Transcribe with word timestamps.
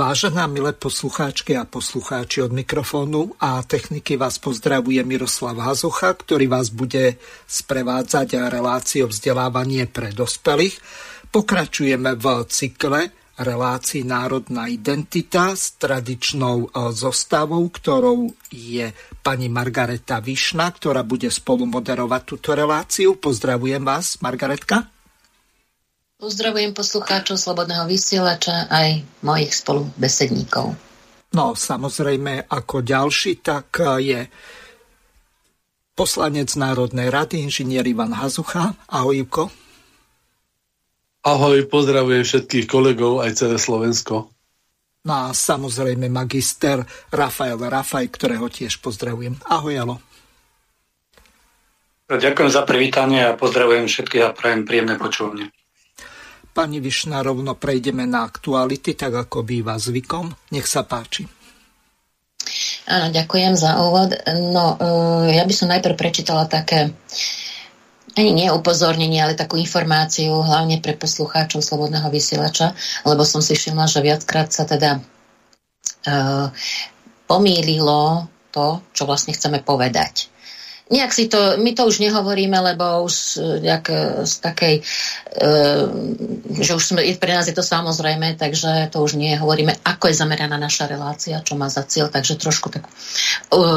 Vážená 0.00 0.48
milé 0.48 0.72
poslucháčky 0.72 1.60
a 1.60 1.68
poslucháči 1.68 2.40
od 2.40 2.56
mikrofónu 2.56 3.36
a 3.36 3.60
techniky 3.60 4.16
vás 4.16 4.40
pozdravuje 4.40 4.96
Miroslav 5.04 5.60
Hazucha, 5.60 6.16
ktorý 6.16 6.48
vás 6.48 6.72
bude 6.72 7.20
sprevádzať 7.44 8.48
reláciou 8.48 9.12
vzdelávanie 9.12 9.84
pre 9.84 10.08
dospelých. 10.16 10.80
Pokračujeme 11.28 12.16
v 12.16 12.48
cykle 12.48 13.12
relácii 13.36 14.08
Národná 14.08 14.72
identita 14.72 15.52
s 15.52 15.76
tradičnou 15.76 16.56
e, 16.64 16.68
zostavou, 16.96 17.68
ktorou 17.68 18.32
je 18.48 18.88
pani 19.20 19.52
Margareta 19.52 20.24
Višna, 20.24 20.72
ktorá 20.72 21.04
bude 21.04 21.28
spolu 21.28 21.68
moderovať 21.68 22.22
túto 22.24 22.56
reláciu. 22.56 23.20
Pozdravujem 23.20 23.84
vás, 23.84 24.16
Margaretka. 24.24 24.99
Pozdravujem 26.20 26.76
poslucháčov 26.76 27.40
Slobodného 27.40 27.88
vysielača 27.88 28.68
aj 28.68 29.00
mojich 29.24 29.56
spolubesedníkov. 29.56 30.76
No, 31.32 31.56
samozrejme, 31.56 32.44
ako 32.44 32.84
ďalší, 32.84 33.40
tak 33.40 33.72
je 33.96 34.28
poslanec 35.96 36.52
Národnej 36.60 37.08
rady, 37.08 37.48
inžinier 37.48 37.88
Ivan 37.88 38.12
Hazucha. 38.12 38.76
Ahoj, 38.92 39.24
Ivko. 39.24 39.48
Ahoj, 41.24 41.64
pozdravujem 41.72 42.28
všetkých 42.28 42.68
kolegov, 42.68 43.24
aj 43.24 43.40
celé 43.40 43.56
Slovensko. 43.56 44.28
No 45.08 45.12
a 45.16 45.26
samozrejme 45.32 46.12
magister 46.12 46.84
Rafael 47.08 47.56
Rafaj, 47.56 48.12
ktorého 48.12 48.52
tiež 48.52 48.84
pozdravujem. 48.84 49.40
Ahoj, 49.48 49.72
Alo. 49.72 49.96
Ďakujem 52.12 52.50
za 52.52 52.68
privítanie 52.68 53.24
a 53.24 53.38
pozdravujem 53.40 53.88
všetkých 53.88 54.24
a 54.28 54.34
prajem 54.36 54.68
príjemné 54.68 55.00
počúvanie. 55.00 55.48
Pani 56.60 56.76
Višna, 56.76 57.24
rovno 57.24 57.56
prejdeme 57.56 58.04
na 58.04 58.28
aktuality, 58.28 58.92
tak 58.92 59.16
ako 59.16 59.48
býva 59.48 59.80
zvykom. 59.80 60.28
Nech 60.52 60.68
sa 60.68 60.84
páči. 60.84 61.24
Áno, 62.84 63.08
ďakujem 63.08 63.56
za 63.56 63.80
úvod. 63.80 64.12
No, 64.52 64.76
e, 64.76 65.40
ja 65.40 65.48
by 65.48 65.54
som 65.56 65.72
najprv 65.72 65.96
prečítala 65.96 66.44
také 66.44 66.92
ani 68.12 68.36
nie 68.36 68.52
upozornenie, 68.52 69.24
ale 69.24 69.40
takú 69.40 69.56
informáciu, 69.56 70.36
hlavne 70.44 70.84
pre 70.84 71.00
poslucháčov 71.00 71.64
Slobodného 71.64 72.12
vysielača, 72.12 72.76
lebo 73.08 73.24
som 73.24 73.40
si 73.40 73.56
všimla, 73.56 73.88
že 73.88 74.04
viackrát 74.04 74.52
sa 74.52 74.68
teda 74.68 75.00
uh, 75.00 76.52
pomýlilo 77.24 78.28
to, 78.52 78.84
čo 78.92 79.08
vlastne 79.08 79.32
chceme 79.32 79.64
povedať. 79.64 80.28
Nejak 80.90 81.14
si 81.14 81.30
to, 81.30 81.54
my 81.62 81.70
to 81.70 81.86
už 81.86 82.02
nehovoríme, 82.02 82.58
lebo 82.58 83.06
už 83.06 83.38
nejak 83.62 83.86
e, 83.94 83.98
z 84.26 84.34
takej, 84.42 84.74
e, 84.78 84.82
že 86.58 86.72
už 86.74 86.82
sme, 86.82 87.06
pre 87.14 87.30
nás 87.30 87.46
je 87.46 87.54
to 87.54 87.62
samozrejme, 87.62 88.34
takže 88.34 88.90
to 88.90 88.98
už 88.98 89.14
nie 89.14 89.38
hovoríme, 89.38 89.70
ako 89.86 90.10
je 90.10 90.18
zameraná 90.18 90.58
naša 90.58 90.90
relácia, 90.90 91.38
čo 91.46 91.54
má 91.54 91.70
za 91.70 91.86
cieľ, 91.86 92.10
takže 92.10 92.42
trošku 92.42 92.74
tak 92.74 92.90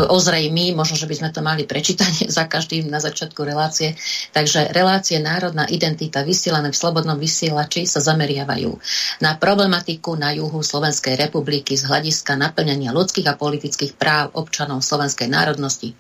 ozrejmy, 0.10 0.74
možno, 0.74 0.98
že 0.98 1.06
by 1.06 1.16
sme 1.22 1.30
to 1.30 1.46
mali 1.46 1.70
prečítať 1.70 2.26
za 2.42 2.50
každým 2.50 2.90
na 2.90 2.98
začiatku 2.98 3.46
relácie. 3.46 3.94
Takže 4.34 4.74
relácie 4.74 5.22
Národná 5.22 5.70
identita 5.70 6.26
vysielané 6.26 6.74
v 6.74 6.80
Slobodnom 6.82 7.22
vysielači 7.22 7.86
sa 7.86 8.02
zameriavajú 8.02 8.74
na 9.22 9.38
problematiku 9.38 10.18
na 10.18 10.34
juhu 10.34 10.66
Slovenskej 10.66 11.14
republiky 11.14 11.78
z 11.78 11.86
hľadiska 11.86 12.42
naplňania 12.42 12.90
ľudských 12.90 13.30
a 13.30 13.38
politických 13.38 13.94
práv 13.94 14.34
občanov 14.34 14.82
slovenskej 14.82 15.30
národnosti 15.30 15.94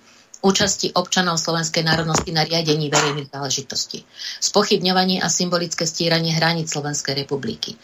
účasti 0.43 0.91
občanov 0.91 1.39
slovenskej 1.39 1.87
národnosti 1.87 2.35
na 2.35 2.43
riadení 2.43 2.91
verejných 2.91 3.31
záležitostí, 3.31 4.03
spochybňovanie 4.43 5.23
a 5.23 5.31
symbolické 5.31 5.87
stíranie 5.87 6.35
hraníc 6.35 6.75
Slovenskej 6.75 7.23
republiky, 7.23 7.79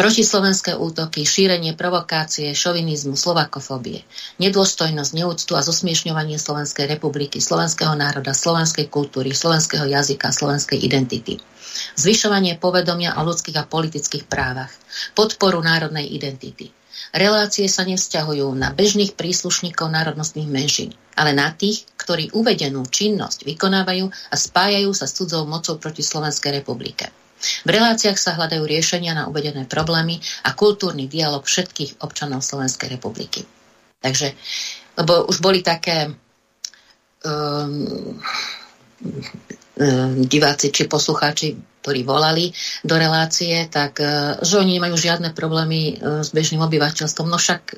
protislovenské 0.00 0.72
útoky, 0.72 1.28
šírenie 1.28 1.76
provokácie, 1.76 2.56
šovinizmu, 2.56 3.12
slovakofóbie, 3.12 4.02
nedôstojnosť, 4.40 5.12
neúctu 5.12 5.52
a 5.52 5.60
zosmiešňovanie 5.60 6.40
Slovenskej 6.40 6.88
republiky, 6.88 7.44
slovenského 7.44 7.92
národa, 7.92 8.32
slovenskej 8.32 8.88
kultúry, 8.88 9.36
slovenského 9.36 9.84
jazyka, 9.84 10.32
slovenskej 10.32 10.80
identity, 10.80 11.38
zvyšovanie 12.00 12.56
povedomia 12.56 13.20
o 13.20 13.22
ľudských 13.28 13.60
a 13.60 13.68
politických 13.68 14.24
právach, 14.24 14.72
podporu 15.12 15.60
národnej 15.60 16.08
identity, 16.08 16.72
Relácie 17.12 17.68
sa 17.68 17.84
nevzťahujú 17.84 18.56
na 18.56 18.72
bežných 18.72 19.12
príslušníkov 19.12 19.84
národnostných 19.92 20.48
menšín, 20.48 20.96
ale 21.12 21.36
na 21.36 21.52
tých, 21.52 21.84
ktorí 22.00 22.32
uvedenú 22.32 22.88
činnosť 22.88 23.44
vykonávajú 23.44 24.08
a 24.08 24.34
spájajú 24.34 24.90
sa 24.96 25.04
s 25.04 25.20
cudzou 25.20 25.44
mocou 25.44 25.76
proti 25.76 26.00
Slovenskej 26.00 26.64
republike. 26.64 27.12
V 27.66 27.68
reláciách 27.68 28.16
sa 28.16 28.32
hľadajú 28.38 28.64
riešenia 28.64 29.12
na 29.12 29.28
uvedené 29.28 29.68
problémy 29.68 30.24
a 30.48 30.56
kultúrny 30.56 31.04
dialog 31.04 31.44
všetkých 31.44 32.00
občanov 32.00 32.40
Slovenskej 32.40 32.88
republiky. 32.96 33.44
Takže, 34.00 34.32
lebo 34.96 35.28
už 35.28 35.44
boli 35.44 35.60
také 35.60 36.08
um, 37.26 38.16
diváci 40.26 40.70
či 40.70 40.86
poslucháči 40.88 41.72
ktorí 41.82 42.06
volali 42.06 42.54
do 42.86 42.94
relácie, 42.94 43.66
tak 43.66 43.98
e, 43.98 44.38
že 44.38 44.62
oni 44.62 44.78
nemajú 44.78 44.94
žiadne 44.94 45.34
problémy 45.34 45.98
e, 45.98 46.22
s 46.22 46.30
bežným 46.30 46.62
obyvateľstvom. 46.62 47.26
No 47.26 47.42
však 47.42 47.74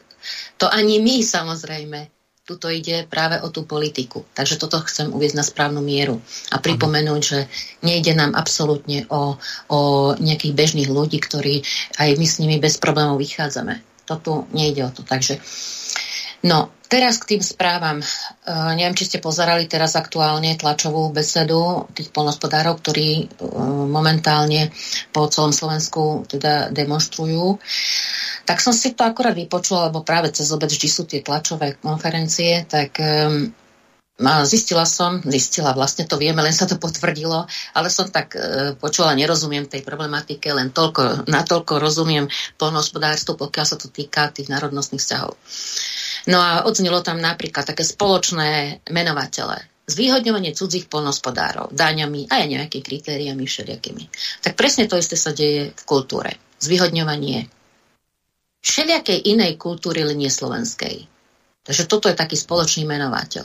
to 0.61 0.69
ani 0.69 1.01
my 1.01 1.25
samozrejme. 1.25 2.13
Tuto 2.45 2.69
ide 2.69 3.09
práve 3.09 3.41
o 3.41 3.49
tú 3.49 3.65
politiku. 3.65 4.29
Takže 4.37 4.61
toto 4.61 4.77
chcem 4.85 5.09
uvieť 5.09 5.33
na 5.33 5.41
správnu 5.41 5.81
mieru. 5.81 6.21
A 6.53 6.61
pripomenúť, 6.61 7.21
že 7.25 7.49
nejde 7.81 8.13
nám 8.13 8.37
absolútne 8.37 9.09
o, 9.09 9.41
o 9.73 9.81
nejakých 10.21 10.53
bežných 10.53 10.93
ľudí, 10.93 11.25
ktorí 11.25 11.65
aj 11.97 12.21
my 12.21 12.27
s 12.29 12.45
nimi 12.45 12.61
bez 12.61 12.77
problémov 12.77 13.17
vychádzame. 13.17 13.81
To 14.05 14.21
tu 14.21 14.33
nejde 14.53 14.85
o 14.85 14.93
to. 14.93 15.01
Takže 15.01 15.41
No, 16.45 16.69
teraz 16.93 17.17
k 17.17 17.35
tým 17.35 17.43
správam. 17.43 18.05
Uh, 18.45 18.77
neviem, 18.77 18.93
či 18.93 19.09
ste 19.09 19.17
pozerali 19.17 19.65
teraz 19.65 19.97
aktuálne 19.97 20.53
tlačovú 20.61 21.09
besedu 21.09 21.89
tých 21.97 22.13
polnospodárov, 22.13 22.85
ktorí 22.85 23.25
uh, 23.25 23.89
momentálne 23.89 24.69
po 25.09 25.25
celom 25.33 25.57
Slovensku 25.57 26.29
teda 26.29 26.69
demonstrujú. 26.69 27.57
Tak 28.45 28.61
som 28.61 28.77
si 28.77 28.93
to 28.93 29.09
akorát 29.09 29.33
vypočula, 29.33 29.89
lebo 29.89 30.05
práve 30.05 30.37
cez 30.37 30.53
obec 30.53 30.69
vždy 30.69 30.89
sú 30.93 31.09
tie 31.09 31.25
tlačové 31.25 31.81
konferencie, 31.81 32.69
tak 32.69 33.01
um, 33.01 33.49
Zistila 34.47 34.87
som, 34.87 35.19
zistila, 35.27 35.75
vlastne 35.75 36.07
to 36.07 36.15
vieme, 36.15 36.39
len 36.39 36.55
sa 36.55 36.71
to 36.71 36.79
potvrdilo, 36.79 37.51
ale 37.75 37.89
som 37.91 38.07
tak 38.07 38.39
e, 38.39 38.79
počula, 38.79 39.11
nerozumiem 39.11 39.67
tej 39.67 39.83
problematike, 39.83 40.55
len 40.55 40.71
toľko, 40.71 41.27
natoľko 41.27 41.83
rozumiem 41.83 42.31
polnohospodárstvu, 42.55 43.35
pokiaľ 43.35 43.67
sa 43.67 43.75
to 43.75 43.91
týka 43.91 44.31
tých 44.31 44.47
národnostných 44.55 45.03
vzťahov. 45.03 45.35
No 46.25 46.41
a 46.41 46.65
odznelo 46.65 47.05
tam 47.05 47.21
napríklad 47.21 47.69
také 47.69 47.85
spoločné 47.85 48.81
menovatele. 48.89 49.61
Zvýhodňovanie 49.85 50.57
cudzích 50.57 50.89
polnospodárov, 50.89 51.77
daňami 51.77 52.33
a 52.33 52.41
aj 52.41 52.49
nejakými 52.49 52.81
kritériami 52.81 53.45
všelijakými. 53.45 54.05
Tak 54.41 54.57
presne 54.57 54.89
to 54.89 54.97
isté 54.97 55.21
sa 55.21 55.37
deje 55.37 55.77
v 55.77 55.83
kultúre. 55.85 56.41
Zvýhodňovanie 56.65 57.53
všelijakej 58.65 59.29
inej 59.29 59.61
kultúry, 59.61 60.09
len 60.09 60.17
nie 60.17 60.33
slovenskej. 60.33 61.05
Takže 61.65 61.85
toto 61.85 62.09
je 62.09 62.17
taký 62.17 62.37
spoločný 62.41 62.89
menovateľ. 62.89 63.45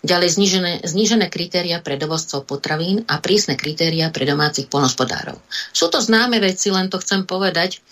Ďalej 0.00 0.28
znížené, 0.40 0.72
znížené 0.84 1.26
kritéria 1.28 1.84
pre 1.84 2.00
dovozcov 2.00 2.48
potravín 2.48 3.04
a 3.04 3.20
prísne 3.20 3.56
kritéria 3.60 4.08
pre 4.08 4.24
domácich 4.24 4.72
polnospodárov. 4.72 5.36
Sú 5.72 5.92
to 5.92 6.00
známe 6.00 6.40
veci, 6.40 6.72
len 6.72 6.88
to 6.88 6.96
chcem 7.00 7.28
povedať 7.28 7.84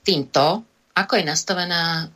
týmto, 0.00 0.64
ako 0.96 1.12
je 1.20 1.24
nastavená 1.24 2.08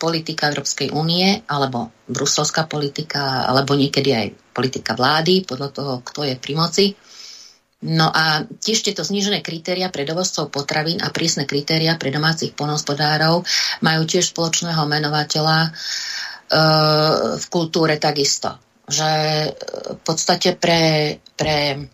politika 0.00 0.48
Európskej 0.48 0.96
únie 0.96 1.44
alebo 1.44 1.92
bruselská 2.08 2.64
politika 2.64 3.44
alebo 3.44 3.76
niekedy 3.76 4.10
aj 4.16 4.26
politika 4.56 4.96
vlády 4.96 5.44
podľa 5.44 5.68
toho, 5.70 5.92
kto 6.00 6.24
je 6.24 6.34
pri 6.40 6.54
moci. 6.56 6.86
No 7.78 8.10
a 8.10 8.42
tiež 8.42 8.82
tieto 8.82 9.06
znížené 9.06 9.38
kritéria 9.38 9.86
pre 9.86 10.02
dovozcov 10.02 10.50
potravín 10.50 10.98
a 10.98 11.14
prísne 11.14 11.46
kritéria 11.46 11.94
pre 11.94 12.10
domácich 12.10 12.50
polnospodárov 12.58 13.46
majú 13.86 14.02
tiež 14.02 14.34
spoločného 14.34 14.82
menovateľa 14.82 15.58
e, 15.62 15.70
v 17.38 17.46
kultúre 17.46 18.02
takisto. 18.02 18.58
Že 18.88 19.10
v 19.94 20.00
podstate 20.02 20.58
pre, 20.58 21.14
pre 21.38 21.86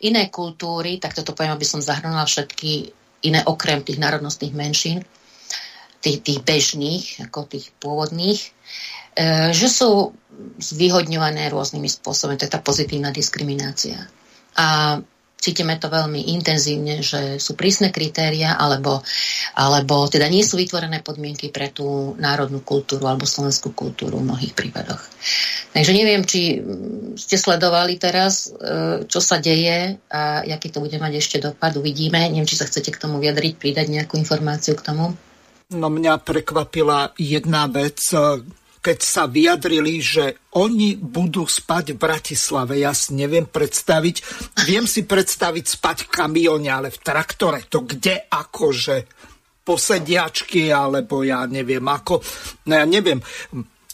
iné 0.00 0.32
kultúry, 0.32 0.96
tak 0.96 1.12
toto 1.12 1.36
poviem, 1.36 1.52
aby 1.52 1.68
som 1.68 1.84
zahrnula 1.84 2.24
všetky 2.24 2.88
iné 3.28 3.44
okrem 3.44 3.84
tých 3.84 4.00
národnostných 4.00 4.56
menšín, 4.56 5.04
tých, 6.00 6.18
tých 6.24 6.40
bežných, 6.42 7.04
ako 7.28 7.46
tých 7.46 7.70
pôvodných, 7.78 8.40
e, 8.40 8.48
že 9.52 9.68
sú 9.68 10.16
zvýhodňované 10.60 11.52
rôznymi 11.52 11.88
spôsobmi. 11.88 12.40
To 12.40 12.46
je 12.48 12.54
tá 12.56 12.60
pozitívna 12.60 13.12
diskriminácia. 13.12 14.08
A 14.56 14.98
cítime 15.40 15.80
to 15.80 15.88
veľmi 15.88 16.36
intenzívne, 16.36 17.00
že 17.00 17.40
sú 17.40 17.56
prísne 17.56 17.88
kritéria 17.88 18.60
alebo, 18.60 19.00
alebo 19.56 20.04
teda 20.06 20.28
nie 20.28 20.44
sú 20.44 20.60
vytvorené 20.60 21.00
podmienky 21.00 21.48
pre 21.48 21.72
tú 21.72 22.12
národnú 22.20 22.60
kultúru 22.60 23.08
alebo 23.08 23.24
slovenskú 23.24 23.72
kultúru 23.72 24.20
v 24.20 24.28
mnohých 24.28 24.52
prípadoch. 24.52 25.00
Takže 25.72 25.92
neviem, 25.96 26.22
či 26.28 26.60
ste 27.16 27.40
sledovali 27.40 27.96
teraz, 27.96 28.52
e, 28.52 29.08
čo 29.08 29.18
sa 29.18 29.40
deje 29.40 29.96
a 30.12 30.44
aký 30.44 30.68
to 30.68 30.84
bude 30.84 30.96
mať 31.00 31.12
ešte 31.16 31.36
dopad. 31.40 31.72
Uvidíme. 31.80 32.20
Neviem, 32.28 32.46
či 32.46 32.60
sa 32.60 32.68
chcete 32.68 32.92
k 32.92 33.00
tomu 33.00 33.16
vyjadriť, 33.18 33.56
pridať 33.56 33.86
nejakú 33.88 34.20
informáciu 34.20 34.76
k 34.76 34.84
tomu. 34.92 35.16
No 35.70 35.86
mňa 35.86 36.18
prekvapila 36.26 37.14
jedna 37.14 37.70
vec, 37.70 38.02
keď 38.80 38.98
sa 38.98 39.30
vyjadrili, 39.30 40.02
že 40.02 40.50
oni 40.58 40.98
budú 40.98 41.46
spať 41.46 41.94
v 41.94 42.00
Bratislave. 42.00 42.82
Ja 42.82 42.90
si 42.90 43.14
neviem 43.14 43.46
predstaviť, 43.46 44.16
viem 44.66 44.88
si 44.90 45.06
predstaviť 45.06 45.64
spať 45.78 45.96
v 46.08 46.12
kamióne, 46.16 46.70
ale 46.74 46.88
v 46.90 46.98
traktore, 46.98 47.62
to 47.70 47.86
kde 47.86 48.26
akože 48.26 49.06
posediačky, 49.62 50.74
alebo 50.74 51.22
ja 51.22 51.46
neviem 51.46 51.86
ako, 51.86 52.18
no 52.66 52.72
ja 52.74 52.82
neviem, 52.88 53.22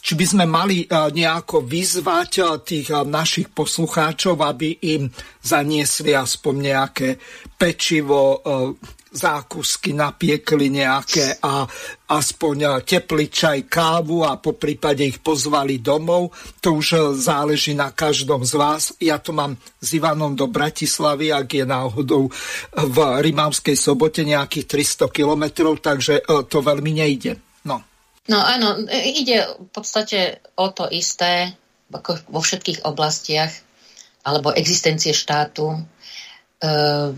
či 0.01 0.15
by 0.15 0.25
sme 0.25 0.45
mali 0.47 0.87
nejako 0.89 1.67
vyzvať 1.67 2.63
tých 2.63 2.89
našich 3.05 3.51
poslucháčov, 3.51 4.39
aby 4.39 4.97
im 4.97 5.11
zaniesli 5.43 6.15
aspoň 6.15 6.55
nejaké 6.57 7.09
pečivo, 7.59 8.39
zákusky 9.17 9.97
napiekli 9.97 10.69
nejaké 10.69 11.41
a 11.41 11.65
aspoň 12.13 12.85
teplý 12.85 13.33
čaj, 13.33 13.65
kávu 13.65 14.21
a 14.21 14.37
po 14.37 14.53
prípade 14.53 15.01
ich 15.01 15.17
pozvali 15.17 15.81
domov. 15.81 16.29
To 16.61 16.77
už 16.77 17.17
záleží 17.17 17.73
na 17.73 17.89
každom 17.89 18.45
z 18.45 18.53
vás. 18.53 18.83
Ja 19.01 19.17
to 19.17 19.33
mám 19.33 19.57
s 19.81 19.89
Ivanom 19.97 20.37
do 20.37 20.45
Bratislavy, 20.45 21.33
ak 21.33 21.49
je 21.49 21.65
náhodou 21.65 22.29
v 22.71 22.97
Rimavskej 23.25 23.73
sobote 23.73 24.21
nejakých 24.21 24.69
300 25.09 25.09
kilometrov, 25.09 25.81
takže 25.81 26.21
e, 26.21 26.23
to 26.45 26.61
veľmi 26.61 27.01
nejde. 27.01 27.41
No. 27.65 27.81
No 28.29 28.37
áno, 28.37 28.85
ide 28.91 29.57
v 29.57 29.69
podstate 29.73 30.45
o 30.53 30.69
to 30.69 30.85
isté 30.93 31.57
ako 31.87 32.19
vo 32.27 32.43
všetkých 32.43 32.83
oblastiach 32.83 33.51
alebo 34.27 34.51
existencie 34.51 35.15
štátu 35.15 35.79
uh, 36.63 37.09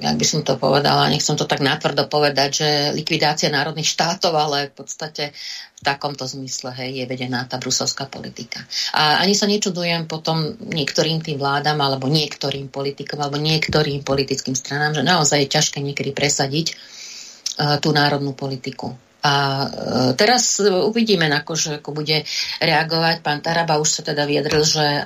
jak 0.00 0.16
by 0.16 0.26
som 0.26 0.40
to 0.46 0.54
povedala, 0.60 1.10
nechcem 1.10 1.34
to 1.34 1.48
tak 1.48 1.62
natvrdo 1.62 2.06
povedať, 2.06 2.50
že 2.50 2.68
likvidácia 2.94 3.50
národných 3.50 3.88
štátov, 3.88 4.32
ale 4.34 4.70
v 4.70 4.74
podstate 4.78 5.34
v 5.76 5.80
takomto 5.84 6.24
zmysle 6.24 6.72
hej, 6.72 7.02
je 7.02 7.04
vedená 7.04 7.44
tá 7.44 7.60
bruselská 7.60 8.08
politika. 8.08 8.64
A 8.96 9.20
ani 9.20 9.36
sa 9.36 9.44
nečudujem 9.44 10.08
potom 10.08 10.56
niektorým 10.60 11.20
tým 11.20 11.36
vládam, 11.36 11.78
alebo 11.82 12.08
niektorým 12.08 12.72
politikom, 12.72 13.20
alebo 13.20 13.36
niektorým 13.36 14.06
politickým 14.06 14.56
stranám, 14.56 14.96
že 14.96 15.02
naozaj 15.04 15.46
je 15.46 15.52
ťažké 15.52 15.78
niekedy 15.82 16.16
presadiť 16.16 16.66
uh, 16.72 17.76
tú 17.82 17.92
národnú 17.92 18.32
politiku. 18.32 19.05
A 19.26 19.32
e, 19.34 19.68
teraz 20.14 20.62
uvidíme, 20.62 21.26
ako, 21.26 21.52
že 21.58 21.70
ako 21.82 21.90
bude 21.98 22.22
reagovať. 22.62 23.26
Pán 23.26 23.42
Taraba 23.42 23.82
už 23.82 23.98
sa 23.98 24.02
teda 24.06 24.22
vyjadril, 24.22 24.62
že 24.62 24.86
e, 24.86 25.04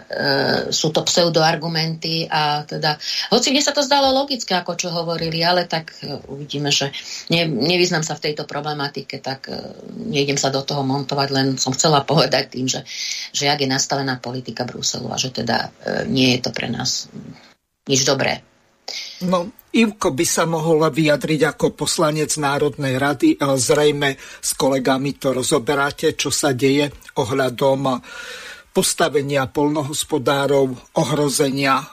sú 0.68 0.92
to 0.92 1.00
pseudoargumenty 1.00 2.28
a 2.28 2.68
teda, 2.68 3.00
hoci 3.32 3.48
mne 3.48 3.64
sa 3.64 3.72
to 3.72 3.80
zdalo 3.80 4.12
logické, 4.12 4.60
ako 4.60 4.76
čo 4.76 4.92
hovorili, 4.92 5.40
ale 5.40 5.64
tak 5.64 5.96
e, 6.04 6.20
uvidíme, 6.28 6.68
že 6.68 6.92
ne, 7.32 7.48
nevyznam 7.48 8.04
sa 8.04 8.12
v 8.12 8.28
tejto 8.28 8.44
problematike, 8.44 9.24
tak 9.24 9.48
e, 9.48 9.56
nejdem 9.96 10.36
sa 10.36 10.52
do 10.52 10.60
toho 10.60 10.84
montovať, 10.84 11.28
len 11.32 11.46
som 11.56 11.72
chcela 11.72 12.04
povedať 12.04 12.52
tým, 12.52 12.68
že, 12.68 12.84
že 13.32 13.48
jak 13.48 13.64
je 13.64 13.72
nastavená 13.72 14.20
politika 14.20 14.68
Bruselu 14.68 15.08
a 15.08 15.16
že 15.16 15.32
teda 15.32 15.72
e, 15.80 16.04
nie 16.12 16.36
je 16.36 16.44
to 16.44 16.50
pre 16.52 16.68
nás 16.68 17.08
nič 17.88 18.04
dobré. 18.04 18.44
No, 19.24 19.48
Ivko 19.70 20.10
by 20.10 20.26
sa 20.26 20.50
mohol 20.50 20.82
vyjadriť 20.82 21.54
ako 21.54 21.78
poslanec 21.78 22.34
Národnej 22.42 22.98
rady. 22.98 23.38
Zrejme 23.38 24.18
s 24.18 24.58
kolegami 24.58 25.14
to 25.14 25.30
rozoberáte, 25.30 26.18
čo 26.18 26.34
sa 26.34 26.50
deje 26.50 26.90
ohľadom 27.14 28.02
postavenia 28.74 29.46
polnohospodárov, 29.46 30.98
ohrozenia 30.98 31.86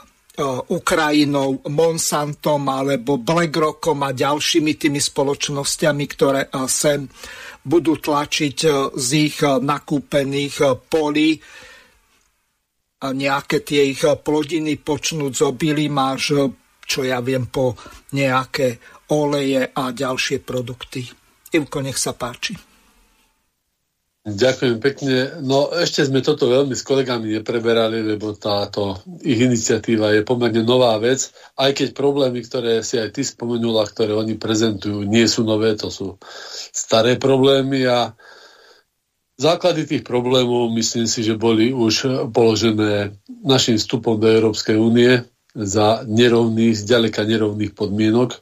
Ukrajinou, 0.70 1.66
Monsantom 1.70 2.62
alebo 2.70 3.18
BlackRockom 3.18 4.06
a 4.06 4.14
ďalšími 4.14 4.74
tými 4.78 5.02
spoločnosťami, 5.02 6.06
ktoré 6.06 6.50
sem 6.70 7.10
budú 7.66 7.98
tlačiť 7.98 8.58
z 8.94 9.10
ich 9.18 9.42
nakúpených 9.42 10.86
polí 10.90 11.42
nejaké 13.02 13.66
tie 13.66 13.94
ich 13.94 14.02
plodiny 14.02 14.78
počnúť 14.78 15.32
z 15.34 15.42
obilím 15.42 15.98
až 15.98 16.54
čo 16.88 17.04
ja 17.04 17.20
viem, 17.20 17.52
po 17.52 17.76
nejaké 18.16 18.80
oleje 19.12 19.68
a 19.68 19.92
ďalšie 19.92 20.40
produkty. 20.42 21.04
Ivko, 21.52 21.84
nech 21.84 22.00
sa 22.00 22.16
páči. 22.16 22.56
Ďakujem 24.28 24.84
pekne. 24.84 25.40
No 25.40 25.72
ešte 25.72 26.04
sme 26.04 26.20
toto 26.20 26.52
veľmi 26.52 26.76
s 26.76 26.84
kolegami 26.84 27.40
nepreberali, 27.40 28.04
lebo 28.04 28.36
táto 28.36 29.00
ich 29.24 29.40
iniciatíva 29.40 30.12
je 30.12 30.28
pomerne 30.28 30.68
nová 30.68 31.00
vec, 31.00 31.32
aj 31.56 31.72
keď 31.72 31.88
problémy, 31.96 32.44
ktoré 32.44 32.84
si 32.84 33.00
aj 33.00 33.16
ty 33.16 33.24
spomenula, 33.24 33.88
ktoré 33.88 34.12
oni 34.12 34.36
prezentujú, 34.36 35.08
nie 35.08 35.24
sú 35.32 35.48
nové, 35.48 35.80
to 35.80 35.88
sú 35.88 36.20
staré 36.76 37.16
problémy 37.16 37.88
a 37.88 38.20
základy 39.40 39.88
tých 39.88 40.04
problémov 40.04 40.76
myslím 40.76 41.08
si, 41.08 41.24
že 41.24 41.40
boli 41.40 41.72
už 41.72 42.28
položené 42.36 43.16
našim 43.48 43.80
vstupom 43.80 44.20
do 44.20 44.28
Európskej 44.28 44.76
únie, 44.76 45.24
za 45.58 46.06
nerovných, 46.06 46.78
zďaleka 46.78 47.26
nerovných 47.26 47.74
podmienok 47.74 48.38
e, 48.38 48.40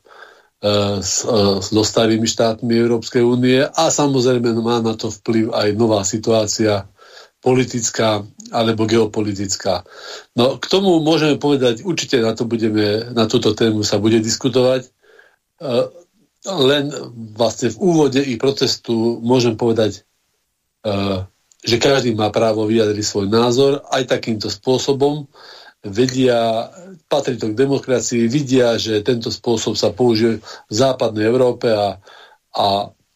s, 0.99 1.23
e, 1.23 1.63
so 1.63 1.81
starými 1.83 2.27
štátmi 2.27 2.75
Európskej 2.75 3.23
únie 3.23 3.63
a 3.63 3.83
samozrejme 3.87 4.51
má 4.59 4.83
na 4.83 4.99
to 4.99 5.07
vplyv 5.07 5.55
aj 5.55 5.67
nová 5.79 6.03
situácia 6.03 6.91
politická 7.39 8.27
alebo 8.51 8.83
geopolitická. 8.83 9.87
No 10.35 10.59
k 10.59 10.65
tomu 10.67 10.99
môžeme 10.99 11.39
povedať, 11.39 11.87
určite 11.87 12.19
na 12.19 12.35
to 12.35 12.43
budeme, 12.43 13.15
na 13.15 13.31
túto 13.31 13.55
tému 13.55 13.87
sa 13.87 13.95
bude 13.95 14.19
diskutovať. 14.19 14.83
E, 14.83 14.89
len 16.45 16.93
vlastne 17.33 17.73
v 17.73 17.77
úvode 17.81 18.21
i 18.21 18.37
protestu 18.37 19.17
môžem 19.17 19.57
povedať, 19.57 20.05
že 21.65 21.81
každý 21.81 22.13
má 22.13 22.29
právo 22.29 22.69
vyjadriť 22.69 23.01
svoj 23.01 23.27
názor 23.33 23.81
aj 23.89 24.05
takýmto 24.05 24.53
spôsobom 24.53 25.25
vedia, 25.85 26.69
patrí 27.05 27.37
to 27.37 27.53
k 27.53 27.59
demokracii, 27.59 28.25
vidia, 28.25 28.75
že 28.81 29.05
tento 29.05 29.29
spôsob 29.29 29.77
sa 29.77 29.93
použije 29.93 30.41
v 30.41 30.73
západnej 30.73 31.29
Európe 31.29 31.69
a, 31.69 32.01
a 32.57 32.65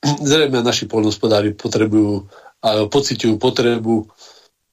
zrejme 0.02 0.62
naši 0.62 0.86
poľnohospodári 0.86 1.58
potrebujú 1.58 2.30
a 2.60 2.86
pociťujú 2.92 3.40
potrebu 3.40 4.06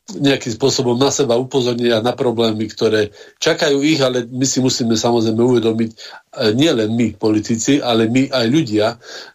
nejakým 0.07 0.55
spôsobom 0.55 0.95
na 0.95 1.11
seba 1.11 1.35
upozorniť 1.35 1.91
a 1.91 2.05
na 2.05 2.15
problémy, 2.15 2.71
ktoré 2.71 3.11
čakajú 3.43 3.83
ich, 3.83 3.99
ale 3.99 4.23
my 4.23 4.47
si 4.47 4.63
musíme 4.63 4.95
samozrejme 4.95 5.43
uvedomiť, 5.43 5.91
e, 5.91 5.97
nielen 6.55 6.95
my, 6.95 7.19
politici, 7.19 7.83
ale 7.83 8.07
my 8.07 8.31
aj 8.31 8.47
ľudia, 8.47 8.87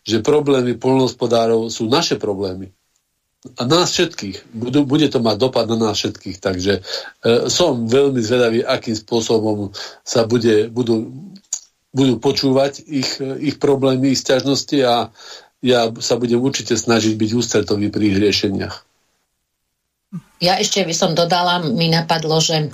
že 0.08 0.24
problémy 0.24 0.80
poľnohospodárov 0.80 1.68
sú 1.68 1.92
naše 1.92 2.16
problémy 2.16 2.72
a 3.42 3.66
nás 3.66 3.90
všetkých. 3.90 4.54
Budú, 4.54 4.86
bude 4.86 5.10
to 5.10 5.18
mať 5.18 5.36
dopad 5.42 5.66
na 5.66 5.78
nás 5.78 5.98
všetkých. 5.98 6.38
Takže 6.38 6.74
e, 6.78 6.82
som 7.50 7.90
veľmi 7.90 8.22
zvedavý, 8.22 8.62
akým 8.62 8.94
spôsobom 8.94 9.74
sa 10.06 10.30
bude, 10.30 10.70
budú, 10.70 11.10
budú 11.90 12.22
počúvať 12.22 12.86
ich, 12.86 13.18
ich 13.42 13.58
problémy, 13.58 14.14
ich 14.14 14.22
sťažnosti 14.22 14.78
a 14.86 15.10
ja 15.62 15.90
sa 16.02 16.18
budem 16.22 16.42
určite 16.42 16.78
snažiť 16.78 17.18
byť 17.18 17.30
ústretový 17.38 17.90
pri 17.90 18.14
ich 18.14 18.18
riešeniach. 18.18 18.76
Ja 20.42 20.58
ešte 20.58 20.86
by 20.86 20.94
som 20.94 21.14
dodala, 21.14 21.62
mi 21.62 21.90
napadlo, 21.90 22.42
že, 22.42 22.74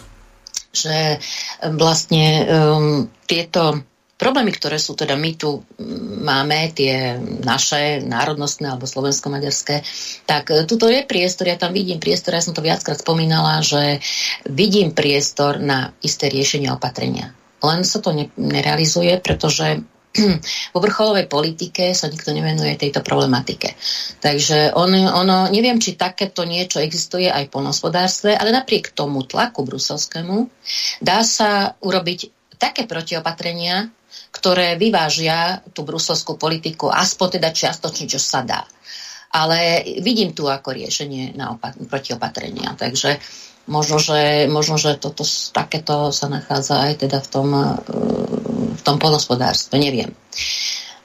že 0.72 1.20
vlastne 1.64 2.48
um, 2.48 3.12
tieto 3.28 3.84
Problémy, 4.18 4.50
ktoré 4.50 4.82
sú 4.82 4.98
teda 4.98 5.14
my 5.14 5.32
tu 5.38 5.62
máme, 6.26 6.74
tie 6.74 7.22
naše 7.46 8.02
národnostné 8.02 8.66
alebo 8.74 8.90
slovensko-maďarské, 8.90 9.86
tak 10.26 10.50
e, 10.50 10.66
tuto 10.66 10.90
je 10.90 11.06
priestor, 11.06 11.46
ja 11.46 11.54
tam 11.54 11.70
vidím 11.70 12.02
priestor, 12.02 12.34
ja 12.34 12.42
som 12.42 12.58
to 12.58 12.66
viackrát 12.66 12.98
spomínala, 12.98 13.62
že 13.62 14.02
vidím 14.50 14.98
priestor 14.98 15.62
na 15.62 15.94
isté 16.02 16.34
riešenie 16.34 16.74
opatrenia. 16.74 17.38
Len 17.62 17.86
sa 17.86 18.02
to 18.02 18.10
ne, 18.10 18.34
nerealizuje, 18.34 19.22
pretože 19.22 19.86
vo 20.74 20.80
vrcholovej 20.82 21.30
politike 21.30 21.94
sa 21.94 22.10
nikto 22.10 22.34
nevenuje 22.34 22.74
tejto 22.74 23.06
problematike. 23.06 23.78
Takže 24.18 24.74
on, 24.74 24.98
ono, 24.98 25.46
neviem, 25.54 25.78
či 25.78 25.94
takéto 25.94 26.42
niečo 26.42 26.82
existuje 26.82 27.30
aj 27.30 27.50
v 27.50 27.54
polnospodárstve, 27.54 28.34
ale 28.34 28.50
napriek 28.50 28.98
tomu 28.98 29.22
tlaku 29.30 29.62
bruselskému 29.62 30.50
dá 31.06 31.22
sa 31.22 31.78
urobiť 31.86 32.34
také 32.58 32.90
protiopatrenia, 32.90 33.94
ktoré 34.38 34.77
vyvážia 34.77 35.65
tú 35.74 35.82
brusovskú 35.82 36.38
politiku, 36.38 36.94
aspoň 36.94 37.41
teda 37.41 37.50
čiastočne, 37.50 38.06
čo 38.06 38.22
sa 38.22 38.46
dá. 38.46 38.62
Ale 39.34 39.84
vidím 40.06 40.32
tu 40.32 40.46
ako 40.46 40.77
riešenie 40.77 41.34
na 41.34 41.58
opak- 41.58 41.75
protiopatrenia. 41.89 42.77
Takže 42.77 43.17
možno, 43.67 43.98
že, 44.00 44.46
možno, 44.48 44.79
že 44.79 44.96
toto, 44.96 45.25
takéto 45.51 46.13
sa 46.15 46.32
nachádza 46.32 46.88
aj 46.88 46.94
teda 47.03 47.20
v 47.20 47.27
tom, 47.27 47.48
e, 47.51 47.65
v 48.77 48.82
tom 48.86 48.96
polnospodárstve. 49.01 49.75
Neviem. 49.82 50.15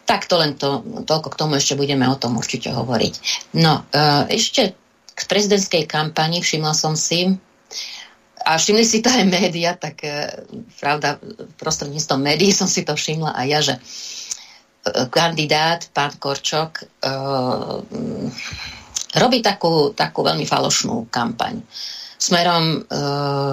Tak 0.06 0.30
to 0.30 0.38
len 0.38 0.54
to, 0.54 0.84
toľko 1.02 1.28
k 1.32 1.38
tomu 1.40 1.58
ešte 1.58 1.74
budeme 1.74 2.06
o 2.06 2.20
tom 2.20 2.38
určite 2.38 2.70
hovoriť. 2.70 3.14
No, 3.58 3.88
e, 3.90 4.38
ešte 4.38 4.76
k 5.12 5.20
prezidentskej 5.26 5.84
kampani 5.90 6.40
všimla 6.40 6.72
som 6.72 6.94
si, 6.94 7.36
a 8.42 8.58
všimli 8.58 8.84
si 8.84 9.00
to 9.00 9.08
aj 9.08 9.24
média, 9.26 9.74
tak 9.78 10.02
e, 10.04 10.44
pravda, 10.78 11.18
prostredníctvom 11.56 12.20
médií 12.20 12.50
som 12.50 12.66
si 12.66 12.82
to 12.82 12.94
všimla 12.94 13.32
aj 13.34 13.46
ja, 13.46 13.60
že 13.62 13.74
e, 13.78 13.80
kandidát, 15.08 15.86
pán 15.94 16.14
Korčok, 16.18 16.82
e, 16.82 16.86
robí 19.16 19.38
takú, 19.40 19.94
takú 19.94 20.20
veľmi 20.26 20.44
falošnú 20.44 21.06
kampaň 21.08 21.62
smerom 22.22 22.64
e, 22.64 22.78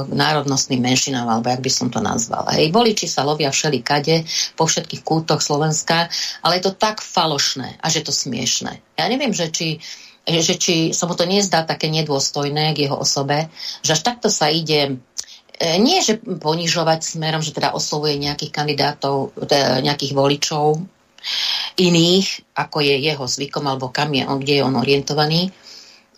k 0.05 0.13
národnostným 0.13 0.77
menšinám, 0.77 1.25
alebo 1.25 1.49
jak 1.49 1.65
by 1.65 1.71
som 1.73 1.87
to 1.89 1.97
nazvala. 1.97 2.53
Hej, 2.53 2.69
voliči 2.69 3.09
sa 3.09 3.25
lovia 3.25 3.49
všeli 3.49 3.81
kade, 3.81 4.21
po 4.53 4.69
všetkých 4.69 5.01
kútoch 5.01 5.41
Slovenska, 5.41 6.05
ale 6.45 6.61
je 6.61 6.69
to 6.69 6.77
tak 6.77 7.01
falošné 7.01 7.81
a 7.81 7.85
že 7.89 8.05
to 8.05 8.13
smiešné. 8.13 8.77
Ja 8.93 9.09
neviem, 9.09 9.33
že 9.33 9.49
či 9.49 9.81
že 10.37 10.55
či 10.55 10.75
sa 10.93 11.09
mu 11.09 11.17
to 11.17 11.25
nezdá 11.25 11.65
také 11.65 11.89
nedôstojné 11.89 12.77
k 12.77 12.85
jeho 12.85 12.97
osobe, 13.01 13.49
že 13.81 13.97
až 13.97 14.01
takto 14.05 14.29
sa 14.29 14.47
ide 14.53 15.01
e, 15.57 15.67
nie, 15.81 15.99
že 16.05 16.21
ponižovať 16.21 16.99
smerom, 17.01 17.41
že 17.41 17.57
teda 17.57 17.73
oslovuje 17.73 18.21
nejakých 18.21 18.53
kandidátov, 18.53 19.33
teda 19.49 19.81
nejakých 19.81 20.13
voličov 20.13 20.77
iných, 21.75 22.55
ako 22.55 22.77
je 22.79 22.95
jeho 23.01 23.25
zvykom, 23.27 23.65
alebo 23.67 23.91
kam 23.91 24.13
je 24.15 24.23
on, 24.23 24.39
kde 24.39 24.53
je 24.59 24.63
on 24.63 24.75
orientovaný, 24.79 25.51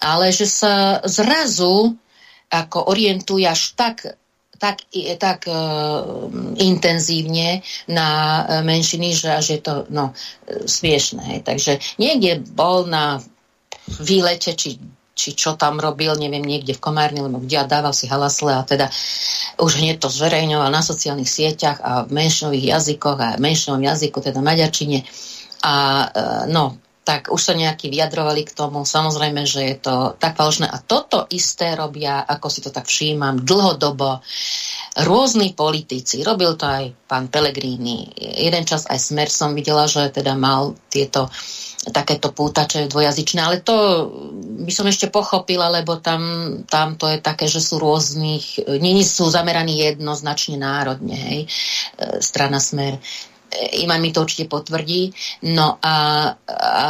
ale 0.01 0.30
že 0.34 0.46
sa 0.46 1.01
zrazu 1.08 1.96
ako 2.51 2.91
orientuje 2.91 3.48
až 3.48 3.74
tak 3.80 4.20
tak, 4.62 4.86
tak 5.18 5.50
uh, 5.50 6.30
intenzívne 6.62 7.65
na 7.89 8.10
menšiny, 8.62 9.18
že 9.18 9.34
až 9.34 9.58
je 9.58 9.60
to 9.65 9.74
no, 9.89 10.13
smiešné. 10.46 11.41
Takže 11.41 11.82
niekde 11.98 12.46
bol 12.53 12.86
na 12.86 13.18
výlete, 13.88 14.54
či, 14.54 14.78
či 15.16 15.30
čo 15.34 15.58
tam 15.58 15.82
robil, 15.82 16.14
neviem, 16.18 16.44
niekde 16.44 16.78
v 16.78 16.84
Komárni, 16.84 17.22
lebo 17.22 17.42
kde 17.42 17.62
a 17.62 17.66
dával 17.66 17.94
si 17.94 18.06
halasle 18.06 18.54
a 18.54 18.66
teda 18.66 18.90
už 19.62 19.82
hneď 19.82 20.02
to 20.02 20.10
zverejňoval 20.10 20.70
na 20.70 20.82
sociálnych 20.82 21.30
sieťach 21.30 21.80
a 21.82 21.92
v 22.06 22.14
menšinových 22.14 22.66
jazykoch 22.78 23.18
a 23.20 23.30
v 23.38 23.44
menšinovom 23.44 23.84
jazyku, 23.86 24.18
teda 24.22 24.40
maďarčine. 24.42 25.06
A 25.62 25.74
e, 25.74 26.08
no, 26.50 26.82
tak 27.02 27.34
už 27.34 27.42
sa 27.42 27.54
nejakí 27.58 27.90
vyjadrovali 27.90 28.46
k 28.46 28.54
tomu. 28.54 28.86
Samozrejme, 28.86 29.42
že 29.50 29.62
je 29.74 29.78
to 29.82 29.96
tak 30.22 30.38
falošné. 30.38 30.70
A 30.70 30.78
toto 30.80 31.26
isté 31.34 31.74
robia, 31.74 32.22
ako 32.22 32.48
si 32.48 32.62
to 32.62 32.70
tak 32.70 32.86
všímam, 32.86 33.42
dlhodobo 33.42 34.22
rôzni 35.02 35.58
politici. 35.58 36.22
Robil 36.22 36.54
to 36.56 36.70
aj 36.70 36.94
pán 37.10 37.28
Pellegrini. 37.34 38.06
Jeden 38.16 38.64
čas 38.70 38.86
aj 38.86 39.02
Smer 39.02 39.34
som 39.34 39.58
videla, 39.58 39.90
že 39.90 40.14
teda 40.14 40.38
mal 40.38 40.78
tieto 40.94 41.26
takéto 41.90 42.30
pútače 42.30 42.86
dvojazyčné, 42.86 43.42
ale 43.42 43.58
to 43.66 44.06
by 44.62 44.70
som 44.70 44.86
ešte 44.86 45.10
pochopila, 45.10 45.74
lebo 45.74 45.98
tam, 45.98 46.22
tam 46.70 46.94
to 46.94 47.10
je 47.10 47.18
také, 47.18 47.50
že 47.50 47.58
sú 47.58 47.82
rôznych, 47.82 48.62
nie 48.78 49.02
sú 49.02 49.26
zameraní 49.34 49.82
jednoznačne 49.82 50.62
národne, 50.62 51.18
hej, 51.18 51.42
e, 51.98 52.22
strana 52.22 52.62
Smer. 52.62 53.02
E, 53.02 53.82
Iman 53.82 53.98
mi 53.98 54.14
to 54.14 54.22
určite 54.22 54.46
potvrdí. 54.46 55.10
No 55.50 55.82
a, 55.82 55.96
a 56.46 56.86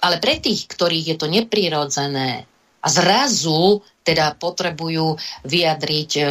ale 0.00 0.16
pre 0.16 0.40
tých, 0.40 0.64
ktorých 0.64 1.06
je 1.12 1.16
to 1.20 1.26
neprirodzené 1.28 2.49
a 2.80 2.86
zrazu 2.88 3.84
teda 4.00 4.32
potrebujú 4.40 5.20
vyjadriť, 5.44 6.10
e, 6.18 6.24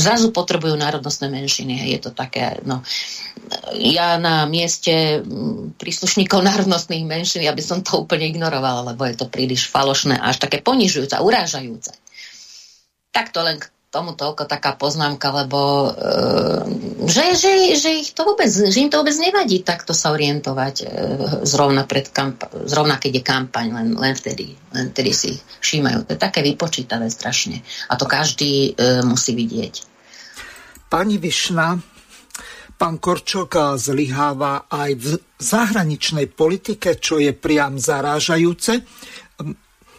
zrazu 0.00 0.32
potrebujú 0.32 0.74
národnostné 0.74 1.28
menšiny. 1.28 1.92
Je 1.92 2.00
to 2.00 2.10
také, 2.16 2.58
no, 2.64 2.80
ja 3.76 4.16
na 4.16 4.48
mieste 4.48 5.20
príslušníkov 5.76 6.40
národnostných 6.48 7.04
menšín, 7.04 7.44
ja 7.44 7.52
by 7.52 7.62
som 7.62 7.84
to 7.84 8.02
úplne 8.08 8.32
ignorovala, 8.32 8.96
lebo 8.96 9.04
je 9.04 9.16
to 9.20 9.28
príliš 9.28 9.68
falošné, 9.68 10.16
až 10.16 10.40
také 10.40 10.64
ponižujúce, 10.64 11.20
urážajúce. 11.20 11.92
Tak 13.12 13.32
to 13.32 13.44
len 13.44 13.60
tomu 13.96 14.12
toľko 14.12 14.44
taká 14.44 14.76
poznámka, 14.76 15.32
lebo 15.32 15.88
e, 15.88 15.90
že, 17.08 17.32
že, 17.32 17.52
že, 17.80 17.90
ich 17.96 18.12
to 18.12 18.28
vôbec, 18.28 18.52
že 18.52 18.76
im 18.76 18.92
to 18.92 19.00
vôbec 19.00 19.16
nevadí 19.16 19.64
takto 19.64 19.96
sa 19.96 20.12
orientovať 20.12 20.74
e, 20.84 20.86
zrovna, 21.48 21.88
pred 21.88 22.12
kampa- 22.12 22.52
zrovna 22.68 23.00
keď 23.00 23.12
je 23.16 23.22
kampaň, 23.24 23.66
len, 23.72 23.88
len, 23.96 24.12
vtedy, 24.12 24.52
len 24.76 24.92
vtedy 24.92 25.16
si 25.16 25.32
všímajú. 25.64 26.04
To 26.04 26.12
je 26.12 26.20
také 26.20 26.44
vypočítavé 26.44 27.08
strašne. 27.08 27.64
A 27.88 27.96
to 27.96 28.04
každý 28.04 28.76
e, 28.76 29.00
musí 29.00 29.32
vidieť. 29.32 29.96
Pani 30.92 31.16
Višna, 31.16 31.80
pán 32.76 33.00
Korčok 33.00 33.80
zlyháva 33.80 34.68
aj 34.68 34.90
v 35.00 35.06
zahraničnej 35.40 36.28
politike, 36.28 37.00
čo 37.00 37.16
je 37.16 37.32
priam 37.32 37.80
zarážajúce. 37.80 38.84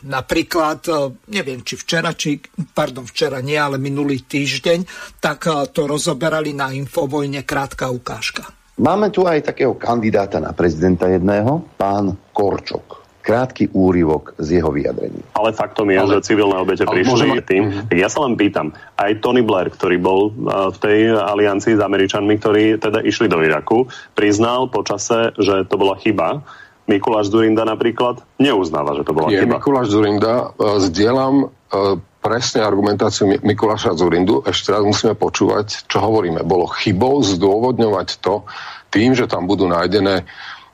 Napríklad, 0.06 0.80
e, 0.86 0.94
neviem, 1.34 1.66
či 1.66 1.74
včera, 1.74 2.14
či, 2.14 2.38
pardon, 2.76 3.08
včera 3.08 3.42
nie, 3.42 3.58
ale 3.58 3.82
minulý 3.82 4.22
týždeň, 4.28 4.86
tak 5.18 5.50
e, 5.50 5.66
to 5.74 5.90
rozoberali 5.90 6.54
na 6.54 6.70
Infovojne 6.70 7.42
krátka 7.42 7.90
ukážka. 7.90 8.46
Máme 8.78 9.10
tu 9.10 9.26
aj 9.26 9.50
takého 9.50 9.74
kandidáta 9.74 10.38
na 10.38 10.54
prezidenta 10.54 11.10
jedného, 11.10 11.66
pán 11.82 12.14
Korčok 12.30 13.08
krátky 13.28 13.76
úryvok 13.76 14.40
z 14.40 14.64
jeho 14.64 14.72
vyjadrení. 14.72 15.20
Ale 15.36 15.52
faktom 15.52 15.92
je, 15.92 16.00
ale, 16.00 16.16
že 16.16 16.32
civilné 16.32 16.56
obete 16.56 16.88
prišli 16.88 17.12
môžem... 17.12 17.44
tým. 17.44 17.64
Mm-hmm. 17.68 18.00
Ja 18.00 18.08
sa 18.08 18.24
len 18.24 18.40
pýtam, 18.40 18.72
aj 18.96 19.20
Tony 19.20 19.44
Blair, 19.44 19.68
ktorý 19.68 20.00
bol 20.00 20.32
v 20.48 20.78
tej 20.80 21.12
aliancii 21.12 21.76
s 21.76 21.82
Američanmi, 21.84 22.40
ktorí 22.40 22.80
teda 22.80 23.04
išli 23.04 23.28
do 23.28 23.44
Iraku, 23.44 23.92
priznal 24.16 24.72
počase, 24.72 25.36
že 25.36 25.68
to 25.68 25.76
bola 25.76 26.00
chyba 26.00 26.48
Mikuláš 26.88 27.28
Zurinda 27.28 27.68
napríklad 27.68 28.24
neuznáva, 28.40 28.96
že 28.96 29.04
to 29.04 29.12
bola 29.12 29.28
Nie, 29.28 29.44
chyba. 29.44 29.60
Mikuláš 29.60 29.92
Zurinda, 29.92 30.56
uh, 30.56 30.80
zdieľam 30.80 31.52
uh, 31.52 32.00
presne 32.24 32.64
argumentáciu 32.64 33.28
Mikuláša 33.44 33.96
Zurindu. 34.00 34.44
Ešte 34.48 34.72
raz 34.72 34.84
musíme 34.88 35.16
počúvať, 35.16 35.88
čo 35.88 36.00
hovoríme. 36.00 36.44
Bolo 36.48 36.68
chybou 36.72 37.20
zdôvodňovať 37.24 38.24
to 38.24 38.48
tým, 38.92 39.16
že 39.16 39.28
tam 39.28 39.48
budú 39.48 39.68
nájdené 39.68 40.24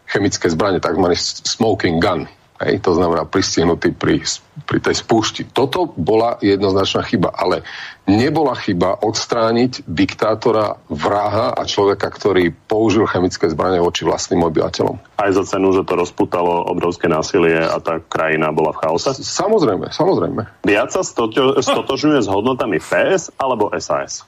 chemické 0.05 0.49
zbranie, 0.49 0.77
tzv. 0.77 1.13
smoking 1.45 1.97
gun. 1.97 2.29
Hej, 2.61 2.85
to 2.85 2.93
znamená 2.93 3.25
pristihnutý 3.25 3.91
pri, 3.91 4.21
pri 4.63 4.79
tej 4.79 4.95
spúšti. 5.03 5.43
Toto 5.45 5.91
bola 5.93 6.39
jednoznačná 6.39 7.03
chyba, 7.03 7.29
ale 7.35 7.67
nebola 8.07 8.55
chyba 8.55 8.99
odstrániť 8.99 9.83
diktátora, 9.87 10.79
vraha 10.87 11.55
a 11.55 11.61
človeka, 11.67 12.07
ktorý 12.07 12.51
použil 12.67 13.07
chemické 13.07 13.51
zbranie 13.51 13.83
voči 13.83 14.07
vlastným 14.07 14.43
obyvateľom. 14.47 15.19
Aj 15.19 15.31
za 15.31 15.43
cenu, 15.43 15.75
že 15.75 15.87
to 15.87 15.99
rozputalo 15.99 16.67
obrovské 16.67 17.11
násilie 17.11 17.59
a 17.59 17.79
tá 17.83 17.99
krajina 17.99 18.51
bola 18.55 18.71
v 18.75 18.87
chaose? 18.87 19.11
Samozrejme, 19.19 19.91
samozrejme. 19.91 20.41
Viac 20.63 20.89
sa 20.91 21.03
stoto, 21.03 21.59
stotožňuje 21.59 22.19
s 22.23 22.27
hodnotami 22.31 22.79
PS 22.79 23.35
alebo 23.35 23.71
SAS? 23.79 24.23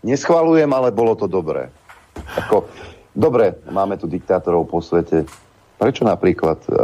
Neschvalujem, 0.00 0.68
ale 0.72 0.96
bolo 0.96 1.12
to 1.12 1.28
dobré. 1.28 1.68
Ako, 2.36 2.68
dobre, 3.12 3.60
máme 3.68 4.00
tu 4.00 4.08
diktátorov 4.08 4.68
po 4.68 4.80
svete, 4.80 5.28
Prečo 5.80 6.04
napríklad 6.04 6.60
uh, 6.68 6.76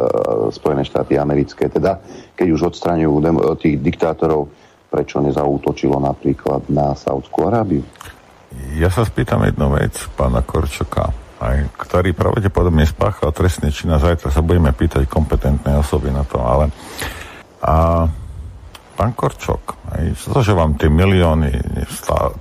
Spojené 0.49 0.89
štáty 0.89 1.21
americké, 1.21 1.69
teda 1.69 2.01
keď 2.33 2.47
už 2.49 2.73
odstraňujú 2.73 3.15
dem- 3.21 3.45
tých 3.61 3.77
diktátorov, 3.85 4.49
prečo 4.89 5.21
nezautočilo 5.21 6.01
napríklad 6.01 6.65
na 6.73 6.97
Saudskú 6.97 7.45
Arábiu? 7.45 7.85
Ja 8.81 8.89
sa 8.89 9.05
spýtam 9.05 9.45
jednu 9.45 9.77
vec 9.77 9.93
pána 10.17 10.41
Korčoka, 10.41 11.13
aj, 11.45 11.77
ktorý 11.77 12.17
pravdepodobne 12.17 12.89
spáchal 12.89 13.37
trestný 13.37 13.69
čin 13.69 13.93
zajtra 13.93 14.33
sa 14.33 14.41
budeme 14.41 14.73
pýtať 14.73 15.05
kompetentné 15.05 15.77
osoby 15.77 16.09
na 16.09 16.25
to, 16.25 16.41
ale 16.41 16.73
a 17.61 18.07
pán 18.97 19.13
Korčok, 19.13 19.77
aj, 19.93 20.17
to, 20.25 20.41
že 20.41 20.57
vám 20.57 20.81
tie 20.81 20.89
milióny, 20.89 21.53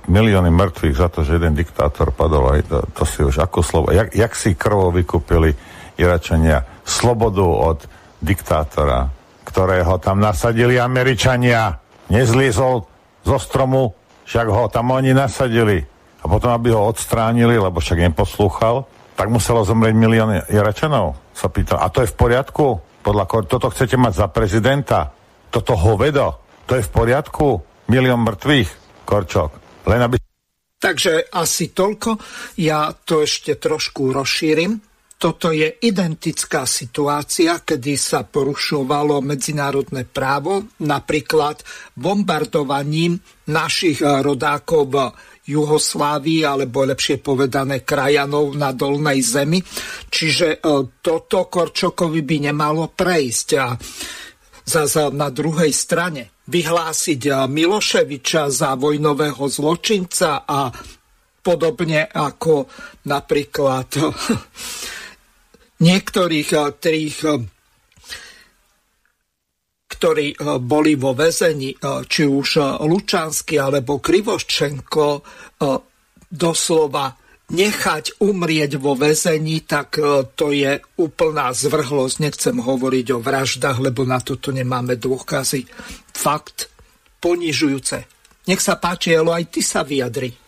milióny 0.08 0.48
mŕtvych 0.48 0.96
za 0.96 1.12
to, 1.12 1.20
že 1.20 1.36
jeden 1.36 1.52
diktátor 1.52 2.16
padol, 2.16 2.48
aj, 2.56 2.64
to, 2.64 2.78
to 2.96 3.02
si 3.04 3.20
už 3.20 3.44
ako 3.44 3.60
slovo, 3.60 3.92
jak, 3.92 4.08
jak 4.16 4.32
si 4.32 4.56
krvo 4.56 4.88
vykúpili 4.88 5.52
Iračania 5.96 6.64
slobodu 6.84 7.44
od 7.44 7.78
diktátora, 8.22 9.08
ktorého 9.44 9.98
tam 10.00 10.22
nasadili 10.22 10.80
Američania. 10.80 11.76
Nezliezol 12.12 12.86
zo 13.26 13.38
stromu, 13.42 13.90
však 14.24 14.46
ho 14.46 14.70
tam 14.70 14.94
oni 14.94 15.10
nasadili. 15.10 15.82
A 16.22 16.24
potom, 16.26 16.54
aby 16.54 16.70
ho 16.74 16.86
odstránili, 16.90 17.58
lebo 17.58 17.78
však 17.78 18.12
neposlúchal, 18.12 18.86
tak 19.16 19.30
muselo 19.30 19.64
zomrieť 19.64 19.94
milión 19.96 20.30
Iračanov. 20.50 21.18
Sa 21.32 21.48
pýtal, 21.48 21.80
a 21.82 21.88
to 21.88 22.04
je 22.04 22.10
v 22.12 22.16
poriadku? 22.18 22.66
Podľa 23.02 23.24
toto 23.46 23.70
chcete 23.70 23.94
mať 23.94 24.12
za 24.22 24.26
prezidenta? 24.28 25.14
Toto 25.50 25.78
hovedo? 25.78 26.42
To 26.66 26.74
je 26.74 26.82
v 26.82 26.90
poriadku? 26.90 27.46
Milión 27.86 28.26
mŕtvych, 28.26 28.70
Korčok. 29.06 29.50
Len 29.86 30.02
aby 30.02 30.18
Takže 30.76 31.32
asi 31.32 31.72
toľko. 31.72 32.20
Ja 32.60 32.92
to 32.92 33.24
ešte 33.24 33.56
trošku 33.56 34.12
rozšírim. 34.12 34.76
Toto 35.16 35.48
je 35.48 35.80
identická 35.80 36.68
situácia, 36.68 37.64
kedy 37.64 37.96
sa 37.96 38.28
porušovalo 38.28 39.24
medzinárodné 39.24 40.04
právo, 40.04 40.68
napríklad 40.84 41.64
bombardovaním 41.96 43.16
našich 43.48 44.04
rodákov 44.04 44.82
v 44.92 44.96
Juhoslávii, 45.46 46.44
alebo 46.44 46.84
lepšie 46.84 47.24
povedané 47.24 47.80
krajanov 47.80 48.52
na 48.60 48.76
dolnej 48.76 49.24
zemi. 49.24 49.62
Čiže 50.10 50.58
e, 50.58 50.84
toto 51.00 51.48
Korčokovi 51.48 52.20
by 52.20 52.36
nemalo 52.52 52.90
prejsť. 52.92 53.48
A 53.56 53.72
zase 54.66 55.14
na 55.14 55.30
druhej 55.30 55.70
strane 55.70 56.36
vyhlásiť 56.50 57.20
eh, 57.30 57.34
Miloševiča 57.46 58.50
za 58.50 58.74
vojnového 58.74 59.46
zločinca 59.46 60.42
a 60.42 60.70
podobne 61.42 62.10
ako 62.10 62.66
napríklad 63.06 63.88
niektorých 65.80 66.48
eh, 66.52 66.62
tých 66.76 67.16
eh, 67.26 67.40
ktorí 69.86 70.36
boli 70.60 70.92
vo 70.92 71.16
väzení, 71.16 71.72
či 72.04 72.28
už 72.28 72.60
Lučansky 72.84 73.56
alebo 73.56 73.96
Krivoščenko, 73.96 75.24
doslova 76.28 77.16
nechať 77.48 78.20
umrieť 78.20 78.76
vo 78.76 78.92
väzení, 78.92 79.64
tak 79.64 79.96
to 80.36 80.52
je 80.52 80.84
úplná 81.00 81.48
zvrhlosť. 81.48 82.16
Nechcem 82.18 82.60
hovoriť 82.60 83.06
o 83.16 83.24
vraždách, 83.24 83.78
lebo 83.80 84.04
na 84.04 84.20
toto 84.20 84.52
nemáme 84.52 85.00
dôkazy. 85.00 85.64
Fakt 86.12 86.68
ponižujúce. 87.22 87.96
Nech 88.52 88.60
sa 88.60 88.76
páči, 88.76 89.16
Elo, 89.16 89.32
aj 89.32 89.48
ty 89.48 89.64
sa 89.64 89.80
vyjadri. 89.80 90.45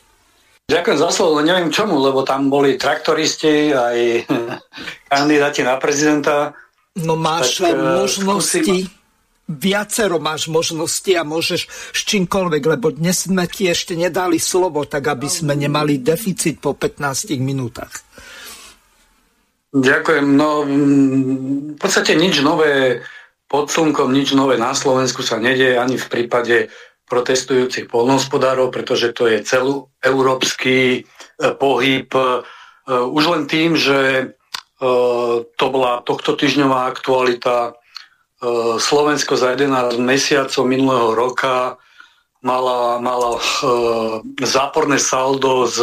Ďakujem 0.68 0.98
za 1.00 1.08
slovo, 1.08 1.40
neviem 1.40 1.72
čomu, 1.72 1.96
lebo 1.96 2.20
tam 2.28 2.52
boli 2.52 2.76
traktoristi, 2.76 3.72
aj 3.72 4.28
kandidáti 5.10 5.64
na 5.64 5.80
prezidenta. 5.80 6.52
No 7.00 7.16
máš 7.16 7.64
tak, 7.64 7.72
možnosti... 7.72 8.62
Skúsim 8.62 8.98
viacero 9.48 10.20
máš 10.20 10.52
možnosti 10.52 11.08
a 11.16 11.24
môžeš 11.24 11.72
s 11.72 12.00
čímkoľvek, 12.04 12.62
lebo 12.68 12.92
dnes 12.92 13.24
sme 13.24 13.48
ti 13.48 13.64
ešte 13.64 13.96
nedali 13.96 14.36
slovo, 14.36 14.84
tak 14.84 15.08
aby 15.08 15.24
sme 15.24 15.56
nemali 15.56 16.04
deficit 16.04 16.60
po 16.60 16.76
15 16.76 17.32
minútach. 17.40 17.90
Ďakujem. 19.72 20.26
No, 20.36 20.68
v 20.68 21.76
podstate 21.80 22.12
nič 22.12 22.44
nové 22.44 23.00
pod 23.48 23.72
slnkom, 23.72 24.12
nič 24.12 24.36
nové 24.36 24.60
na 24.60 24.76
Slovensku 24.76 25.24
sa 25.24 25.40
nedieje 25.40 25.80
ani 25.80 25.96
v 25.96 26.06
prípade 26.12 26.68
protestujúcich 27.08 27.88
polnohospodárov, 27.88 28.68
pretože 28.68 29.16
to 29.16 29.26
je 29.26 29.40
celú 29.42 29.88
európsky 30.04 30.76
e, 30.78 31.00
pohyb. 31.56 32.06
E, 32.12 32.22
už 32.88 33.24
len 33.32 33.44
tým, 33.48 33.74
že 33.74 33.98
e, 33.98 34.26
to 35.42 35.66
bola 35.72 36.04
tohto 36.04 36.36
týždňová 36.36 36.86
aktualita 36.86 37.74
Slovensko 38.78 39.34
za 39.34 39.58
11 39.58 39.98
mesiacov 39.98 40.62
minulého 40.62 41.10
roka 41.10 41.74
mala, 42.38 43.02
mala 43.02 43.42
záporné 44.38 45.02
saldo 45.02 45.66
s 45.66 45.82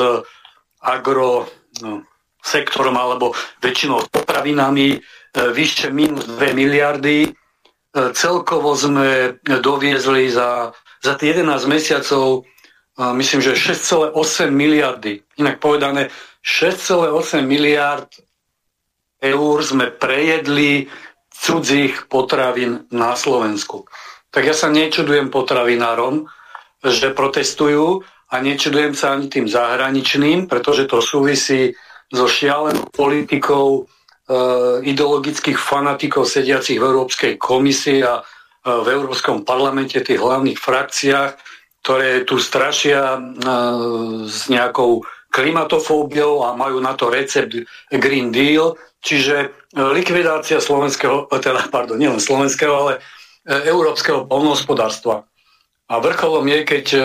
agro 0.80 1.52
no, 1.84 2.08
sektorom 2.40 2.96
alebo 2.96 3.36
väčšinou 3.60 4.08
potravinami 4.08 5.04
vyššie 5.36 5.92
minus 5.92 6.32
2 6.32 6.56
miliardy. 6.56 7.28
Celkovo 8.16 8.72
sme 8.72 9.36
doviezli 9.44 10.32
za, 10.32 10.72
za 11.04 11.14
tie 11.20 11.36
11 11.36 11.66
mesiacov 11.68 12.46
myslím, 12.96 13.42
že 13.44 13.60
6,8 13.76 14.16
miliardy. 14.52 15.20
Inak 15.40 15.60
povedané, 15.60 16.08
6,8 16.46 17.44
miliard 17.44 18.08
eur 19.20 19.58
sme 19.64 19.92
prejedli 19.92 20.88
cudzích 21.36 22.08
potravín 22.08 22.88
na 22.94 23.18
Slovensku. 23.18 23.84
Tak 24.32 24.44
ja 24.46 24.56
sa 24.56 24.72
nečudujem 24.72 25.28
potravinárom, 25.32 26.28
že 26.86 27.12
protestujú 27.12 28.06
a 28.32 28.36
nečudujem 28.40 28.94
sa 28.96 29.16
ani 29.16 29.28
tým 29.28 29.48
zahraničným, 29.50 30.48
pretože 30.48 30.88
to 30.88 31.04
súvisí 31.04 31.76
so 32.14 32.30
šialenou 32.30 32.88
politikou 32.94 33.68
e, 33.80 33.82
ideologických 34.86 35.58
fanatikov 35.58 36.30
sediacich 36.30 36.78
v 36.78 36.86
Európskej 36.86 37.34
komisii 37.42 38.06
a 38.06 38.22
v 38.66 38.88
Európskom 38.90 39.46
parlamente, 39.46 40.02
tých 40.02 40.18
hlavných 40.18 40.58
frakciách, 40.58 41.38
ktoré 41.86 42.26
tu 42.26 42.42
strašia 42.42 43.14
e, 43.14 43.20
s 44.26 44.50
nejakou 44.50 45.06
klimatofóbiou 45.30 46.42
a 46.42 46.58
majú 46.58 46.82
na 46.82 46.98
to 46.98 47.14
recept 47.14 47.54
Green 47.94 48.34
Deal, 48.34 48.74
čiže 49.06 49.54
likvidácia 49.76 50.58
slovenského, 50.58 51.30
teda, 51.30 51.70
pardon, 51.70 52.00
nielen 52.00 52.18
slovenského, 52.18 52.74
ale 52.74 52.94
e, 52.98 53.70
európskeho 53.70 54.26
polnohospodárstva. 54.26 55.30
A 55.86 56.02
vrcholom 56.02 56.50
je, 56.50 56.60
keď 56.66 56.86
e, 56.98 57.00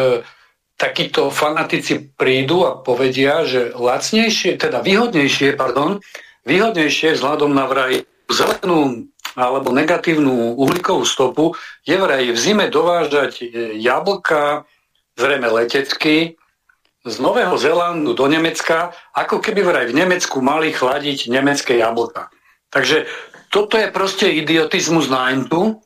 takíto 0.81 1.29
fanatici 1.29 2.09
prídu 2.17 2.65
a 2.65 2.81
povedia, 2.81 3.45
že 3.45 3.77
lacnejšie, 3.77 4.57
teda 4.57 4.81
výhodnejšie, 4.81 5.61
pardon, 5.61 6.01
výhodnejšie 6.49 7.21
vzhľadom 7.21 7.53
na 7.53 7.69
vraj 7.69 8.09
zelenú 8.33 9.10
alebo 9.39 9.75
negatívnu 9.75 10.59
uhlíkovú 10.59 11.07
stopu 11.07 11.55
je 11.87 11.95
vraj 11.99 12.27
v 12.31 12.39
zime 12.39 12.67
dovážať 12.71 13.43
e, 13.43 13.79
jablka, 13.79 14.65
zrejme 15.15 15.51
letecky, 15.51 16.41
z 17.01 17.17
Nového 17.17 17.57
Zelandu 17.57 18.13
do 18.13 18.29
Nemecka, 18.29 18.93
ako 19.17 19.41
keby 19.41 19.65
vraj 19.65 19.87
v 19.89 19.97
Nemecku 19.97 20.45
mali 20.45 20.69
chladiť 20.69 21.33
nemecké 21.33 21.81
jablka. 21.81 22.29
Takže 22.69 23.09
toto 23.49 23.81
je 23.81 23.89
proste 23.89 24.29
idiotizmus 24.29 25.09
na 25.09 25.33
entu, 25.33 25.81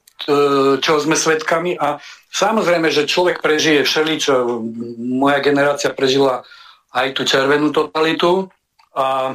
čo 0.80 0.92
sme 0.98 1.14
svedkami 1.18 1.78
a 1.78 2.02
samozrejme, 2.35 2.90
že 2.90 3.09
človek 3.09 3.42
prežije 3.42 3.87
všeličo. 3.87 4.62
Moja 4.98 5.38
generácia 5.38 5.94
prežila 5.94 6.42
aj 6.94 7.18
tú 7.18 7.26
červenú 7.26 7.74
totalitu, 7.74 8.50
a, 8.94 9.35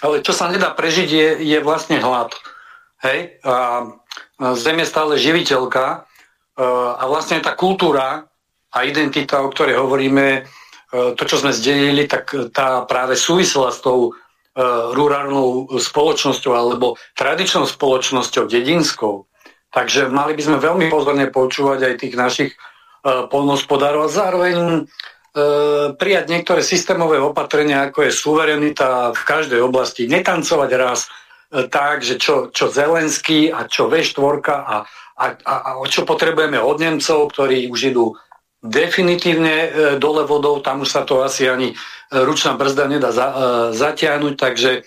ale 0.00 0.14
čo 0.24 0.32
sa 0.32 0.48
nedá 0.48 0.72
prežiť 0.72 1.08
je, 1.08 1.28
je 1.44 1.58
vlastne 1.60 2.00
hlad. 2.00 2.32
Hej? 3.04 3.42
A, 3.44 3.86
zem 4.54 4.78
je 4.78 4.86
stále 4.86 5.18
živiteľka 5.18 5.84
e, 5.90 5.98
a 6.94 7.04
vlastne 7.10 7.42
tá 7.42 7.58
kultúra 7.58 8.26
a 8.70 8.78
identita, 8.86 9.42
o 9.42 9.50
ktorej 9.50 9.78
hovoríme, 9.82 10.26
e, 10.30 10.40
to, 11.18 11.22
čo 11.26 11.42
sme 11.42 11.50
zdelili, 11.50 12.06
tak 12.06 12.30
tá 12.54 12.86
práve 12.86 13.18
súvisela 13.18 13.74
s 13.74 13.82
tou 13.82 14.14
E, 14.58 14.62
rurálnou 14.90 15.70
spoločnosťou 15.70 16.50
alebo 16.50 16.98
tradičnou 17.14 17.62
spoločnosťou, 17.62 18.50
dedinskou. 18.50 19.30
Takže 19.70 20.10
mali 20.10 20.34
by 20.34 20.42
sme 20.42 20.58
veľmi 20.58 20.90
pozorne 20.90 21.30
počúvať 21.30 21.78
aj 21.86 21.94
tých 22.00 22.14
našich 22.16 22.50
uh, 22.56 23.28
polnospodárov 23.28 24.08
a 24.08 24.14
zároveň 24.16 24.88
prijať 26.00 26.24
niektoré 26.32 26.64
systémové 26.64 27.20
opatrenia, 27.20 27.86
ako 27.86 28.08
je 28.08 28.16
suverenita 28.16 29.12
v 29.12 29.22
každej 29.28 29.60
oblasti. 29.60 30.08
Netancovať 30.08 30.70
raz 30.74 31.06
tak, 31.48 32.04
že 32.04 32.20
čo, 32.20 32.52
čo 32.52 32.68
Zelenský 32.68 33.48
a 33.48 33.64
čo 33.64 33.88
V4 33.88 34.44
a, 34.52 34.84
a, 35.16 35.24
a, 35.32 35.54
a 35.64 35.70
čo 35.88 36.04
potrebujeme 36.04 36.60
od 36.60 36.76
Nemcov, 36.76 37.32
ktorí 37.32 37.72
už 37.72 37.80
idú 37.96 38.12
definitívne 38.60 39.54
e, 39.54 39.68
dole 40.02 40.26
vodou, 40.26 40.58
tam 40.60 40.82
už 40.82 40.90
sa 40.90 41.02
to 41.06 41.22
asi 41.22 41.46
ani 41.46 41.72
e, 41.72 41.74
ručná 42.10 42.58
brzda 42.58 42.84
nedá 42.90 43.10
za, 43.14 43.26
e, 43.30 43.34
zatiahnuť, 43.72 44.34
takže 44.34 44.82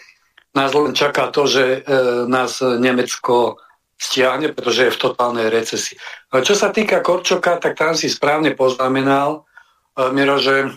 nás 0.51 0.75
len 0.75 0.91
čaká 0.91 1.31
to, 1.31 1.47
že 1.47 1.87
nás 2.27 2.59
Nemecko 2.59 3.55
stiahne, 3.95 4.51
pretože 4.51 4.91
je 4.91 4.95
v 4.99 4.99
totálnej 4.99 5.47
recesii. 5.47 5.95
No, 6.27 6.43
čo 6.43 6.59
sa 6.59 6.75
týka 6.75 6.99
Korčoka, 6.99 7.55
tak 7.55 7.79
tam 7.79 7.95
si 7.95 8.11
správne 8.11 8.51
poznamenal, 8.51 9.47
Miro, 9.95 10.43
že 10.43 10.75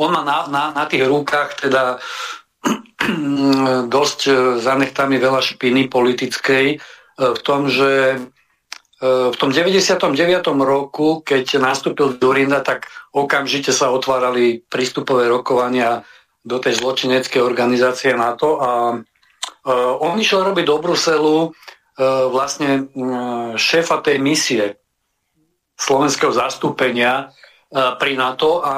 on 0.00 0.16
má 0.16 0.24
na, 0.24 0.48
na, 0.48 0.64
na 0.72 0.84
tých 0.88 1.04
rukách 1.04 1.68
teda 1.68 2.00
dosť 3.96 4.20
zanechtami 4.60 5.16
veľa 5.16 5.40
špiny 5.40 5.88
politickej 5.88 6.66
v 7.20 7.40
tom, 7.44 7.68
že 7.68 8.20
v 9.00 9.36
tom 9.40 9.48
99. 9.48 10.04
roku, 10.60 11.24
keď 11.24 11.56
nastúpil 11.56 12.20
Durinda, 12.20 12.60
tak 12.60 12.92
okamžite 13.16 13.72
sa 13.72 13.88
otvárali 13.88 14.60
prístupové 14.68 15.24
rokovania 15.24 16.04
do 16.44 16.60
tej 16.60 16.84
zločineckej 16.84 17.40
organizácie 17.40 18.12
NATO 18.12 18.60
a 18.60 19.00
on 20.00 20.14
išiel 20.20 20.44
robiť 20.44 20.64
do 20.68 20.76
Bruselu 20.80 21.36
vlastne 22.32 22.88
šéfa 23.56 24.04
tej 24.04 24.20
misie 24.20 24.80
slovenského 25.80 26.32
zastúpenia 26.32 27.32
pri 27.72 28.12
NATO 28.16 28.60
a 28.60 28.74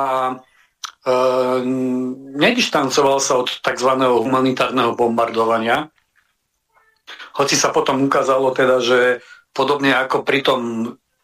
nedištancoval 2.39 3.19
sa 3.19 3.43
od 3.43 3.51
tzv. 3.51 3.91
humanitárneho 3.99 4.95
bombardovania. 4.95 5.91
Hoci 7.35 7.59
sa 7.59 7.75
potom 7.75 8.07
ukázalo 8.07 8.55
teda, 8.55 8.79
že 8.79 9.19
podobne 9.51 9.93
ako 9.93 10.23
pri 10.23 10.41
tom 10.47 10.61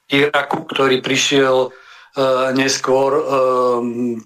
Iraku, 0.09 0.65
ktorý 0.67 0.99
prišiel 1.05 1.71
neskôr 2.57 3.11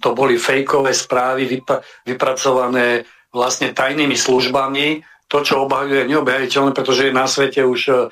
to 0.01 0.09
boli 0.15 0.39
fejkové 0.39 0.95
správy 0.95 1.61
vypracované 2.07 3.05
vlastne 3.29 3.75
tajnými 3.75 4.17
službami. 4.17 5.03
To, 5.29 5.45
čo 5.45 5.69
obhajuje, 5.69 6.09
neobhajiteľné, 6.09 6.71
pretože 6.73 7.09
je 7.09 7.13
na 7.13 7.29
svete 7.29 7.61
už 7.61 8.09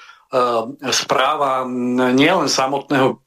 správa 0.93 1.65
nielen 2.13 2.49
samotného 2.51 3.23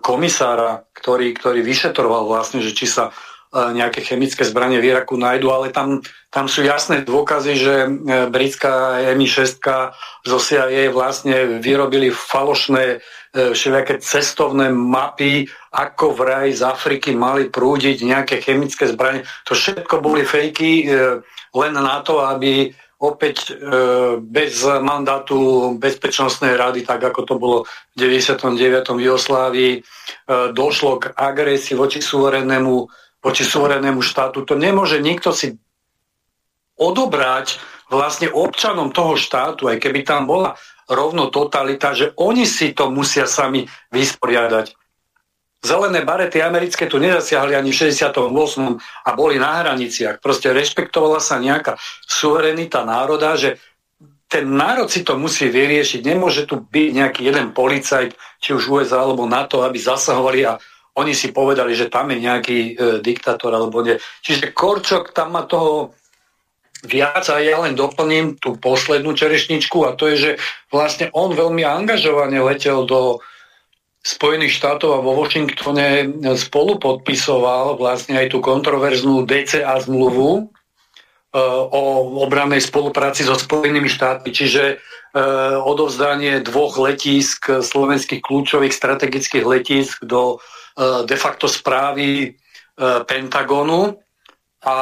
komisára, 0.00 0.88
ktorý, 0.96 1.36
ktorý 1.36 1.60
vyšetroval 1.60 2.24
vlastne, 2.24 2.64
že 2.64 2.72
či 2.72 2.88
sa 2.88 3.12
nejaké 3.54 4.04
chemické 4.04 4.44
zbranie 4.44 4.82
v 4.82 4.92
Iraku 4.92 5.16
nájdu, 5.16 5.48
ale 5.48 5.72
tam, 5.72 6.02
tam 6.28 6.50
sú 6.50 6.66
jasné 6.66 7.06
dôkazy, 7.06 7.52
že 7.56 7.74
e, 7.86 7.88
britská 8.28 9.00
MI6 9.16 9.62
zo 10.26 10.38
CIA 10.42 10.90
vlastne 10.92 11.62
vyrobili 11.62 12.12
falošné 12.12 12.84
e, 12.84 12.96
všelijaké 13.56 14.02
cestovné 14.02 14.68
mapy, 14.68 15.48
ako 15.72 16.12
vraj 16.12 16.52
z 16.52 16.66
Afriky 16.66 17.16
mali 17.16 17.48
prúdiť 17.48 18.02
nejaké 18.04 18.42
chemické 18.42 18.90
zbranie. 18.90 19.24
To 19.48 19.56
všetko 19.56 20.04
boli 20.04 20.26
fejky 20.26 20.84
e, 20.84 20.84
len 21.56 21.72
na 21.72 22.02
to, 22.04 22.20
aby 22.20 22.74
opäť 22.96 23.52
bez 24.24 24.64
mandátu 24.64 25.72
Bezpečnostnej 25.76 26.56
rady, 26.56 26.84
tak 26.88 27.04
ako 27.04 27.20
to 27.28 27.34
bolo 27.36 27.58
v 27.96 28.24
99. 28.24 28.96
v 28.96 29.00
Jugoslávii, 29.04 29.72
došlo 30.56 31.04
k 31.04 31.12
agresii 31.12 31.76
voči 31.76 32.00
suverénnemu 32.00 32.88
voči 33.20 33.42
suverenému 33.42 34.06
štátu. 34.06 34.46
To 34.46 34.54
nemôže 34.54 35.02
nikto 35.02 35.34
si 35.34 35.58
odobrať 36.78 37.58
vlastne 37.90 38.30
občanom 38.30 38.94
toho 38.94 39.18
štátu, 39.18 39.66
aj 39.66 39.82
keby 39.82 40.06
tam 40.06 40.30
bola 40.30 40.54
rovno 40.86 41.26
totalita, 41.34 41.90
že 41.90 42.14
oni 42.14 42.46
si 42.46 42.70
to 42.70 42.86
musia 42.86 43.26
sami 43.26 43.66
vysporiadať. 43.90 44.78
Zelené 45.66 46.06
barety 46.06 46.38
americké 46.38 46.86
tu 46.86 47.02
nezasiahli 47.02 47.58
ani 47.58 47.74
v 47.74 47.90
68. 47.90 48.22
a 48.78 49.10
boli 49.18 49.42
na 49.42 49.66
hraniciach. 49.66 50.22
Proste 50.22 50.54
rešpektovala 50.54 51.18
sa 51.18 51.42
nejaká 51.42 51.74
suverenita 52.06 52.86
národa, 52.86 53.34
že 53.34 53.58
ten 54.30 54.46
národ 54.46 54.86
si 54.86 55.02
to 55.02 55.18
musí 55.18 55.50
vyriešiť. 55.50 56.06
Nemôže 56.06 56.46
tu 56.46 56.62
byť 56.62 56.88
nejaký 56.94 57.26
jeden 57.26 57.50
policajt, 57.50 58.14
či 58.38 58.54
už 58.54 58.70
USA 58.70 59.02
alebo 59.02 59.26
NATO, 59.26 59.66
aby 59.66 59.78
zasahovali 59.78 60.46
a 60.46 60.54
oni 60.96 61.12
si 61.12 61.34
povedali, 61.34 61.76
že 61.76 61.92
tam 61.92 62.08
je 62.14 62.18
nejaký 62.22 62.58
e, 62.58 62.72
diktátor 63.04 63.52
alebo 63.52 63.82
nie. 63.82 64.00
Čiže 64.22 64.54
Korčok 64.56 65.12
tam 65.12 65.36
má 65.36 65.44
toho 65.44 65.92
viac 66.86 67.26
a 67.28 67.42
ja 67.42 67.60
len 67.60 67.76
doplním 67.76 68.38
tú 68.40 68.56
poslednú 68.56 69.12
čerešničku 69.12 69.84
a 69.84 69.92
to 69.98 70.08
je, 70.14 70.16
že 70.16 70.30
vlastne 70.72 71.12
on 71.12 71.36
veľmi 71.36 71.66
angažovane 71.66 72.38
letel 72.40 72.86
do 72.88 73.20
Spojených 74.06 74.54
štátov 74.54 74.90
a 74.94 75.02
vo 75.02 75.18
Washingtone 75.18 76.14
spolu 76.38 76.78
podpisoval 76.78 77.74
vlastne 77.74 78.22
aj 78.22 78.30
tú 78.30 78.38
kontroverznú 78.38 79.26
DCA 79.26 79.82
zmluvu 79.82 80.30
e, 80.38 80.42
o 81.74 81.82
obrannej 82.22 82.62
spolupráci 82.62 83.26
so 83.26 83.34
Spojenými 83.34 83.90
štátmi, 83.90 84.30
čiže 84.30 84.64
e, 84.70 84.76
odovzdanie 85.58 86.38
dvoch 86.46 86.78
letísk, 86.78 87.66
slovenských 87.66 88.22
kľúčových 88.22 88.70
strategických 88.70 89.42
letísk 89.42 90.06
do 90.06 90.38
E, 90.76 91.08
de 91.08 91.16
facto 91.16 91.48
správy 91.48 92.36
Pentagonu 93.08 93.96
a 94.60 94.76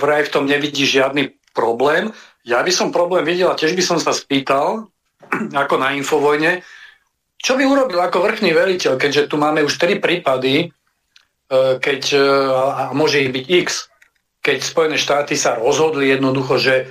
vraj 0.00 0.24
v 0.24 0.32
tom 0.32 0.48
nevidí 0.48 0.88
žiadny 0.88 1.36
problém. 1.52 2.08
Ja 2.48 2.64
by 2.64 2.72
som 2.72 2.88
problém 2.88 3.28
videl 3.28 3.52
a 3.52 3.58
tiež 3.60 3.76
by 3.76 3.84
som 3.84 4.00
sa 4.00 4.16
spýtal, 4.16 4.88
ako 5.68 5.76
na 5.76 5.92
Infovojne, 5.92 6.64
čo 7.44 7.60
by 7.60 7.64
urobil 7.68 8.00
ako 8.00 8.24
vrchný 8.24 8.56
veliteľ, 8.56 8.96
keďže 8.96 9.28
tu 9.28 9.36
máme 9.36 9.60
už 9.60 9.76
4 9.76 10.00
prípady, 10.00 10.72
keď, 11.52 12.02
a 12.56 12.96
môže 12.96 13.20
ich 13.20 13.28
byť 13.28 13.44
x, 13.68 13.92
keď 14.40 14.58
Spojené 14.64 14.96
štáty 14.96 15.36
sa 15.36 15.60
rozhodli 15.60 16.08
jednoducho, 16.08 16.56
že 16.56 16.88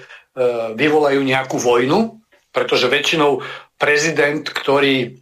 vyvolajú 0.77 1.25
nejakú 1.25 1.57
vojnu, 1.57 2.21
pretože 2.53 2.85
väčšinou 2.85 3.41
prezident, 3.81 4.45
ktorý 4.45 5.17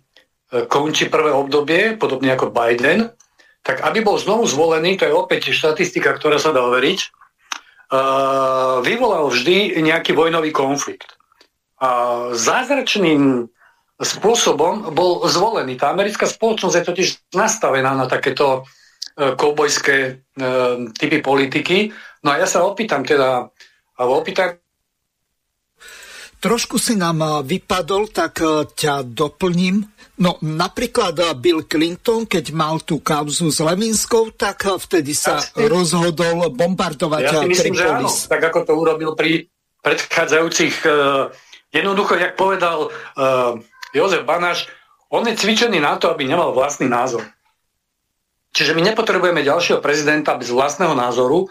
končí 0.67 1.07
prvé 1.07 1.31
obdobie, 1.31 1.95
podobne 1.95 2.35
ako 2.35 2.51
Biden, 2.51 3.15
tak 3.63 3.87
aby 3.87 4.03
bol 4.03 4.19
znovu 4.19 4.43
zvolený, 4.43 4.99
to 4.99 5.07
je 5.07 5.15
opäť 5.15 5.55
štatistika, 5.55 6.11
ktorá 6.11 6.43
sa 6.43 6.51
dá 6.51 6.59
overiť, 6.67 6.99
vyvolal 8.83 9.31
vždy 9.31 9.79
nejaký 9.79 10.11
vojnový 10.11 10.51
konflikt. 10.51 11.15
A 11.79 12.31
zázračným 12.35 13.47
spôsobom 14.01 14.91
bol 14.91 15.23
zvolený. 15.29 15.77
Tá 15.77 15.93
americká 15.93 16.25
spoločnosť 16.25 16.75
je 16.75 16.87
totiž 16.89 17.07
nastavená 17.37 17.93
na 17.93 18.09
takéto 18.09 18.65
uh, 18.65 19.33
koubojské 19.37 19.97
uh, 20.17 20.89
typy 20.97 21.21
politiky. 21.21 21.93
No 22.25 22.33
a 22.33 22.41
ja 22.41 22.47
sa 22.49 22.65
opýtam 22.65 23.05
teda, 23.05 23.49
alebo 23.97 24.13
opýtam 24.21 24.57
Trošku 26.41 26.81
si 26.81 26.97
nám 26.97 27.45
vypadol, 27.45 28.09
tak 28.09 28.41
ťa 28.73 29.05
doplním. 29.05 29.85
No 30.25 30.41
napríklad 30.41 31.37
Bill 31.37 31.69
Clinton, 31.69 32.25
keď 32.25 32.49
mal 32.49 32.81
tú 32.81 32.97
kauzu 32.97 33.53
s 33.53 33.61
Levinskou, 33.61 34.33
tak 34.33 34.65
vtedy 34.65 35.13
sa 35.13 35.37
ja 35.37 35.69
rozhodol 35.69 36.49
bombardovať 36.49 37.21
ja 37.21 37.31
si 37.45 37.45
myslím, 37.45 37.73
Tripolis. 37.77 37.85
Že 37.85 37.93
áno, 37.93 38.09
tak 38.25 38.41
ako 38.41 38.59
to 38.65 38.73
urobil 38.73 39.11
pri 39.13 39.45
predchádzajúcich, 39.85 40.75
uh, 40.89 41.29
jednoducho, 41.69 42.17
jak 42.17 42.33
povedal 42.33 42.89
uh, 42.89 43.61
Jozef 43.91 44.23
Banáš, 44.23 44.67
on 45.11 45.27
je 45.27 45.35
cvičený 45.35 45.83
na 45.83 45.99
to, 45.99 46.07
aby 46.07 46.23
nemal 46.23 46.55
vlastný 46.55 46.87
názor. 46.87 47.27
Čiže 48.51 48.75
my 48.75 48.83
nepotrebujeme 48.91 49.43
ďalšieho 49.43 49.79
prezidenta 49.79 50.35
bez 50.35 50.51
vlastného 50.51 50.91
názoru 50.91 51.47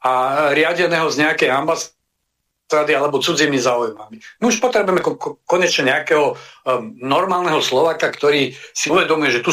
a 0.00 0.12
riadeného 0.56 1.08
z 1.12 1.28
nejakej 1.28 1.52
ambasády 1.52 2.92
alebo 2.96 3.20
cudzími 3.20 3.60
záujmami. 3.60 4.16
My 4.40 4.44
už 4.48 4.60
potrebujeme 4.64 5.04
ko- 5.04 5.36
konečne 5.44 5.92
nejakého 5.92 6.32
um, 6.32 6.36
normálneho 6.96 7.60
Slovaka, 7.60 8.08
ktorý 8.08 8.56
si 8.72 8.88
uvedomuje, 8.88 9.40
že 9.40 9.44
tu 9.44 9.52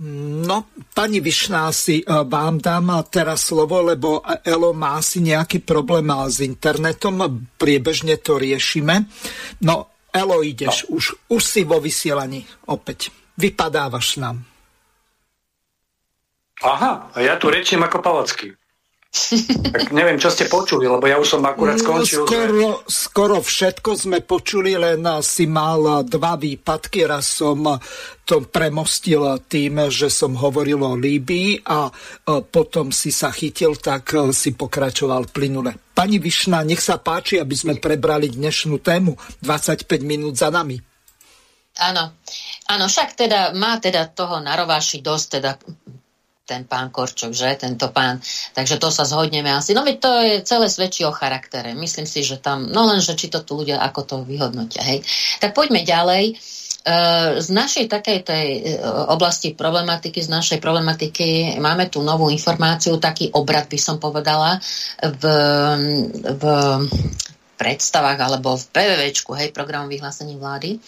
No, 0.00 0.64
pani 0.96 1.20
Vyšná, 1.20 1.68
si 1.76 2.00
uh, 2.00 2.24
vám 2.24 2.56
dám 2.56 3.04
teraz 3.12 3.52
slovo, 3.52 3.84
lebo 3.84 4.24
Elo 4.48 4.72
má 4.72 4.96
si 5.04 5.20
nejaký 5.20 5.60
problém 5.60 6.08
s 6.08 6.40
internetom, 6.40 7.44
priebežne 7.60 8.16
to 8.16 8.40
riešime. 8.40 9.04
No, 9.60 9.92
Elo, 10.10 10.42
ideš, 10.42 10.86
no. 10.90 10.98
už, 10.98 11.04
už 11.30 11.42
si 11.42 11.62
vo 11.64 11.78
vysielaní 11.78 12.42
opäť. 12.66 13.14
Vypadávaš 13.38 14.20
nám. 14.20 14.44
Aha, 16.60 17.08
a 17.14 17.18
ja 17.24 17.40
tu 17.40 17.48
rečím 17.48 17.80
ako 17.80 18.04
Palacký. 18.04 18.52
Tak 19.74 19.90
neviem, 19.90 20.22
čo 20.22 20.30
ste 20.30 20.46
počuli, 20.46 20.86
lebo 20.86 21.02
ja 21.02 21.18
už 21.18 21.34
som 21.34 21.42
akurát 21.42 21.74
no, 21.74 21.82
skončil. 21.82 22.22
No, 22.22 22.30
skoro, 22.30 22.54
že... 22.54 22.94
skoro 22.94 23.36
všetko 23.42 23.90
sme 23.98 24.18
počuli, 24.22 24.78
len 24.78 25.02
si 25.26 25.50
mal 25.50 26.06
dva 26.06 26.38
výpadky. 26.38 27.10
Raz 27.10 27.42
som 27.42 27.74
to 28.22 28.46
premostil 28.46 29.42
tým, 29.50 29.90
že 29.90 30.14
som 30.14 30.38
hovoril 30.38 30.78
o 30.86 30.94
Líbii 30.94 31.66
a 31.66 31.90
potom 32.54 32.94
si 32.94 33.10
sa 33.10 33.34
chytil, 33.34 33.74
tak 33.82 34.14
si 34.30 34.54
pokračoval 34.54 35.26
plynule. 35.34 35.90
Pani 35.90 36.22
Višna, 36.22 36.62
nech 36.62 36.78
sa 36.78 37.02
páči, 37.02 37.42
aby 37.42 37.58
sme 37.58 37.82
prebrali 37.82 38.30
dnešnú 38.30 38.78
tému. 38.78 39.18
25 39.42 39.90
minút 40.06 40.38
za 40.38 40.54
nami. 40.54 40.78
Áno, 41.82 42.14
áno, 42.70 42.84
však 42.86 43.18
teda 43.18 43.58
má 43.58 43.78
teda 43.82 44.06
toho 44.14 44.38
na 44.38 44.54
rováši 44.54 45.02
dosť, 45.02 45.26
teda 45.34 45.50
ten 46.50 46.66
pán 46.66 46.90
Korčok, 46.90 47.30
že, 47.30 47.54
tento 47.54 47.94
pán. 47.94 48.18
Takže 48.50 48.82
to 48.82 48.90
sa 48.90 49.06
zhodneme 49.06 49.46
asi. 49.54 49.70
No 49.70 49.86
to 49.86 50.10
je 50.18 50.42
celé 50.42 50.66
svedčí 50.66 51.06
o 51.06 51.14
charaktere. 51.14 51.78
Myslím 51.78 52.10
si, 52.10 52.26
že 52.26 52.42
tam, 52.42 52.66
no 52.66 52.90
len, 52.90 52.98
že 52.98 53.14
či 53.14 53.30
to 53.30 53.46
tu 53.46 53.62
ľudia 53.62 53.78
ako 53.78 54.00
to 54.02 54.16
vyhodnotia, 54.26 54.82
hej. 54.82 55.06
Tak 55.38 55.54
poďme 55.54 55.86
ďalej. 55.86 56.34
E, 56.80 56.94
z 57.38 57.48
našej 57.54 57.86
takej 57.86 58.18
tej 58.26 58.48
e, 58.56 58.60
oblasti 59.12 59.54
problematiky, 59.54 60.18
z 60.18 60.32
našej 60.32 60.58
problematiky 60.58 61.60
máme 61.62 61.86
tu 61.86 62.02
novú 62.02 62.32
informáciu, 62.32 62.98
taký 62.98 63.30
obrad 63.30 63.70
by 63.70 63.78
som 63.78 64.02
povedala 64.02 64.58
v, 64.98 65.22
v 66.34 66.42
predstavách 67.60 68.16
alebo 68.16 68.56
v 68.56 68.64
PVVčku, 68.72 69.36
hej, 69.36 69.52
programu 69.52 69.92
vyhlásení 69.92 70.40
vlády. 70.40 70.80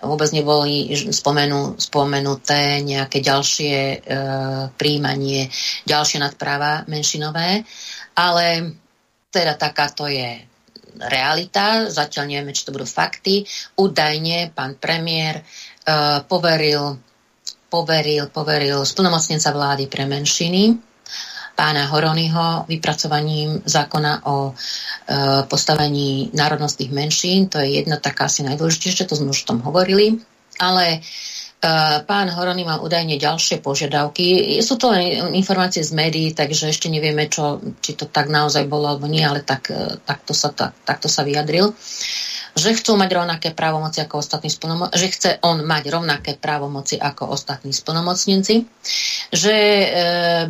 Vôbec 0.00 0.32
neboli 0.32 0.88
spomenú, 1.12 1.76
spomenuté 1.76 2.80
nejaké 2.80 3.20
ďalšie 3.20 3.76
e, 3.76 3.96
príjmanie, 4.72 5.52
ďalšie 5.84 6.24
nadpráva 6.24 6.88
menšinové, 6.88 7.60
ale 8.16 8.46
teda 9.28 9.60
takáto 9.60 10.08
je 10.08 10.48
realita, 10.96 11.92
zatiaľ 11.92 12.24
nevieme, 12.24 12.56
či 12.56 12.64
to 12.64 12.72
budú 12.72 12.88
fakty. 12.88 13.44
Údajne 13.76 14.56
pán 14.56 14.80
premiér 14.80 15.44
e, 15.44 15.44
poveril, 16.24 16.96
poveril, 17.68 18.32
poveril 18.32 18.80
splnomocnenca 18.88 19.52
vlády 19.52 19.84
pre 19.92 20.08
menšiny 20.08 20.87
pána 21.58 21.90
Horonyho 21.90 22.70
vypracovaním 22.70 23.58
zákona 23.66 24.22
o 24.30 24.36
e, 24.46 24.52
postavení 25.50 26.30
národnostných 26.30 26.94
menšín. 26.94 27.50
To 27.50 27.58
je 27.58 27.82
jedna 27.82 27.98
taká 27.98 28.30
asi 28.30 28.46
najdôležitejšia, 28.46 29.10
to 29.10 29.18
sme 29.18 29.34
už 29.34 29.42
o 29.42 29.48
tom 29.50 29.58
hovorili. 29.66 30.22
Ale 30.62 31.02
Pán 32.06 32.30
Horony 32.30 32.62
mal 32.62 32.78
údajne 32.78 33.18
ďalšie 33.18 33.58
požiadavky. 33.58 34.54
Sú 34.62 34.78
to 34.78 34.94
informácie 35.34 35.82
z 35.82 35.90
médií, 35.90 36.30
takže 36.30 36.70
ešte 36.70 36.86
nevieme, 36.86 37.26
čo, 37.26 37.58
či 37.82 37.98
to 37.98 38.06
tak 38.06 38.30
naozaj 38.30 38.70
bolo 38.70 38.86
alebo 38.86 39.10
nie, 39.10 39.26
ale 39.26 39.42
tak, 39.42 39.74
e, 39.74 39.98
takto, 40.06 40.38
sa, 40.38 40.54
tak, 40.54 40.78
takto 40.86 41.10
sa 41.10 41.26
vyjadril. 41.26 41.74
Že 42.58 42.74
chcú 42.82 42.98
mať 42.98 43.10
rovnaké 43.14 43.48
právomoci 43.54 44.02
ako 44.02 44.18
ostatní 44.18 44.50
splnomocníci, 44.50 44.98
že 44.98 45.06
chce 45.14 45.30
on 45.46 45.62
mať 45.62 45.84
rovnaké 45.94 46.34
právomoci 46.34 46.98
ako 46.98 47.30
ostatní 47.30 47.70
splnomocníci, 47.70 48.66
že 49.30 49.54
e, 49.54 49.86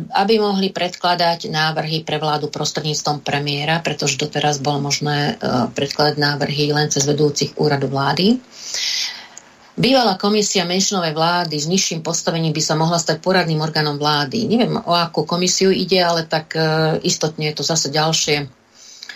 aby 0.01 0.33
mohli 0.41 0.73
predkladať 0.73 1.53
návrhy 1.53 2.01
pre 2.01 2.17
vládu 2.17 2.49
prostredníctvom 2.49 3.21
premiéra, 3.21 3.77
pretože 3.85 4.17
doteraz 4.17 4.57
bolo 4.57 4.89
možné 4.89 5.37
e, 5.37 5.69
predkladať 5.69 6.17
návrhy 6.17 6.73
len 6.73 6.89
cez 6.89 7.05
vedúcich 7.05 7.53
úradu 7.61 7.85
vlády 7.93 8.41
Bývalá 9.79 10.19
komisia 10.19 10.67
menšinovej 10.67 11.15
vlády 11.15 11.55
s 11.55 11.63
nižším 11.71 12.03
postavením 12.03 12.51
by 12.51 12.59
sa 12.59 12.75
mohla 12.75 12.99
stať 12.99 13.23
poradným 13.23 13.63
orgánom 13.63 13.95
vlády. 13.95 14.43
Neviem, 14.43 14.75
o 14.75 14.91
akú 14.91 15.23
komisiu 15.23 15.71
ide, 15.71 16.03
ale 16.03 16.27
tak 16.27 16.51
e, 16.51 16.99
istotne 17.07 17.47
je 17.47 17.55
to 17.55 17.63
zase 17.63 17.87
ďalšie, 17.87 18.43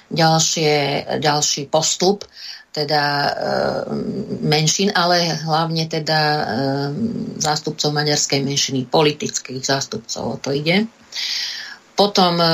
ďalšie, 0.08 0.72
ďalší 1.20 1.68
postup 1.68 2.24
teda 2.74 3.04
e, 3.06 3.32
menšín, 4.42 4.90
ale 4.98 5.38
hlavne 5.46 5.86
teda 5.86 6.20
e, 6.20 6.44
zástupcov 7.38 7.94
maďarskej 7.94 8.42
menšiny, 8.42 8.90
politických 8.90 9.62
zástupcov, 9.62 10.24
o 10.26 10.38
to 10.42 10.50
ide. 10.50 10.90
Potom 11.94 12.42
e, 12.42 12.50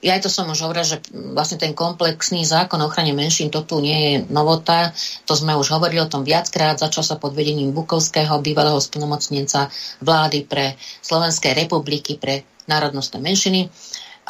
ja 0.00 0.16
to 0.22 0.32
som 0.32 0.48
už 0.48 0.64
hovorila, 0.64 0.86
že 0.86 1.02
vlastne 1.12 1.60
ten 1.60 1.76
komplexný 1.76 2.46
zákon 2.46 2.80
o 2.80 2.88
ochrane 2.88 3.12
menšín, 3.12 3.52
to 3.52 3.66
tu 3.66 3.82
nie 3.82 3.98
je 3.98 4.14
novota, 4.32 4.94
to 5.28 5.36
sme 5.36 5.52
už 5.58 5.74
hovorili 5.76 6.00
o 6.00 6.08
tom 6.08 6.24
viackrát, 6.24 6.80
začal 6.80 7.04
sa 7.04 7.20
pod 7.20 7.36
vedením 7.36 7.74
Bukovského, 7.74 8.40
bývalého 8.40 8.80
splnomocnenca 8.80 9.68
vlády 10.00 10.48
pre 10.48 10.78
Slovenskej 11.04 11.52
republiky 11.52 12.16
pre 12.16 12.46
národnostné 12.64 13.20
menšiny. 13.20 13.68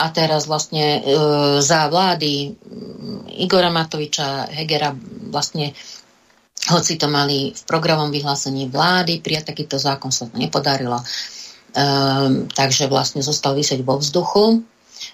A 0.00 0.08
teraz 0.08 0.48
vlastne 0.48 0.98
e, 0.98 1.00
za 1.60 1.92
vlády 1.92 2.56
Igora 3.36 3.68
Matoviča, 3.68 4.48
Hegera 4.48 4.96
vlastne 5.28 5.76
hoci 6.72 6.96
to 6.96 7.08
mali 7.08 7.52
v 7.52 7.62
programom 7.68 8.08
vyhlásení 8.08 8.68
vlády, 8.72 9.20
prijať 9.20 9.52
takýto 9.52 9.76
zákon 9.76 10.08
sa 10.12 10.28
to 10.28 10.36
nepodarilo. 10.36 11.00
Um, 11.70 12.50
takže 12.50 12.90
vlastne 12.90 13.22
zostal 13.22 13.54
vysieť 13.54 13.86
vo 13.86 13.96
vzduchu 13.96 14.60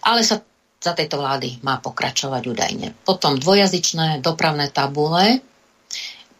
ale 0.02 0.26
sa 0.26 0.42
za 0.76 0.92
tejto 0.92 1.18
vlády 1.18 1.62
má 1.66 1.82
pokračovať 1.82 2.42
údajne. 2.46 2.94
Potom 3.02 3.40
dvojazyčné 3.40 4.22
dopravné 4.22 4.70
tabule, 4.70 5.40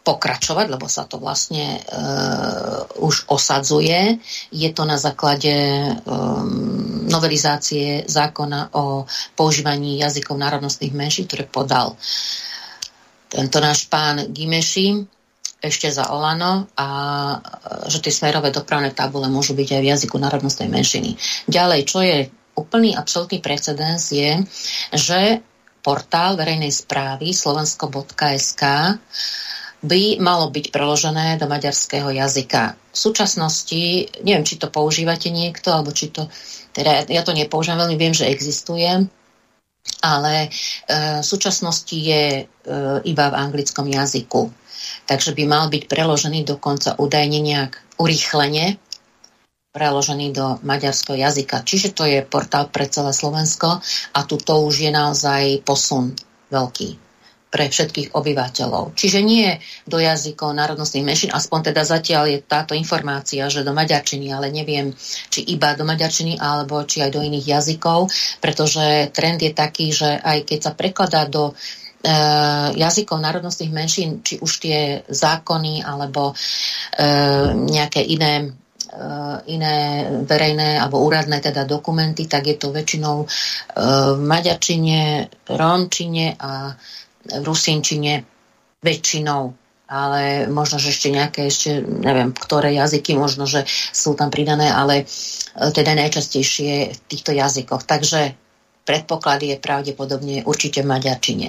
pokračovať, 0.07 0.71
lebo 0.71 0.87
sa 0.87 1.03
to 1.11 1.19
vlastne 1.19 1.83
e, 1.83 1.90
už 3.03 3.27
osadzuje. 3.27 4.23
Je 4.55 4.71
to 4.71 4.87
na 4.87 4.95
základe 5.03 5.51
e, 5.51 5.90
novelizácie 7.11 8.07
zákona 8.07 8.71
o 8.79 9.03
používaní 9.35 9.99
jazykov 9.99 10.38
národnostných 10.38 10.95
menší, 10.95 11.27
ktoré 11.27 11.51
podal 11.51 11.99
tento 13.27 13.59
náš 13.59 13.90
pán 13.90 14.31
Gimeši 14.31 15.03
ešte 15.59 15.90
za 15.90 16.14
Olano 16.14 16.71
a 16.79 16.88
e, 17.35 17.37
že 17.90 17.99
tie 17.99 18.14
smerové 18.14 18.55
dopravné 18.55 18.95
tabule 18.95 19.27
môžu 19.27 19.59
byť 19.59 19.69
aj 19.75 19.83
v 19.83 19.90
jazyku 19.90 20.16
národnostnej 20.23 20.71
menšiny. 20.71 21.19
Ďalej, 21.51 21.81
čo 21.83 21.99
je 22.07 22.31
úplný 22.55 22.95
absolútny 22.95 23.42
precedens 23.42 24.14
je, 24.14 24.38
že 24.95 25.42
portál 25.83 26.38
verejnej 26.38 26.71
správy 26.71 27.35
slovensko.sk 27.35 28.62
by 29.87 30.18
malo 30.18 30.51
byť 30.51 30.75
preložené 30.75 31.38
do 31.38 31.46
maďarského 31.46 32.11
jazyka. 32.11 32.75
V 32.90 32.99
súčasnosti, 32.99 34.11
neviem, 34.27 34.42
či 34.42 34.59
to 34.59 34.66
používate 34.66 35.31
niekto, 35.31 35.70
alebo 35.70 35.94
či 35.94 36.11
to, 36.11 36.27
teda 36.75 37.07
ja 37.07 37.22
to 37.22 37.31
nepoužívam, 37.31 37.87
veľmi 37.87 37.96
viem, 37.96 38.12
že 38.12 38.27
existuje, 38.27 39.07
ale 40.03 40.35
e, 40.42 40.49
v 41.22 41.27
súčasnosti 41.27 41.94
je 41.94 42.42
e, 42.42 42.44
iba 43.07 43.25
v 43.31 43.38
anglickom 43.38 43.87
jazyku. 43.87 44.51
Takže 45.07 45.38
by 45.38 45.44
mal 45.46 45.70
byť 45.70 45.87
preložený 45.87 46.42
dokonca 46.42 46.99
údajne 46.99 47.38
nejak 47.38 47.79
urýchlene 48.03 48.83
preložený 49.70 50.33
do 50.33 50.57
maďarského 50.64 51.20
jazyka. 51.20 51.62
Čiže 51.62 51.92
to 51.92 52.09
je 52.09 52.25
portál 52.25 52.72
pre 52.72 52.88
celé 52.88 53.12
Slovensko 53.12 53.79
a 54.16 54.18
tu 54.25 54.40
to 54.40 54.64
už 54.64 54.88
je 54.88 54.90
naozaj 54.90 55.62
posun 55.62 56.16
veľký 56.49 57.06
pre 57.57 57.73
všetkých 57.73 58.12
obyvateľov. 58.12 58.92
Čiže 58.92 59.25
nie 59.25 59.49
do 59.88 59.97
jazykov 59.97 60.53
národnostných 60.53 61.09
menšín, 61.09 61.31
aspoň 61.33 61.73
teda 61.73 61.88
zatiaľ 61.88 62.29
je 62.29 62.45
táto 62.45 62.77
informácia, 62.77 63.49
že 63.49 63.64
do 63.64 63.73
maďarčiny, 63.73 64.29
ale 64.29 64.53
neviem, 64.53 64.92
či 65.33 65.40
iba 65.57 65.73
do 65.73 65.88
maďarčiny, 65.88 66.37
alebo 66.37 66.85
či 66.85 67.01
aj 67.01 67.16
do 67.16 67.25
iných 67.25 67.57
jazykov, 67.57 68.12
pretože 68.45 69.09
trend 69.16 69.40
je 69.40 69.57
taký, 69.57 69.88
že 69.88 70.21
aj 70.21 70.45
keď 70.45 70.59
sa 70.61 70.73
prekladá 70.77 71.25
do 71.25 71.57
e, 72.05 72.12
jazykov 72.77 73.25
národnostných 73.25 73.73
menšín, 73.73 74.21
či 74.21 74.37
už 74.37 74.53
tie 74.61 75.01
zákony 75.09 75.81
alebo 75.81 76.37
e, 76.37 77.05
nejaké 77.73 78.05
iné 78.05 78.53
Eh, 78.97 79.38
iné 79.53 80.09
verejné 80.25 80.81
alebo 80.81 81.05
úradné 81.05 81.45
teda 81.45 81.69
dokumenty, 81.69 82.25
tak 82.25 82.49
je 82.49 82.57
to 82.57 82.73
väčšinou 82.73 83.27
eh, 83.27 84.14
v 84.16 84.21
maďarčine, 84.25 85.29
romčine 85.53 86.33
a 86.38 86.73
v 87.31 87.45
rusinčine 87.45 88.25
väčšinou 88.83 89.67
ale 89.87 90.51
možno, 90.51 90.83
že 90.83 90.91
ešte 90.91 91.15
nejaké, 91.15 91.47
ešte 91.47 91.79
neviem, 91.79 92.35
ktoré 92.35 92.75
jazyky, 92.75 93.15
možno, 93.15 93.47
že 93.47 93.62
sú 93.95 94.19
tam 94.19 94.35
pridané, 94.35 94.67
ale 94.67 95.07
eh, 95.07 95.71
teda 95.71 95.95
najčastejšie 95.95 96.73
v 96.91 96.99
týchto 97.07 97.31
jazykoch. 97.31 97.87
Takže 97.87 98.35
predpoklad 98.83 99.47
je 99.47 99.57
pravdepodobne 99.62 100.43
určite 100.43 100.83
v 100.83 100.91
maďarčine. 100.91 101.49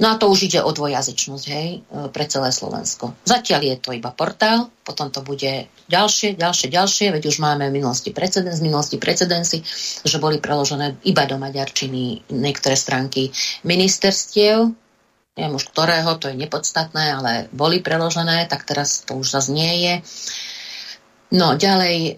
No 0.00 0.12
a 0.12 0.18
to 0.18 0.32
už 0.32 0.48
ide 0.48 0.60
o 0.64 0.70
dvojazyčnosť, 0.72 1.44
hej, 1.52 1.68
e, 1.80 2.08
pre 2.08 2.24
celé 2.24 2.50
Slovensko. 2.50 3.12
Zatiaľ 3.28 3.60
je 3.60 3.76
to 3.76 3.90
iba 3.92 4.10
portál, 4.14 4.72
potom 4.82 5.12
to 5.12 5.20
bude 5.20 5.68
ďalšie, 5.90 6.40
ďalšie, 6.40 6.68
ďalšie, 6.72 7.06
veď 7.12 7.28
už 7.28 7.42
máme 7.42 7.68
v 7.68 7.76
minulosti 7.82 8.14
precedens, 8.14 8.62
v 8.62 8.72
minulosti 8.72 8.96
precedensy, 8.96 9.60
že 10.06 10.16
boli 10.22 10.40
preložené 10.40 11.02
iba 11.04 11.28
do 11.28 11.36
maďarčiny 11.36 12.32
niektoré 12.32 12.78
stránky 12.78 13.28
ministerstiev, 13.66 14.72
neviem 15.36 15.56
už 15.56 15.72
ktorého, 15.72 16.20
to 16.20 16.28
je 16.28 16.36
nepodstatné, 16.36 17.04
ale 17.16 17.32
boli 17.54 17.80
preložené, 17.80 18.44
tak 18.50 18.66
teraz 18.66 19.06
to 19.06 19.16
už 19.16 19.40
zase 19.40 19.50
nie 19.54 19.72
je. 19.88 19.94
No 21.30 21.54
ďalej, 21.54 21.98
e, 22.10 22.12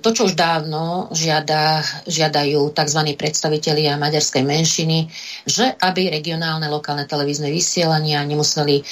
to, 0.00 0.08
čo 0.16 0.24
už 0.24 0.32
dávno 0.32 1.12
žiada, 1.12 1.84
žiadajú 2.08 2.72
tzv. 2.72 3.00
predstavitelia 3.12 4.00
maďarskej 4.00 4.40
menšiny, 4.40 5.04
že 5.44 5.76
aby 5.76 6.08
regionálne 6.08 6.64
lokálne 6.72 7.04
televízne 7.04 7.52
vysielania 7.52 8.24
nemuseli 8.24 8.80
e, 8.80 8.82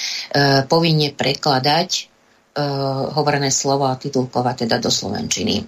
povinne 0.69 1.09
prekladať 1.09 1.89
e, 1.89 2.01
hovorené 3.17 3.49
slovo 3.49 3.89
a 3.89 3.97
titulkovať 3.97 4.69
teda 4.69 4.77
do 4.77 4.93
slovenčiny. 4.93 5.65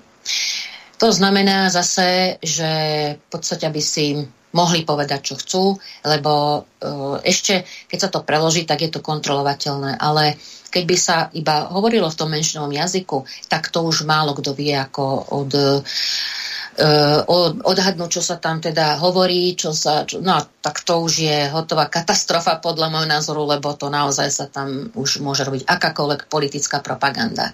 To 1.01 1.09
znamená 1.09 1.73
zase, 1.73 2.37
že 2.45 2.71
v 3.17 3.25
podstate 3.25 3.65
by 3.73 3.81
si 3.81 4.21
mohli 4.53 4.85
povedať, 4.85 5.19
čo 5.33 5.35
chcú, 5.37 5.63
lebo 6.03 6.65
ešte, 7.21 7.63
keď 7.85 7.97
sa 8.01 8.09
to 8.09 8.25
preloží, 8.25 8.65
tak 8.65 8.81
je 8.83 8.91
to 8.91 8.99
kontrolovateľné, 8.99 9.95
ale 9.95 10.35
keď 10.69 10.83
by 10.85 10.97
sa 10.97 11.15
iba 11.33 11.67
hovorilo 11.73 12.07
v 12.07 12.17
tom 12.17 12.29
menšinovom 12.31 12.71
jazyku, 12.71 13.25
tak 13.49 13.73
to 13.73 13.83
už 13.83 14.05
málo 14.05 14.37
kto 14.37 14.53
vie 14.53 14.71
ako 14.77 15.33
od 15.33 15.51
uh, 15.53 15.81
odhadnúť, 17.65 18.09
čo 18.09 18.23
sa 18.23 18.39
tam 18.39 18.63
teda 18.63 19.03
hovorí, 19.03 19.51
čo 19.59 19.75
sa, 19.75 20.07
čo, 20.07 20.23
no 20.23 20.39
tak 20.63 20.79
to 20.87 21.03
už 21.03 21.13
je 21.27 21.37
hotová 21.51 21.91
katastrofa 21.91 22.63
podľa 22.63 22.87
môjho 22.87 23.07
názoru, 23.09 23.43
lebo 23.43 23.75
to 23.75 23.91
naozaj 23.91 24.31
sa 24.31 24.45
tam 24.47 24.87
už 24.95 25.19
môže 25.19 25.43
robiť 25.43 25.67
akákoľvek 25.67 26.31
politická 26.31 26.79
propaganda. 26.79 27.51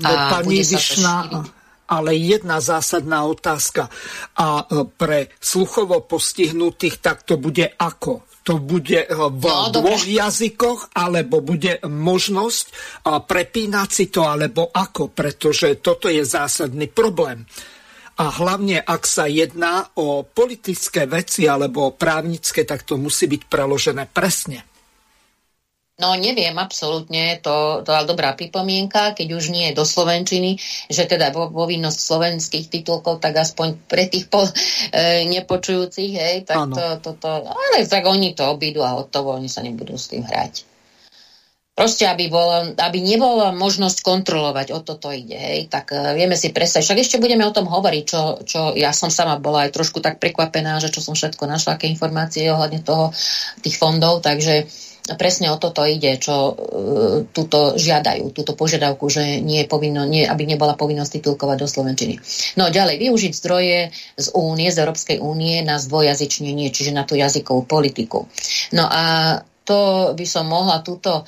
No, 0.00 0.08
a 0.08 0.40
pani 0.40 0.64
Vyšná, 0.64 1.44
ale 1.92 2.16
jedna 2.16 2.64
zásadná 2.64 3.28
otázka. 3.28 3.92
A 4.40 4.64
e, 4.64 4.88
pre 4.88 5.28
sluchovo 5.36 6.00
postihnutých 6.00 7.04
tak 7.04 7.28
to 7.28 7.36
bude 7.36 7.68
ako? 7.76 8.24
To 8.42 8.58
bude 8.58 8.98
eh, 8.98 9.08
v 9.10 9.44
no, 9.46 9.70
dvoch 9.70 10.02
dobre. 10.02 10.18
jazykoch, 10.18 10.94
alebo 10.94 11.42
bude 11.42 11.78
možnosť 11.86 12.64
eh, 12.66 12.74
prepínať 13.22 13.88
si 13.88 14.06
to, 14.10 14.26
alebo 14.26 14.68
ako, 14.68 15.14
pretože 15.14 15.78
toto 15.78 16.10
je 16.10 16.22
zásadný 16.26 16.90
problém. 16.90 17.46
A 18.12 18.28
hlavne, 18.28 18.76
ak 18.76 19.08
sa 19.08 19.24
jedná 19.24 19.88
o 19.96 20.22
politické 20.22 21.08
veci 21.08 21.48
alebo 21.48 21.96
právnické, 21.96 22.62
tak 22.68 22.84
to 22.84 23.00
musí 23.00 23.24
byť 23.24 23.42
preložené 23.48 24.04
presne. 24.12 24.71
No 26.02 26.18
neviem, 26.18 26.58
absolútne, 26.58 27.38
to, 27.38 27.86
to 27.86 27.94
je 27.94 28.10
dobrá 28.10 28.34
pripomienka, 28.34 29.14
keď 29.14 29.38
už 29.38 29.54
nie 29.54 29.70
do 29.70 29.86
Slovenčiny, 29.86 30.58
že 30.90 31.06
teda 31.06 31.30
povinnosť 31.30 31.98
slovenských 32.02 32.66
titulkov, 32.66 33.22
tak 33.22 33.38
aspoň 33.38 33.78
pre 33.86 34.10
tých 34.10 34.26
po, 34.26 34.42
e, 34.42 34.50
nepočujúcich, 35.30 36.12
hej, 36.18 36.36
tak 36.42 36.74
to, 36.74 36.84
to, 37.06 37.10
to, 37.22 37.30
ale 37.46 37.86
tak 37.86 38.02
oni 38.02 38.34
to 38.34 38.50
obídu 38.50 38.82
a 38.82 38.98
hotovo, 38.98 39.38
oni 39.38 39.46
sa 39.46 39.62
nebudú 39.62 39.94
s 39.94 40.10
tým 40.10 40.26
hrať. 40.26 40.66
Proste, 41.72 42.04
aby, 42.04 42.28
bol, 42.28 42.76
aby 42.76 42.98
nebola 43.00 43.48
možnosť 43.54 44.04
kontrolovať, 44.04 44.76
o 44.76 44.84
toto 44.84 45.08
ide, 45.08 45.38
hej, 45.38 45.72
tak 45.72 45.94
uh, 45.94 46.12
vieme 46.12 46.36
si 46.36 46.52
predstaviť. 46.52 46.84
Však 46.84 47.00
ešte 47.00 47.16
budeme 47.22 47.48
o 47.48 47.54
tom 47.54 47.64
hovoriť, 47.64 48.04
čo, 48.04 48.22
čo 48.44 48.60
ja 48.76 48.92
som 48.92 49.08
sama 49.08 49.40
bola 49.40 49.64
aj 49.64 49.72
trošku 49.72 50.04
tak 50.04 50.20
prekvapená, 50.20 50.76
že 50.84 50.92
čo 50.92 51.00
som 51.00 51.16
všetko 51.16 51.48
našla, 51.48 51.80
aké 51.80 51.88
informácie 51.88 52.52
ohľadne 52.52 52.84
toho, 52.84 53.08
tých 53.64 53.80
fondov, 53.80 54.20
takže 54.20 54.68
presne 55.18 55.50
o 55.50 55.58
toto 55.58 55.82
ide, 55.82 56.14
čo 56.22 56.34
uh, 56.34 56.54
túto 57.34 57.74
žiadajú, 57.74 58.30
túto 58.30 58.54
požiadavku, 58.54 59.10
že 59.10 59.42
nie 59.42 59.66
je 59.66 59.70
povinno, 59.70 60.06
nie, 60.06 60.22
aby 60.22 60.46
nebola 60.46 60.78
povinnosť 60.78 61.18
titulkovať 61.18 61.56
do 61.58 61.68
Slovenčiny. 61.68 62.14
No 62.54 62.70
ďalej, 62.70 63.02
využiť 63.02 63.32
zdroje 63.34 63.90
z 64.14 64.26
únie, 64.38 64.70
z 64.70 64.78
Európskej 64.78 65.18
únie 65.18 65.66
na 65.66 65.82
zdvojazyčnenie, 65.82 66.70
čiže 66.70 66.94
na 66.94 67.02
tú 67.02 67.18
jazykovú 67.18 67.66
politiku. 67.66 68.30
No 68.70 68.86
a 68.86 69.38
to 69.62 70.12
by 70.18 70.26
som 70.26 70.50
mohla 70.50 70.82
túto 70.82 71.22
e, 71.22 71.24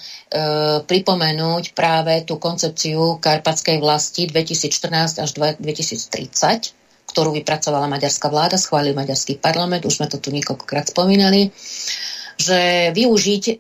pripomenúť 0.83 1.71
práve 1.71 2.27
tú 2.27 2.43
koncepciu 2.43 3.23
karpatskej 3.23 3.79
vlasti 3.79 4.27
2014 4.27 5.23
až 5.23 5.31
2030, 5.63 6.75
ktorú 7.15 7.31
vypracovala 7.39 7.87
maďarská 7.87 8.27
vláda, 8.27 8.59
schválil 8.59 8.99
maďarský 8.99 9.39
parlament, 9.39 9.87
už 9.87 10.03
sme 10.03 10.11
to 10.11 10.19
tu 10.19 10.35
niekoľkokrát 10.35 10.91
spomínali, 10.91 11.55
že 12.37 12.91
využiť, 12.95 13.45
e, 13.51 13.55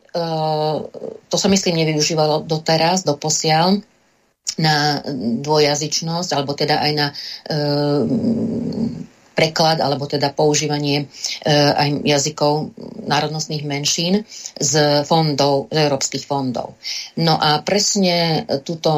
to 1.29 1.37
sa 1.37 1.49
myslím 1.51 1.85
nevyužívalo 1.85 2.47
doteraz, 2.47 3.07
doposiaľ, 3.07 3.83
na 4.55 5.03
dvojazyčnosť, 5.43 6.31
alebo 6.31 6.55
teda 6.55 6.79
aj 6.79 6.93
na 6.95 7.07
e, 7.11 7.15
preklad 9.35 9.83
alebo 9.83 10.07
teda 10.07 10.31
používanie 10.31 11.11
e, 11.43 11.51
aj 11.51 12.07
jazykov 12.07 12.71
národnostných 13.05 13.67
menšín 13.67 14.23
z 14.55 15.03
fondov, 15.05 15.69
z 15.75 15.77
európskych 15.91 16.23
fondov. 16.23 16.79
No 17.19 17.35
a 17.35 17.59
presne 17.67 18.47
túto 18.63 18.91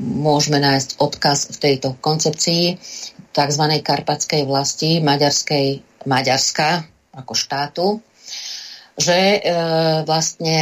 môžeme 0.00 0.58
nájsť 0.64 0.96
odkaz 0.96 1.52
v 1.52 1.56
tejto 1.60 1.88
koncepcii 2.00 2.80
tzv. 3.36 3.64
karpatskej 3.84 4.48
vlasti 4.48 5.04
Maďarskej, 5.04 5.84
Maďarska 6.08 6.88
ako 7.12 7.32
štátu, 7.36 7.86
že 8.96 9.18
e, 9.36 9.40
vlastne 10.08 10.58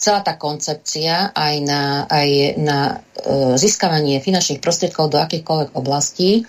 celá 0.00 0.24
tá 0.24 0.38
koncepcia 0.40 1.34
aj 1.36 1.54
na, 1.60 1.82
aj 2.06 2.28
na 2.56 2.78
e, 2.88 2.94
získavanie 3.60 4.22
finančných 4.22 4.62
prostriedkov 4.62 5.12
do 5.12 5.18
akýchkoľvek 5.20 5.70
oblastí 5.76 6.46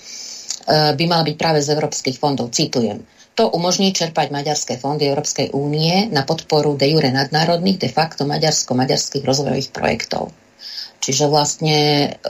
E, 0.68 0.94
by 0.94 1.06
mal 1.10 1.22
byť 1.26 1.36
práve 1.38 1.60
z 1.62 1.74
európskych 1.74 2.18
fondov. 2.22 2.54
Citujem. 2.54 3.02
To 3.34 3.50
umožní 3.50 3.96
čerpať 3.96 4.30
maďarské 4.30 4.76
fondy 4.78 5.08
Európskej 5.08 5.56
únie 5.56 6.12
na 6.12 6.28
podporu 6.28 6.76
de 6.76 6.92
jure 6.92 7.10
nadnárodných, 7.10 7.80
de 7.80 7.90
facto 7.90 8.28
maďarsko-maďarských 8.28 9.24
rozvojových 9.24 9.72
projektov. 9.72 10.30
Čiže 11.02 11.32
vlastne 11.32 11.80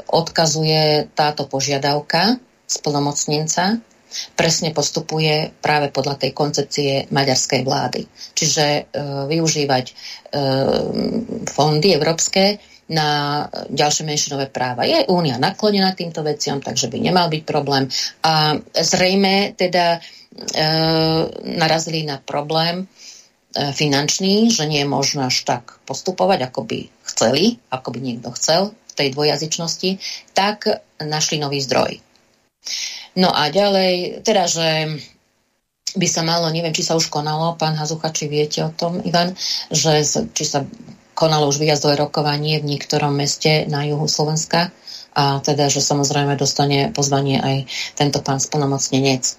odkazuje 0.07 1.11
táto 1.11 1.49
požiadavka 1.49 2.39
splnomocnenca, 2.69 3.83
presne 4.35 4.75
postupuje 4.75 5.51
práve 5.61 5.89
podľa 5.89 6.27
tej 6.27 6.31
koncepcie 6.31 6.91
maďarskej 7.11 7.61
vlády. 7.63 8.01
Čiže 8.35 8.65
e, 8.67 8.81
využívať 9.29 9.85
e, 9.87 9.93
fondy 11.47 11.89
európske 11.95 12.59
na 12.91 13.47
ďalšie 13.71 14.03
menšinové 14.03 14.51
práva. 14.51 14.83
Je 14.83 15.07
Únia 15.07 15.39
naklonená 15.39 15.95
týmto 15.95 16.21
veciam, 16.27 16.59
takže 16.59 16.91
by 16.91 16.99
nemal 16.99 17.31
byť 17.31 17.43
problém. 17.47 17.87
A 18.27 18.59
zrejme 18.75 19.55
teda 19.55 19.97
e, 19.97 19.99
narazili 21.55 22.03
na 22.03 22.19
problém 22.19 22.83
e, 22.83 22.85
finančný, 23.71 24.51
že 24.51 24.67
nie 24.67 24.83
je 24.83 24.91
možno 24.91 25.31
až 25.31 25.47
tak 25.47 25.79
postupovať, 25.87 26.51
ako 26.51 26.67
by 26.67 26.79
chceli, 27.07 27.55
ako 27.71 27.95
by 27.95 27.99
niekto 28.03 28.29
chcel 28.35 28.75
v 28.75 28.93
tej 28.93 29.07
dvojazyčnosti, 29.15 29.89
tak 30.35 30.67
našli 30.99 31.39
nový 31.39 31.63
zdroj. 31.63 32.10
No 33.15 33.27
a 33.31 33.51
ďalej, 33.51 34.23
teda, 34.23 34.47
že 34.47 34.67
by 35.95 36.07
sa 36.07 36.23
malo, 36.23 36.47
neviem, 36.47 36.71
či 36.71 36.87
sa 36.87 36.95
už 36.95 37.11
konalo, 37.11 37.59
pán 37.59 37.75
Hazucha, 37.75 38.15
či 38.15 38.31
viete 38.31 38.63
o 38.63 38.71
tom, 38.71 39.03
Ivan, 39.03 39.35
že 39.67 40.03
či 40.31 40.43
sa 40.47 40.63
konalo 41.11 41.51
už 41.51 41.59
výjazdové 41.59 41.99
rokovanie 41.99 42.63
v 42.63 42.75
niektorom 42.75 43.11
meste 43.11 43.67
na 43.67 43.83
juhu 43.83 44.07
Slovenska 44.07 44.71
a 45.11 45.43
teda, 45.43 45.67
že 45.67 45.83
samozrejme 45.83 46.39
dostane 46.39 46.95
pozvanie 46.95 47.43
aj 47.43 47.57
tento 47.99 48.23
pán 48.23 48.39
splnomocnenec. 48.39 49.35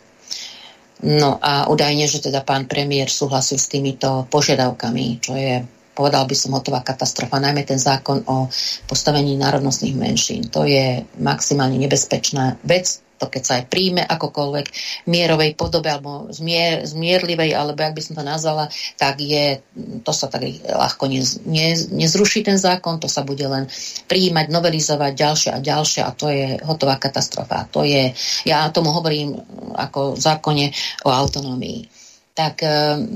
No 1.03 1.41
a 1.41 1.67
údajne, 1.67 2.07
že 2.07 2.23
teda 2.23 2.45
pán 2.45 2.69
premiér 2.69 3.09
súhlasil 3.11 3.59
s 3.59 3.67
týmito 3.73 4.29
požiadavkami, 4.29 5.19
čo 5.19 5.33
je 5.35 5.65
povedal 5.93 6.25
by 6.25 6.37
som 6.37 6.57
hotová 6.57 6.81
katastrofa, 6.81 7.37
najmä 7.37 7.69
ten 7.69 7.77
zákon 7.77 8.25
o 8.25 8.49
postavení 8.89 9.37
národnostných 9.37 9.97
menšín. 9.97 10.49
To 10.49 10.65
je 10.65 11.05
maximálne 11.21 11.77
nebezpečná 11.77 12.57
vec, 12.65 13.05
to 13.23 13.31
keď 13.31 13.43
sa 13.47 13.53
aj 13.63 13.71
príjme 13.71 14.03
akokoľvek 14.03 14.67
mierovej 15.07 15.55
podobe 15.55 15.87
alebo 15.87 16.27
zmier, 16.35 16.83
zmierlivej, 16.83 17.55
alebo 17.55 17.79
jak 17.79 17.95
by 17.95 18.03
som 18.03 18.19
to 18.19 18.25
nazvala, 18.27 18.67
tak 18.99 19.23
je, 19.23 19.63
to 20.03 20.11
sa 20.11 20.27
tak 20.27 20.43
ľahko 20.67 21.07
nez, 21.07 21.39
nez, 21.47 21.87
nezruší 21.95 22.43
ten 22.43 22.59
zákon, 22.59 22.99
to 22.99 23.07
sa 23.07 23.23
bude 23.23 23.47
len 23.47 23.71
príjmať, 24.11 24.51
novelizovať 24.51 25.13
ďalšie 25.15 25.51
a 25.55 25.63
ďalšie 25.63 26.03
a 26.03 26.11
to 26.11 26.27
je 26.27 26.59
hotová 26.67 26.99
katastrofa. 26.99 27.71
To 27.71 27.87
je, 27.87 28.11
ja 28.43 28.67
tomu 28.75 28.91
hovorím 28.91 29.39
ako 29.79 30.19
zákone 30.19 30.75
o 31.07 31.11
autonómii. 31.15 31.87
Tak 32.33 32.55
e, 32.65 32.69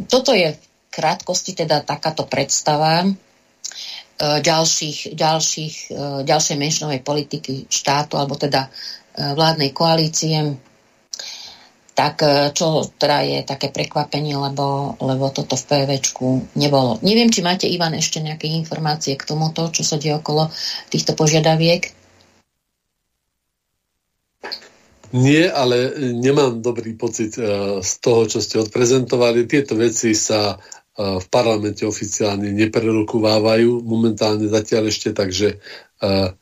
toto 0.06 0.36
je 0.36 0.52
v 0.52 0.60
krátkosti 0.92 1.56
teda 1.56 1.80
takáto 1.82 2.28
predstava 2.28 3.04
e, 3.04 3.08
ďalších, 4.20 5.16
ďalších, 5.16 5.74
e, 5.88 6.00
ďalšej 6.28 6.56
menšinovej 6.56 7.00
politiky 7.00 7.54
štátu, 7.68 8.20
alebo 8.20 8.36
teda 8.36 8.68
vládnej 9.16 9.72
koalície, 9.72 10.60
tak 11.96 12.20
e, 12.20 12.52
čo 12.52 12.84
teda 13.00 13.24
je 13.24 13.38
také 13.48 13.72
prekvapenie, 13.72 14.36
lebo, 14.36 14.94
lebo 15.00 15.32
toto 15.32 15.56
v 15.56 15.64
PVčku 15.64 16.52
nebolo. 16.60 17.00
Neviem, 17.00 17.32
či 17.32 17.40
máte, 17.40 17.64
Ivan, 17.64 17.96
ešte 17.96 18.20
nejaké 18.20 18.52
informácie 18.52 19.16
k 19.16 19.24
tomuto, 19.24 19.72
čo 19.72 19.80
sa 19.80 19.96
deje 19.96 20.20
okolo 20.20 20.52
týchto 20.92 21.16
požiadaviek? 21.16 21.96
Nie, 25.16 25.48
ale 25.48 25.96
nemám 25.96 26.60
dobrý 26.60 26.92
pocit 26.92 27.40
uh, 27.40 27.80
z 27.80 27.92
toho, 28.04 28.28
čo 28.28 28.44
ste 28.44 28.60
odprezentovali. 28.60 29.48
Tieto 29.48 29.72
veci 29.72 30.12
sa 30.12 30.60
v 30.96 31.26
parlamente 31.28 31.84
oficiálne 31.84 32.56
neprerokovávajú 32.56 33.84
momentálne 33.84 34.48
zatiaľ 34.48 34.88
ešte, 34.88 35.12
takže 35.12 35.60
uh, 36.00 36.32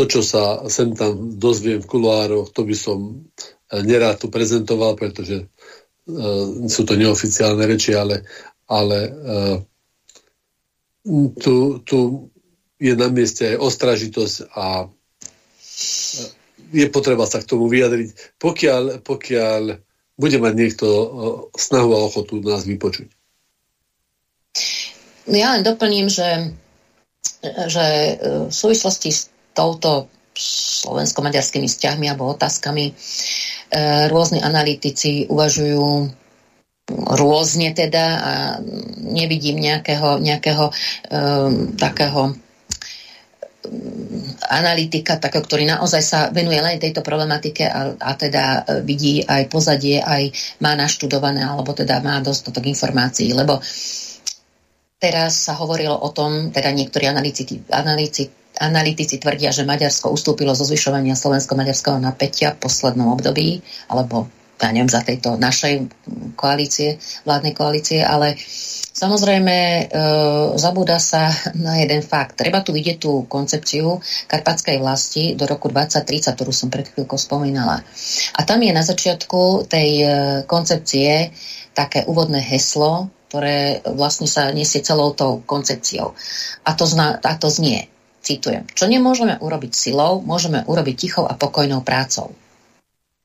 to, 0.00 0.08
čo 0.08 0.20
sa 0.24 0.64
sem 0.72 0.96
tam 0.96 1.36
dozviem 1.36 1.84
v 1.84 1.90
kuloároch, 1.92 2.48
to 2.56 2.64
by 2.64 2.72
som 2.72 3.28
e, 3.68 3.84
nerád 3.84 4.24
tu 4.24 4.32
prezentoval, 4.32 4.96
pretože 4.96 5.44
uh, 5.44 6.44
sú 6.64 6.88
to 6.88 6.96
neoficiálne 6.96 7.60
reči, 7.68 7.92
ale, 7.92 8.24
ale 8.64 8.98
uh, 9.12 9.56
tu, 11.36 11.84
tu 11.84 11.98
je 12.80 12.96
na 12.96 13.12
mieste 13.12 13.44
aj 13.44 13.60
ostražitosť 13.60 14.36
a 14.56 14.88
je 16.72 16.86
potreba 16.88 17.28
sa 17.28 17.44
k 17.44 17.50
tomu 17.50 17.68
vyjadriť, 17.68 18.40
pokiaľ, 18.40 19.04
pokiaľ 19.04 19.62
bude 20.16 20.38
mať 20.40 20.54
niekto 20.56 20.86
snahu 21.52 21.90
a 21.92 22.00
ochotu 22.08 22.40
nás 22.40 22.64
vypočuť. 22.64 23.08
Ja 25.28 25.56
len 25.56 25.62
doplním, 25.62 26.08
že, 26.08 26.56
že 27.68 27.86
v 28.48 28.54
súvislosti 28.54 29.10
s 29.12 29.29
touto 29.60 30.08
slovensko-maďarskými 30.40 31.68
vzťahmi 31.68 32.08
alebo 32.08 32.32
otázkami 32.32 32.84
e, 32.88 32.92
rôzni 34.08 34.40
analytici 34.40 35.28
uvažujú 35.28 36.16
rôzne 36.90 37.70
teda 37.76 38.04
a 38.18 38.32
nevidím 38.98 39.62
nejakého, 39.62 40.18
nejakého 40.18 40.64
um, 41.10 41.78
takého 41.78 42.34
analytika, 44.50 45.20
takého, 45.20 45.44
ktorý 45.44 45.68
naozaj 45.68 46.02
sa 46.02 46.20
venuje 46.32 46.58
len 46.58 46.80
tejto 46.80 47.04
problematike 47.04 47.68
a, 47.68 47.94
a 47.94 48.10
teda 48.16 48.66
vidí 48.82 49.22
aj 49.22 49.46
pozadie, 49.52 50.00
aj 50.00 50.32
má 50.64 50.74
naštudované, 50.74 51.44
alebo 51.44 51.70
teda 51.76 52.00
má 52.02 52.18
dostatok 52.24 52.66
informácií, 52.66 53.30
lebo 53.36 53.60
teraz 54.98 55.46
sa 55.46 55.54
hovorilo 55.60 55.94
o 55.94 56.08
tom, 56.10 56.50
teda 56.50 56.72
niektorí 56.72 57.06
analytici, 57.06 57.62
analytici 57.70 58.39
Analytici 58.58 59.22
tvrdia, 59.22 59.54
že 59.54 59.68
Maďarsko 59.68 60.10
ustúpilo 60.10 60.52
zo 60.58 60.66
zvyšovania 60.66 61.14
slovensko-maďarského 61.14 62.02
napätia 62.02 62.52
v 62.56 62.66
poslednom 62.66 63.14
období, 63.14 63.62
alebo 63.86 64.26
ja 64.60 64.68
neviem, 64.76 64.92
za 64.92 65.00
tejto 65.00 65.40
našej 65.40 65.88
koalície, 66.36 67.00
vládnej 67.24 67.56
koalície, 67.56 68.04
ale 68.04 68.36
samozrejme 68.92 69.56
e, 69.56 69.82
zabúda 70.60 71.00
sa 71.00 71.32
na 71.56 71.80
jeden 71.80 72.04
fakt. 72.04 72.36
Treba 72.36 72.60
tu 72.60 72.76
vidieť 72.76 73.00
tú 73.00 73.24
koncepciu 73.24 74.04
karpatskej 74.28 74.76
vlasti 74.76 75.32
do 75.32 75.48
roku 75.48 75.72
2030, 75.72 76.36
ktorú 76.36 76.52
som 76.52 76.68
pred 76.68 76.92
chvíľkou 76.92 77.16
spomínala. 77.16 77.80
A 78.36 78.40
tam 78.44 78.60
je 78.60 78.72
na 78.76 78.84
začiatku 78.84 79.64
tej 79.64 79.90
e, 80.04 80.06
koncepcie 80.44 81.32
také 81.72 82.04
úvodné 82.04 82.44
heslo, 82.44 83.08
ktoré 83.32 83.80
vlastne 83.96 84.28
sa 84.28 84.52
nesie 84.52 84.84
celou 84.84 85.16
tou 85.16 85.40
koncepciou. 85.46 86.12
A 86.66 86.74
to, 86.76 86.84
zna, 86.84 87.16
a 87.22 87.32
to 87.38 87.48
znie, 87.48 87.88
citujem, 88.20 88.68
čo 88.72 88.86
nemôžeme 88.86 89.40
urobiť 89.40 89.72
silou, 89.72 90.20
môžeme 90.20 90.64
urobiť 90.64 90.96
tichou 90.96 91.24
a 91.26 91.34
pokojnou 91.34 91.80
prácou. 91.80 92.32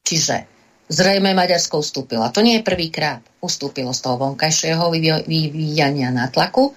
Čiže 0.05 0.47
zrejme 0.87 1.35
Maďarsko 1.35 1.81
ustúpilo. 1.81 2.25
To 2.31 2.41
nie 2.41 2.61
je 2.61 2.67
prvýkrát. 2.67 3.21
Ustúpilo 3.41 3.93
z 3.93 3.99
toho 4.01 4.15
vonkajšieho 4.21 4.89
vyvíjania 5.25 6.13
nátlaku, 6.13 6.73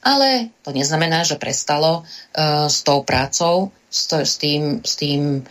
ale 0.00 0.56
to 0.64 0.72
neznamená, 0.72 1.24
že 1.24 1.36
prestalo 1.36 2.02
uh, 2.02 2.66
s 2.68 2.80
tou 2.84 3.04
prácou, 3.04 3.72
s, 3.88 4.08
to, 4.08 4.24
s 4.24 4.40
tým, 4.40 4.80
s 4.80 4.96
tým 4.96 5.44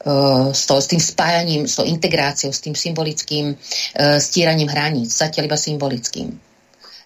Eh, 0.00 0.54
s, 0.54 0.64
to, 0.64 0.80
s 0.80 0.88
tým 0.88 1.00
spájaním, 1.00 1.68
s 1.68 1.76
tou 1.76 1.84
integráciou, 1.84 2.56
s 2.56 2.64
tým 2.64 2.72
symbolickým 2.72 3.52
uh, 3.52 4.16
stíraním 4.16 4.72
hraníc, 4.72 5.12
zatiaľ 5.12 5.52
iba 5.52 5.60
symbolickým. 5.60 6.40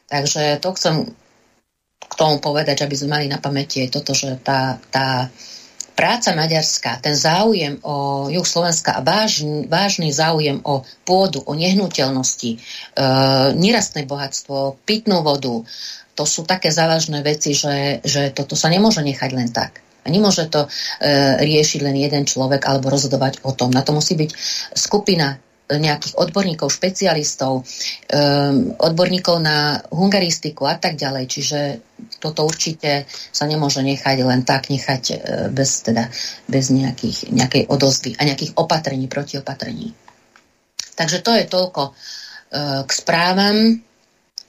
Takže 0.06 0.62
to 0.62 0.68
chcem 0.78 0.94
k 2.08 2.14
tomu 2.14 2.38
povedať, 2.38 2.84
aby 2.84 2.94
sme 2.94 3.20
mali 3.20 3.26
na 3.26 3.42
pamäti 3.42 3.82
aj 3.84 3.90
toto, 3.90 4.12
že 4.14 4.38
tá, 4.40 4.78
tá 4.92 5.28
práca 5.94 6.34
maďarská, 6.34 6.98
ten 6.98 7.14
záujem 7.14 7.78
o 7.86 8.26
juh 8.28 8.46
Slovenska 8.46 8.98
a 8.98 9.00
vážny, 9.00 9.70
vážny 9.70 10.10
záujem 10.10 10.58
o 10.66 10.82
pôdu, 11.06 11.40
o 11.46 11.54
nehnuteľnosti, 11.54 12.50
e, 12.50 12.58
nerastné 13.54 14.02
bohatstvo, 14.04 14.82
pitnú 14.82 15.22
vodu, 15.22 15.62
to 16.14 16.24
sú 16.26 16.46
také 16.46 16.70
závažné 16.70 17.22
veci, 17.22 17.54
že, 17.54 18.02
že 18.02 18.30
toto 18.30 18.54
sa 18.54 18.70
nemôže 18.70 19.02
nechať 19.02 19.30
len 19.34 19.50
tak. 19.50 19.82
A 20.04 20.12
nemôže 20.12 20.46
to 20.52 20.66
e, 20.66 20.68
riešiť 21.40 21.80
len 21.80 21.96
jeden 21.96 22.28
človek 22.28 22.60
alebo 22.68 22.92
rozhodovať 22.92 23.40
o 23.42 23.56
tom. 23.56 23.72
Na 23.72 23.80
to 23.80 23.96
musí 23.96 24.14
byť 24.14 24.30
skupina 24.76 25.40
nejakých 25.64 26.20
odborníkov, 26.20 26.68
špecialistov, 26.68 27.64
um, 27.64 28.76
odborníkov 28.76 29.40
na 29.40 29.80
hungaristiku 29.88 30.68
a 30.68 30.76
tak 30.76 31.00
ďalej. 31.00 31.24
Čiže 31.24 31.60
toto 32.20 32.44
určite 32.44 33.08
sa 33.08 33.48
nemôže 33.48 33.80
nechať 33.80 34.16
len 34.28 34.44
tak 34.44 34.68
nechať 34.68 35.02
uh, 35.08 35.16
bez, 35.48 35.80
teda, 35.80 36.12
bez 36.44 36.68
nejakých, 36.68 37.32
nejakej 37.32 37.62
odozvy 37.72 38.12
a 38.20 38.28
nejakých 38.28 38.52
opatrení, 38.60 39.08
protiopatrení. 39.08 39.96
Takže 40.94 41.24
to 41.24 41.32
je 41.32 41.44
toľko 41.48 41.82
uh, 41.90 42.84
k 42.84 42.90
správam 42.92 43.80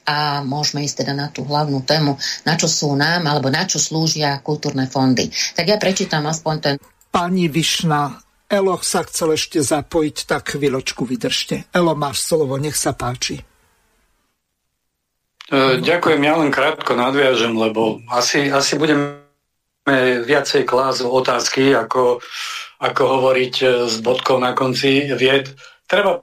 a 0.06 0.44
môžeme 0.46 0.86
ísť 0.86 1.02
teda 1.02 1.14
na 1.18 1.28
tú 1.34 1.48
hlavnú 1.48 1.82
tému, 1.82 2.20
na 2.46 2.54
čo 2.60 2.70
sú 2.70 2.94
nám 2.94 3.26
alebo 3.26 3.50
na 3.50 3.66
čo 3.66 3.82
slúžia 3.82 4.38
kultúrne 4.44 4.86
fondy. 4.86 5.32
Tak 5.58 5.66
ja 5.66 5.80
prečítam 5.82 6.28
aspoň 6.30 6.56
ten... 6.62 6.76
Pani 7.10 7.48
Višna, 7.48 8.25
Elo 8.46 8.78
sa 8.86 9.02
chcel 9.02 9.34
ešte 9.34 9.58
zapojiť, 9.66 10.30
tak 10.30 10.54
chvíľočku 10.54 11.02
vydržte. 11.02 11.66
Elo, 11.74 11.98
máš 11.98 12.30
slovo, 12.30 12.62
nech 12.62 12.78
sa 12.78 12.94
páči. 12.94 13.42
E, 15.50 15.82
ďakujem, 15.82 16.22
ja 16.22 16.34
len 16.38 16.54
krátko 16.54 16.94
nadviažem, 16.94 17.58
lebo 17.58 18.02
asi, 18.10 18.50
asi 18.54 18.78
budeme 18.78 19.26
viacej 20.26 20.66
klásť 20.66 21.06
otázky, 21.06 21.74
ako, 21.74 22.22
ako 22.82 23.02
hovoriť 23.02 23.56
e, 23.62 23.66
s 23.90 24.02
bodkou 24.02 24.38
na 24.38 24.54
konci 24.54 25.10
vied. 25.14 25.54
Treba 25.86 26.22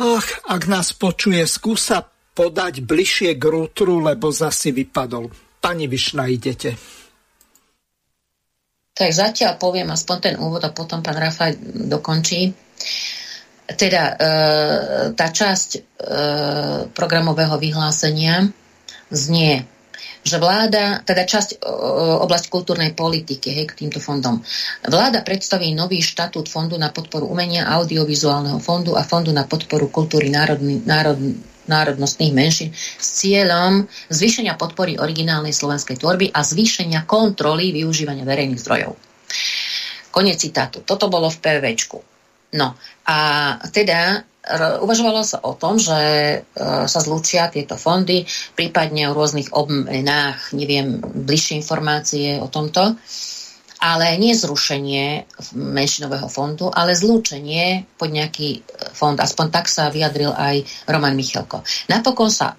Ach, 0.00 0.28
ak 0.48 0.64
nás 0.64 0.96
počuje, 0.96 1.44
skúsa 1.44 2.08
podať 2.32 2.80
bližšie 2.80 3.36
k 3.36 3.42
rútru, 3.44 4.00
lebo 4.00 4.32
zasi 4.32 4.72
vypadol. 4.72 5.28
Pani 5.60 5.84
Višna, 5.84 6.24
idete. 6.24 6.99
Tak 9.00 9.16
zatiaľ 9.16 9.56
poviem 9.56 9.88
aspoň 9.88 10.16
ten 10.20 10.34
úvod 10.36 10.60
a 10.60 10.76
potom 10.76 11.00
pán 11.00 11.16
Rafaj 11.16 11.56
dokončí. 11.88 12.52
Teda 13.64 14.12
e, 14.12 14.14
tá 15.16 15.26
časť 15.32 15.70
e, 15.72 15.80
programového 16.92 17.56
vyhlásenia 17.56 18.44
znie 19.08 19.64
že 20.20 20.36
vláda, 20.36 21.00
teda 21.00 21.24
časť 21.24 21.64
oblasť 22.20 22.52
kultúrnej 22.52 22.92
politiky 22.92 23.56
hej, 23.56 23.64
k 23.72 23.76
týmto 23.84 24.04
fondom. 24.04 24.44
Vláda 24.84 25.24
predstaví 25.24 25.72
nový 25.72 26.04
štatút 26.04 26.44
Fondu 26.44 26.76
na 26.76 26.92
podporu 26.92 27.24
umenia, 27.24 27.64
audiovizuálneho 27.72 28.60
fondu 28.60 29.00
a 29.00 29.02
Fondu 29.04 29.32
na 29.32 29.48
podporu 29.48 29.88
kultúry 29.88 30.28
národný, 30.28 30.84
národ, 30.84 31.16
národnostných 31.70 32.34
menšín 32.34 32.74
s 32.74 33.22
cieľom 33.22 33.86
zvýšenia 34.10 34.58
podpory 34.58 34.98
originálnej 34.98 35.54
slovenskej 35.54 36.02
tvorby 36.02 36.34
a 36.34 36.42
zvýšenia 36.42 37.06
kontroly 37.06 37.70
využívania 37.70 38.26
verejných 38.26 38.60
zdrojov. 38.60 38.98
Konec 40.10 40.36
citátu. 40.42 40.82
Toto 40.82 41.06
bolo 41.06 41.30
v 41.30 41.38
PVčku. 41.38 41.98
No 42.58 42.74
a 43.06 43.18
teda 43.70 44.26
uvažovalo 44.82 45.22
sa 45.22 45.38
o 45.44 45.54
tom, 45.54 45.76
že 45.76 45.94
e, 45.94 46.36
sa 46.88 47.00
zlúčia 47.00 47.52
tieto 47.52 47.76
fondy, 47.76 48.24
prípadne 48.56 49.12
o 49.12 49.14
rôznych 49.14 49.52
obmenách, 49.52 50.56
neviem, 50.56 50.98
bližšie 50.98 51.60
informácie 51.60 52.40
o 52.40 52.48
tomto 52.48 52.96
ale 53.80 54.20
nie 54.20 54.36
zrušenie 54.36 55.24
menšinového 55.56 56.28
fondu, 56.28 56.68
ale 56.68 56.92
zlúčenie 56.92 57.88
pod 57.96 58.12
nejaký 58.12 58.60
fond. 58.92 59.16
Aspoň 59.16 59.46
tak 59.48 59.66
sa 59.72 59.88
vyjadril 59.88 60.36
aj 60.36 60.60
Roman 60.84 61.16
Michalko. 61.16 61.64
Napokon 61.88 62.28
sa 62.28 62.52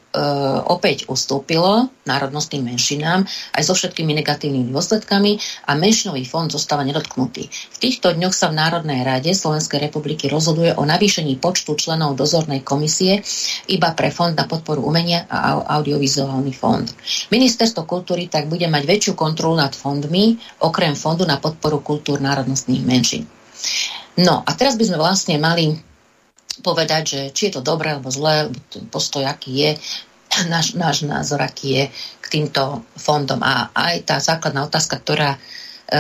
opäť 0.68 1.08
ustúpilo 1.08 1.88
národnostným 2.04 2.74
menšinám 2.74 3.24
aj 3.54 3.64
so 3.64 3.78
všetkými 3.78 4.18
negatívnymi 4.20 4.74
dôsledkami 4.74 5.38
a 5.70 5.78
menšinový 5.78 6.26
fond 6.26 6.50
zostáva 6.50 6.84
nedotknutý. 6.84 7.48
V 7.48 7.78
týchto 7.78 8.12
dňoch 8.12 8.34
sa 8.34 8.50
v 8.50 8.58
Národnej 8.60 9.06
rade 9.06 9.32
Slovenskej 9.32 9.88
republiky 9.88 10.28
rozhoduje 10.28 10.74
o 10.74 10.84
navýšení 10.84 11.38
počtu 11.40 11.78
členov 11.78 12.18
dozornej 12.18 12.66
komisie 12.66 13.24
iba 13.72 13.94
pre 13.96 14.12
fond 14.12 14.34
na 14.34 14.50
podporu 14.50 14.84
umenia 14.84 15.30
a 15.30 15.64
audiovizuálny 15.80 16.52
fond. 16.52 16.90
Ministerstvo 17.32 17.88
kultúry 17.88 18.28
tak 18.28 18.52
bude 18.52 18.66
mať 18.66 18.84
väčšiu 18.84 19.14
kontrolu 19.16 19.56
nad 19.56 19.72
fondmi, 19.72 20.36
okrem 20.66 20.98
fond 20.98 21.12
Fondu 21.12 21.28
na 21.28 21.44
podporu 21.44 21.84
kultúr 21.84 22.24
národnostných 22.24 22.88
menšín. 22.88 23.28
No 24.16 24.48
a 24.48 24.52
teraz 24.56 24.80
by 24.80 24.88
sme 24.88 24.96
vlastne 24.96 25.36
mali 25.44 25.76
povedať, 26.62 27.04
že 27.04 27.22
či 27.36 27.50
je 27.50 27.60
to 27.60 27.62
dobré 27.66 27.98
alebo 27.98 28.14
zlé, 28.14 28.50
postoj 28.94 29.26
aký 29.26 29.52
je, 29.52 29.72
náš, 30.54 30.78
náš 30.78 31.04
názor 31.04 31.42
aký 31.44 31.68
je 31.76 31.84
k 32.22 32.26
týmto 32.32 32.86
fondom. 32.96 33.42
A 33.44 33.74
aj 33.74 33.96
tá 34.08 34.16
základná 34.22 34.64
otázka, 34.64 35.02
ktorá 35.02 35.36
e, 35.36 35.40
e, 35.40 35.98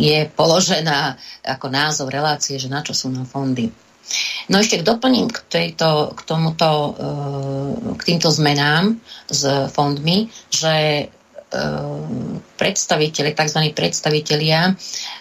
je 0.00 0.18
položená 0.32 1.20
ako 1.44 1.66
názov 1.68 2.08
relácie, 2.08 2.56
že 2.56 2.72
na 2.72 2.80
čo 2.80 2.96
sú 2.96 3.12
nám 3.12 3.28
fondy. 3.28 3.68
No 4.50 4.58
ešte 4.58 4.82
doplním 4.82 5.30
k, 5.30 5.38
tejto, 5.46 6.18
k 6.18 6.20
tomuto, 6.26 6.70
e, 6.70 6.90
k 7.94 8.02
týmto 8.02 8.32
zmenám 8.32 8.98
s 9.30 9.70
fondmi, 9.70 10.26
že 10.50 11.06
predstaviteľi, 12.56 13.30
tzv. 13.34 13.60
predstavitelia 13.74 14.70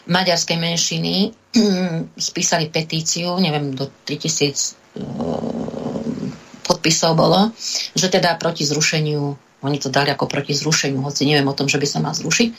maďarskej 0.05 0.57
menšiny 0.57 1.33
spísali 2.29 2.69
petíciu, 2.69 3.33
neviem, 3.41 3.73
do 3.73 3.89
3000 4.05 4.99
ehm, 5.01 6.29
podpisov 6.61 7.17
bolo, 7.17 7.49
že 7.97 8.13
teda 8.13 8.37
proti 8.37 8.61
zrušeniu, 8.61 9.21
oni 9.65 9.77
to 9.81 9.89
dali 9.89 10.13
ako 10.13 10.29
proti 10.29 10.53
zrušeniu, 10.53 11.01
hoci 11.01 11.25
neviem 11.25 11.49
o 11.49 11.57
tom, 11.57 11.65
že 11.65 11.81
by 11.81 11.87
sa 11.89 11.99
mal 11.99 12.13
zrušiť, 12.13 12.49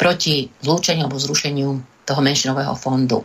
proti 0.00 0.48
zlúčeniu 0.64 1.04
alebo 1.04 1.20
zrušeniu 1.20 1.68
toho 2.08 2.20
menšinového 2.24 2.72
fondu. 2.80 3.20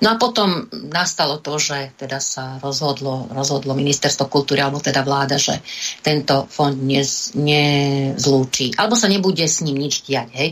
No 0.00 0.12
a 0.12 0.20
potom 0.20 0.64
nastalo 0.72 1.44
to, 1.44 1.60
že 1.60 1.92
teda 2.00 2.18
sa 2.24 2.56
rozhodlo, 2.56 3.28
rozhodlo 3.28 3.76
ministerstvo 3.76 4.30
kultúry, 4.32 4.64
alebo 4.64 4.80
teda 4.80 5.04
vláda, 5.04 5.36
že 5.36 5.60
tento 6.00 6.48
fond 6.48 6.72
nez, 6.72 7.36
nezlúči, 7.36 8.72
alebo 8.80 8.96
sa 8.96 9.12
nebude 9.12 9.44
s 9.44 9.60
ním 9.60 9.76
nič 9.76 10.08
diať. 10.08 10.28
Hej. 10.32 10.50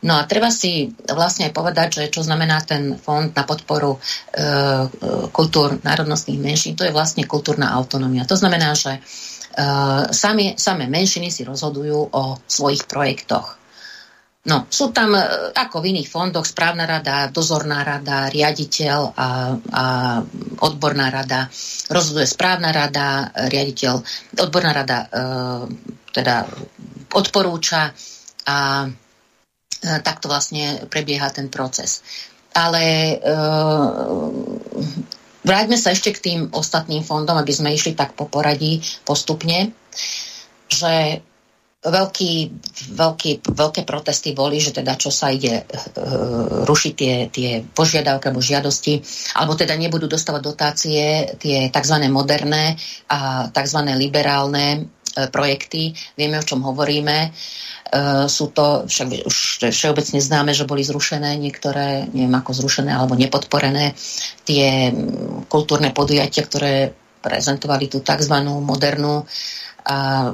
No 0.00 0.16
a 0.16 0.24
treba 0.24 0.48
si 0.48 0.88
vlastne 1.12 1.52
aj 1.52 1.52
povedať, 1.52 1.88
že 2.00 2.04
čo 2.08 2.24
znamená 2.24 2.64
ten 2.64 2.96
fond 2.96 3.28
na 3.28 3.44
podporu 3.44 3.96
e, 3.96 3.98
e 4.00 4.48
kultúr 5.28 5.76
národnostných 5.84 6.40
menšín, 6.40 6.72
to 6.72 6.88
je 6.88 6.96
vlastne 6.96 7.28
kultúrna 7.28 7.68
autonómia. 7.76 8.24
To 8.24 8.32
znamená, 8.32 8.72
že 8.72 8.96
e, 8.96 9.00
sami, 10.08 10.56
samé 10.56 10.88
menšiny 10.88 11.28
si 11.28 11.44
rozhodujú 11.44 12.16
o 12.16 12.40
svojich 12.48 12.88
projektoch. 12.88 13.59
No, 14.50 14.66
sú 14.66 14.90
tam, 14.90 15.14
e, 15.14 15.22
ako 15.54 15.78
v 15.78 15.94
iných 15.94 16.10
fondoch, 16.10 16.42
správna 16.42 16.82
rada, 16.82 17.30
dozorná 17.30 17.86
rada, 17.86 18.26
riaditeľ 18.26 19.14
a, 19.14 19.28
a 19.54 19.84
odborná 20.66 21.06
rada. 21.06 21.46
Rozhoduje 21.86 22.26
správna 22.26 22.74
rada, 22.74 23.30
riaditeľ, 23.46 24.02
odborná 24.42 24.74
rada 24.74 25.06
e, 25.06 25.08
teda 26.10 26.50
odporúča 27.14 27.94
a 28.50 28.58
e, 28.86 28.88
takto 30.02 30.26
vlastne 30.26 30.82
prebieha 30.90 31.30
ten 31.30 31.46
proces. 31.46 32.02
Ale 32.50 32.82
e, 32.82 33.16
vráťme 35.46 35.78
sa 35.78 35.94
ešte 35.94 36.10
k 36.10 36.22
tým 36.26 36.40
ostatným 36.50 37.06
fondom, 37.06 37.38
aby 37.38 37.54
sme 37.54 37.70
išli 37.70 37.94
tak 37.94 38.18
po 38.18 38.26
poradí 38.26 38.82
postupne, 39.06 39.70
že 40.66 41.22
veľký, 41.80 42.32
veľký, 42.92 43.30
veľké 43.56 43.82
protesty 43.88 44.36
boli, 44.36 44.60
že 44.60 44.76
teda 44.76 45.00
čo 45.00 45.08
sa 45.08 45.32
ide 45.32 45.64
uh, 45.64 46.64
rušiť 46.68 46.92
tie, 46.92 47.14
tie 47.32 47.50
požiadavky 47.64 48.28
alebo 48.28 48.44
žiadosti, 48.44 49.00
alebo 49.40 49.56
teda 49.56 49.80
nebudú 49.80 50.04
dostávať 50.04 50.42
dotácie 50.44 51.04
tie 51.40 51.72
tzv. 51.72 51.96
moderné 52.12 52.76
a 53.08 53.48
tzv. 53.48 53.80
liberálne 53.96 54.66
uh, 54.76 55.32
projekty. 55.32 55.96
Vieme, 56.20 56.36
o 56.36 56.44
čom 56.44 56.60
hovoríme. 56.60 57.32
Uh, 57.90 58.28
sú 58.28 58.52
to, 58.52 58.84
však 58.84 59.24
už 59.24 59.36
všeobecne 59.72 60.20
známe, 60.20 60.52
že 60.52 60.68
boli 60.68 60.84
zrušené 60.84 61.40
niektoré, 61.40 62.04
neviem 62.12 62.36
ako 62.36 62.60
zrušené 62.60 62.92
alebo 62.92 63.16
nepodporené 63.16 63.96
tie 64.44 64.92
kultúrne 65.48 65.96
podujatia, 65.96 66.44
ktoré 66.44 66.92
prezentovali 67.24 67.88
tú 67.88 68.04
tzv. 68.04 68.36
modernú 68.60 69.24
a 69.80 70.28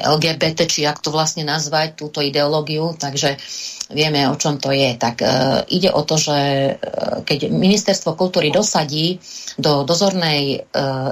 LGBT, 0.00 0.66
či 0.66 0.86
ak 0.88 1.02
to 1.02 1.14
vlastne 1.14 1.46
nazvať, 1.46 1.94
túto 1.98 2.24
ideológiu, 2.24 2.96
takže 2.96 3.36
vieme, 3.92 4.24
o 4.30 4.36
čom 4.38 4.56
to 4.56 4.72
je. 4.72 4.96
Tak 4.96 5.16
e, 5.20 5.26
ide 5.70 5.92
o 5.92 6.02
to, 6.02 6.16
že 6.16 6.36
e, 6.36 6.72
keď 7.22 7.52
Ministerstvo 7.52 8.16
kultúry 8.16 8.48
dosadí 8.48 9.20
do 9.60 9.84
dozornej 9.84 10.42
e, 10.56 10.58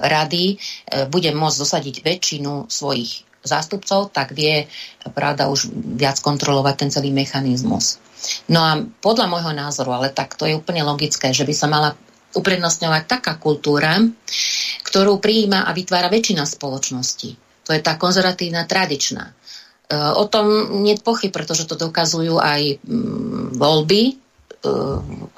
rady, 0.03 0.57
e, 0.57 1.07
bude 1.07 1.30
môcť 1.37 1.61
dosadiť 1.61 1.97
väčšinu 2.01 2.72
svojich 2.72 3.28
zástupcov, 3.43 4.14
tak 4.14 4.33
vie, 4.33 4.70
pravda, 5.12 5.51
už 5.51 5.68
viac 5.99 6.22
kontrolovať 6.22 6.74
ten 6.78 6.91
celý 6.95 7.11
mechanizmus. 7.11 7.99
No 8.47 8.62
a 8.62 8.78
podľa 8.78 9.26
môjho 9.26 9.51
názoru, 9.51 9.99
ale 9.99 10.14
tak 10.14 10.39
to 10.39 10.47
je 10.47 10.55
úplne 10.55 10.87
logické, 10.87 11.35
že 11.35 11.43
by 11.43 11.55
sa 11.55 11.66
mala 11.66 11.99
uprednostňovať 12.33 13.03
taká 13.11 13.35
kultúra, 13.37 13.99
ktorú 14.87 15.18
prijíma 15.18 15.66
a 15.66 15.74
vytvára 15.74 16.07
väčšina 16.07 16.47
spoločnosti 16.47 17.41
to 17.62 17.70
je 17.70 17.80
tá 17.80 17.94
konzervatívna 17.98 18.66
tradičná. 18.66 19.24
E, 19.28 19.32
o 19.94 20.24
tom 20.26 20.80
nie 20.82 20.98
je 20.98 21.04
pochyb, 21.04 21.30
pretože 21.30 21.66
to 21.68 21.78
dokazujú 21.78 22.38
aj 22.42 22.82
mm, 22.82 23.58
voľby, 23.58 24.02
e, 24.08 24.14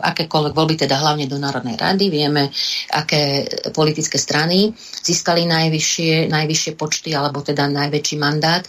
akékoľvek 0.00 0.54
voľby, 0.56 0.74
teda 0.86 1.00
hlavne 1.00 1.28
do 1.28 1.36
Národnej 1.36 1.76
rady. 1.76 2.08
Vieme, 2.08 2.48
aké 2.92 3.48
politické 3.74 4.16
strany 4.16 4.72
získali 4.78 5.44
najvyššie, 5.44 6.32
najvyššie 6.32 6.72
počty, 6.78 7.12
alebo 7.12 7.44
teda 7.44 7.68
najväčší 7.68 8.16
mandát. 8.16 8.64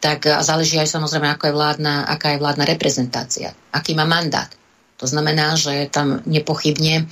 Tak 0.00 0.44
záleží 0.44 0.76
aj 0.76 0.92
samozrejme, 0.92 1.32
ako 1.32 1.48
je 1.48 1.56
vládna, 1.56 2.04
aká 2.04 2.36
je 2.36 2.42
vládna 2.44 2.64
reprezentácia, 2.68 3.56
aký 3.72 3.96
má 3.96 4.04
mandát. 4.04 4.52
To 5.00 5.06
znamená, 5.10 5.58
že 5.58 5.90
tam 5.90 6.22
nepochybne 6.22 7.02
e, 7.02 7.04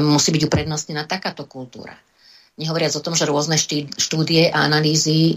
musí 0.00 0.32
byť 0.32 0.42
uprednostnená 0.48 1.04
takáto 1.04 1.44
kultúra. 1.44 1.94
Nehovoriac 2.54 2.94
o 2.94 3.02
tom, 3.02 3.18
že 3.18 3.26
rôzne 3.26 3.58
štúdie 3.98 4.46
a 4.46 4.62
analýzy 4.62 5.34
e, 5.34 5.36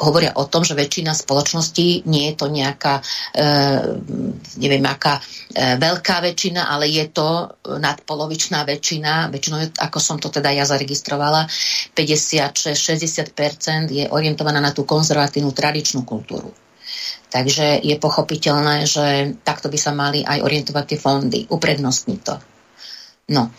hovoria 0.00 0.32
o 0.34 0.48
tom, 0.48 0.64
že 0.64 0.74
väčšina 0.74 1.12
spoločností 1.12 2.08
nie 2.08 2.32
je 2.32 2.34
to 2.40 2.48
nejaká, 2.48 3.04
e, 3.36 3.44
neviem, 4.58 4.80
aká 4.80 5.20
e, 5.20 5.76
veľká 5.76 6.24
väčšina, 6.24 6.72
ale 6.72 6.88
je 6.88 7.04
to 7.12 7.52
nadpolovičná 7.68 8.64
väčšina, 8.64 9.28
väčšinou, 9.28 9.76
ako 9.76 9.98
som 10.00 10.16
to 10.16 10.32
teda 10.32 10.56
ja 10.56 10.64
zaregistrovala, 10.64 11.44
56-60% 11.92 13.92
je 13.92 14.08
orientovaná 14.08 14.56
na 14.58 14.72
tú 14.72 14.88
konzervatívnu 14.88 15.52
tradičnú 15.52 16.08
kultúru. 16.08 16.48
Takže 17.28 17.82
je 17.82 17.98
pochopiteľné, 17.98 18.86
že 18.86 19.34
takto 19.42 19.68
by 19.68 19.78
sa 19.78 19.92
mali 19.92 20.22
aj 20.22 20.42
orientovať 20.42 20.84
tie 20.86 20.98
fondy, 20.98 21.46
uprednostniť 21.50 22.20
to. 22.22 22.38
No, 23.34 23.50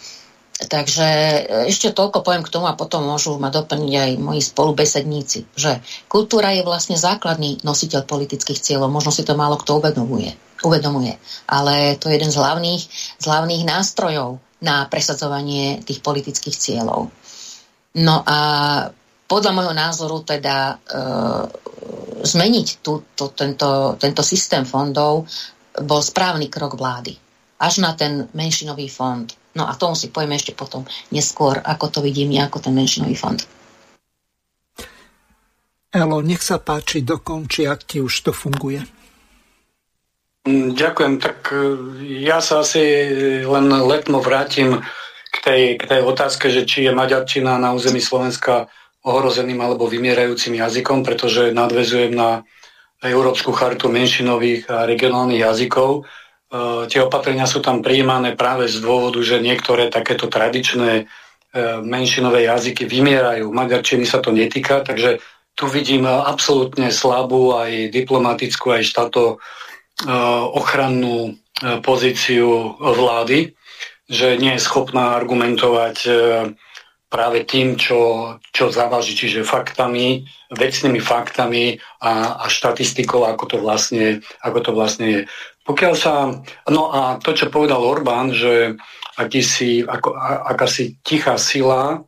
Takže 0.55 1.07
e, 1.07 1.41
ešte 1.67 1.91
toľko 1.91 2.23
poviem 2.23 2.39
k 2.39 2.53
tomu 2.53 2.71
a 2.71 2.79
potom 2.79 3.03
môžu 3.03 3.35
ma 3.35 3.51
doplniť 3.51 3.93
aj 3.93 4.11
moji 4.23 4.39
spolubesedníci, 4.39 5.51
že 5.51 5.83
kultúra 6.07 6.55
je 6.55 6.63
vlastne 6.63 6.95
základný 6.95 7.59
nositeľ 7.67 8.07
politických 8.07 8.63
cieľov. 8.63 8.87
Možno 8.87 9.11
si 9.11 9.27
to 9.27 9.35
málo 9.35 9.59
kto 9.59 9.83
uvedomuje, 9.83 10.31
uvedomuje. 10.63 11.19
Ale 11.51 11.99
to 11.99 12.07
je 12.07 12.15
jeden 12.15 12.31
z 12.31 12.39
hlavných, 12.39 12.83
z 13.19 13.25
hlavných 13.27 13.67
nástrojov 13.67 14.39
na 14.63 14.87
presadzovanie 14.87 15.83
tých 15.83 15.99
politických 15.99 16.55
cieľov. 16.55 17.11
No 17.99 18.15
a 18.23 18.39
podľa 19.27 19.51
môjho 19.51 19.75
názoru 19.75 20.23
teda 20.23 20.55
e, 20.71 20.75
zmeniť 22.23 22.67
tú, 22.79 23.03
tú, 23.11 23.27
tento, 23.35 23.99
tento 23.99 24.23
systém 24.23 24.63
fondov 24.63 25.27
bol 25.83 25.99
správny 25.99 26.47
krok 26.47 26.79
vlády. 26.79 27.11
Až 27.59 27.83
na 27.83 27.91
ten 27.91 28.31
menšinový 28.31 28.87
fond 28.87 29.27
No 29.55 29.71
a 29.71 29.73
tomu 29.79 29.95
si 29.95 30.11
povieme 30.11 30.35
ešte 30.35 30.51
potom 30.51 30.83
neskôr, 31.15 31.63
ako 31.63 31.87
to 31.87 31.99
vidím 32.03 32.35
ja, 32.35 32.51
ako 32.51 32.59
ten 32.59 32.75
menšinový 32.75 33.15
fond. 33.15 33.39
Elo, 35.95 36.19
nech 36.19 36.43
sa 36.43 36.59
páči, 36.59 37.07
dokonči, 37.07 37.63
ak 37.63 37.87
ti 37.87 38.03
už 38.03 38.27
to 38.27 38.31
funguje. 38.35 38.83
Mm, 40.43 40.75
ďakujem. 40.75 41.13
Tak 41.23 41.39
e, 41.55 41.59
ja 42.27 42.43
sa 42.43 42.67
asi 42.67 42.83
len 43.47 43.71
letmo 43.71 44.19
vrátim 44.19 44.83
k 45.31 45.37
tej, 45.39 45.61
k 45.79 45.83
tej 45.87 46.01
otázke, 46.03 46.51
že 46.51 46.67
či 46.67 46.83
je 46.83 46.91
maďarčina 46.91 47.55
na 47.55 47.71
území 47.71 48.03
Slovenska 48.03 48.67
ohrozeným 49.07 49.63
alebo 49.63 49.87
vymierajúcim 49.87 50.59
jazykom, 50.59 51.07
pretože 51.07 51.55
nadvezujem 51.55 52.11
na 52.11 52.43
Európsku 52.99 53.55
chartu 53.55 53.87
menšinových 53.87 54.67
a 54.67 54.83
regionálnych 54.83 55.47
jazykov, 55.47 56.03
tie 56.85 57.01
opatrenia 57.01 57.49
sú 57.49 57.59
tam 57.59 57.81
prijímané 57.81 58.37
práve 58.37 58.69
z 58.69 58.79
dôvodu, 58.79 59.19
že 59.23 59.43
niektoré 59.43 59.89
takéto 59.89 60.29
tradičné 60.29 60.91
e, 61.01 61.03
menšinové 61.81 62.45
jazyky 62.45 62.85
vymierajú. 62.85 63.49
Maďarčiny 63.49 64.05
sa 64.05 64.21
to 64.21 64.29
netýka, 64.35 64.85
takže 64.85 65.23
tu 65.55 65.65
vidím 65.71 66.05
absolútne 66.05 66.91
slabú 66.91 67.55
aj 67.55 67.89
diplomatickú, 67.89 68.75
aj 68.75 68.83
štáto 68.83 69.23
e, 69.23 69.35
ochrannú 70.53 71.39
pozíciu 71.87 72.75
vlády, 72.83 73.55
že 74.11 74.35
nie 74.35 74.59
je 74.59 74.65
schopná 74.67 75.15
argumentovať 75.15 75.97
práve 77.15 77.47
tým, 77.47 77.79
čo, 77.79 78.35
čo 78.51 78.75
závaží, 78.75 79.15
čiže 79.15 79.47
faktami, 79.47 80.27
vecnými 80.51 80.99
faktami 80.99 81.79
a, 82.03 82.43
a 82.43 82.45
štatistikou, 82.51 83.23
ako 83.23 83.55
to 83.55 83.57
vlastne, 83.63 84.19
ako 84.43 84.59
to 84.59 84.71
vlastne 84.75 85.07
je. 85.07 85.21
Pokiaľ 85.65 85.93
sa, 85.97 86.29
no 86.69 86.93
a 86.93 87.17
to, 87.17 87.33
čo 87.33 87.49
povedal 87.49 87.81
Orbán, 87.81 88.29
že 88.29 88.77
akýsi, 89.17 89.81
ako, 89.81 90.13
akási 90.45 91.01
tichá 91.01 91.41
sila 91.41 92.05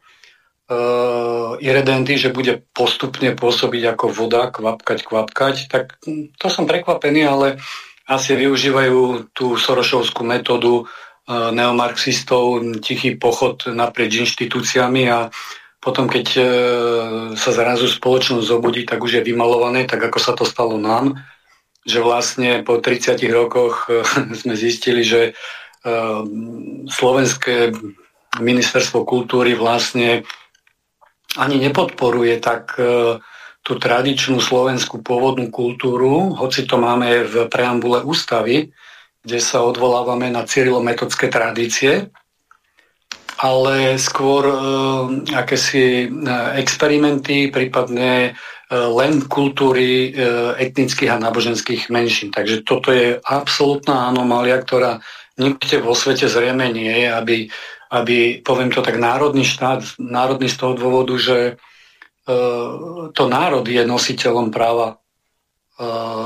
uh, 0.69 1.51
irredenty, 1.57 2.21
že 2.21 2.29
bude 2.29 2.61
postupne 2.69 3.33
pôsobiť 3.33 3.97
ako 3.97 4.05
voda, 4.13 4.53
kvapkať, 4.53 4.99
kvapkať, 5.09 5.55
tak 5.73 5.97
to 6.37 6.47
som 6.53 6.69
prekvapený, 6.69 7.25
ale 7.25 7.47
asi 8.05 8.37
využívajú 8.37 9.33
tú 9.33 9.57
sorošovskú 9.57 10.21
metódu 10.21 10.85
uh, 10.85 11.49
neomarxistov, 11.49 12.61
tichý 12.85 13.17
pochod 13.17 13.57
naprieč 13.73 14.21
inštitúciami 14.21 15.09
a 15.09 15.33
potom, 15.81 16.05
keď 16.05 16.27
uh, 16.37 16.45
sa 17.33 17.49
zrazu 17.55 17.89
spoločnosť 17.89 18.45
zobudí, 18.45 18.85
tak 18.85 19.01
už 19.01 19.17
je 19.17 19.27
vymalované, 19.33 19.89
tak 19.89 20.03
ako 20.03 20.19
sa 20.21 20.37
to 20.37 20.45
stalo 20.45 20.77
nám, 20.77 21.17
že 21.87 22.03
vlastne 22.03 22.67
po 22.67 22.83
30 22.83 23.15
rokoch 23.31 23.87
sme 24.43 24.53
zistili, 24.59 25.07
že 25.07 25.31
eh, 25.31 26.21
slovenské 26.91 27.71
ministerstvo 28.37 29.07
kultúry 29.07 29.55
vlastne 29.55 30.27
ani 31.39 31.57
nepodporuje 31.63 32.43
tak 32.43 32.75
eh, 32.75 33.17
tú 33.63 33.73
tradičnú 33.75 34.39
slovenskú 34.39 35.03
pôvodnú 35.03 35.51
kultúru, 35.51 36.35
hoci 36.35 36.63
to 36.63 36.79
máme 36.79 37.27
v 37.27 37.51
preambule 37.51 37.99
ústavy, 37.99 38.71
kde 39.27 39.39
sa 39.43 39.59
odvolávame 39.59 40.31
na 40.31 40.47
cyrilometodské 40.47 41.27
tradície, 41.27 42.07
ale 43.43 43.99
skôr 43.99 44.47
akési 45.35 46.07
experimenty, 46.55 47.51
prípadne 47.51 48.39
len 48.71 49.23
kultúry 49.31 50.11
e, 50.11 50.21
etnických 50.59 51.15
a 51.15 51.21
náboženských 51.23 51.87
menšín. 51.87 52.35
Takže 52.35 52.67
toto 52.67 52.91
je 52.91 53.15
absolútna 53.23 54.11
anomália, 54.11 54.59
ktorá 54.59 54.99
nikde 55.39 55.79
vo 55.79 55.95
svete 55.95 56.27
zrejme 56.27 56.67
nie 56.75 56.91
je, 56.91 57.07
aby, 57.07 57.37
aby, 57.95 58.43
poviem 58.43 58.67
to 58.67 58.83
tak, 58.83 58.99
národný 58.99 59.47
štát, 59.47 59.95
národný 60.03 60.51
z 60.51 60.59
toho 60.59 60.73
dôvodu, 60.75 61.15
že 61.15 61.37
e, 61.47 61.53
to 63.15 63.23
národ 63.31 63.63
je 63.63 63.83
nositeľom 63.87 64.51
práva 64.51 64.99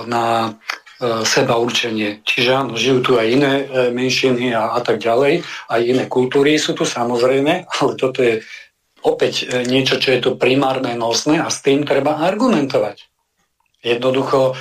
na 0.08 0.56
seba 1.28 1.60
určenie. 1.60 2.24
Čiže 2.24 2.50
áno, 2.56 2.80
žijú 2.80 3.04
tu 3.04 3.12
aj 3.20 3.28
iné 3.28 3.54
menšiny 3.92 4.56
a, 4.56 4.78
a 4.78 4.80
tak 4.80 5.04
ďalej, 5.04 5.44
aj 5.68 5.82
iné 5.84 6.08
kultúry 6.08 6.56
sú 6.56 6.72
tu 6.72 6.88
samozrejme, 6.88 7.68
ale 7.84 7.92
toto 8.00 8.24
je 8.24 8.40
opäť 9.04 9.46
e, 9.46 9.66
niečo, 9.66 9.98
čo 9.98 10.14
je 10.14 10.20
to 10.22 10.32
primárne 10.38 10.94
nosné 10.94 11.42
a 11.42 11.50
s 11.50 11.62
tým 11.66 11.86
treba 11.86 12.22
argumentovať. 12.22 13.10
Jednoducho 13.82 14.40
e, 14.52 14.54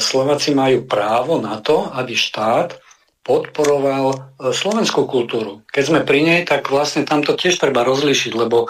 Slováci 0.00 0.56
majú 0.56 0.88
právo 0.88 1.36
na 1.40 1.60
to, 1.60 1.88
aby 1.92 2.16
štát 2.16 2.80
podporoval 3.22 4.06
e, 4.12 4.18
slovenskú 4.56 5.04
kultúru. 5.04 5.60
Keď 5.68 5.84
sme 5.84 6.00
pri 6.02 6.20
nej, 6.24 6.40
tak 6.48 6.72
vlastne 6.72 7.04
tam 7.04 7.20
to 7.20 7.36
tiež 7.36 7.60
treba 7.60 7.84
rozlišiť, 7.84 8.32
lebo 8.34 8.68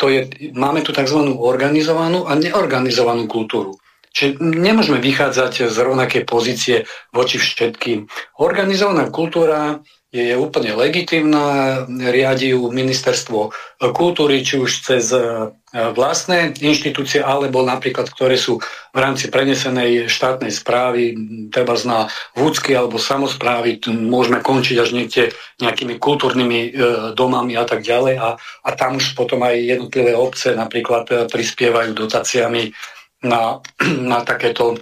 to 0.00 0.04
je, 0.08 0.32
máme 0.56 0.80
tu 0.80 0.96
tzv. 0.96 1.36
organizovanú 1.36 2.24
a 2.24 2.32
neorganizovanú 2.40 3.28
kultúru. 3.28 3.76
Čiže 4.16 4.40
nemôžeme 4.40 4.96
vychádzať 4.96 5.68
z 5.68 5.76
rovnakej 5.76 6.24
pozície 6.24 6.88
voči 7.12 7.36
všetkým. 7.36 8.08
Organizovaná 8.40 9.12
kultúra 9.12 9.84
je 10.10 10.34
úplne 10.34 10.74
legitimná, 10.74 11.86
riadi 11.86 12.50
ju 12.50 12.66
ministerstvo 12.66 13.54
kultúry, 13.94 14.42
či 14.42 14.58
už 14.58 14.82
cez 14.82 15.14
e, 15.14 15.54
vlastné 15.70 16.58
inštitúcie, 16.58 17.22
alebo 17.22 17.62
napríklad, 17.62 18.10
ktoré 18.10 18.34
sú 18.34 18.58
v 18.90 18.98
rámci 18.98 19.30
prenesenej 19.30 20.10
štátnej 20.10 20.50
správy, 20.50 21.14
treba 21.54 21.78
na 21.86 22.10
vúcky 22.34 22.74
alebo 22.74 22.98
samozprávy, 22.98 23.78
môžeme 23.86 24.42
končiť 24.42 24.76
až 24.82 24.90
niekde 24.98 25.22
nejakými 25.62 26.02
kultúrnymi 26.02 26.60
e, 26.66 26.70
domami 27.14 27.54
a 27.54 27.62
tak 27.62 27.86
ďalej. 27.86 28.18
A, 28.18 28.34
a 28.66 28.68
tam 28.74 28.98
už 28.98 29.14
potom 29.14 29.46
aj 29.46 29.62
jednotlivé 29.62 30.18
obce 30.18 30.58
napríklad 30.58 31.06
e, 31.06 31.14
prispievajú 31.30 31.94
dotáciami 31.94 32.74
na, 33.22 33.62
na 34.10 34.26
takéto 34.26 34.74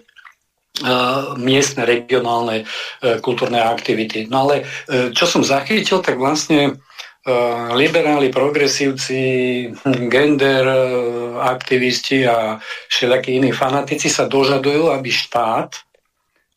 miestne, 1.39 1.83
regionálne 1.87 2.67
kultúrne 3.23 3.63
aktivity. 3.63 4.31
No 4.31 4.47
ale 4.47 4.69
čo 5.13 5.25
som 5.27 5.43
zachytil, 5.47 6.03
tak 6.03 6.19
vlastne 6.19 6.79
liberáli, 7.77 8.33
progresívci, 8.33 9.21
gender 10.09 10.65
aktivisti 11.45 12.25
a 12.25 12.57
všelijakí 12.89 13.37
iní 13.37 13.53
fanatici 13.53 14.09
sa 14.09 14.25
dožadujú, 14.25 14.89
aby 14.89 15.13
štát 15.13 15.77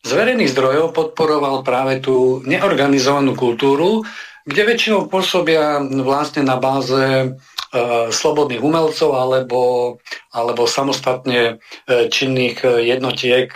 z 0.02 0.12
verejných 0.18 0.50
zdrojov 0.50 0.98
podporoval 0.98 1.62
práve 1.62 2.02
tú 2.02 2.42
neorganizovanú 2.48 3.38
kultúru, 3.38 4.02
kde 4.46 4.62
väčšinou 4.66 5.10
pôsobia 5.12 5.82
vlastne 6.02 6.42
na 6.42 6.58
báze 6.58 7.34
E, 7.72 8.12
slobodných 8.12 8.60
umelcov 8.60 9.16
alebo, 9.16 9.96
alebo 10.36 10.68
samostatne 10.68 11.56
e, 11.88 12.12
činných 12.12 12.68
e, 12.68 12.84
jednotiek 12.92 13.48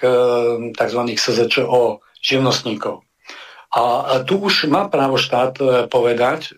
tzv. 0.71 1.01
SZČO, 1.19 1.99
živnostníkov. 2.23 3.03
A 3.75 4.23
tu 4.23 4.39
už 4.39 4.71
má 4.71 4.87
právo 4.87 5.19
štát 5.19 5.59
povedať, 5.91 6.55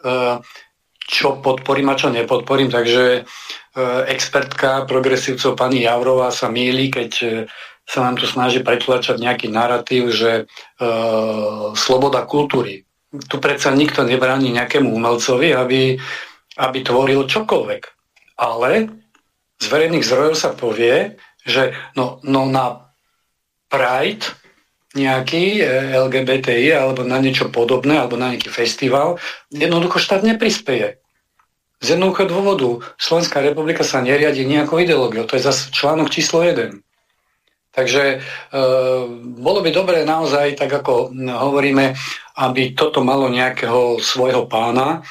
čo 1.02 1.28
podporím 1.42 1.90
a 1.90 1.98
čo 1.98 2.14
nepodporím, 2.14 2.70
takže 2.70 3.26
expertka 4.06 4.86
progresívcov 4.86 5.58
pani 5.58 5.82
Javrová 5.82 6.30
sa 6.30 6.46
míli, 6.46 6.94
keď 6.94 7.12
sa 7.90 8.06
nám 8.06 8.22
tu 8.22 8.30
snaží 8.30 8.62
pretlačať 8.62 9.18
nejaký 9.18 9.50
narratív, 9.50 10.14
že 10.14 10.46
sloboda 11.74 12.22
kultúry. 12.30 12.86
Tu 13.26 13.36
predsa 13.42 13.74
nikto 13.74 14.06
nebráni 14.06 14.54
nejakému 14.54 14.94
umelcovi, 14.94 15.54
aby 15.58 15.98
aby 16.58 16.82
tvoril 16.82 17.30
čokoľvek. 17.30 17.82
Ale 18.42 18.90
z 19.62 19.66
verejných 19.66 20.06
zdrojov 20.06 20.36
sa 20.38 20.54
povie, 20.54 21.18
že 21.46 21.74
no, 21.94 22.20
no 22.26 22.50
na 22.50 22.94
Pride 23.70 24.26
nejaký 24.98 25.62
e, 25.62 25.64
LGBTI 25.94 26.74
alebo 26.74 27.06
na 27.06 27.22
niečo 27.22 27.54
podobné, 27.54 28.02
alebo 28.02 28.18
na 28.18 28.34
nejaký 28.34 28.50
festival, 28.50 29.22
jednoducho 29.54 30.02
štát 30.02 30.26
neprispieje. 30.26 30.98
Z 31.78 31.94
jednoduchého 31.94 32.32
dôvodu 32.34 32.82
Slovenská 32.98 33.46
republika 33.46 33.86
sa 33.86 34.02
neriadi 34.02 34.42
nejakou 34.50 34.82
ideológiou. 34.82 35.30
To 35.30 35.38
je 35.38 35.46
zase 35.46 35.70
článok 35.70 36.10
číslo 36.10 36.42
1. 36.42 36.82
Takže 37.78 38.04
e, 38.10 38.18
bolo 39.38 39.62
by 39.62 39.70
dobré 39.70 40.02
naozaj, 40.02 40.58
tak 40.58 40.82
ako 40.82 41.14
hovoríme, 41.14 41.94
aby 42.42 42.74
toto 42.74 43.06
malo 43.06 43.30
nejakého 43.30 44.02
svojho 44.02 44.50
pána, 44.50 45.06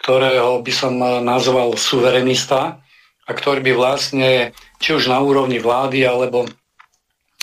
ktorého 0.00 0.64
by 0.64 0.72
som 0.72 0.94
eh, 0.98 1.20
nazval 1.20 1.76
suverenista 1.76 2.80
a 3.28 3.30
ktorý 3.30 3.60
by 3.62 3.72
vlastne, 3.76 4.56
či 4.80 4.96
už 4.96 5.06
na 5.06 5.20
úrovni 5.22 5.62
vlády, 5.62 6.02
alebo 6.02 6.48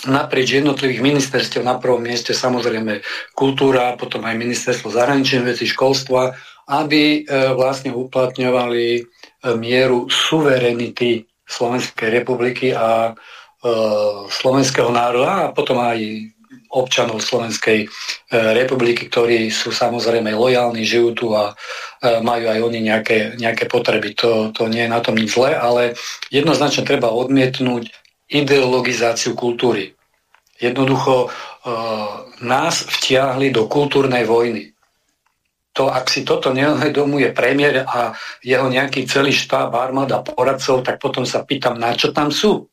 naprieč 0.04 0.60
jednotlivých 0.60 1.02
ministerstiev, 1.02 1.62
na 1.64 1.80
prvom 1.80 2.04
mieste 2.04 2.36
samozrejme 2.36 3.02
kultúra, 3.34 3.98
potom 3.98 4.22
aj 4.26 4.36
ministerstvo 4.36 4.94
zahraničných 4.94 5.48
vecí, 5.54 5.64
školstva, 5.70 6.34
aby 6.68 7.22
eh, 7.22 7.54
vlastne 7.54 7.94
uplatňovali 7.94 8.86
eh, 8.98 9.04
mieru 9.54 10.10
suverenity 10.10 11.24
Slovenskej 11.48 12.12
republiky 12.12 12.76
a 12.76 13.16
slovenského 14.30 14.90
národa 14.94 15.50
a 15.50 15.52
potom 15.52 15.82
aj 15.82 15.98
občanov 16.68 17.24
Slovenskej 17.24 17.84
e, 17.84 17.86
republiky, 18.30 19.08
ktorí 19.08 19.48
sú 19.48 19.72
samozrejme 19.72 20.36
lojálni, 20.36 20.84
žijú 20.84 21.08
tu 21.16 21.26
a 21.32 21.52
e, 21.52 22.20
majú 22.20 22.44
aj 22.48 22.60
oni 22.60 22.80
nejaké, 22.84 23.40
nejaké 23.40 23.64
potreby. 23.64 24.12
To, 24.20 24.52
to 24.52 24.68
nie 24.68 24.84
je 24.84 24.92
na 24.92 25.00
tom 25.00 25.16
nič 25.16 25.32
zlé, 25.32 25.56
ale 25.56 25.96
jednoznačne 26.28 26.84
treba 26.84 27.08
odmietnúť 27.08 27.88
ideologizáciu 28.28 29.32
kultúry. 29.32 29.96
Jednoducho 30.60 31.14
e, 31.24 31.28
nás 32.44 32.84
vtiahli 32.84 33.48
do 33.48 33.64
kultúrnej 33.64 34.28
vojny. 34.28 34.76
To, 35.72 35.88
ak 35.88 36.10
si 36.10 36.26
toto 36.26 36.52
neuvedomuje 36.52 37.32
premiér 37.32 37.86
a 37.86 38.12
jeho 38.42 38.66
nejaký 38.66 39.08
celý 39.08 39.30
štáb 39.32 39.72
armáda 39.72 40.20
poradcov, 40.20 40.82
tak 40.84 41.00
potom 41.00 41.22
sa 41.24 41.46
pýtam, 41.46 41.78
na 41.78 41.94
čo 41.94 42.12
tam 42.12 42.28
sú. 42.28 42.66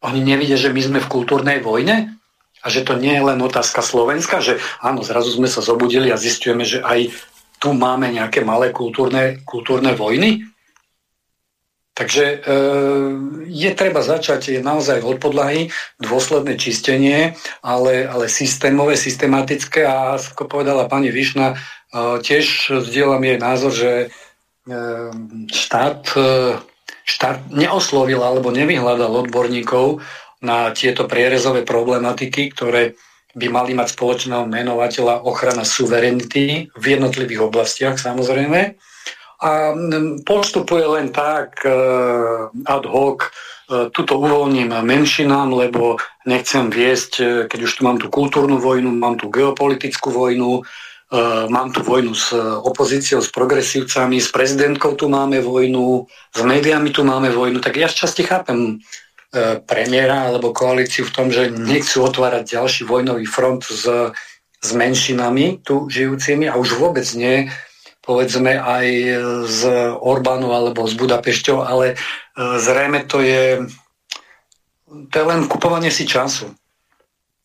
Oni 0.00 0.24
nevidia, 0.24 0.56
že 0.56 0.72
my 0.72 0.80
sme 0.80 0.98
v 1.04 1.10
kultúrnej 1.12 1.60
vojne? 1.60 2.16
A 2.60 2.66
že 2.68 2.84
to 2.84 2.96
nie 2.96 3.16
je 3.16 3.24
len 3.24 3.40
otázka 3.40 3.80
Slovenska, 3.80 4.44
že 4.44 4.60
áno, 4.84 5.00
zrazu 5.00 5.32
sme 5.32 5.48
sa 5.48 5.64
zobudili 5.64 6.12
a 6.12 6.20
zistujeme, 6.20 6.64
že 6.64 6.84
aj 6.84 7.08
tu 7.60 7.72
máme 7.72 8.08
nejaké 8.12 8.44
malé 8.44 8.72
kultúrne, 8.72 9.40
kultúrne 9.44 9.96
vojny. 9.96 10.44
Takže 11.92 12.24
e, 12.24 12.36
je 13.44 13.70
treba 13.76 14.00
začať 14.00 14.56
je 14.56 14.60
naozaj 14.64 15.04
od 15.04 15.20
podlahy, 15.20 15.68
dôsledné 16.00 16.56
čistenie, 16.56 17.36
ale, 17.60 18.08
ale 18.08 18.32
systémové, 18.32 18.96
systematické 18.96 19.84
a 19.84 20.16
ako 20.16 20.48
povedala 20.48 20.88
pani 20.88 21.12
Višna, 21.12 21.52
e, 21.52 21.56
tiež 22.24 22.72
zdieľam 22.88 23.20
jej 23.20 23.36
názor, 23.36 23.72
že 23.76 23.92
e, 24.00 24.08
štát, 25.52 26.00
e, 26.16 26.20
štát 27.04 27.52
neoslovil 27.52 28.20
alebo 28.20 28.52
nevyhľadal 28.52 29.28
odborníkov 29.28 30.00
na 30.40 30.72
tieto 30.72 31.04
prierezové 31.04 31.64
problematiky, 31.68 32.52
ktoré 32.56 32.96
by 33.36 33.46
mali 33.46 33.72
mať 33.78 33.94
spoločného 33.94 34.48
menovateľa 34.50 35.22
ochrana 35.22 35.62
suverenity 35.62 36.66
v 36.74 36.84
jednotlivých 36.84 37.46
oblastiach 37.46 37.94
samozrejme. 38.00 38.74
A 39.40 39.72
postupuje 40.26 40.84
len 40.84 41.14
tak 41.16 41.64
e, 41.64 41.72
ad 42.52 42.84
hoc, 42.84 43.24
e, 43.24 43.88
tuto 43.88 44.20
uvoľním 44.20 44.68
menšinám, 44.84 45.48
lebo 45.56 45.96
nechcem 46.28 46.68
viesť, 46.68 47.12
e, 47.16 47.24
keď 47.48 47.60
už 47.64 47.72
tu 47.72 47.80
mám 47.88 47.96
tú 47.96 48.12
kultúrnu 48.12 48.60
vojnu, 48.60 48.92
mám 48.92 49.16
tú 49.16 49.32
geopolitickú 49.32 50.12
vojnu, 50.12 50.60
mám 51.50 51.74
tu 51.74 51.82
vojnu 51.82 52.14
s 52.14 52.30
opozíciou, 52.62 53.18
s 53.18 53.34
progresívcami, 53.34 54.22
s 54.22 54.30
prezidentkou 54.30 54.94
tu 54.94 55.10
máme 55.10 55.42
vojnu, 55.42 56.06
s 56.30 56.40
médiami 56.46 56.94
tu 56.94 57.02
máme 57.02 57.34
vojnu, 57.34 57.58
tak 57.58 57.82
ja 57.82 57.90
časti 57.90 58.22
chápem 58.22 58.78
E, 59.30 59.62
premiéra 59.62 60.26
alebo 60.26 60.50
koalíciu 60.50 61.06
v 61.06 61.14
tom, 61.14 61.26
že 61.30 61.54
nechcú 61.54 62.02
otvárať 62.02 62.50
ďalší 62.50 62.82
vojnový 62.82 63.30
front 63.30 63.62
s, 63.62 63.86
s 64.58 64.70
menšinami 64.74 65.62
tu 65.62 65.86
žijúcimi 65.86 66.50
a 66.50 66.58
už 66.58 66.74
vôbec 66.74 67.06
nie 67.14 67.46
povedzme 68.02 68.58
aj 68.58 68.86
z 69.46 69.60
Orbánu 70.02 70.50
alebo 70.50 70.82
z 70.82 70.98
Budapešťou, 70.98 71.62
ale 71.62 71.94
zrejme 72.34 73.06
to 73.06 73.22
je, 73.22 73.70
to 74.90 75.14
je 75.14 75.24
len 75.30 75.46
kupovanie 75.46 75.94
si 75.94 76.10
času. 76.10 76.50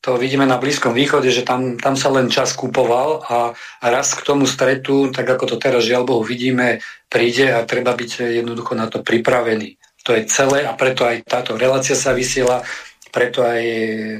To 0.05 0.21
vidíme 0.21 0.45
na 0.45 0.61
Blízkom 0.61 0.93
východe, 0.93 1.33
že 1.33 1.41
tam, 1.41 1.81
tam 1.81 1.97
sa 1.97 2.13
len 2.13 2.29
čas 2.29 2.53
kupoval 2.53 3.25
a 3.25 3.57
raz 3.81 4.13
k 4.13 4.21
tomu 4.21 4.45
stretu, 4.45 5.09
tak 5.09 5.25
ako 5.25 5.49
to 5.49 5.55
teraz 5.57 5.81
žiaľ 5.81 6.05
Bohu 6.05 6.21
vidíme, 6.21 6.77
príde 7.09 7.49
a 7.49 7.65
treba 7.65 7.97
byť 7.97 8.37
jednoducho 8.37 8.77
na 8.77 8.85
to 8.85 9.01
pripravený. 9.01 9.81
To 10.05 10.13
je 10.13 10.29
celé 10.29 10.61
a 10.61 10.77
preto 10.77 11.09
aj 11.09 11.25
táto 11.25 11.57
relácia 11.57 11.97
sa 11.97 12.13
vysiela, 12.13 12.61
preto 13.09 13.41
aj 13.41 13.63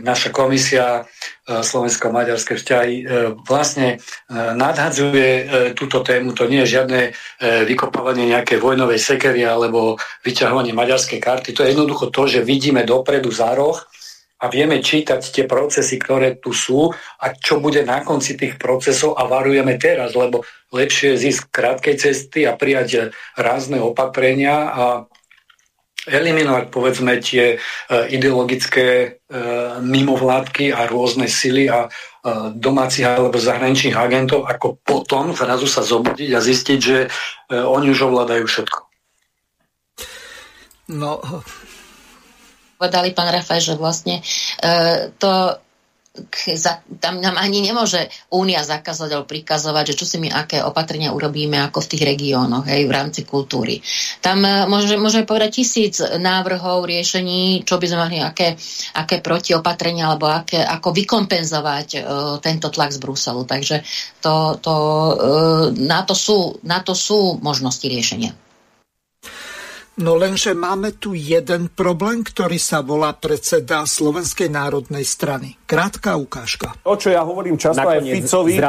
naša 0.01 0.33
komisia 0.33 1.03
e, 1.03 1.61
slovensko-maďarské 1.61 2.57
vzťahy 2.57 2.95
e, 2.95 3.03
vlastne 3.45 3.87
e, 3.93 4.33
nadhadzuje 4.33 5.27
túto 5.77 6.01
tému. 6.01 6.33
To 6.33 6.49
nie 6.49 6.65
je 6.65 6.79
žiadne 6.79 7.13
vykopávanie 7.67 8.31
nejakej 8.31 8.57
vojnovej 8.57 8.97
sekery 8.97 9.43
alebo 9.43 10.01
vyťahovanie 10.25 10.73
maďarskej 10.73 11.19
karty. 11.21 11.53
To 11.53 11.61
je 11.61 11.77
jednoducho 11.77 12.09
to, 12.09 12.25
že 12.25 12.47
vidíme 12.47 12.87
dopredu 12.87 13.29
za 13.29 13.53
roh 13.53 13.83
a 14.45 14.53
vieme 14.53 14.77
čítať 14.77 15.25
tie 15.25 15.45
procesy, 15.49 15.97
ktoré 15.97 16.37
tu 16.37 16.53
sú 16.53 16.93
a 16.93 17.25
čo 17.33 17.57
bude 17.57 17.81
na 17.81 18.05
konci 18.05 18.37
tých 18.37 18.61
procesov 18.61 19.17
a 19.17 19.25
varujeme 19.25 19.81
teraz, 19.81 20.13
lebo 20.13 20.45
lepšie 20.69 21.17
je 21.17 21.21
zísť 21.25 21.49
krátkej 21.49 21.95
cesty 21.97 22.45
a 22.45 22.53
prijať 22.53 23.09
rázne 23.33 23.81
opatrenia 23.81 24.69
a 24.69 24.85
eliminovať 26.05 26.69
povedzme 26.69 27.17
tie 27.17 27.57
e, 27.57 27.97
ideologické 28.13 28.85
e, 28.85 29.07
mimovládky 29.81 30.69
a 30.69 30.85
rôzne 30.85 31.25
sily 31.25 31.65
a 31.65 31.89
e, 31.89 32.53
domácich 32.53 33.09
alebo 33.09 33.41
zahraničných 33.41 33.97
agentov, 33.97 34.45
ako 34.45 34.77
potom 34.85 35.33
zrazu 35.33 35.65
sa 35.65 35.81
zobudiť 35.81 36.29
a 36.29 36.39
zistiť, 36.45 36.79
že 36.79 37.09
oni 37.49 37.89
už 37.89 38.05
ovládajú 38.05 38.45
všetko. 38.45 38.79
No, 40.93 41.17
povedali 42.75 43.15
pán 43.15 43.31
Rafaj, 43.31 43.59
že 43.59 43.73
vlastne 43.79 44.19
e, 44.61 45.11
to 45.15 45.59
tam 46.99 47.19
nám 47.19 47.35
ani 47.35 47.59
nemôže 47.59 48.07
Únia 48.31 48.63
zakázať 48.63 49.09
alebo 49.11 49.27
prikazovať, 49.27 49.93
že 49.93 49.97
čo 49.99 50.05
si 50.07 50.17
my 50.23 50.31
aké 50.31 50.63
opatrenia 50.63 51.11
urobíme 51.11 51.59
ako 51.59 51.83
v 51.83 51.89
tých 51.91 52.03
regiónoch, 52.15 52.65
hej, 52.67 52.87
v 52.87 52.95
rámci 52.95 53.27
kultúry. 53.27 53.83
Tam 54.23 54.39
e, 54.43 54.63
môže, 54.67 54.95
môžeme 54.95 55.27
povedať 55.27 55.61
tisíc 55.61 55.99
návrhov, 55.99 56.87
riešení, 56.87 57.67
čo 57.67 57.75
by 57.75 57.85
sme 57.87 57.99
mali, 57.99 58.17
aké, 58.23 58.55
aké 58.95 59.19
protiopatrenia 59.19 60.07
alebo 60.07 60.31
aké, 60.31 60.63
ako 60.63 60.95
vykompenzovať 60.95 61.87
uh, 61.95 62.03
tento 62.39 62.71
tlak 62.71 62.91
z 62.95 62.99
Bruselu. 63.01 63.43
Takže 63.43 63.75
to, 64.23 64.57
to, 64.61 64.75
uh, 64.75 65.65
na, 65.75 66.03
to 66.07 66.15
sú, 66.15 66.59
na 66.63 66.79
to 66.79 66.95
sú 66.95 67.39
možnosti 67.41 67.83
riešenia. 67.83 68.44
No 69.95 70.19
lenže 70.19 70.51
máme 70.51 70.91
tu 70.91 71.15
jeden 71.15 71.71
problém, 71.71 72.19
ktorý 72.19 72.59
sa 72.59 72.83
volá 72.83 73.15
predseda 73.15 73.87
Slovenskej 73.87 74.51
národnej 74.51 75.07
strany. 75.07 75.55
Krátka 75.63 76.19
ukážka. 76.19 76.75
O 76.83 76.99
čo 76.99 77.15
ja 77.15 77.23
hovorím 77.23 77.55
často 77.55 77.87
aj 77.87 78.03
Ficovi. 78.03 78.59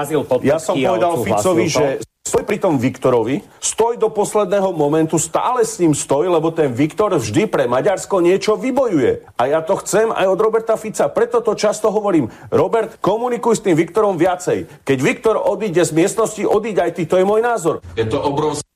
Ja 0.46 0.62
som 0.62 0.78
povedal 0.78 1.18
Ficovi, 1.26 1.66
že 1.66 1.98
stoj 2.26 2.46
pri 2.46 2.62
tom 2.62 2.78
Viktorovi, 2.78 3.42
stoj 3.58 3.98
do 3.98 4.10
posledného 4.10 4.70
momentu, 4.70 5.18
stále 5.18 5.66
s 5.66 5.82
ním 5.82 5.98
stoj, 5.98 6.30
lebo 6.30 6.54
ten 6.54 6.70
Viktor 6.70 7.14
vždy 7.14 7.50
pre 7.50 7.66
Maďarsko 7.66 8.22
niečo 8.22 8.54
vybojuje. 8.58 9.38
A 9.38 9.50
ja 9.50 9.62
to 9.66 9.78
chcem 9.82 10.10
aj 10.14 10.30
od 10.30 10.38
Roberta 10.38 10.78
Fica. 10.78 11.10
Preto 11.10 11.42
to 11.42 11.58
často 11.58 11.90
hovorím. 11.90 12.30
Robert, 12.54 13.02
komunikuj 13.02 13.58
s 13.58 13.64
tým 13.66 13.74
Viktorom 13.74 14.14
viacej. 14.14 14.86
Keď 14.86 14.98
Viktor 15.02 15.38
odíde 15.38 15.82
z 15.82 15.90
miestnosti, 15.90 16.42
odíde 16.46 16.82
aj 16.82 16.92
ty. 16.98 17.02
To 17.06 17.18
je 17.18 17.26
môj 17.26 17.42
názor. 17.42 17.82
Je 17.98 18.06
to 18.06 18.18
obrovské. 18.18 18.66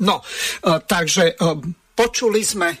No, 0.00 0.20
uh, 0.20 0.80
takže 0.84 1.36
uh, 1.38 1.60
Počuli 1.94 2.42
sme, 2.42 2.74
e, 2.74 2.78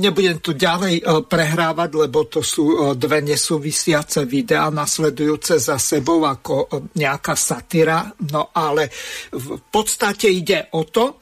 nebudem 0.00 0.40
tu 0.40 0.56
ďalej 0.56 0.94
e, 0.96 1.02
prehrávať, 1.28 1.90
lebo 1.92 2.24
to 2.32 2.40
sú 2.40 2.64
e, 2.64 2.76
dve 2.96 3.20
nesúvisiace 3.20 4.24
videá 4.24 4.72
nasledujúce 4.72 5.60
za 5.60 5.76
sebou 5.76 6.24
ako 6.24 6.88
nejaká 6.96 7.36
satyra, 7.36 8.08
no 8.32 8.48
ale 8.56 8.88
v 9.36 9.60
podstate 9.68 10.32
ide 10.32 10.72
o 10.72 10.88
to, 10.88 11.20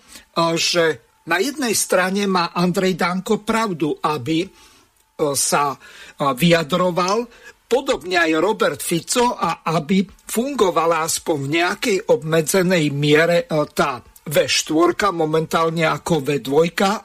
že 0.55 0.85
na 1.27 1.43
jednej 1.43 1.75
strane 1.75 2.31
má 2.31 2.55
Andrej 2.55 2.95
Danko 2.95 3.43
pravdu, 3.43 3.99
aby 4.05 4.47
sa 5.33 5.73
vyjadroval, 6.21 7.25
podobne 7.65 8.21
aj 8.21 8.33
Robert 8.37 8.85
Fico 8.85 9.33
a 9.33 9.65
aby 9.65 10.05
fungovala 10.05 11.09
aspoň 11.09 11.37
v 11.41 11.53
nejakej 11.57 11.99
obmedzenej 12.13 12.85
miere 12.93 13.49
tá 13.73 14.05
v4 14.27 15.15
momentálne 15.15 15.87
ako 15.87 16.19
V2 16.19 16.53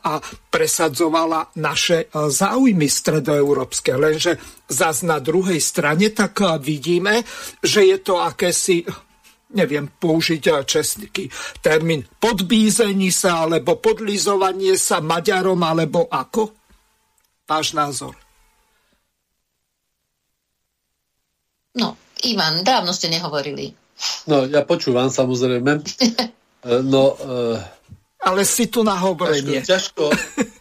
a 0.01 0.17
presadzovala 0.49 1.53
naše 1.61 2.09
e, 2.09 2.27
záujmy 2.33 2.89
stredoeurópske. 2.89 3.93
Lenže 3.93 4.41
zas 4.65 5.05
na 5.05 5.21
druhej 5.21 5.61
strane 5.61 6.09
tak 6.09 6.41
e, 6.41 6.57
vidíme, 6.57 7.21
že 7.61 7.85
je 7.85 7.97
to 8.01 8.17
akési 8.17 8.81
neviem 9.53 9.85
použiť 9.85 10.43
e, 10.49 10.51
český 10.65 11.29
termín, 11.61 12.09
podbízení 12.17 13.13
sa, 13.13 13.45
alebo 13.45 13.77
podlizovanie 13.77 14.73
sa 14.73 14.97
Maďarom, 14.97 15.61
alebo 15.61 16.09
ako? 16.09 16.57
Váš 17.45 17.77
názor. 17.77 18.17
No, 21.77 21.95
Ivan, 22.25 22.65
dávno 22.65 22.91
ste 22.97 23.13
nehovorili. 23.13 23.77
No, 24.25 24.49
ja 24.49 24.65
počúvam 24.65 25.13
samozrejme. 25.13 25.85
E, 26.61 26.81
no, 26.85 27.17
uh, 27.17 27.57
ale 28.21 28.45
si 28.45 28.69
tu 28.69 28.85
na 28.85 28.93
hovorenie. 29.01 29.65
Ťažko, 29.65 30.13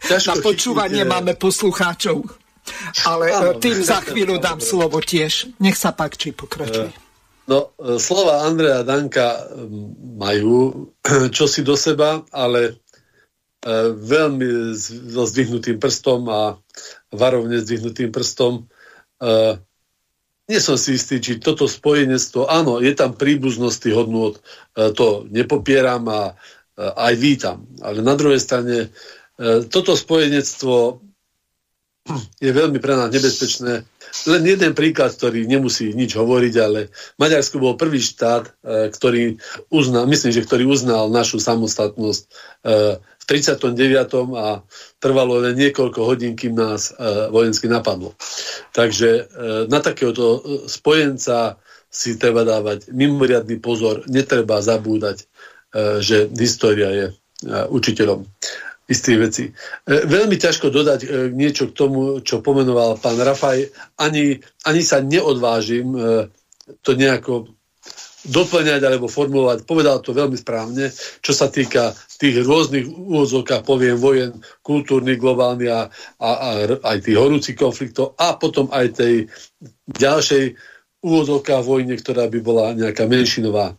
ťažko 0.09 0.29
na 0.29 0.35
počúvanie 0.41 1.03
máme 1.05 1.37
poslucháčov. 1.37 2.25
Ale 3.05 3.29
e, 3.29 3.37
áno, 3.37 3.51
tým 3.61 3.77
za 3.81 4.01
chvíľu 4.01 4.41
dám 4.41 4.57
slovo 4.57 4.97
tiež. 4.97 5.53
Nech 5.61 5.77
sa 5.77 5.93
páči, 5.93 6.33
pokračuj. 6.33 6.89
No, 7.49 7.73
slova 7.97 8.45
Andreja 8.45 8.81
Danka 8.85 9.45
majú 10.17 10.89
čosi 11.37 11.61
do 11.61 11.77
seba, 11.77 12.25
ale 12.33 12.81
veľmi 13.93 14.73
so 15.13 15.21
zdvihnutým 15.29 15.77
prstom 15.77 16.25
a 16.33 16.57
varovne 17.13 17.61
zdvihnutým 17.61 18.09
prstom 18.09 18.65
nie 20.51 20.59
som 20.59 20.75
si 20.75 20.99
istý, 20.99 21.23
či 21.23 21.39
toto 21.39 21.63
spojenectvo, 21.63 22.51
áno, 22.51 22.83
je 22.83 22.91
tam 22.91 23.15
príbuznosť 23.15 23.77
tých 23.87 23.95
hodnôt, 23.95 24.35
e, 24.35 24.91
to 24.91 25.23
nepopieram 25.31 26.03
a 26.11 26.21
e, 26.27 26.33
aj 26.83 27.13
vítam. 27.15 27.63
Ale 27.79 28.03
na 28.03 28.19
druhej 28.19 28.43
strane, 28.43 28.91
e, 29.39 29.47
toto 29.71 29.95
spojenectvo 29.95 30.99
je 32.43 32.51
veľmi 32.51 32.83
pre 32.83 32.99
nás 32.99 33.07
nebezpečné. 33.15 33.87
Len 34.27 34.43
jeden 34.43 34.75
príklad, 34.75 35.15
ktorý 35.15 35.47
nemusí 35.47 35.95
nič 35.95 36.19
hovoriť, 36.19 36.53
ale 36.59 36.91
Maďarsko 37.15 37.63
bol 37.63 37.79
prvý 37.79 38.03
štát, 38.03 38.51
ktorý 38.91 39.39
uznal, 39.71 40.03
myslím, 40.09 40.35
že 40.35 40.43
ktorý 40.43 40.67
uznal 40.67 41.07
našu 41.07 41.39
samostatnosť 41.39 42.27
v 43.21 43.23
39. 43.29 43.77
a 44.33 44.65
trvalo 44.97 45.37
len 45.45 45.53
niekoľko 45.53 46.01
hodín, 46.01 46.33
kým 46.33 46.57
nás 46.57 46.89
e, 46.89 47.29
vojensky 47.29 47.69
napadlo. 47.69 48.17
Takže 48.73 49.09
e, 49.09 49.23
na 49.69 49.77
takéhoto 49.77 50.25
e, 50.25 50.39
spojenca 50.65 51.61
si 51.91 52.17
treba 52.17 52.41
dávať 52.41 52.89
mimoriadný 52.89 53.61
pozor, 53.61 54.07
netreba 54.07 54.63
zabúdať, 54.63 55.27
že 55.99 56.31
história 56.39 56.87
je 56.87 57.05
učiteľom 57.67 58.23
istých 58.87 59.17
vecí. 59.19 59.43
Veľmi 59.83 60.39
ťažko 60.39 60.71
dodať 60.71 61.31
niečo 61.35 61.67
k 61.67 61.75
tomu, 61.75 62.23
čo 62.23 62.39
pomenoval 62.39 62.95
pán 62.95 63.19
Rafaj. 63.19 63.75
Ani, 63.99 64.39
ani 64.63 64.81
sa 64.87 65.03
neodvážim 65.03 65.91
to 66.79 66.95
nejako 66.95 67.51
doplňať 68.21 68.81
alebo 68.85 69.09
formulovať. 69.09 69.65
Povedal 69.65 69.97
to 70.01 70.13
veľmi 70.13 70.37
správne, 70.37 70.93
čo 71.25 71.33
sa 71.33 71.49
týka 71.49 71.97
tých 72.21 72.45
rôznych 72.45 72.85
úvodzovkách, 72.85 73.65
poviem, 73.65 73.97
vojen, 73.97 74.37
kultúrny, 74.61 75.17
globálny 75.17 75.65
a, 75.73 75.89
a, 76.21 76.29
a 76.29 76.49
aj 76.85 76.97
tých 77.01 77.17
horúcich 77.17 77.57
konfliktov 77.57 78.13
a 78.21 78.37
potom 78.37 78.69
aj 78.69 79.01
tej 79.01 79.15
ďalšej 79.89 80.53
úvodzovka 81.01 81.65
vojne, 81.65 81.97
ktorá 81.97 82.29
by 82.29 82.39
bola 82.45 82.77
nejaká 82.77 83.09
menšinová 83.09 83.73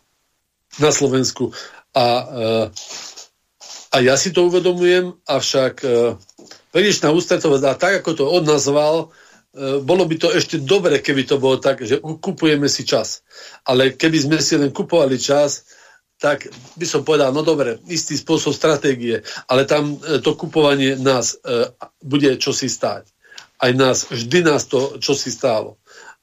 na 0.83 0.91
Slovensku. 0.91 1.55
A, 1.95 2.07
e, 2.07 2.53
a 3.95 3.97
ja 4.03 4.19
si 4.19 4.35
to 4.35 4.51
uvedomujem, 4.51 5.15
avšak 5.31 5.87
prílišná 6.75 7.09
e, 7.11 7.15
ústretovosť, 7.15 7.65
a 7.71 7.79
tak 7.79 7.93
ako 8.03 8.11
to 8.19 8.25
odnazval, 8.27 9.15
bolo 9.85 10.09
by 10.09 10.17
to 10.17 10.29
ešte 10.33 10.65
dobre, 10.65 11.05
keby 11.05 11.29
to 11.29 11.37
bolo 11.37 11.61
tak, 11.61 11.85
že 11.85 12.01
kupujeme 12.01 12.73
si 12.73 12.89
čas. 12.89 13.21
Ale 13.69 13.93
keby 13.93 14.19
sme 14.19 14.37
si 14.41 14.57
len 14.57 14.73
kupovali 14.73 15.21
čas, 15.21 15.69
tak 16.17 16.49
by 16.79 16.87
som 16.87 17.03
povedal, 17.03 17.35
no 17.35 17.43
dobre, 17.43 17.83
istý 17.91 18.15
spôsob 18.15 18.55
stratégie, 18.55 19.27
ale 19.51 19.67
tam 19.67 19.99
e, 19.99 20.23
to 20.23 20.39
kupovanie 20.39 20.95
nás 20.95 21.35
e, 21.35 21.75
bude 21.99 22.39
čosi 22.39 22.71
stáť. 22.71 23.11
Aj 23.59 23.75
nás, 23.75 24.07
vždy 24.07 24.47
nás 24.47 24.71
to 24.71 25.03
čosi 25.03 25.35
stálo. 25.35 25.83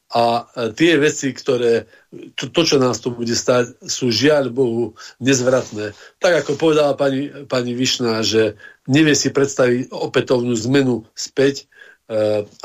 A 0.09 0.49
tie 0.73 0.97
veci, 0.97 1.29
ktoré, 1.29 1.85
to, 2.33 2.49
to, 2.49 2.65
čo 2.65 2.81
nás 2.81 2.97
to 2.97 3.13
bude 3.13 3.29
stať, 3.29 3.77
sú 3.85 4.09
žiaľ 4.09 4.49
Bohu 4.49 4.97
nezvratné. 5.21 5.93
Tak 6.17 6.43
ako 6.43 6.57
povedala 6.57 6.97
pani, 6.97 7.45
pani 7.45 7.77
Višná, 7.77 8.25
že 8.25 8.57
nevie 8.89 9.13
si 9.13 9.29
predstaviť 9.29 9.93
opätovnú 9.93 10.57
zmenu 10.57 11.05
späť, 11.13 11.69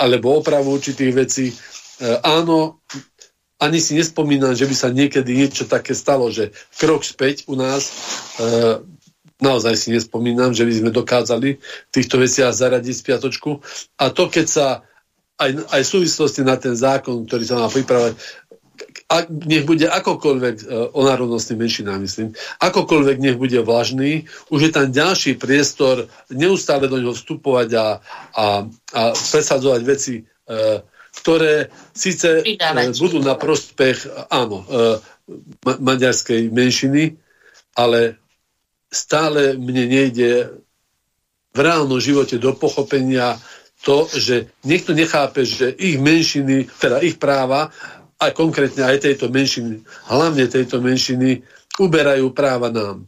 alebo 0.00 0.40
opravu 0.40 0.72
určitých 0.72 1.12
vecí. 1.12 1.46
Eh, 2.00 2.18
áno, 2.26 2.82
ani 3.62 3.78
si 3.78 3.94
nespomínam, 3.94 4.56
že 4.56 4.66
by 4.66 4.74
sa 4.74 4.88
niekedy 4.90 5.30
niečo 5.30 5.64
také 5.68 5.94
stalo, 5.94 6.26
že 6.32 6.50
krok 6.74 7.06
späť 7.06 7.46
u 7.46 7.54
nás, 7.54 7.92
eh, 8.42 8.82
naozaj 9.38 9.74
si 9.78 9.88
nespomínam, 9.94 10.50
že 10.50 10.66
by 10.66 10.72
sme 10.74 10.90
dokázali 10.90 11.60
v 11.62 11.92
týchto 11.94 12.18
veciach 12.18 12.50
zaradiť 12.50 12.94
spiatočku. 12.98 13.62
A 14.00 14.10
to, 14.10 14.26
keď 14.26 14.46
sa 14.48 14.66
aj, 15.38 15.50
aj 15.70 15.82
v 15.82 15.92
súvislosti 15.98 16.42
na 16.46 16.54
ten 16.54 16.74
zákon, 16.78 17.26
ktorý 17.26 17.44
sa 17.46 17.58
má 17.58 17.66
pripravať, 17.66 18.14
a 19.04 19.28
nech 19.28 19.68
bude 19.68 19.84
akokoľvek 19.84 20.56
e, 20.64 20.64
o 20.96 21.00
národnostných 21.04 21.60
menšinách, 21.60 22.00
myslím, 22.00 22.28
akokoľvek 22.60 23.16
nech 23.20 23.36
bude 23.36 23.60
vlažný, 23.60 24.24
už 24.48 24.60
je 24.68 24.72
tam 24.72 24.88
ďalší 24.88 25.36
priestor 25.36 26.08
neustále 26.32 26.88
do 26.88 26.96
neho 26.96 27.12
vstupovať 27.12 27.68
a, 27.76 27.86
a, 28.32 28.46
a 28.96 29.02
presadzovať 29.12 29.80
veci, 29.84 30.14
e, 30.18 30.22
ktoré 31.20 31.68
síce 31.92 32.40
e, 32.40 32.56
budú 32.96 33.20
na 33.20 33.36
prospech, 33.36 34.28
áno, 34.32 34.64
ma- 35.62 35.78
maďarskej 35.78 36.48
menšiny, 36.48 37.14
ale 37.76 38.16
stále 38.88 39.58
mne 39.58 39.84
nejde 39.90 40.62
v 41.54 41.58
reálnom 41.58 42.02
živote 42.02 42.40
do 42.40 42.56
pochopenia 42.56 43.38
to, 43.84 44.08
že 44.08 44.48
niekto 44.64 44.96
nechápe, 44.96 45.44
že 45.44 45.68
ich 45.76 46.00
menšiny, 46.00 46.72
teda 46.80 47.04
ich 47.04 47.20
práva 47.20 47.68
a 48.24 48.36
konkrétne 48.36 48.84
aj 48.84 49.04
tejto 49.04 49.28
menšiny, 49.28 49.84
hlavne 50.08 50.44
tejto 50.48 50.80
menšiny, 50.80 51.44
uberajú 51.76 52.30
práva 52.32 52.70
nám. 52.70 53.06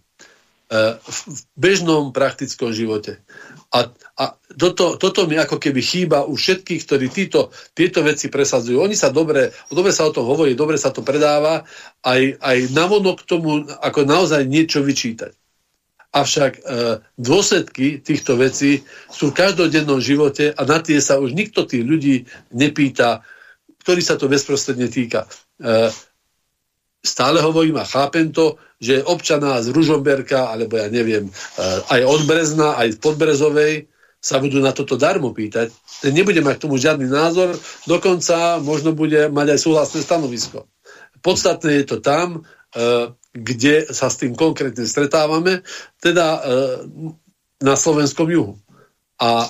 v 0.66 1.38
bežnom 1.54 2.10
praktickom 2.10 2.74
živote. 2.74 3.22
A, 3.70 3.86
a 4.18 4.24
toto, 4.50 4.98
toto 4.98 5.30
mi 5.30 5.38
ako 5.38 5.62
keby 5.62 5.78
chýba 5.78 6.26
u 6.26 6.34
všetkých, 6.34 6.82
ktorí 6.82 7.06
títo, 7.06 7.54
tieto 7.70 8.02
veci 8.02 8.26
presadzujú. 8.26 8.82
Oni 8.82 8.98
sa 8.98 9.14
dobre, 9.14 9.54
dobre 9.70 9.94
sa 9.94 10.10
o 10.10 10.14
tom 10.14 10.26
hovorí, 10.26 10.58
dobre 10.58 10.74
sa 10.74 10.90
to 10.90 11.06
predáva, 11.06 11.62
aj, 12.02 12.42
aj 12.42 12.58
navonok 12.74 13.22
k 13.22 13.28
tomu 13.30 13.62
ako 13.78 14.10
naozaj 14.10 14.42
niečo 14.42 14.82
vyčítať. 14.82 15.30
Avšak 16.10 16.52
e, 16.58 16.60
dôsledky 17.14 18.02
týchto 18.02 18.34
vecí 18.34 18.82
sú 19.06 19.30
v 19.30 19.38
každodennom 19.38 20.02
živote 20.02 20.50
a 20.50 20.62
na 20.66 20.82
tie 20.82 20.98
sa 20.98 21.22
už 21.22 21.30
nikto 21.36 21.62
tých 21.62 21.86
ľudí 21.86 22.26
nepýta, 22.50 23.22
ktorý 23.86 24.02
sa 24.02 24.18
to 24.18 24.26
bezprostredne 24.26 24.90
týka. 24.90 25.30
E, 25.62 25.94
stále 27.06 27.38
hovorím 27.38 27.78
a 27.78 27.86
chápem 27.86 28.34
to, 28.34 28.58
že 28.82 29.06
občaná 29.06 29.62
z 29.62 29.70
Ružomberka, 29.70 30.50
alebo 30.50 30.76
ja 30.76 30.90
neviem, 30.90 31.30
eh, 31.30 31.94
aj 31.94 32.00
od 32.04 32.22
Brezna, 32.26 32.76
aj 32.76 32.98
z 32.98 33.00
Podbrezovej, 33.00 33.74
sa 34.20 34.42
budú 34.42 34.58
na 34.58 34.74
toto 34.74 34.98
darmo 34.98 35.30
pýtať. 35.30 35.70
Ten 36.02 36.10
nebude 36.10 36.42
mať 36.42 36.58
k 36.58 36.62
tomu 36.66 36.82
žiadny 36.82 37.06
názor, 37.06 37.54
dokonca 37.86 38.58
možno 38.58 38.90
bude 38.90 39.30
mať 39.30 39.54
aj 39.54 39.58
súhlasné 39.62 40.02
stanovisko. 40.02 40.66
Podstatné 41.22 41.84
je 41.84 41.84
to 41.86 41.96
tam, 42.02 42.42
eh, 42.74 43.14
kde 43.32 43.86
sa 43.94 44.10
s 44.10 44.18
tým 44.18 44.34
konkrétne 44.34 44.88
stretávame, 44.88 45.60
teda 46.00 46.40
na 47.60 47.76
slovenskom 47.76 48.32
juhu. 48.32 48.56
A, 49.20 49.44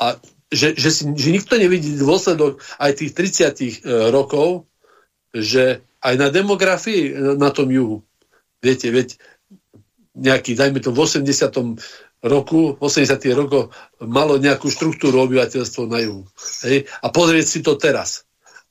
a 0.00 0.06
že, 0.56 0.72
že, 0.72 0.90
si, 0.90 1.02
že 1.04 1.28
nikto 1.28 1.60
nevidí 1.60 2.00
dôsledok 2.00 2.64
aj 2.80 3.04
tých 3.04 3.12
30 3.12 4.10
rokov, 4.10 4.64
že 5.36 5.84
aj 6.00 6.14
na 6.16 6.32
demografii 6.32 7.12
na 7.36 7.52
tom 7.52 7.68
juhu 7.68 8.00
Viete, 8.66 8.90
veď 8.90 9.14
nejaký, 10.18 10.58
dajme 10.58 10.82
to 10.82 10.90
v 10.90 10.98
80. 11.06 11.22
roku, 12.26 12.74
v 12.74 12.82
80. 12.82 13.14
rokoch 13.38 13.70
malo 14.02 14.42
nejakú 14.42 14.66
štruktúru 14.66 15.22
obyvateľstva 15.22 15.86
na 15.86 16.02
juhu. 16.02 16.26
Hej? 16.66 16.90
A 16.98 17.06
pozrieť 17.14 17.46
si 17.46 17.60
to 17.62 17.78
teraz. 17.78 18.25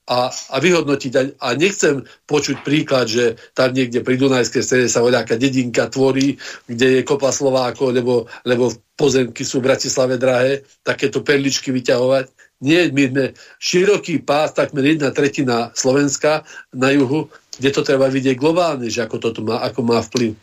A, 0.05 0.29
a 0.29 0.57
vyhodnotiť. 0.61 1.13
A, 1.17 1.21
a 1.41 1.47
nechcem 1.57 2.05
počuť 2.29 2.61
príklad, 2.61 3.09
že 3.09 3.41
tam 3.57 3.73
niekde 3.73 4.05
pri 4.05 4.21
Dunajskej 4.21 4.61
strede 4.61 4.87
sa 4.89 5.01
voľaká 5.01 5.33
dedinka 5.33 5.89
tvorí, 5.89 6.37
kde 6.69 7.01
je 7.01 7.01
kopa 7.01 7.33
Slovákov, 7.33 7.89
lebo, 7.89 8.29
lebo 8.45 8.69
pozemky 8.93 9.41
sú 9.41 9.59
v 9.59 9.73
Bratislave 9.73 10.21
drahé, 10.21 10.61
takéto 10.85 11.25
perličky 11.25 11.73
vyťahovať. 11.73 12.29
Nie, 12.61 12.87
my 12.93 13.03
sme 13.11 13.25
široký 13.59 14.21
pás, 14.21 14.53
takmer 14.53 14.85
jedna 14.95 15.09
tretina 15.11 15.73
Slovenska 15.73 16.45
na 16.71 16.93
juhu, 16.93 17.27
kde 17.57 17.69
to 17.73 17.81
treba 17.81 18.07
vidieť 18.07 18.37
globálne, 18.37 18.87
že 18.87 19.03
ako, 19.03 19.17
toto 19.19 19.41
má, 19.41 19.59
ako 19.65 19.81
má 19.83 19.99
vplyv. 20.05 20.37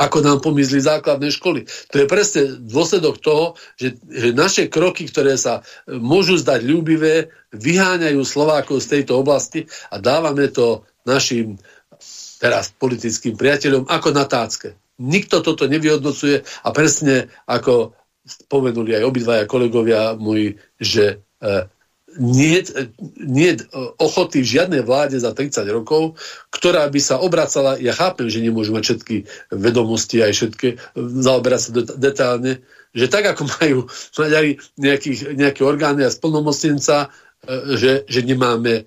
Ako 0.00 0.24
nám 0.24 0.40
pomizli 0.40 0.80
základné 0.80 1.28
školy. 1.32 1.68
To 1.92 1.96
je 2.00 2.06
presne 2.08 2.42
dôsledok 2.64 3.20
toho, 3.20 3.58
že, 3.76 3.98
že 4.08 4.32
naše 4.32 4.68
kroky, 4.72 5.08
ktoré 5.08 5.36
sa 5.36 5.60
e, 5.60 5.96
môžu 6.00 6.40
zdať 6.40 6.64
ľúbivé, 6.64 7.28
vyháňajú 7.52 8.20
Slovákov 8.24 8.80
z 8.80 8.98
tejto 8.98 9.20
oblasti 9.20 9.68
a 9.92 10.00
dávame 10.00 10.48
to 10.48 10.88
našim 11.04 11.60
teraz 12.42 12.74
politickým 12.74 13.38
priateľom 13.38 13.86
ako 13.86 14.08
na 14.10 14.24
tácke. 14.26 14.74
Nikto 14.98 15.44
toto 15.44 15.70
nevyhodnocuje 15.70 16.42
a 16.42 16.68
presne 16.74 17.30
ako 17.46 17.94
spomenuli 18.22 18.98
aj 18.98 19.02
obidvaja 19.06 19.44
kolegovia 19.50 20.14
moji, 20.14 20.58
že 20.78 21.22
e, 21.42 21.66
nie, 22.18 22.60
nie 23.16 23.56
ochoty 23.96 24.44
v 24.44 24.52
žiadnej 24.58 24.82
vláde 24.84 25.16
za 25.16 25.32
30 25.32 25.64
rokov, 25.72 26.20
ktorá 26.52 26.88
by 26.88 27.00
sa 27.00 27.20
obracala, 27.22 27.80
ja 27.80 27.96
chápem, 27.96 28.28
že 28.28 28.44
nemôžu 28.44 28.76
mať 28.76 28.84
všetky 28.92 29.16
vedomosti 29.52 30.20
aj 30.20 30.32
všetky, 30.36 30.68
zaoberať 30.98 31.60
sa 31.60 31.70
detálne, 31.96 32.52
že 32.92 33.08
tak 33.08 33.24
ako 33.32 33.42
majú 33.60 33.78
nejakých, 34.76 35.32
nejaké 35.32 35.64
orgány 35.64 36.04
a 36.04 36.12
splnomocnenca, 36.12 37.08
e, 37.08 37.78
že, 37.80 37.92
že 38.04 38.20
nemáme 38.20 38.84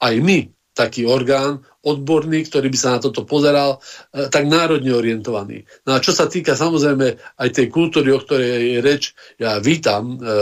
aj 0.00 0.14
my 0.24 0.48
taký 0.74 1.06
orgán 1.06 1.62
odborný, 1.86 2.48
ktorý 2.50 2.66
by 2.72 2.78
sa 2.80 2.96
na 2.96 3.00
toto 3.04 3.22
pozeral, 3.22 3.78
e, 4.10 4.26
tak 4.32 4.48
národne 4.50 4.90
orientovaný. 4.90 5.62
No 5.86 5.94
a 5.94 6.02
čo 6.02 6.10
sa 6.10 6.26
týka 6.26 6.58
samozrejme 6.58 7.38
aj 7.38 7.48
tej 7.52 7.68
kultúry, 7.70 8.10
o 8.10 8.18
ktorej 8.18 8.74
je 8.74 8.78
reč, 8.82 9.12
ja 9.38 9.60
vítam 9.62 10.16
e, 10.16 10.18
e, 10.18 10.34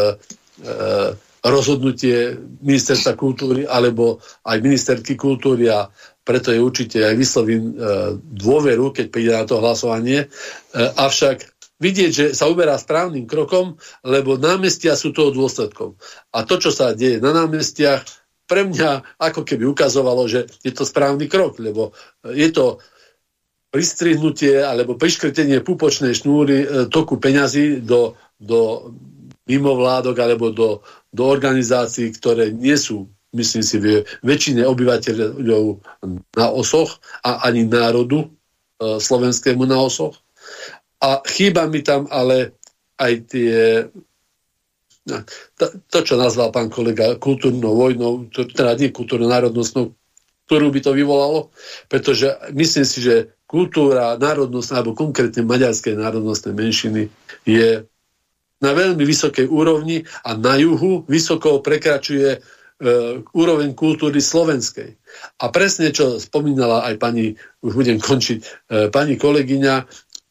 rozhodnutie 1.43 2.38
ministerstva 2.62 3.18
kultúry 3.18 3.66
alebo 3.66 4.22
aj 4.47 4.62
ministerky 4.62 5.18
kultúry 5.18 5.66
a 5.66 5.90
preto 6.22 6.55
je 6.55 6.62
určite 6.62 7.03
aj 7.03 7.14
vyslovím 7.18 7.74
e, 7.74 8.14
dôveru, 8.22 8.95
keď 8.95 9.07
príde 9.11 9.32
na 9.34 9.43
to 9.43 9.59
hlasovanie. 9.59 10.26
E, 10.26 10.26
avšak 10.78 11.43
vidieť, 11.82 12.11
že 12.14 12.26
sa 12.30 12.47
uberá 12.47 12.78
správnym 12.78 13.26
krokom, 13.26 13.74
lebo 14.07 14.38
námestia 14.38 14.95
sú 14.95 15.11
toho 15.11 15.34
dôsledkom. 15.34 15.99
A 16.30 16.47
to, 16.47 16.62
čo 16.62 16.70
sa 16.70 16.95
deje 16.95 17.18
na 17.18 17.34
námestiach, 17.34 18.07
pre 18.47 18.62
mňa 18.62 19.18
ako 19.18 19.43
keby 19.43 19.66
ukazovalo, 19.66 20.30
že 20.30 20.47
je 20.62 20.70
to 20.70 20.86
správny 20.86 21.26
krok, 21.26 21.59
lebo 21.59 21.90
je 22.22 22.47
to 22.55 22.78
pristrihnutie 23.72 24.61
alebo 24.62 24.95
priškrtenie 24.95 25.64
pupočnej 25.64 26.14
šnúry 26.14 26.57
e, 26.62 26.66
toku 26.86 27.18
peňazí 27.18 27.82
do, 27.82 28.14
do 28.38 28.93
mimovládok 29.51 30.16
alebo 30.22 30.55
do, 30.55 30.86
do 31.12 31.28
organizácií, 31.28 32.10
ktoré 32.16 32.50
nie 32.50 32.74
sú, 32.74 33.12
myslím 33.36 33.64
si, 33.64 33.76
väčšine 34.24 34.64
obyvateľov 34.64 35.64
na 36.36 36.46
osoch 36.48 36.98
a 37.20 37.44
ani 37.44 37.68
národu 37.68 38.24
e, 38.24 38.28
slovenskému 38.96 39.68
na 39.68 39.76
osoch. 39.80 40.16
A 41.04 41.20
chýba 41.28 41.68
mi 41.68 41.84
tam 41.84 42.08
ale 42.08 42.56
aj 42.96 43.12
tie 43.28 43.54
no, 45.08 45.16
to, 45.58 45.64
to, 45.92 45.98
čo 46.00 46.14
nazval 46.16 46.48
pán 46.48 46.72
kolega 46.72 47.20
kultúrnou 47.20 47.76
vojnou, 47.76 48.32
teda 48.32 48.78
nie 48.80 48.94
kultúrno-národnostnou, 48.94 49.92
ktorú 50.48 50.66
by 50.72 50.80
to 50.80 50.92
vyvolalo, 50.96 51.40
pretože 51.92 52.28
myslím 52.56 52.86
si, 52.88 53.04
že 53.04 53.36
kultúra 53.44 54.16
národnostná, 54.16 54.80
alebo 54.80 54.96
konkrétne 54.96 55.44
maďarské 55.44 55.92
národnostné 55.92 56.56
menšiny 56.56 57.12
je 57.44 57.84
na 58.62 58.70
veľmi 58.72 59.02
vysokej 59.02 59.50
úrovni 59.50 60.06
a 60.22 60.38
na 60.38 60.54
juhu 60.56 61.02
vysoko 61.10 61.58
prekračuje 61.58 62.30
e, 62.32 62.38
úroveň 63.34 63.74
kultúry 63.74 64.22
slovenskej. 64.22 64.96
A 65.42 65.50
presne, 65.50 65.90
čo 65.90 66.22
spomínala 66.22 66.86
aj 66.86 66.94
pani, 67.02 67.34
už 67.60 67.72
budem 67.74 67.98
končiť, 67.98 68.38
e, 68.40 68.46
pani 68.88 69.18
kolegyňa 69.18 69.74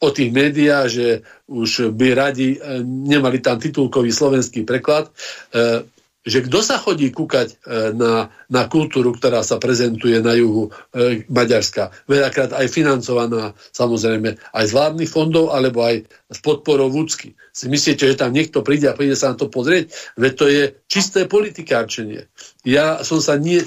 o 0.01 0.09
tých 0.09 0.33
médiách, 0.33 0.87
že 0.89 1.07
už 1.45 1.93
by 1.93 2.07
radi 2.17 2.57
e, 2.57 2.81
nemali 2.83 3.37
tam 3.37 3.61
titulkový 3.61 4.09
slovenský 4.09 4.65
preklad. 4.65 5.11
E, 5.53 5.85
že 6.21 6.45
kto 6.45 6.61
sa 6.61 6.77
chodí 6.77 7.09
kúkať 7.09 7.57
e, 7.65 7.97
na, 7.97 8.29
na 8.45 8.69
kultúru, 8.69 9.09
ktorá 9.17 9.41
sa 9.41 9.57
prezentuje 9.57 10.21
na 10.21 10.37
juhu 10.37 10.69
e, 10.93 11.25
Maďarska, 11.25 11.89
veľakrát 12.05 12.53
aj 12.53 12.69
financovaná 12.69 13.57
samozrejme 13.73 14.37
aj 14.37 14.65
z 14.69 14.71
vládnych 14.77 15.09
fondov, 15.09 15.49
alebo 15.49 15.81
aj 15.81 16.05
s 16.05 16.39
podporou 16.45 16.93
Vúcky. 16.93 17.33
Si 17.49 17.65
myslíte, 17.65 18.05
že 18.05 18.21
tam 18.21 18.37
niekto 18.37 18.61
príde 18.61 18.85
a 18.85 18.97
príde 18.97 19.17
sa 19.17 19.33
na 19.33 19.35
to 19.41 19.49
pozrieť? 19.49 19.89
Veď 20.13 20.33
to 20.37 20.45
je 20.45 20.63
čisté 20.85 21.25
politikárčenie. 21.25 22.29
Ja 22.61 23.01
som 23.01 23.17
sa 23.17 23.41
nie, 23.41 23.65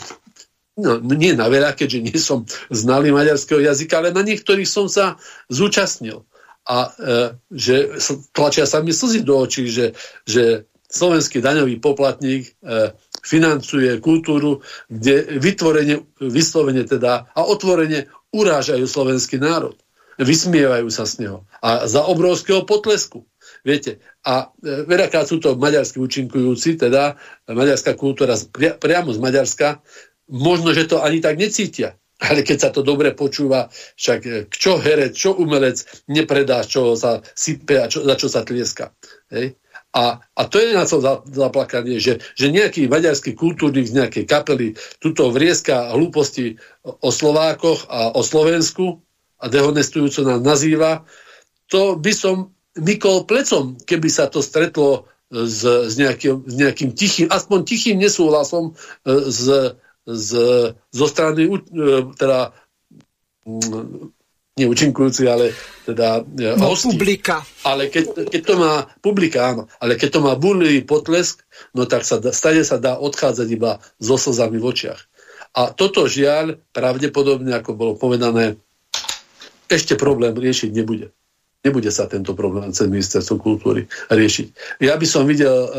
no, 0.79 1.03
nie 1.03 1.35
na 1.35 1.51
veľa, 1.51 1.75
keďže 1.75 1.99
nie 2.07 2.19
som 2.23 2.47
znalý 2.71 3.11
maďarského 3.11 3.67
jazyka, 3.67 3.99
ale 3.99 4.15
na 4.15 4.23
niektorých 4.23 4.71
som 4.71 4.87
sa 4.87 5.19
zúčastnil. 5.51 6.23
A 6.65 6.87
e, 6.87 6.91
že 7.51 7.99
tlačia 8.31 8.65
sa 8.65 8.79
mi 8.79 8.95
slzy 8.95 9.27
do 9.27 9.43
očí, 9.43 9.67
že, 9.67 9.99
že 10.23 10.71
slovenský 10.95 11.43
daňový 11.43 11.83
poplatník 11.83 12.47
e, 12.47 12.95
financuje 13.27 13.99
kultúru, 13.99 14.63
kde 14.87 15.43
vytvorenie, 15.43 16.07
vyslovene 16.23 16.87
teda 16.87 17.27
a 17.35 17.41
otvorene 17.43 18.07
urážajú 18.31 18.87
slovenský 18.87 19.43
národ. 19.43 19.75
Vysmievajú 20.15 20.87
sa 20.95 21.03
z 21.11 21.27
neho. 21.27 21.43
A 21.59 21.91
za 21.91 22.07
obrovského 22.07 22.63
potlesku. 22.63 23.27
Viete, 23.67 23.99
a 24.23 24.55
e, 24.63 24.87
veľakrát 24.87 25.27
sú 25.27 25.43
to 25.43 25.59
maďarskí 25.59 25.99
účinkujúci, 25.99 26.79
teda 26.79 27.19
maďarská 27.51 27.99
kultúra 27.99 28.39
pria, 28.55 28.79
priamo 28.79 29.11
z 29.11 29.19
Maďarska, 29.19 29.83
možno, 30.31 30.71
že 30.71 30.87
to 30.87 31.03
ani 31.03 31.19
tak 31.19 31.35
necítia. 31.35 31.99
Ale 32.23 32.47
keď 32.47 32.59
sa 32.63 32.71
to 32.71 32.87
dobre 32.87 33.11
počúva, 33.11 33.67
však 33.99 34.21
e, 34.23 34.31
čo 34.47 34.79
herec, 34.79 35.19
čo 35.19 35.35
umelec 35.35 35.83
nepredá, 36.07 36.63
čo 36.63 36.95
sa 36.95 37.19
sype 37.35 37.83
a 37.83 37.91
čo, 37.91 38.07
za 38.07 38.15
čo 38.15 38.31
sa 38.31 38.47
tlieska. 38.47 38.95
Hej? 39.35 39.59
A, 39.95 40.19
a 40.19 40.43
to 40.51 40.59
je 40.59 40.75
na 40.75 40.83
to 40.83 40.99
zaplakanie, 41.31 42.03
že, 42.03 42.19
že 42.35 42.51
nejaký 42.51 42.91
maďarský 42.91 43.39
kultúrnik 43.39 43.87
z 43.87 44.03
nejakej 44.03 44.25
kapely 44.27 44.69
tuto 44.99 45.31
vrieska 45.31 45.95
hlúposti 45.95 46.59
o 46.83 47.15
Slovákoch 47.15 47.87
a 47.87 48.11
o 48.11 48.27
Slovensku 48.27 48.99
a 49.39 49.47
dehonestujúco 49.47 50.27
nás 50.27 50.43
nazýva, 50.43 51.07
to 51.71 51.95
by 51.95 52.11
som 52.11 52.51
mykol 52.75 53.23
plecom, 53.31 53.79
keby 53.87 54.11
sa 54.11 54.27
to 54.27 54.43
stretlo 54.43 55.07
s, 55.31 55.63
s, 55.63 55.95
nejakým, 55.95 56.43
s 56.43 56.55
nejakým 56.59 56.91
tichým, 56.95 57.27
aspoň 57.31 57.59
tichým 57.63 57.97
nesúhlasom 58.03 58.75
e, 59.07 59.31
z, 59.31 59.75
z, 60.07 60.31
zo 60.75 61.07
strany 61.07 61.47
e, 61.47 61.59
teda 62.19 62.51
nie 64.55 64.71
účinkujúci, 64.71 65.27
ale 65.27 65.51
teda 65.83 66.23
e, 66.23 66.55
no, 66.55 66.71
hosti. 66.71 66.95
publika. 66.95 67.43
Ale 67.67 67.91
keď, 67.91 68.31
keď 68.31 68.43
to 68.47 68.55
má, 68.55 68.87
publika 69.03 69.51
áno, 69.51 69.67
ale 69.83 69.99
keď 69.99 70.09
to 70.15 70.21
má 70.23 70.39
burlivý 70.39 70.87
potlesk, 70.87 71.43
no 71.75 71.91
tak 71.91 72.07
sa, 72.07 72.23
stane 72.31 72.63
sa 72.63 72.79
dá 72.79 72.95
odchádzať 73.03 73.49
iba 73.51 73.83
so 73.99 74.15
slzami 74.15 74.63
v 74.63 74.67
očiach. 74.71 75.01
A 75.59 75.75
toto 75.75 76.07
žiaľ, 76.07 76.63
pravdepodobne, 76.71 77.51
ako 77.51 77.75
bolo 77.75 77.93
povedané, 77.99 78.55
ešte 79.67 79.99
problém 79.99 80.35
riešiť 80.35 80.71
nebude. 80.71 81.11
Nebude 81.67 81.91
sa 81.91 82.07
tento 82.07 82.39
problém 82.39 82.71
cez 82.71 82.87
ministerstvo 82.87 83.43
kultúry 83.43 83.91
riešiť. 84.07 84.79
Ja 84.87 84.95
by 84.95 85.07
som 85.09 85.27
videl 85.27 85.51
e, 85.51 85.71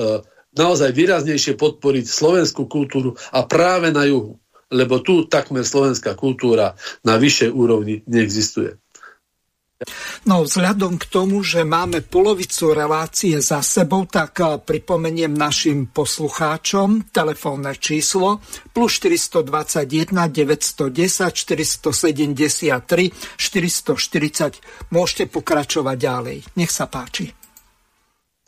naozaj 0.51 0.91
výraznejšie 0.91 1.55
podporiť 1.55 2.05
slovenskú 2.11 2.67
kultúru 2.67 3.15
a 3.31 3.47
práve 3.47 3.95
na 3.95 4.03
juhu 4.03 4.35
lebo 4.71 5.01
tu 5.01 5.29
takmer 5.29 5.65
slovenská 5.65 6.17
kultúra 6.17 6.73
na 7.05 7.17
vyššej 7.19 7.51
úrovni 7.53 8.01
neexistuje. 8.09 8.79
No 10.25 10.47
vzhľadom 10.47 10.95
k 10.95 11.05
tomu, 11.11 11.43
že 11.43 11.67
máme 11.67 11.99
polovicu 11.99 12.71
relácie 12.71 13.37
za 13.43 13.59
sebou, 13.59 14.07
tak 14.07 14.39
eh, 14.39 14.55
pripomeniem 14.57 15.35
našim 15.35 15.91
poslucháčom 15.91 17.11
telefónne 17.11 17.75
číslo 17.75 18.39
plus 18.71 18.97
421 19.03 20.31
910 20.31 21.35
473 21.35 23.11
440. 23.35 24.95
Môžete 24.95 25.23
pokračovať 25.27 25.97
ďalej. 25.99 26.37
Nech 26.55 26.71
sa 26.71 26.87
páči. 26.87 27.35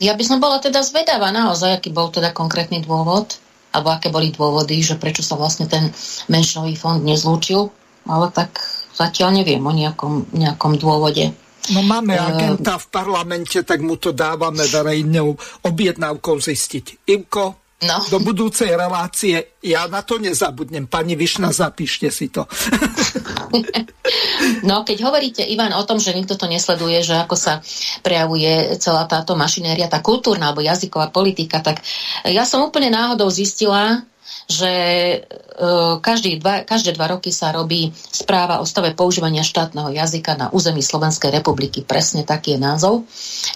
Ja 0.00 0.16
by 0.16 0.24
som 0.24 0.38
bola 0.40 0.62
teda 0.64 0.80
zvedavá 0.80 1.28
naozaj, 1.28 1.82
aký 1.82 1.90
bol 1.92 2.08
teda 2.08 2.32
konkrétny 2.32 2.80
dôvod 2.86 3.36
alebo 3.72 3.88
aké 3.92 4.08
boli 4.08 4.32
dôvody, 4.32 4.80
že 4.80 4.96
prečo 4.96 5.20
sa 5.20 5.36
vlastne 5.36 5.68
ten 5.68 5.92
menšinový 6.32 6.74
fond 6.74 7.00
nezlúčil, 7.04 7.68
ale 8.08 8.32
tak 8.32 8.56
zatiaľ 8.96 9.42
neviem 9.42 9.60
o 9.60 9.72
nejakom, 9.72 10.32
nejakom 10.32 10.80
dôvode. 10.80 11.30
No 11.68 11.84
máme 11.84 12.16
ehm, 12.16 12.24
agenta 12.24 12.80
v 12.80 12.86
parlamente, 12.88 13.60
tak 13.62 13.84
mu 13.84 14.00
to 14.00 14.16
dávame 14.16 14.64
verejnou 14.64 15.36
objednávkou 15.68 16.36
zistiť. 16.40 17.04
Imko, 17.12 17.67
No. 17.78 18.02
Do 18.10 18.18
budúcej 18.18 18.74
relácie 18.74 19.54
ja 19.62 19.86
na 19.86 20.02
to 20.02 20.18
nezabudnem. 20.18 20.90
Pani 20.90 21.14
Višna, 21.14 21.54
zapíšte 21.54 22.10
si 22.10 22.26
to. 22.26 22.42
no, 24.68 24.82
keď 24.82 24.98
hovoríte, 25.06 25.46
Ivan, 25.46 25.70
o 25.78 25.86
tom, 25.86 26.02
že 26.02 26.10
nikto 26.10 26.34
to 26.34 26.50
nesleduje, 26.50 27.06
že 27.06 27.14
ako 27.14 27.38
sa 27.38 27.62
prejavuje 28.02 28.82
celá 28.82 29.06
táto 29.06 29.38
mašinéria, 29.38 29.86
tá 29.86 30.02
kultúrna 30.02 30.50
alebo 30.50 30.66
jazyková 30.66 31.14
politika, 31.14 31.62
tak 31.62 31.78
ja 32.26 32.42
som 32.42 32.66
úplne 32.66 32.90
náhodou 32.90 33.30
zistila, 33.30 34.02
že 34.48 34.72
e, 34.72 35.18
každý 36.00 36.40
dva, 36.40 36.64
každé 36.64 36.96
dva 36.96 37.12
roky 37.12 37.28
sa 37.28 37.52
robí 37.52 37.92
správa 37.92 38.64
o 38.64 38.66
stave 38.66 38.96
používania 38.96 39.44
štátneho 39.44 39.92
jazyka 39.92 40.40
na 40.40 40.48
území 40.48 40.80
Slovenskej 40.80 41.28
republiky. 41.28 41.84
Presne 41.84 42.24
taký 42.24 42.56
je 42.56 42.64
názov 42.64 43.04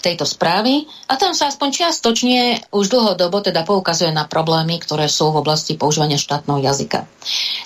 tejto 0.05 0.29
správy. 0.29 0.85
A 1.09 1.17
tam 1.17 1.33
sa 1.33 1.49
aspoň 1.49 1.69
čiastočne 1.73 2.69
už 2.77 2.93
dlhodobo 2.93 3.41
teda 3.41 3.65
poukazuje 3.65 4.13
na 4.13 4.29
problémy, 4.29 4.77
ktoré 4.85 5.09
sú 5.09 5.33
v 5.33 5.41
oblasti 5.41 5.81
používania 5.81 6.21
štátneho 6.21 6.61
jazyka. 6.61 7.09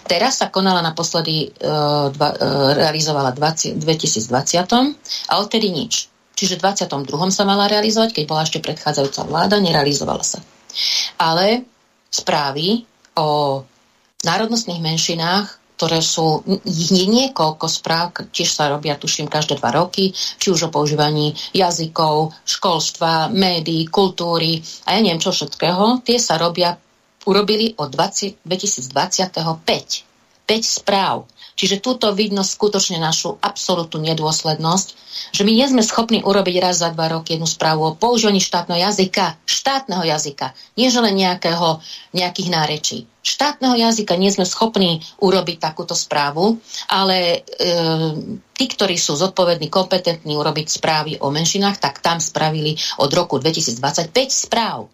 Teraz 0.07 0.39
sa 0.39 0.47
konala 0.47 0.79
naposledy, 0.79 1.51
e, 1.51 1.67
dva, 2.15 2.31
e, 2.31 2.37
realizovala 2.79 3.35
20, 3.35 3.75
2020 3.83 4.95
a 5.27 5.33
odtedy 5.43 5.75
nič. 5.75 6.07
Čiže 6.39 6.63
v 6.63 6.71
22. 6.71 7.35
sa 7.35 7.43
mala 7.43 7.67
realizovať, 7.67 8.23
keď 8.23 8.25
bola 8.31 8.47
ešte 8.47 8.63
predchádzajúca 8.63 9.27
vláda, 9.27 9.59
nerealizovala 9.59 10.23
sa. 10.23 10.39
Ale 11.19 11.67
správy 12.13 12.87
o 13.17 13.63
národnostných 14.25 14.81
menšinách, 14.81 15.67
ktoré 15.77 16.01
sú 16.01 16.41
nie 16.65 17.05
niekoľko 17.05 17.69
správ, 17.69 18.17
tiež 18.33 18.49
sa 18.49 18.73
robia, 18.73 18.97
tuším, 18.97 19.29
každé 19.29 19.61
dva 19.61 19.77
roky, 19.77 20.17
či 20.17 20.49
už 20.49 20.69
o 20.69 20.73
používaní 20.73 21.37
jazykov, 21.53 22.33
školstva, 22.49 23.29
médií, 23.29 23.85
kultúry 23.85 24.65
a 24.89 24.97
ja 24.97 25.05
neviem 25.05 25.21
čo 25.21 25.37
všetkého, 25.37 26.01
tie 26.01 26.17
sa 26.17 26.41
robia, 26.41 26.81
urobili 27.29 27.77
od 27.77 27.93
20, 27.93 28.41
2025. 28.41 30.07
5 30.47 30.63
správ. 30.63 31.27
Čiže 31.57 31.81
túto 31.81 32.13
vidno 32.13 32.45
skutočne 32.45 33.01
našu 33.01 33.41
absolútnu 33.41 34.05
nedôslednosť, 34.05 34.89
že 35.33 35.43
my 35.43 35.53
nie 35.57 35.65
sme 35.65 35.81
schopní 35.81 36.21
urobiť 36.21 36.57
raz 36.61 36.85
za 36.85 36.93
dva 36.93 37.09
roky 37.09 37.35
jednu 37.35 37.49
správu 37.49 37.81
o 37.89 37.97
používaní 37.97 38.45
štátneho 38.45 38.77
jazyka, 38.77 39.41
štátneho 39.49 40.05
jazyka, 40.05 40.53
nie 40.77 40.93
že 40.93 41.01
len 41.01 41.17
nejakého, 41.17 41.81
nejakých 42.13 42.49
nárečí. 42.53 42.99
Štátneho 43.25 43.75
jazyka 43.75 44.15
nie 44.21 44.31
sme 44.31 44.45
schopní 44.45 45.01
urobiť 45.19 45.57
takúto 45.59 45.97
správu, 45.97 46.61
ale 46.87 47.43
e, 47.43 47.69
tí, 48.55 48.65
ktorí 48.69 48.95
sú 49.01 49.17
zodpovední, 49.17 49.73
kompetentní 49.73 50.37
urobiť 50.37 50.67
správy 50.71 51.13
o 51.25 51.33
menšinách, 51.33 51.81
tak 51.81 52.05
tam 52.05 52.21
spravili 52.21 52.77
od 53.01 53.11
roku 53.11 53.41
2025 53.43 54.13
správ. 54.29 54.87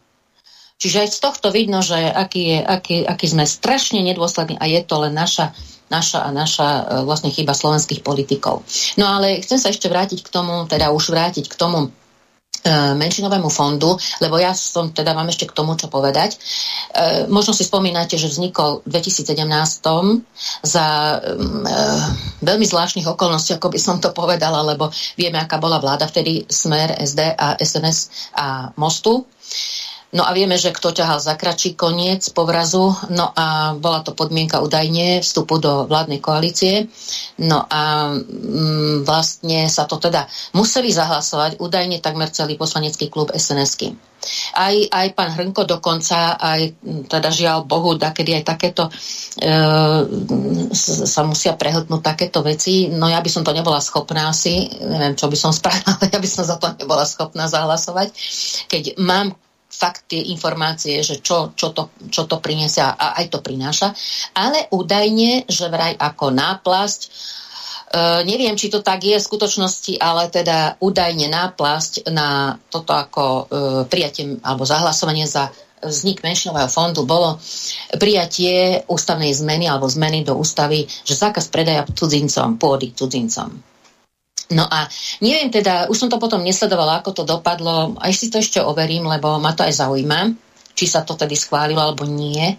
Čiže 0.82 1.06
aj 1.06 1.08
z 1.14 1.18
tohto 1.22 1.54
vidno, 1.54 1.78
že 1.78 1.94
aký, 1.94 2.42
je, 2.42 2.58
aký, 2.58 2.96
aký 3.06 3.26
sme 3.30 3.46
strašne 3.46 4.02
nedôslední 4.02 4.58
a 4.58 4.66
je 4.66 4.82
to 4.82 4.98
len 4.98 5.14
naša 5.14 5.54
naša 5.92 6.24
a 6.24 6.28
naša 6.32 6.68
e, 6.72 6.82
vlastne 7.04 7.28
chyba 7.28 7.52
slovenských 7.52 8.00
politikov. 8.00 8.64
No 8.96 9.04
ale 9.04 9.44
chcem 9.44 9.60
sa 9.60 9.68
ešte 9.68 9.92
vrátiť 9.92 10.24
k 10.24 10.32
tomu, 10.32 10.64
teda 10.64 10.88
už 10.88 11.12
vrátiť 11.12 11.52
k 11.52 11.54
tomu 11.54 11.84
e, 11.84 11.88
menšinovému 12.96 13.52
fondu, 13.52 14.00
lebo 14.24 14.40
ja 14.40 14.56
som 14.56 14.88
teda 14.88 15.12
mám 15.12 15.28
ešte 15.28 15.44
k 15.44 15.52
tomu, 15.52 15.76
čo 15.76 15.92
povedať. 15.92 16.32
E, 16.32 16.38
možno 17.28 17.52
si 17.52 17.68
spomínate, 17.68 18.16
že 18.16 18.32
vznikol 18.32 18.80
v 18.88 19.04
2017 19.04 19.36
za 20.64 20.86
e, 21.12 21.18
veľmi 22.40 22.64
zvláštnych 22.64 23.04
okolností, 23.12 23.60
ako 23.60 23.68
by 23.68 23.78
som 23.78 24.00
to 24.00 24.16
povedala, 24.16 24.64
lebo 24.64 24.88
vieme, 25.20 25.36
aká 25.36 25.60
bola 25.60 25.76
vláda 25.76 26.08
vtedy 26.08 26.48
Smer, 26.48 26.96
SD 26.96 27.36
a 27.36 27.60
SNS 27.60 28.32
a 28.32 28.72
Mostu. 28.80 29.28
No 30.12 30.28
a 30.28 30.36
vieme, 30.36 30.60
že 30.60 30.76
kto 30.76 30.92
ťahal 30.92 31.24
za 31.24 31.40
kračí 31.40 31.72
koniec 31.72 32.20
povrazu, 32.36 32.92
no 33.08 33.32
a 33.32 33.72
bola 33.72 34.04
to 34.04 34.12
podmienka 34.12 34.60
údajne 34.60 35.24
vstupu 35.24 35.56
do 35.56 35.88
vládnej 35.88 36.20
koalície. 36.20 36.92
No 37.40 37.64
a 37.64 38.12
mm, 38.12 39.08
vlastne 39.08 39.72
sa 39.72 39.88
to 39.88 39.96
teda 39.96 40.28
museli 40.52 40.92
zahlasovať 40.92 41.64
údajne 41.64 42.04
takmer 42.04 42.28
celý 42.28 42.60
poslanecký 42.60 43.08
klub 43.08 43.32
sns 43.32 43.88
Aj, 44.52 44.76
aj 44.76 45.06
pán 45.16 45.32
Hrnko 45.32 45.64
dokonca, 45.64 46.36
aj 46.36 46.76
teda 47.08 47.32
žiaľ 47.32 47.64
Bohu, 47.64 47.96
da, 47.96 48.12
kedy 48.12 48.36
aj 48.36 48.44
takéto 48.44 48.92
e, 49.40 49.52
sa 50.76 51.22
musia 51.24 51.56
prehltnúť 51.56 52.04
takéto 52.04 52.44
veci. 52.44 52.92
No 52.92 53.08
ja 53.08 53.24
by 53.24 53.32
som 53.32 53.48
to 53.48 53.56
nebola 53.56 53.80
schopná 53.80 54.28
asi, 54.28 54.68
neviem, 54.76 55.16
čo 55.16 55.32
by 55.32 55.40
som 55.40 55.56
spravila, 55.56 56.04
ja 56.04 56.20
by 56.20 56.28
som 56.28 56.44
za 56.44 56.60
to 56.60 56.68
nebola 56.76 57.08
schopná 57.08 57.48
zahlasovať. 57.48 58.12
Keď 58.68 59.00
mám 59.00 59.32
fakt 59.72 60.12
tie 60.12 60.20
informácie, 60.30 61.00
že 61.00 61.24
čo, 61.24 61.56
čo, 61.56 61.72
to, 61.72 61.96
čo 62.12 62.28
to 62.28 62.38
priniesie 62.44 62.84
a 62.84 63.16
aj 63.16 63.32
to 63.32 63.40
prináša, 63.40 63.96
ale 64.36 64.68
údajne, 64.68 65.48
že 65.48 65.72
vraj 65.72 65.96
ako 65.96 66.28
náplasť, 66.28 67.00
e, 67.02 67.08
neviem, 68.28 68.52
či 68.52 68.68
to 68.68 68.84
tak 68.84 69.00
je 69.00 69.16
v 69.16 69.26
skutočnosti, 69.26 69.96
ale 69.96 70.28
teda 70.28 70.76
údajne 70.78 71.32
náplasť 71.32 72.12
na 72.12 72.60
toto 72.68 72.92
ako 72.92 73.24
e, 73.24 73.42
prijatie 73.88 74.38
alebo 74.44 74.68
zahlasovanie 74.68 75.24
za 75.24 75.48
vznik 75.82 76.22
menšinového 76.22 76.70
fondu 76.70 77.02
bolo 77.02 77.42
prijatie 77.98 78.86
ústavnej 78.86 79.34
zmeny 79.34 79.66
alebo 79.66 79.90
zmeny 79.90 80.22
do 80.22 80.38
ústavy, 80.38 80.86
že 80.86 81.18
zákaz 81.18 81.50
predaja 81.50 81.82
cudzincom, 81.90 82.54
pôdy 82.54 82.94
cudzincom. 82.94 83.71
No 84.52 84.68
a 84.68 84.86
neviem 85.24 85.48
teda, 85.48 85.88
už 85.88 85.96
som 85.96 86.08
to 86.12 86.20
potom 86.20 86.44
nesledovala, 86.44 87.00
ako 87.00 87.10
to 87.12 87.24
dopadlo, 87.24 87.96
aj 87.98 88.12
si 88.12 88.28
to 88.28 88.38
ešte 88.38 88.60
overím, 88.60 89.08
lebo 89.08 89.40
ma 89.40 89.56
to 89.56 89.64
aj 89.64 89.80
zaujíma, 89.80 90.30
či 90.76 90.84
sa 90.84 91.02
to 91.02 91.16
tedy 91.16 91.36
schválilo 91.36 91.80
alebo 91.80 92.04
nie, 92.04 92.52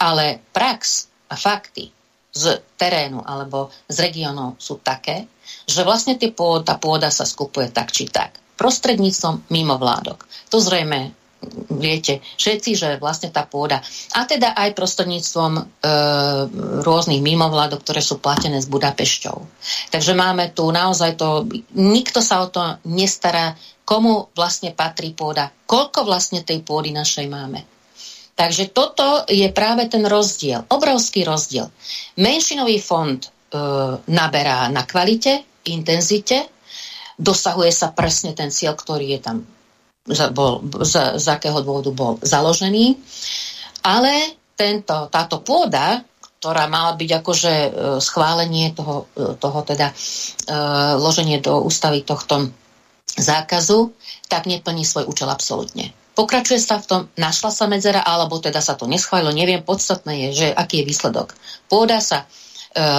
ale 0.00 0.40
prax 0.52 1.08
a 1.28 1.34
fakty 1.36 1.88
z 2.32 2.60
terénu 2.76 3.24
alebo 3.24 3.72
z 3.88 3.96
regiónov 4.04 4.60
sú 4.60 4.80
také, 4.80 5.28
že 5.64 5.84
vlastne 5.84 6.16
tie 6.20 6.32
pôda, 6.32 6.72
tá 6.72 6.74
pôda 6.76 7.08
sa 7.08 7.24
skupuje 7.24 7.72
tak 7.72 7.92
či 7.92 8.08
tak 8.08 8.36
prostredníctvom 8.58 9.48
mimovládok. 9.54 10.26
To 10.50 10.58
zrejme 10.58 11.14
viete 11.70 12.20
všetci, 12.36 12.70
že 12.74 12.88
vlastne 12.98 13.30
tá 13.30 13.46
pôda. 13.46 13.78
A 14.18 14.26
teda 14.26 14.54
aj 14.58 14.74
prostredníctvom 14.74 15.52
e, 15.54 15.62
rôznych 16.82 17.22
mimovládok, 17.22 17.80
ktoré 17.84 18.02
sú 18.02 18.18
platené 18.18 18.58
s 18.58 18.66
Budapešťou. 18.66 19.36
Takže 19.94 20.12
máme 20.18 20.50
tu 20.50 20.68
naozaj 20.68 21.14
to, 21.14 21.46
nikto 21.78 22.18
sa 22.18 22.42
o 22.42 22.50
to 22.50 22.60
nestará, 22.90 23.54
komu 23.86 24.28
vlastne 24.36 24.74
patrí 24.74 25.14
pôda, 25.14 25.48
koľko 25.64 26.04
vlastne 26.04 26.44
tej 26.44 26.60
pôdy 26.60 26.92
našej 26.92 27.26
máme. 27.30 27.64
Takže 28.38 28.70
toto 28.70 29.26
je 29.26 29.50
práve 29.50 29.90
ten 29.90 30.06
rozdiel, 30.06 30.62
obrovský 30.70 31.26
rozdiel. 31.26 31.66
Menšinový 32.18 32.78
fond 32.78 33.18
e, 33.18 33.28
naberá 34.10 34.70
na 34.70 34.86
kvalite, 34.86 35.42
intenzite, 35.66 36.46
dosahuje 37.18 37.74
sa 37.74 37.90
presne 37.90 38.30
ten 38.34 38.54
cieľ, 38.54 38.78
ktorý 38.78 39.18
je 39.18 39.20
tam 39.22 39.36
bol, 40.32 40.64
z, 40.82 41.20
z 41.20 41.26
akého 41.28 41.60
dôvodu 41.60 41.90
bol 41.92 42.12
založený. 42.24 42.96
Ale 43.84 44.40
tento, 44.58 45.06
táto 45.12 45.44
pôda, 45.44 46.02
ktorá 46.38 46.66
mala 46.66 46.96
byť 46.98 47.10
akože 47.22 47.54
e, 47.54 47.70
schválenie 48.02 48.74
toho, 48.74 49.06
e, 49.14 49.36
toho 49.38 49.60
teda 49.62 49.92
loženie 50.98 51.44
do 51.44 51.60
ústavy 51.60 52.02
tohto 52.02 52.48
zákazu, 53.18 53.92
tak 54.30 54.46
neplní 54.46 54.84
svoj 54.86 55.08
účel 55.08 55.28
absolútne. 55.28 55.92
Pokračuje 56.18 56.58
sa 56.58 56.82
v 56.82 56.86
tom, 56.86 57.00
našla 57.14 57.50
sa 57.54 57.70
medzera, 57.70 58.02
alebo 58.02 58.42
teda 58.42 58.58
sa 58.58 58.74
to 58.74 58.90
neschválilo, 58.90 59.30
neviem, 59.30 59.62
podstatné 59.62 60.26
je, 60.26 60.28
že 60.34 60.48
aký 60.50 60.82
je 60.82 60.88
výsledok. 60.90 61.30
Pôda 61.70 62.02
sa 62.02 62.26
e, 62.26 62.26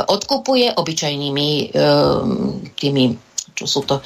odkupuje 0.08 0.72
obyčajnými 0.80 1.50
e, 1.52 1.66
tými, 2.80 3.04
čo 3.60 3.66
sú 3.68 3.84
to, 3.84 4.00
e, 4.00 4.04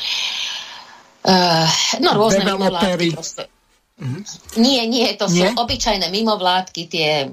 no 2.03 2.09
rôzne 2.19 2.43
mimovládky 2.43 3.15
proste 3.15 3.47
Mm-hmm. 3.93 4.57
Nie, 4.57 4.89
nie, 4.89 5.05
to 5.13 5.29
nie? 5.29 5.45
sú 5.45 5.53
obyčajné 5.53 6.09
mimovládky, 6.09 6.81
tie, 6.89 7.29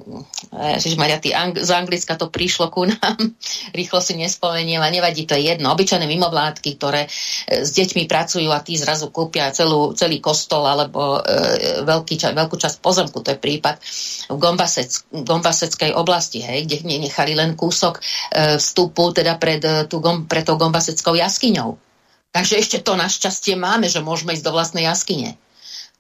Maria, 1.01 1.17
tí 1.17 1.33
ang- 1.33 1.57
z 1.57 1.73
Anglicka 1.73 2.21
to 2.21 2.29
prišlo 2.29 2.69
ku 2.69 2.85
nám, 2.85 3.17
rýchlo 3.79 4.05
si 4.05 4.13
nespomeniem 4.21 4.79
a 4.85 4.93
nevadí, 4.93 5.25
to 5.25 5.33
je 5.41 5.57
jedno, 5.57 5.73
obyčajné 5.73 6.05
mimovládky, 6.05 6.77
ktoré 6.77 7.09
e, 7.09 7.65
s 7.65 7.73
deťmi 7.73 8.05
pracujú 8.05 8.53
a 8.53 8.61
tí 8.61 8.77
zrazu 8.77 9.09
kúpia 9.09 9.49
celú, 9.57 9.97
celý 9.97 10.21
kostol 10.21 10.69
alebo 10.69 11.25
e, 11.25 11.81
veľký 11.81 12.15
ča- 12.21 12.37
veľkú 12.37 12.61
časť 12.61 12.85
pozemku, 12.85 13.25
to 13.25 13.33
je 13.33 13.39
prípad 13.41 13.81
v 14.29 14.37
Gombasec, 14.37 15.11
Gombaseckej 15.11 15.97
oblasti, 15.97 16.45
hej, 16.45 16.69
kde 16.69 16.87
nechali 16.87 17.33
len 17.33 17.57
kúsok 17.57 17.99
e, 17.99 18.61
vstupu 18.61 19.17
teda 19.17 19.41
pred, 19.41 19.65
tú, 19.89 19.99
pred 20.29 20.45
tou 20.45 20.61
Gombaseckou 20.61 21.17
jaskyňou. 21.17 21.90
Takže 22.31 22.63
ešte 22.63 22.79
to 22.79 22.95
našťastie 22.95 23.59
máme, 23.59 23.91
že 23.91 24.05
môžeme 24.05 24.35
ísť 24.35 24.47
do 24.47 24.55
vlastnej 24.55 24.87
jaskyne. 24.87 25.35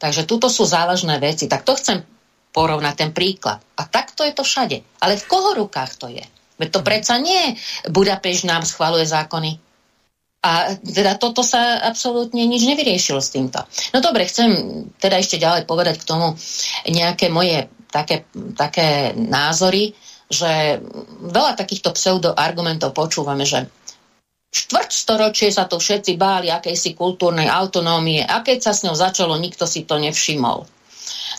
Takže 0.00 0.24
tuto 0.24 0.46
sú 0.46 0.64
závažné 0.64 1.18
veci. 1.18 1.50
Tak 1.50 1.66
to 1.66 1.74
chcem 1.76 2.06
porovnať 2.54 2.94
ten 2.96 3.10
príklad. 3.10 3.60
A 3.78 3.86
takto 3.86 4.22
je 4.22 4.32
to 4.34 4.46
všade. 4.46 4.80
Ale 5.02 5.18
v 5.18 5.28
koho 5.28 5.58
rukách 5.58 5.98
to 5.98 6.06
je? 6.06 6.22
Veď 6.60 6.68
to 6.76 6.80
predsa 6.84 7.16
nie 7.16 7.56
Budapešť 7.88 8.42
nám 8.46 8.62
schvaluje 8.62 9.08
zákony. 9.08 9.58
A 10.40 10.72
teda 10.80 11.20
toto 11.20 11.44
sa 11.44 11.84
absolútne 11.84 12.48
nič 12.48 12.64
nevyriešilo 12.64 13.20
s 13.20 13.28
týmto. 13.28 13.60
No 13.92 14.00
dobre, 14.00 14.24
chcem 14.24 14.48
teda 14.96 15.20
ešte 15.20 15.36
ďalej 15.36 15.68
povedať 15.68 16.00
k 16.00 16.08
tomu 16.08 16.32
nejaké 16.88 17.28
moje 17.28 17.68
také, 17.92 18.24
také 18.56 19.12
názory, 19.12 19.92
že 20.32 20.80
veľa 21.28 21.60
takýchto 21.60 21.92
pseudoargumentov 21.92 22.96
počúvame, 22.96 23.44
že 23.44 23.68
štvrť 24.50 24.90
storočie 24.90 25.48
sa 25.54 25.70
tu 25.70 25.78
všetci 25.78 26.18
báli 26.18 26.50
akejsi 26.50 26.98
kultúrnej 26.98 27.46
autonómie 27.46 28.26
a 28.26 28.42
keď 28.42 28.58
sa 28.70 28.72
s 28.74 28.82
ňou 28.82 28.98
začalo, 28.98 29.38
nikto 29.38 29.64
si 29.64 29.86
to 29.86 29.96
nevšimol. 29.96 30.66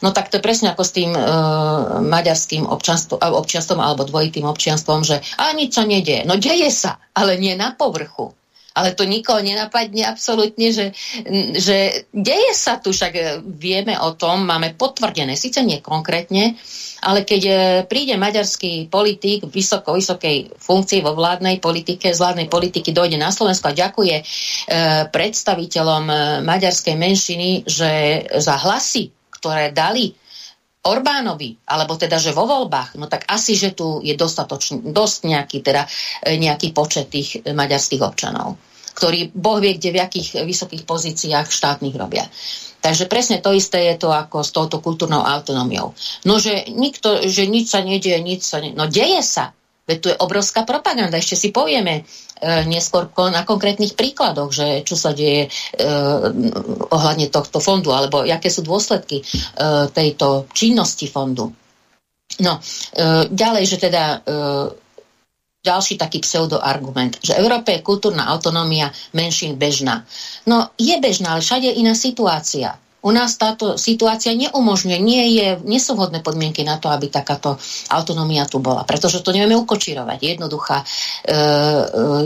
No 0.02 0.10
tak 0.10 0.34
to 0.34 0.42
je 0.42 0.46
presne 0.46 0.74
ako 0.74 0.82
s 0.82 0.96
tým 0.96 1.14
e, 1.14 1.22
maďarským 2.02 2.66
občianstvom 2.66 3.80
alebo 3.80 4.08
dvojitým 4.08 4.50
občianstvom, 4.50 5.06
že 5.06 5.22
a 5.38 5.54
nič 5.54 5.78
sa 5.78 5.86
nedieje. 5.86 6.26
No 6.26 6.40
deje 6.42 6.74
sa, 6.74 6.98
ale 7.14 7.38
nie 7.38 7.54
na 7.54 7.76
povrchu. 7.76 8.34
Ale 8.72 8.96
to 8.96 9.04
nikoho 9.04 9.44
nenapadne 9.44 10.08
absolútne, 10.08 10.72
že, 10.72 10.96
že 11.60 12.08
deje 12.16 12.52
sa 12.56 12.80
tu, 12.80 12.96
však 12.96 13.44
vieme 13.44 14.00
o 14.00 14.16
tom, 14.16 14.48
máme 14.48 14.80
potvrdené, 14.80 15.36
síce 15.36 15.60
nie 15.60 15.84
konkrétne, 15.84 16.56
ale 17.02 17.26
keď 17.26 17.42
e, 17.44 17.54
príde 17.90 18.14
maďarský 18.16 18.88
politik 18.88 19.50
vysoko, 19.50 19.98
vysokej 19.98 20.54
funkcii 20.56 21.02
vo 21.02 21.18
vládnej 21.18 21.58
politike, 21.58 22.14
z 22.14 22.22
vládnej 22.22 22.48
politiky 22.48 22.94
dojde 22.94 23.18
na 23.18 23.34
Slovensko 23.34 23.74
a 23.74 23.78
ďakuje 23.78 24.16
e, 24.22 24.24
predstaviteľom 25.10 26.06
e, 26.08 26.16
maďarskej 26.46 26.96
menšiny, 26.96 27.50
že 27.66 27.92
za 28.38 28.56
hlasy, 28.62 29.10
ktoré 29.34 29.74
dali 29.74 30.14
Orbánovi, 30.82 31.62
alebo 31.70 31.94
teda, 31.94 32.18
že 32.18 32.34
vo 32.34 32.50
voľbách, 32.50 32.98
no 32.98 33.06
tak 33.06 33.30
asi, 33.30 33.54
že 33.54 33.78
tu 33.78 34.02
je 34.02 34.18
dostatočný, 34.18 34.90
dosť 34.90 35.20
nejaký, 35.30 35.58
teda, 35.62 35.86
nejaký 36.26 36.74
počet 36.74 37.14
tých 37.14 37.46
maďarských 37.46 38.02
občanov, 38.02 38.58
ktorí 38.98 39.30
boh 39.30 39.62
vie, 39.62 39.78
kde 39.78 39.94
v 39.94 40.02
akých 40.02 40.42
vysokých 40.42 40.90
pozíciách 40.90 41.54
štátnych 41.54 41.94
robia. 41.94 42.26
Takže 42.82 43.06
presne 43.06 43.38
to 43.38 43.54
isté 43.54 43.94
je 43.94 44.02
to 44.02 44.10
ako 44.10 44.42
s 44.42 44.50
touto 44.50 44.82
kultúrnou 44.82 45.22
autonómiou. 45.22 45.94
No, 46.26 46.42
že, 46.42 46.66
nikto, 46.74 47.30
že 47.30 47.46
nič 47.46 47.70
sa 47.70 47.86
nedieje, 47.86 48.18
nič 48.26 48.42
sa 48.42 48.58
nedieje. 48.58 48.80
No, 48.82 48.90
deje 48.90 49.22
sa. 49.22 49.54
Veď 49.86 49.98
tu 50.02 50.08
je 50.10 50.18
obrovská 50.18 50.66
propaganda. 50.66 51.22
Ešte 51.22 51.38
si 51.38 51.54
povieme 51.54 52.02
e, 52.02 52.04
neskôr 52.66 53.10
na 53.30 53.46
konkrétnych 53.46 53.94
príkladoch, 53.94 54.50
že 54.50 54.68
čo 54.82 54.98
sa 54.98 55.14
deje 55.14 55.46
e, 55.46 55.50
ohľadne 56.90 57.30
tohto 57.30 57.62
fondu, 57.62 57.94
alebo 57.94 58.26
aké 58.26 58.50
sú 58.50 58.66
dôsledky 58.66 59.22
e, 59.22 59.24
tejto 59.94 60.50
činnosti 60.52 61.06
fondu. 61.06 61.54
No, 62.40 62.64
ďalej, 63.28 63.64
že 63.68 63.78
teda 63.78 64.24
ďalší 65.62 65.98
taký 66.02 66.26
pseudoargument, 66.26 67.22
že 67.22 67.38
Európe 67.38 67.70
je 67.78 67.86
kultúrna 67.86 68.26
autonómia 68.26 68.90
menšín 69.14 69.62
bežná. 69.62 70.08
No 70.50 70.74
je 70.76 70.98
bežná, 70.98 71.38
ale 71.38 71.46
všade 71.46 71.70
iná 71.78 71.94
situácia. 71.94 72.82
U 73.02 73.10
nás 73.10 73.34
táto 73.34 73.82
situácia 73.82 74.30
neumožňuje, 74.38 74.98
nie, 75.02 75.24
je, 75.42 75.58
nie 75.66 75.82
sú 75.82 75.98
vhodné 75.98 76.22
podmienky 76.22 76.62
na 76.62 76.78
to, 76.78 76.94
aby 76.94 77.10
takáto 77.10 77.58
autonómia 77.90 78.46
tu 78.46 78.62
bola, 78.62 78.86
pretože 78.86 79.26
to 79.26 79.34
nevieme 79.34 79.58
ukočírovať. 79.58 80.22
Jednoduchá, 80.22 80.86
e, 80.86 80.86
e, 81.26 81.36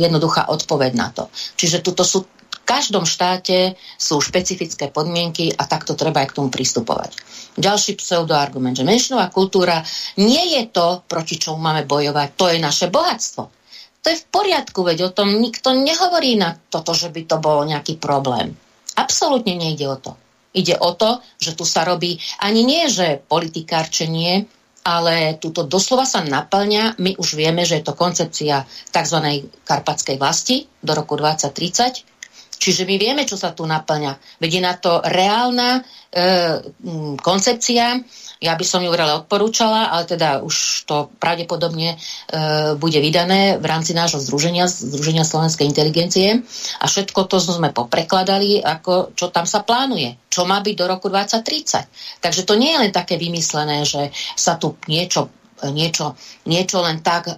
jednoduchá 0.03 0.51
odpoveď 0.51 0.91
na 0.99 1.15
to. 1.15 1.31
Čiže 1.55 1.79
tuto 1.79 2.03
sú 2.03 2.27
každom 2.65 3.05
štáte 3.05 3.77
sú 3.95 4.17
špecifické 4.19 4.89
podmienky 4.89 5.53
a 5.53 5.69
takto 5.69 5.93
treba 5.93 6.25
aj 6.25 6.33
k 6.33 6.37
tomu 6.41 6.49
pristupovať. 6.49 7.13
Ďalší 7.55 7.95
pseudoargument, 8.01 8.75
že 8.75 8.83
menšinová 8.83 9.29
kultúra 9.29 9.85
nie 10.17 10.59
je 10.59 10.67
to, 10.73 11.05
proti 11.05 11.37
čomu 11.37 11.61
máme 11.61 11.85
bojovať, 11.85 12.27
to 12.35 12.49
je 12.51 12.57
naše 12.57 12.89
bohatstvo. 12.89 13.43
To 14.01 14.07
je 14.09 14.17
v 14.17 14.25
poriadku, 14.33 14.81
veď 14.81 15.09
o 15.09 15.13
tom 15.13 15.39
nikto 15.39 15.71
nehovorí 15.77 16.35
na 16.35 16.57
toto, 16.57 16.97
že 16.97 17.13
by 17.13 17.21
to 17.25 17.37
bol 17.37 17.63
nejaký 17.63 18.01
problém. 18.01 18.57
Absolútne 18.97 19.55
nejde 19.55 19.85
o 19.87 19.97
to. 19.97 20.11
Ide 20.55 20.79
o 20.79 20.95
to, 20.95 21.19
že 21.35 21.53
tu 21.53 21.67
sa 21.67 21.83
robí 21.83 22.15
ani 22.39 22.63
nie, 22.63 22.87
že 22.87 23.19
politikárčenie, 23.19 24.47
ale 24.85 25.35
túto 25.41 25.67
doslova 25.67 26.07
sa 26.07 26.23
naplňa. 26.23 27.01
My 27.01 27.17
už 27.19 27.35
vieme, 27.35 27.67
že 27.67 27.81
je 27.81 27.85
to 27.89 27.97
koncepcia 27.97 28.63
tzv. 28.93 29.17
karpatskej 29.67 30.15
vlasti 30.15 30.63
do 30.79 30.95
roku 30.95 31.19
2030 31.19 32.15
Čiže 32.55 32.87
my 32.87 32.95
vieme, 32.95 33.27
čo 33.27 33.35
sa 33.35 33.51
tu 33.51 33.67
naplňa. 33.67 34.39
Veď 34.39 34.51
je 34.57 34.61
na 34.63 34.73
to 34.79 35.03
reálna 35.03 35.79
e, 35.79 35.81
koncepcia. 37.19 37.99
Ja 38.43 38.59
by 38.59 38.65
som 38.67 38.83
ju 38.83 38.91
veľa 38.91 39.25
odporúčala, 39.25 39.95
ale 39.95 40.03
teda 40.03 40.43
už 40.43 40.87
to 40.89 41.11
pravdepodobne 41.17 41.95
e, 41.95 41.97
bude 42.75 42.99
vydané 42.99 43.55
v 43.55 43.65
rámci 43.65 43.95
nášho 43.95 44.19
združenia, 44.19 44.67
Združenia 44.67 45.23
slovenskej 45.23 45.65
inteligencie. 45.67 46.43
A 46.79 46.85
všetko 46.85 47.31
to 47.31 47.39
sme 47.39 47.71
poprekladali, 47.71 48.59
ako, 48.59 49.15
čo 49.15 49.31
tam 49.31 49.47
sa 49.47 49.63
plánuje. 49.63 50.19
Čo 50.27 50.43
má 50.43 50.59
byť 50.59 50.75
do 50.75 50.85
roku 50.85 51.07
2030. 51.07 52.19
Takže 52.19 52.41
to 52.43 52.59
nie 52.59 52.75
je 52.75 52.81
len 52.87 52.91
také 52.91 53.15
vymyslené, 53.15 53.87
že 53.87 54.11
sa 54.35 54.59
tu 54.59 54.75
niečo 54.91 55.31
niečo, 55.63 56.19
niečo 56.45 56.83
len 56.83 56.99
tak 56.99 57.31
e, 57.31 57.33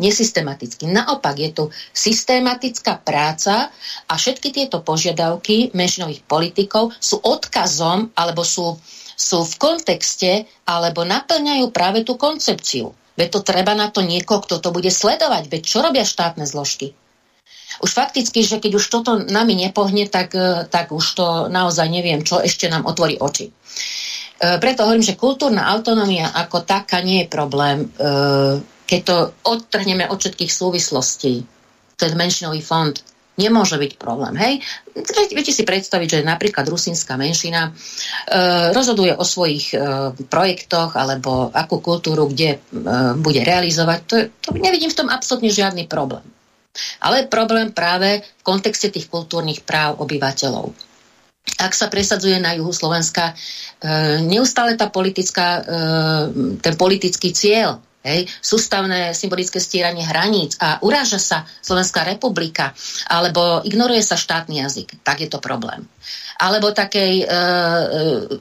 nesystematicky. 0.00 0.88
Naopak 0.88 1.36
je 1.36 1.50
tu 1.52 1.64
systematická 1.92 2.96
práca 2.96 3.68
a 4.08 4.12
všetky 4.16 4.50
tieto 4.56 4.80
požiadavky 4.80 5.76
menšinových 5.76 6.24
politikov 6.24 6.96
sú 6.96 7.20
odkazom 7.20 8.10
alebo 8.16 8.40
sú, 8.40 8.80
sú 9.22 9.46
v 9.46 9.54
kontexte 9.54 10.50
alebo 10.66 11.06
naplňajú 11.06 11.70
práve 11.70 12.02
tú 12.02 12.18
koncepciu. 12.18 12.90
Veď 13.14 13.38
to 13.38 13.40
treba 13.46 13.78
na 13.78 13.92
to 13.92 14.02
niekoho, 14.02 14.42
kto 14.42 14.58
to 14.58 14.74
bude 14.74 14.90
sledovať. 14.90 15.46
Veď 15.46 15.62
čo 15.62 15.78
robia 15.78 16.02
štátne 16.02 16.42
zložky? 16.42 16.98
Už 17.80 17.90
fakticky, 17.94 18.44
že 18.44 18.60
keď 18.60 18.72
už 18.76 18.84
toto 18.90 19.16
nami 19.16 19.56
nepohne, 19.56 20.04
tak, 20.10 20.36
e, 20.36 20.68
tak 20.68 20.92
už 20.92 21.04
to 21.16 21.26
naozaj 21.48 21.88
neviem, 21.88 22.20
čo 22.20 22.42
ešte 22.42 22.68
nám 22.68 22.84
otvorí 22.84 23.16
oči. 23.16 23.48
E, 23.48 23.52
preto 24.60 24.84
hovorím, 24.84 25.06
že 25.06 25.16
kultúrna 25.16 25.70
autonómia 25.72 26.34
ako 26.36 26.68
taká 26.68 27.00
nie 27.00 27.24
je 27.24 27.32
problém, 27.32 27.78
e, 27.84 28.10
keď 28.84 29.00
to 29.08 29.16
odtrhneme 29.48 30.04
od 30.12 30.20
všetkých 30.20 30.52
súvislostí. 30.52 31.48
Ten 31.96 32.12
menšinový 32.12 32.60
fond 32.60 32.92
nemôže 33.40 33.80
byť 33.80 33.92
problém. 33.96 34.36
Hej? 34.36 34.54
Viete 35.32 35.52
si 35.52 35.64
predstaviť, 35.64 36.20
že 36.20 36.28
napríklad 36.28 36.68
rusínska 36.68 37.16
menšina 37.16 37.68
e, 37.68 37.70
rozhoduje 38.76 39.16
o 39.16 39.24
svojich 39.24 39.72
e, 39.72 39.76
projektoch 40.28 40.96
alebo 40.96 41.48
akú 41.48 41.80
kultúru 41.80 42.28
kde 42.28 42.56
e, 42.56 42.58
bude 43.16 43.40
realizovať. 43.40 43.98
To, 44.08 44.16
to 44.28 44.48
nevidím 44.60 44.92
v 44.92 44.98
tom 45.00 45.08
absolútne 45.08 45.48
žiadny 45.48 45.88
problém. 45.88 46.24
Ale 47.04 47.28
problém 47.28 47.72
práve 47.72 48.24
v 48.24 48.42
kontexte 48.44 48.88
tých 48.92 49.08
kultúrnych 49.08 49.64
práv 49.64 50.00
obyvateľov 50.00 50.72
ak 51.42 51.74
sa 51.74 51.90
presadzuje 51.90 52.38
na 52.38 52.54
juhu 52.54 52.70
Slovenska, 52.70 53.34
e, 53.34 54.22
neustále 54.22 54.78
tá 54.78 54.90
politická, 54.90 55.58
e, 55.58 55.62
ten 56.62 56.74
politický 56.78 57.34
cieľ, 57.34 57.82
hej, 58.02 58.26
sústavné 58.42 59.14
symbolické 59.14 59.62
stieranie 59.62 60.02
hraníc 60.02 60.58
a 60.58 60.82
uráža 60.82 61.22
sa 61.22 61.38
Slovenská 61.62 62.02
republika, 62.02 62.74
alebo 63.06 63.62
ignoruje 63.62 64.02
sa 64.02 64.18
štátny 64.18 64.62
jazyk, 64.62 65.02
tak 65.06 65.22
je 65.22 65.30
to 65.30 65.38
problém. 65.38 65.86
Alebo 66.42 66.74
takej 66.74 67.22
e, 67.22 67.24
e 67.24 67.30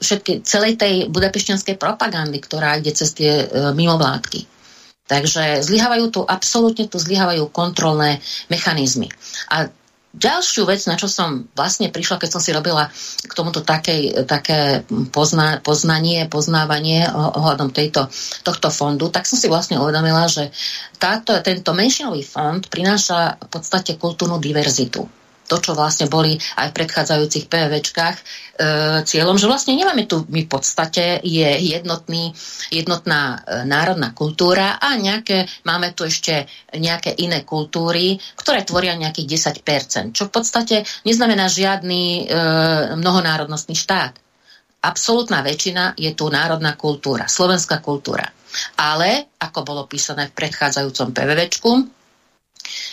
všetky, 0.01 0.41
celej 0.41 0.81
tej 0.81 0.93
budapešťanskej 1.13 1.77
propagandy, 1.77 2.41
ktorá 2.41 2.81
ide 2.81 2.91
cez 2.97 3.13
tie 3.13 3.45
e, 3.45 3.71
mimovládky. 3.77 4.49
Takže 5.11 5.59
zlyhávajú 5.61 6.05
tu, 6.07 6.21
absolútne 6.23 6.87
tu 6.87 6.95
zlyhávajú 6.95 7.51
kontrolné 7.51 8.23
mechanizmy. 8.47 9.11
A 9.51 9.67
Ďalšiu 10.11 10.67
vec, 10.67 10.83
na 10.91 10.99
čo 10.99 11.07
som 11.07 11.47
vlastne 11.55 11.87
prišla, 11.87 12.19
keď 12.19 12.29
som 12.35 12.43
si 12.43 12.51
robila 12.51 12.91
k 13.23 13.31
tomuto 13.31 13.63
také, 13.63 14.11
také 14.27 14.83
pozna, 15.07 15.63
poznanie, 15.63 16.27
poznávanie 16.27 17.07
ohľadom 17.07 17.71
tejto, 17.71 18.11
tohto 18.43 18.67
fondu, 18.75 19.07
tak 19.07 19.23
som 19.23 19.39
si 19.39 19.47
vlastne 19.47 19.79
uvedomila, 19.79 20.27
že 20.27 20.51
táto, 20.99 21.31
tento 21.39 21.71
menšinový 21.71 22.27
fond 22.27 22.59
prináša 22.67 23.39
v 23.39 23.47
podstate 23.47 23.95
kultúrnu 23.95 24.35
diverzitu 24.43 25.07
to, 25.51 25.59
čo 25.59 25.75
vlastne 25.75 26.07
boli 26.07 26.39
aj 26.39 26.71
v 26.71 26.77
predchádzajúcich 26.79 27.51
PVčkách 27.51 28.15
e, 28.15 28.23
cieľom, 29.03 29.35
že 29.35 29.51
vlastne 29.51 29.75
nemáme 29.75 30.07
tu, 30.07 30.23
my 30.31 30.47
v 30.47 30.49
podstate 30.49 31.19
je 31.19 31.51
jednotný, 31.75 32.31
jednotná 32.71 33.43
e, 33.43 33.67
národná 33.67 34.15
kultúra 34.15 34.79
a 34.79 34.95
nejaké, 34.95 35.51
máme 35.67 35.91
tu 35.91 36.07
ešte 36.07 36.47
nejaké 36.71 37.19
iné 37.19 37.43
kultúry, 37.43 38.15
ktoré 38.39 38.63
tvoria 38.63 38.95
nejakých 38.95 39.59
10%, 39.59 40.15
čo 40.15 40.31
v 40.31 40.31
podstate 40.31 40.87
neznamená 41.03 41.51
žiadny 41.51 42.03
e, 42.03 42.23
mnohonárodnostný 42.95 43.75
štát. 43.75 44.15
Absolutná 44.81 45.43
väčšina 45.43 45.99
je 45.99 46.15
tu 46.15 46.31
národná 46.31 46.79
kultúra, 46.79 47.27
slovenská 47.27 47.83
kultúra. 47.83 48.31
Ale, 48.79 49.35
ako 49.35 49.67
bolo 49.67 49.83
písané 49.87 50.31
v 50.31 50.35
predchádzajúcom 50.35 51.11
PVVčku, 51.11 52.00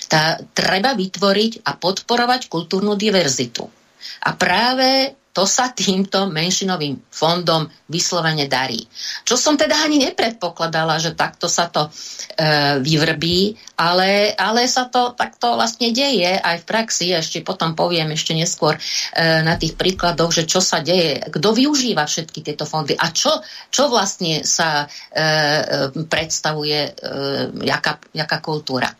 tá, 0.08 0.40
treba 0.56 0.96
vytvoriť 0.96 1.64
a 1.64 1.76
podporovať 1.76 2.48
kultúrnu 2.48 2.96
diverzitu. 2.96 3.68
A 4.24 4.34
práve 4.34 5.18
to 5.38 5.46
sa 5.46 5.70
týmto 5.70 6.26
menšinovým 6.34 6.98
fondom 7.14 7.70
vyslovene 7.86 8.50
darí. 8.50 8.82
Čo 9.22 9.38
som 9.38 9.54
teda 9.54 9.86
ani 9.86 10.02
nepredpokladala, 10.02 10.98
že 10.98 11.14
takto 11.14 11.46
sa 11.46 11.70
to 11.70 11.86
e, 11.86 11.90
vyvrbí, 12.82 13.54
ale, 13.78 14.34
ale 14.34 14.66
sa 14.66 14.90
to 14.90 15.14
takto 15.14 15.54
vlastne 15.54 15.94
deje 15.94 16.34
aj 16.42 16.56
v 16.58 16.66
praxi. 16.66 17.14
Ešte 17.14 17.46
potom 17.46 17.78
poviem 17.78 18.10
ešte 18.18 18.34
neskôr 18.34 18.74
e, 18.74 18.80
na 19.46 19.54
tých 19.54 19.78
príkladoch, 19.78 20.34
že 20.34 20.42
čo 20.42 20.58
sa 20.58 20.82
deje, 20.82 21.22
kto 21.30 21.54
využíva 21.54 22.02
všetky 22.02 22.42
tieto 22.42 22.66
fondy 22.66 22.98
a 22.98 23.14
čo, 23.14 23.38
čo 23.70 23.86
vlastne 23.86 24.42
sa 24.42 24.90
e, 24.90 25.22
e 25.22 25.30
predstavuje, 26.02 26.80
e, 26.82 26.90
jaká, 27.62 28.02
jaká 28.10 28.42
kultúra. 28.42 28.90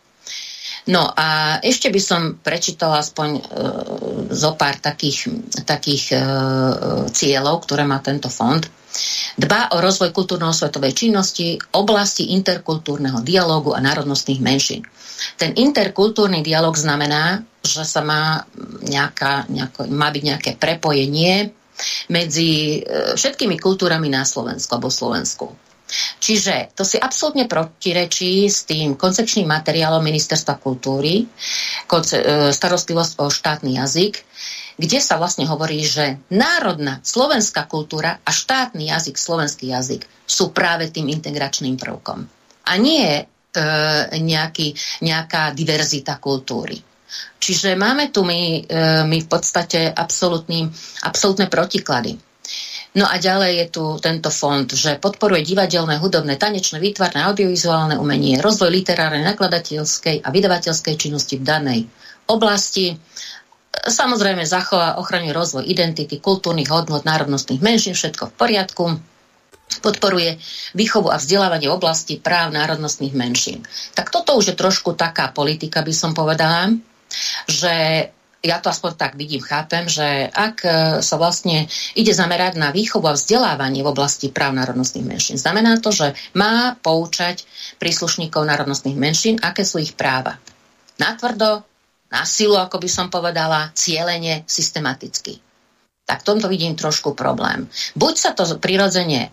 No 0.89 1.05
a 1.05 1.61
ešte 1.61 1.93
by 1.93 2.01
som 2.01 2.21
prečítala 2.41 2.97
aspoň 3.05 3.29
e, 3.37 3.41
zo 4.33 4.57
pár 4.57 4.81
takých, 4.81 5.29
takých 5.61 6.17
e, 6.17 6.19
cieľov, 7.13 7.61
ktoré 7.69 7.85
má 7.85 8.01
tento 8.01 8.25
fond. 8.33 8.65
Dba 9.37 9.77
o 9.77 9.85
rozvoj 9.85 10.09
kultúrno-svetovej 10.09 10.97
činnosti, 10.97 11.61
oblasti 11.77 12.33
interkultúrneho 12.33 13.21
dialógu 13.21 13.77
a 13.77 13.79
národnostných 13.85 14.41
menšín. 14.41 14.81
Ten 15.37 15.53
interkultúrny 15.53 16.41
dialog 16.41 16.73
znamená, 16.73 17.45
že 17.61 17.85
sa 17.85 18.01
má, 18.01 18.49
nejaká, 18.81 19.45
nejako, 19.45 19.93
má 19.93 20.09
byť 20.09 20.23
nejaké 20.25 20.51
prepojenie 20.57 21.53
medzi 22.09 22.81
e, 22.81 23.13
všetkými 23.13 23.61
kultúrami 23.61 24.09
na 24.09 24.25
Slovensku 24.25 24.73
alebo 24.73 24.89
Slovensku. 24.89 25.68
Čiže 26.21 26.75
to 26.77 26.85
si 26.85 27.01
absolútne 27.01 27.49
protirečí 27.49 28.45
s 28.45 28.69
tým 28.69 28.93
koncepčným 28.93 29.49
materiálom 29.49 30.01
Ministerstva 30.05 30.61
kultúry, 30.61 31.25
e, 31.25 31.27
starostlivosť 32.53 33.11
o 33.17 33.25
štátny 33.33 33.81
jazyk, 33.81 34.13
kde 34.79 34.99
sa 35.03 35.19
vlastne 35.19 35.43
hovorí, 35.49 35.83
že 35.83 36.21
národná 36.31 37.03
slovenská 37.03 37.67
kultúra 37.67 38.21
a 38.23 38.31
štátny 38.31 38.87
jazyk, 38.93 39.19
slovenský 39.19 39.75
jazyk 39.75 40.07
sú 40.23 40.55
práve 40.55 40.87
tým 40.93 41.11
integračným 41.11 41.75
prvkom. 41.75 42.23
A 42.69 42.71
nie 42.77 43.19
e, 43.19 43.23
nejaký, 44.21 44.77
nejaká 45.03 45.51
diverzita 45.57 46.21
kultúry. 46.21 46.79
Čiže 47.39 47.73
máme 47.73 48.13
tu 48.13 48.21
my, 48.21 48.41
e, 48.61 49.03
my 49.09 49.17
v 49.25 49.27
podstate 49.27 49.89
absolútne 49.89 51.49
protiklady. 51.49 52.28
No 52.97 53.05
a 53.05 53.21
ďalej 53.21 53.51
je 53.53 53.67
tu 53.69 53.83
tento 54.01 54.33
fond, 54.33 54.65
že 54.65 54.97
podporuje 54.97 55.45
divadelné, 55.45 56.01
hudobné, 56.01 56.41
tanečné, 56.41 56.81
výtvarné, 56.81 57.21
audiovizuálne 57.21 58.01
umenie, 58.01 58.41
rozvoj 58.41 58.73
literárnej, 58.73 59.21
nakladateľskej 59.29 60.25
a 60.25 60.27
vydavateľskej 60.33 60.95
činnosti 60.97 61.37
v 61.37 61.45
danej 61.45 61.79
oblasti. 62.25 62.97
Samozrejme 63.69 64.41
zachová 64.41 64.97
ochrane 64.97 65.29
rozvoj 65.29 65.69
identity, 65.69 66.17
kultúrnych 66.17 66.73
hodnot, 66.73 67.05
národnostných 67.05 67.61
menšín, 67.61 67.93
všetko 67.93 68.33
v 68.33 68.37
poriadku. 68.37 68.85
Podporuje 69.85 70.41
výchovu 70.73 71.13
a 71.13 71.21
vzdelávanie 71.21 71.69
oblasti 71.69 72.17
práv 72.17 72.49
národnostných 72.57 73.13
menšín. 73.13 73.61
Tak 73.93 74.09
toto 74.09 74.33
už 74.33 74.49
je 74.49 74.55
trošku 74.57 74.97
taká 74.97 75.29
politika, 75.29 75.85
by 75.85 75.93
som 75.93 76.17
povedala, 76.17 76.73
že 77.45 78.09
ja 78.39 78.63
to 78.63 78.71
aspoň 78.71 78.95
tak 78.95 79.19
vidím, 79.19 79.43
chápem, 79.43 79.91
že 79.91 80.31
ak 80.31 80.55
e, 80.63 80.69
sa 81.03 81.15
vlastne 81.19 81.67
ide 81.91 82.15
zamerať 82.15 82.55
na 82.55 82.71
výchovu 82.71 83.11
a 83.11 83.17
vzdelávanie 83.17 83.83
v 83.83 83.91
oblasti 83.91 84.31
práv 84.31 84.55
národnostných 84.55 85.03
menšín, 85.03 85.35
znamená 85.35 85.83
to, 85.83 85.91
že 85.91 86.15
má 86.39 86.79
poučať 86.79 87.43
príslušníkov 87.83 88.47
národnostných 88.47 88.95
menšín, 88.95 89.35
aké 89.43 89.67
sú 89.67 89.83
ich 89.83 89.91
práva. 89.91 90.39
Natvrdo, 90.95 91.67
na 92.09 92.23
silu, 92.23 92.55
ako 92.55 92.79
by 92.79 92.89
som 92.89 93.07
povedala, 93.11 93.75
cieľenie, 93.75 94.47
systematicky. 94.47 95.43
Tak 96.07 96.23
v 96.23 96.27
tomto 96.27 96.47
vidím 96.49 96.73
trošku 96.73 97.13
problém. 97.13 97.69
Buď 97.93 98.13
sa 98.15 98.31
to 98.31 98.47
prirodzene 98.55 99.27
e, 99.27 99.29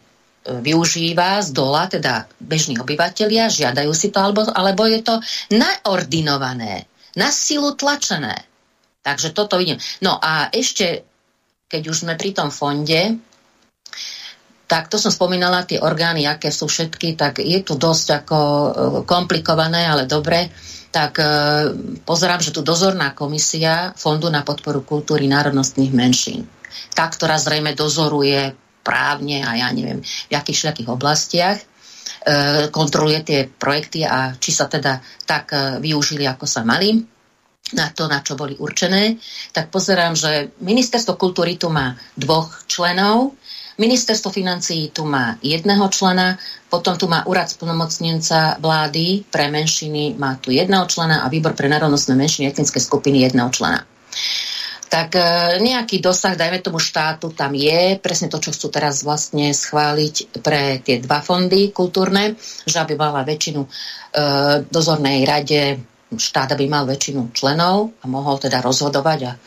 využíva 0.51 1.47
z 1.47 1.55
dola, 1.55 1.87
teda 1.87 2.27
bežní 2.43 2.74
obyvateľia, 2.83 3.55
žiadajú 3.55 3.95
si 3.95 4.11
to, 4.11 4.19
alebo, 4.19 4.51
alebo 4.51 4.83
je 4.91 4.99
to 4.99 5.15
naordinované, 5.55 6.91
na 7.15 7.31
silu 7.31 7.78
tlačené. 7.78 8.56
Takže 9.07 9.31
toto 9.31 9.55
vidím. 9.55 9.78
No 10.03 10.19
a 10.19 10.51
ešte, 10.51 11.07
keď 11.70 11.83
už 11.87 12.03
sme 12.03 12.19
pri 12.19 12.35
tom 12.35 12.51
fonde, 12.51 13.23
tak 14.66 14.91
to 14.91 14.99
som 14.99 15.15
spomínala, 15.15 15.62
tie 15.62 15.78
orgány, 15.78 16.27
aké 16.27 16.51
sú 16.51 16.66
všetky, 16.66 17.15
tak 17.15 17.39
je 17.39 17.62
tu 17.62 17.78
dosť 17.78 18.07
ako 18.23 18.39
e, 18.43 18.70
komplikované, 19.07 19.87
ale 19.87 20.11
dobre. 20.11 20.51
Tak 20.91 21.12
e, 21.23 21.27
pozerám, 22.03 22.43
že 22.43 22.51
tu 22.51 22.66
dozorná 22.66 23.15
komisia 23.15 23.95
Fondu 23.95 24.27
na 24.27 24.43
podporu 24.43 24.83
kultúry 24.83 25.31
národnostných 25.31 25.95
menšín. 25.95 26.51
Tá, 26.91 27.07
ktorá 27.07 27.39
zrejme 27.39 27.78
dozoruje 27.78 28.59
právne 28.83 29.47
a 29.47 29.55
ja 29.55 29.70
neviem, 29.70 30.03
v 30.03 30.35
akých 30.35 30.66
všetkých 30.66 30.91
oblastiach 30.91 31.62
e, 31.62 31.65
kontroluje 32.74 33.23
tie 33.23 33.41
projekty 33.47 34.03
a 34.03 34.35
či 34.35 34.51
sa 34.51 34.66
teda 34.66 34.99
tak 35.23 35.78
využili, 35.78 36.27
ako 36.27 36.43
sa 36.43 36.66
mali 36.66 37.15
na 37.74 37.90
to, 37.90 38.06
na 38.06 38.22
čo 38.22 38.38
boli 38.38 38.55
určené, 38.55 39.18
tak 39.51 39.74
pozerám, 39.74 40.14
že 40.14 40.55
Ministerstvo 40.62 41.18
kultúry 41.18 41.59
tu 41.59 41.66
má 41.66 41.98
dvoch 42.14 42.62
členov, 42.70 43.34
Ministerstvo 43.76 44.32
financií 44.32 44.88
tu 44.88 45.05
má 45.05 45.36
jedného 45.44 45.84
člena, 45.93 46.40
potom 46.72 46.97
tu 46.97 47.12
má 47.12 47.28
úrad 47.28 47.51
splnomocnenca 47.51 48.56
vlády 48.56 49.28
pre 49.28 49.52
menšiny, 49.52 50.16
má 50.16 50.40
tu 50.40 50.48
jedného 50.48 50.88
člena 50.88 51.26
a 51.26 51.28
výbor 51.28 51.52
pre 51.52 51.68
národnostné 51.68 52.16
menšiny 52.16 52.48
etnické 52.48 52.80
skupiny 52.80 53.28
jedného 53.28 53.52
člena. 53.52 53.84
Tak 54.86 55.18
e, 55.18 55.22
nejaký 55.60 55.98
dosah, 55.98 56.38
dajme 56.38 56.62
tomu 56.62 56.78
štátu, 56.80 57.34
tam 57.34 57.52
je 57.52 57.98
presne 58.01 58.30
to, 58.30 58.38
čo 58.40 58.55
chcú 58.55 58.70
teraz 58.72 59.02
vlastne 59.02 59.51
schváliť 59.52 60.40
pre 60.40 60.80
tie 60.80 61.02
dva 61.02 61.20
fondy 61.20 61.74
kultúrne, 61.74 62.38
že 62.64 62.80
aby 62.80 62.94
mala 62.97 63.26
väčšinu 63.26 63.60
e, 63.60 63.68
dozornej 64.70 65.26
rade 65.26 65.82
štát, 66.15 66.55
aby 66.55 66.70
mal 66.70 66.87
väčšinu 66.87 67.35
členov 67.35 67.91
a 67.99 68.05
mohol 68.07 68.39
teda 68.39 68.62
rozhodovať 68.62 69.19
a 69.27 69.33
e, 69.35 69.39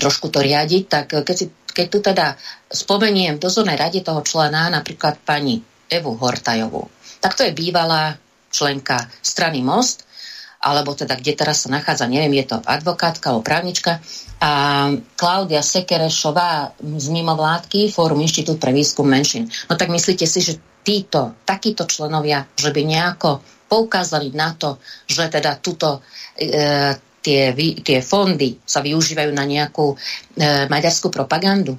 trošku 0.00 0.32
to 0.32 0.40
riadiť, 0.40 0.82
tak 0.88 1.12
keď, 1.12 1.36
si, 1.36 1.52
keď 1.52 1.86
tu 1.92 1.98
teda 2.00 2.26
spomeniem 2.72 3.36
v 3.36 3.44
dozornej 3.44 3.76
rade 3.76 4.00
toho 4.00 4.24
člena, 4.24 4.72
napríklad 4.72 5.20
pani 5.20 5.60
Evu 5.88 6.16
Hortajovú, 6.16 6.88
tak 7.20 7.36
to 7.36 7.44
je 7.44 7.52
bývalá 7.52 8.16
členka 8.48 8.96
strany 9.20 9.60
Most, 9.60 10.08
alebo 10.58 10.96
teda 10.96 11.14
kde 11.14 11.38
teraz 11.38 11.64
sa 11.64 11.68
nachádza, 11.70 12.10
neviem, 12.10 12.40
je 12.42 12.50
to 12.50 12.56
advokátka 12.64 13.30
alebo 13.30 13.46
právnička, 13.46 14.02
a 14.38 14.50
Klaudia 15.18 15.66
Sekerešová 15.66 16.78
z 16.78 17.06
mimovládky, 17.10 17.90
Fórum 17.90 18.22
Inštitút 18.22 18.62
pre 18.62 18.70
výskum 18.70 19.06
menšín. 19.06 19.50
No 19.66 19.74
tak 19.74 19.90
myslíte 19.90 20.30
si, 20.30 20.38
že 20.42 20.62
títo, 20.86 21.34
takíto 21.42 21.90
členovia, 21.90 22.46
že 22.54 22.70
by 22.70 22.82
nejako 22.86 23.42
poukázali 23.68 24.32
na 24.32 24.56
to, 24.56 24.80
že 25.06 25.28
teda 25.28 25.60
tuto 25.60 26.00
e, 26.34 26.96
tie, 27.22 27.52
tie 27.84 27.98
fondy 28.00 28.56
sa 28.64 28.80
využívajú 28.80 29.30
na 29.36 29.44
nejakú 29.44 29.92
e, 29.92 29.96
maďarskú 30.66 31.12
propagandu. 31.12 31.76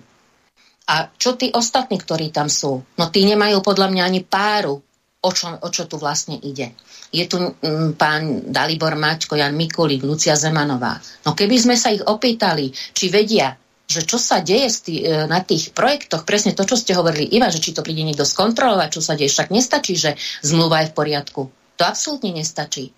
A 0.89 1.09
čo 1.17 1.37
tí 1.37 1.53
ostatní, 1.53 2.01
ktorí 2.01 2.33
tam 2.33 2.49
sú? 2.49 2.81
No 2.97 3.05
tí 3.13 3.25
nemajú 3.25 3.61
podľa 3.61 3.93
mňa 3.93 4.03
ani 4.05 4.21
páru, 4.25 4.81
o 5.19 5.29
čo, 5.35 5.51
o 5.51 5.69
čo 5.69 5.85
tu 5.85 5.99
vlastne 5.99 6.39
ide. 6.39 6.73
Je 7.13 7.25
tu 7.29 7.37
m, 7.37 7.93
pán 7.93 8.49
Dalibor 8.49 8.95
Mačko, 8.95 9.35
Jan 9.35 9.53
Mikulík, 9.53 10.05
Lucia 10.05 10.33
Zemanová. 10.33 10.97
No 11.25 11.35
keby 11.37 11.55
sme 11.59 11.75
sa 11.75 11.93
ich 11.93 12.01
opýtali, 12.01 12.71
či 12.71 13.09
vedia, 13.09 13.53
že 13.89 14.05
čo 14.05 14.21
sa 14.21 14.45
deje 14.45 14.69
tý, 14.81 14.95
e, 15.01 15.25
na 15.25 15.41
tých 15.41 15.73
projektoch, 15.73 16.25
presne 16.25 16.53
to, 16.53 16.61
čo 16.65 16.77
ste 16.77 16.93
hovorili, 16.93 17.37
Iva, 17.37 17.49
že 17.49 17.61
či 17.61 17.73
to 17.73 17.81
príde 17.81 18.05
niekto 18.05 18.25
skontrolovať, 18.25 18.89
čo 18.93 19.01
sa 19.01 19.17
deje, 19.17 19.33
však 19.33 19.49
nestačí, 19.49 19.97
že 19.97 20.13
zmluva 20.45 20.85
je 20.85 20.93
v 20.93 20.97
poriadku 20.97 21.41
To 21.79 21.87
absolútne 21.87 22.35
nestačí. 22.35 22.91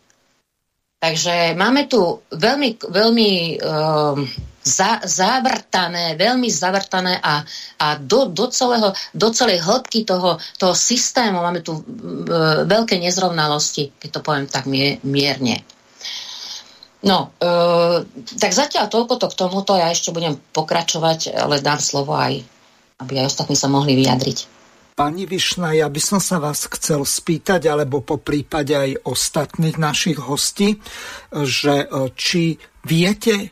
Takže 1.01 1.57
máme 1.57 1.85
tu 1.89 2.21
veľmi, 2.29 2.77
veľmi 2.77 3.29
um, 3.57 4.21
za, 4.61 5.01
zavrtané, 5.01 6.13
veľmi 6.13 6.45
zavrtané 6.45 7.17
a, 7.17 7.41
a 7.81 7.87
do, 7.97 8.29
do, 8.29 8.49
celého, 8.53 8.93
do 9.13 9.29
celej 9.33 9.65
hĺbky 9.65 10.05
toho, 10.05 10.37
toho 10.57 10.73
systému 10.77 11.41
máme 11.41 11.65
tu 11.65 11.73
uh, 11.73 12.65
veľké 12.69 13.01
nezrovnalosti, 13.01 13.97
keď 13.97 14.09
to 14.13 14.21
poviem 14.21 14.45
tak 14.45 14.69
mierne. 15.05 15.65
No, 17.01 17.33
e, 17.41 17.49
tak 18.37 18.53
zatiaľ 18.53 18.85
toľko 18.85 19.17
to 19.17 19.27
k 19.33 19.37
tomuto, 19.41 19.73
ja 19.73 19.89
ešte 19.89 20.13
budem 20.13 20.37
pokračovať, 20.53 21.33
ale 21.33 21.57
dám 21.57 21.81
slovo 21.81 22.13
aj, 22.13 22.45
aby 23.01 23.13
aj 23.17 23.25
ostatní 23.25 23.57
sa 23.57 23.65
mohli 23.65 23.97
vyjadriť. 23.97 24.60
Pani 25.01 25.25
Višna, 25.25 25.73
ja 25.73 25.89
by 25.89 25.97
som 25.97 26.21
sa 26.21 26.37
vás 26.37 26.69
chcel 26.69 27.01
spýtať, 27.01 27.65
alebo 27.65 28.05
po 28.05 28.21
prípade 28.21 28.77
aj 28.77 29.01
ostatných 29.01 29.81
našich 29.81 30.21
hostí, 30.21 30.77
že 31.33 31.89
e, 31.89 32.13
či 32.13 32.61
viete 32.85 33.33
e, 33.41 33.47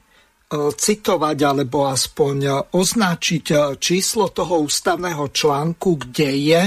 citovať 0.69 1.37
alebo 1.41 1.89
aspoň 1.89 2.69
označiť 2.69 3.45
e, 3.49 3.57
číslo 3.81 4.29
toho 4.29 4.61
ústavného 4.61 5.25
článku, 5.33 5.97
kde 5.97 6.29
je 6.37 6.61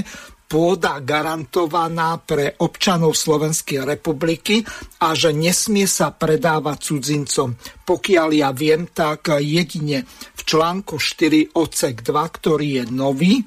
pôda 0.51 0.99
garantovaná 0.99 2.19
pre 2.19 2.59
občanov 2.59 3.15
Slovenskej 3.15 3.87
republiky 3.87 4.67
a 4.99 5.15
že 5.15 5.31
nesmie 5.31 5.87
sa 5.87 6.11
predávať 6.11 6.91
cudzincom. 6.91 7.55
Pokiaľ 7.87 8.29
ja 8.35 8.51
viem, 8.51 8.91
tak 8.91 9.31
jedine 9.39 10.03
v 10.11 10.43
článku 10.43 10.99
4 10.99 11.55
odsek 11.55 12.03
2, 12.03 12.37
ktorý 12.37 12.83
je 12.83 12.85
nový, 12.91 13.47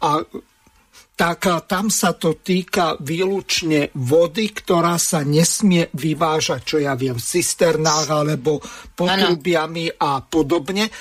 a 0.00 0.10
tak 1.18 1.66
tam 1.66 1.90
sa 1.90 2.14
to 2.14 2.38
týka 2.38 2.94
výlučne 3.02 3.90
vody, 3.98 4.54
ktorá 4.54 4.94
sa 5.02 5.26
nesmie 5.26 5.90
vyvážať, 5.90 6.60
čo 6.62 6.76
ja 6.78 6.94
viem, 6.94 7.18
v 7.18 7.26
cisternách 7.26 8.06
alebo 8.06 8.62
potrubiami 8.94 9.98
a 9.98 10.22
podobne. 10.22 10.86
E, 10.86 10.92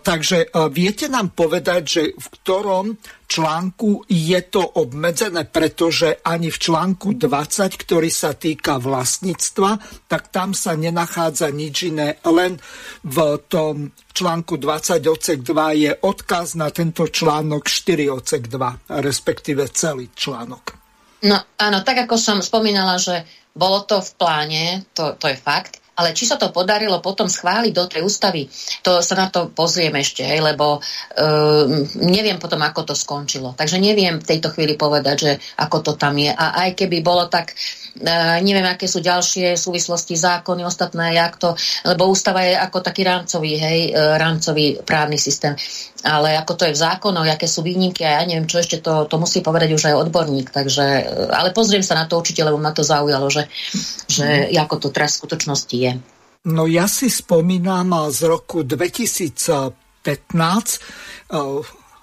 takže 0.00 0.48
e, 0.48 0.72
viete 0.72 1.12
nám 1.12 1.36
povedať, 1.36 1.82
že 1.84 2.02
v 2.16 2.26
ktorom 2.40 2.96
článku 3.28 4.08
je 4.08 4.40
to 4.48 4.64
obmedzené, 4.64 5.44
pretože 5.44 6.24
ani 6.24 6.48
v 6.48 6.58
článku 6.58 7.20
20, 7.20 7.76
ktorý 7.76 8.08
sa 8.08 8.32
týka 8.32 8.80
vlastníctva, 8.80 9.70
tak 10.08 10.32
tam 10.32 10.56
sa 10.56 10.72
nenachádza 10.74 11.52
nič 11.52 11.92
iné. 11.92 12.16
Len 12.24 12.56
v 13.04 13.18
tom 13.46 13.92
článku 14.16 14.56
20 14.56 15.04
odsek 15.04 15.44
2 15.44 15.84
je 15.84 15.92
odkaz 15.92 16.56
na 16.56 16.72
tento 16.72 17.04
článok 17.04 17.68
4 17.68 18.08
odsek 18.08 18.48
2, 18.48 18.98
respektíve 19.04 19.68
celý 19.70 20.08
článok. 20.16 20.74
No 21.28 21.36
áno, 21.60 21.78
tak 21.84 22.08
ako 22.08 22.16
som 22.16 22.38
spomínala, 22.40 22.96
že 22.96 23.28
bolo 23.52 23.84
to 23.84 24.00
v 24.00 24.10
pláne, 24.16 24.64
to, 24.94 25.18
to 25.18 25.28
je 25.28 25.36
fakt, 25.36 25.82
ale 25.98 26.14
či 26.14 26.30
sa 26.30 26.38
to 26.38 26.54
podarilo 26.54 27.02
potom 27.02 27.26
schváliť 27.26 27.72
do 27.74 27.84
tej 27.90 28.06
ústavy, 28.06 28.46
to 28.86 29.02
sa 29.02 29.14
na 29.18 29.26
to 29.26 29.50
pozriem 29.50 29.92
ešte, 29.98 30.22
hej, 30.22 30.38
lebo 30.38 30.78
uh, 30.78 31.64
neviem 31.98 32.38
potom, 32.38 32.62
ako 32.62 32.86
to 32.86 32.94
skončilo. 32.94 33.58
Takže 33.58 33.82
neviem 33.82 34.22
v 34.22 34.28
tejto 34.28 34.54
chvíli 34.54 34.78
povedať, 34.78 35.16
že 35.18 35.32
ako 35.58 35.82
to 35.82 35.92
tam 35.98 36.14
je. 36.14 36.30
A 36.30 36.66
aj 36.66 36.78
keby 36.78 37.02
bolo 37.02 37.26
tak, 37.26 37.58
neviem, 38.44 38.66
aké 38.66 38.86
sú 38.86 39.02
ďalšie 39.02 39.58
súvislosti, 39.58 40.14
zákony, 40.14 40.62
ostatné, 40.64 41.18
jak 41.18 41.36
to, 41.36 41.54
lebo 41.86 42.10
ústava 42.10 42.42
je 42.46 42.54
ako 42.54 42.78
taký 42.80 43.02
rámcový, 43.06 43.52
hej, 43.58 43.80
uh, 43.92 44.16
rámcový 44.18 44.82
právny 44.82 45.18
systém 45.18 45.54
ale 46.04 46.38
ako 46.38 46.54
to 46.54 46.62
je 46.70 46.76
v 46.76 46.82
zákonoch, 46.82 47.26
aké 47.26 47.50
sú 47.50 47.66
výnimky 47.66 48.06
a 48.06 48.22
ja 48.22 48.26
neviem, 48.26 48.46
čo 48.46 48.62
ešte 48.62 48.78
to, 48.78 49.10
to 49.10 49.18
musí 49.18 49.42
povedať 49.42 49.74
už 49.74 49.90
aj 49.90 49.98
odborník, 50.06 50.54
takže, 50.54 50.84
e, 51.02 51.26
ale 51.34 51.50
pozriem 51.50 51.82
sa 51.82 51.98
na 51.98 52.06
to 52.06 52.22
určite, 52.22 52.46
lebo 52.46 52.58
ma 52.60 52.70
to 52.70 52.86
zaujalo, 52.86 53.26
že, 53.26 53.50
že 54.06 54.46
ako 54.54 54.78
to 54.78 54.88
teraz 54.94 55.18
v 55.18 55.26
skutočnosti 55.26 55.76
je. 55.76 55.92
No 56.46 56.70
ja 56.70 56.86
si 56.86 57.10
spomínam 57.10 57.90
z 58.14 58.20
roku 58.30 58.62
2015, 58.62 59.74
e, 60.06 61.40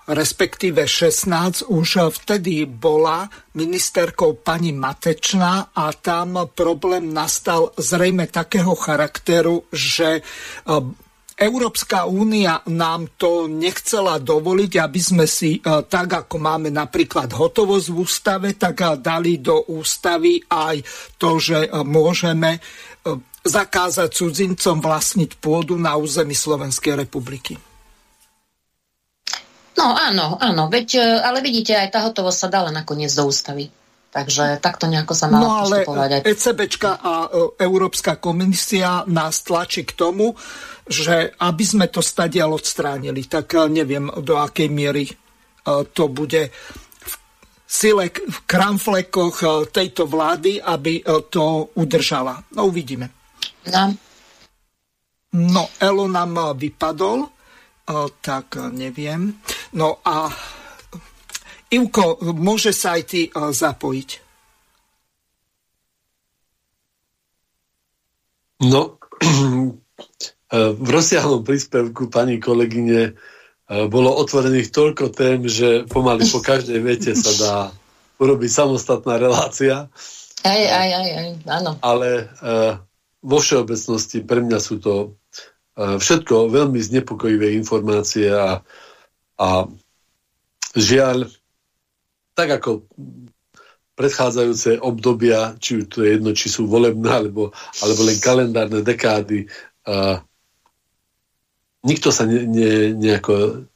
respektíve 0.05 0.85
16, 0.85 1.65
už 1.69 2.13
vtedy 2.13 2.69
bola 2.69 3.25
ministerkou 3.57 4.37
pani 4.37 4.69
Matečná 4.69 5.73
a 5.73 5.89
tam 5.97 6.49
problém 6.53 7.09
nastal 7.09 7.73
zrejme 7.73 8.29
takého 8.29 8.77
charakteru, 8.77 9.65
že 9.73 10.19
e, 10.19 10.21
Európska 11.35 12.05
únia 12.05 12.61
nám 12.69 13.17
to 13.17 13.49
nechcela 13.49 14.21
dovoliť, 14.21 14.71
aby 14.77 15.01
sme 15.01 15.25
si 15.25 15.57
e, 15.57 15.59
tak, 15.65 16.29
ako 16.29 16.37
máme 16.37 16.69
napríklad 16.69 17.33
hotovosť 17.33 17.87
v 17.89 17.97
ústave, 17.97 18.47
tak 18.53 19.01
dali 19.01 19.41
do 19.41 19.73
ústavy 19.73 20.37
aj 20.45 20.85
to, 21.17 21.41
že 21.41 21.65
e, 21.65 21.69
môžeme 21.81 22.61
zakázať 23.45 24.09
cudzincom 24.09 24.81
vlastniť 24.81 25.37
pôdu 25.37 25.77
na 25.77 25.93
území 25.93 26.33
Slovenskej 26.33 27.05
republiky. 27.05 27.74
No 29.75 29.91
áno, 29.91 30.39
áno, 30.39 30.71
veď, 30.71 31.19
ale 31.19 31.43
vidíte, 31.43 31.75
aj 31.75 31.91
tá 31.91 31.99
hotovosť 32.07 32.39
sa 32.47 32.49
dala 32.49 32.71
nakoniec 32.71 33.11
do 33.11 33.27
ústavy. 33.27 33.67
Takže 34.15 34.63
takto 34.63 34.87
nejako 34.87 35.11
sa 35.11 35.27
malo 35.27 35.43
no, 35.43 35.51
ale 35.59 35.83
postupovať. 35.83 36.09
ECBčka 36.23 36.91
a 37.03 37.27
Európska 37.59 38.15
komisia 38.15 39.03
nás 39.11 39.43
tlačí 39.43 39.83
k 39.83 39.91
tomu, 39.91 40.31
že 40.87 41.35
aby 41.35 41.63
sme 41.67 41.91
to 41.91 41.99
stadiaľ 41.99 42.55
odstránili, 42.55 43.27
tak 43.27 43.59
eh, 43.59 43.67
neviem, 43.67 44.07
do 44.23 44.39
akej 44.39 44.71
miery 44.71 45.11
to 45.65 46.05
bude 46.13 46.53
v 46.53 47.13
sile, 47.65 48.13
v 48.13 48.37
kramflekoch 48.45 49.69
tejto 49.73 50.05
vlády, 50.05 50.61
aby 50.61 51.01
to 51.33 51.73
udržala. 51.73 52.37
No 52.53 52.69
uvidíme. 52.69 53.09
No. 53.73 53.89
No, 55.35 55.63
Elo 55.81 56.05
nám 56.07 56.55
vypadol, 56.55 57.34
tak 58.21 58.57
neviem. 58.73 59.37
No 59.77 60.01
a 60.01 60.33
Ivko, 61.69 62.21
môže 62.33 62.73
sa 62.73 62.97
aj 62.97 63.03
ty 63.05 63.21
zapojiť? 63.33 64.09
No, 68.65 68.97
v 70.81 70.87
rozsiahlom 70.89 71.43
príspevku 71.43 72.07
pani 72.07 72.39
kolegyne 72.39 73.01
e, 73.03 73.13
bolo 73.91 74.15
otvorených 74.15 74.71
toľko 74.71 75.11
tém, 75.11 75.43
že 75.45 75.83
pomaly 75.85 76.23
po 76.31 76.39
každej 76.39 76.79
vete 76.79 77.11
sa 77.13 77.31
dá 77.35 77.55
urobiť 78.17 78.49
samostatná 78.49 79.19
relácia. 79.19 79.91
Aj, 80.45 80.61
aj, 80.61 80.89
aj, 80.93 81.09
aj 81.11 81.27
áno. 81.49 81.71
Ale 81.83 82.29
vo 83.25 83.37
všeobecnosti 83.41 84.21
pre 84.21 84.45
mňa 84.45 84.59
sú 84.61 84.77
to 84.77 85.17
všetko 85.75 86.49
veľmi 86.51 86.79
znepokojivé 86.79 87.51
informácie 87.59 88.31
a, 88.31 88.63
a 89.35 89.47
žiaľ, 90.75 91.27
tak 92.35 92.59
ako 92.59 92.87
predchádzajúce 93.95 94.79
obdobia, 94.83 95.55
či 95.59 95.87
to 95.87 96.03
je 96.03 96.19
jedno, 96.19 96.31
či 96.35 96.51
sú 96.51 96.67
volebné, 96.67 97.07
alebo, 97.07 97.55
alebo 97.79 98.01
len 98.03 98.19
kalendárne 98.19 98.83
dekády, 98.83 99.47
uh, 99.87 100.19
nikto 101.87 102.11
sa 102.11 102.27
ne, 102.27 102.43
ne, 102.43 102.91
nejako 102.91 103.67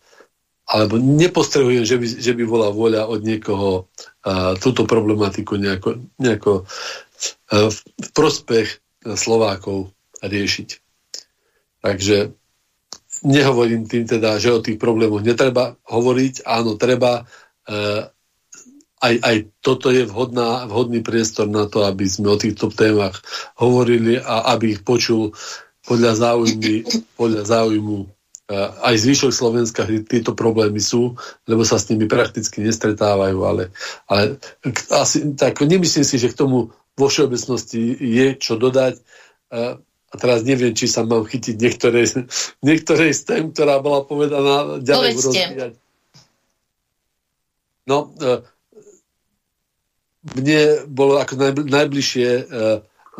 alebo 0.69 1.01
nepostrehujem, 1.01 1.81
že 1.81 1.97
by, 1.97 2.07
že 2.21 2.33
by 2.37 2.43
bola 2.45 2.69
vôľa 2.69 3.09
od 3.09 3.25
niekoho 3.25 3.89
a, 4.21 4.53
túto 4.53 4.85
problematiku 4.85 5.57
nejako, 5.57 5.97
nejako 6.21 6.69
v, 7.49 7.79
v 7.81 8.09
prospech 8.13 8.77
Slovákov 9.01 9.89
riešiť. 10.21 10.69
Takže 11.79 12.35
nehovorím 13.23 13.87
tým 13.87 14.07
teda, 14.07 14.39
že 14.39 14.55
o 14.55 14.63
tých 14.63 14.79
problémoch 14.79 15.23
netreba 15.23 15.75
hovoriť, 15.87 16.43
áno, 16.47 16.75
treba. 16.79 17.23
E, 17.67 18.07
aj, 18.99 19.15
aj 19.23 19.35
toto 19.63 19.91
je 19.95 20.03
vhodná, 20.03 20.67
vhodný 20.67 20.99
priestor 20.99 21.47
na 21.47 21.71
to, 21.71 21.87
aby 21.87 22.03
sme 22.03 22.35
o 22.35 22.37
týchto 22.39 22.67
témach 22.67 23.23
hovorili 23.55 24.19
a 24.19 24.51
aby 24.55 24.75
ich 24.75 24.81
počul 24.83 25.31
podľa 25.87 26.19
záujmy, 26.19 26.83
podľa 27.15 27.43
záujmu 27.47 28.11
aj 28.57 28.95
zvyšok 28.97 29.29
Slovenska 29.29 29.85
tieto 29.85 30.33
problémy 30.33 30.81
sú, 30.81 31.13
lebo 31.45 31.61
sa 31.61 31.77
s 31.77 31.85
nimi 31.93 32.09
prakticky 32.09 32.65
nestretávajú, 32.65 33.37
ale, 33.45 33.69
ale 34.09 34.41
asi, 34.89 35.37
tak 35.37 35.61
nemyslím 35.61 36.01
si, 36.01 36.17
že 36.17 36.33
k 36.33 36.39
tomu 36.39 36.73
vo 36.97 37.07
všeobecnosti 37.07 37.93
je 37.93 38.33
čo 38.41 38.57
dodať. 38.57 38.97
A 40.09 40.15
teraz 40.17 40.41
neviem, 40.41 40.73
či 40.73 40.89
sa 40.89 41.05
mám 41.05 41.25
chytiť 41.25 41.55
niektoré, 41.57 42.05
niektoré 42.65 43.13
z 43.13 43.21
tém, 43.25 43.43
ktorá 43.53 43.77
bola 43.77 44.05
povedaná 44.05 44.81
ďalej 44.81 45.11
rozvíjať. 45.21 45.73
No, 47.85 48.13
e, 48.21 48.45
mne 50.37 50.61
bolo 50.89 51.17
ako 51.17 51.33
najbližšie 51.65 52.29
e, 52.29 52.43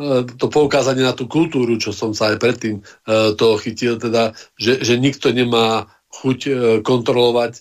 E, 0.00 0.24
to 0.24 0.48
poukázanie 0.48 1.04
na 1.04 1.12
tú 1.12 1.28
kultúru, 1.28 1.76
čo 1.76 1.92
som 1.92 2.16
sa 2.16 2.32
aj 2.32 2.40
predtým 2.40 2.80
uh, 2.80 3.36
toho 3.36 3.60
chytil, 3.60 4.00
teda, 4.00 4.32
že, 4.56 4.80
že 4.80 4.96
nikto 4.96 5.28
nemá 5.28 5.92
chuť 6.08 6.40
kontrolovať 6.80 7.60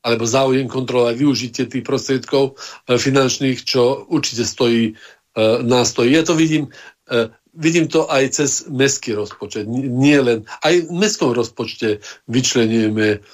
alebo 0.00 0.24
záujem 0.24 0.64
kontrolovať 0.64 1.14
využitie 1.16 1.64
tých 1.68 1.84
prostriedkov 1.84 2.56
e, 2.88 2.96
finančných, 2.96 3.60
čo 3.60 4.08
určite 4.08 4.48
stojí, 4.48 4.84
e, 4.88 5.42
nás 5.60 5.92
stojí. 5.92 6.08
Ja 6.08 6.24
to 6.24 6.32
vidím, 6.32 6.72
e, 7.04 7.28
vidím 7.54 7.86
to 7.88 8.06
aj 8.06 8.24
cez 8.34 8.50
mestský 8.70 9.14
rozpočet. 9.16 9.66
Nie 9.70 10.20
len, 10.20 10.38
aj 10.62 10.86
v 10.86 10.92
mestskom 10.94 11.32
rozpočte 11.34 12.02
vyčlenujeme 12.30 13.24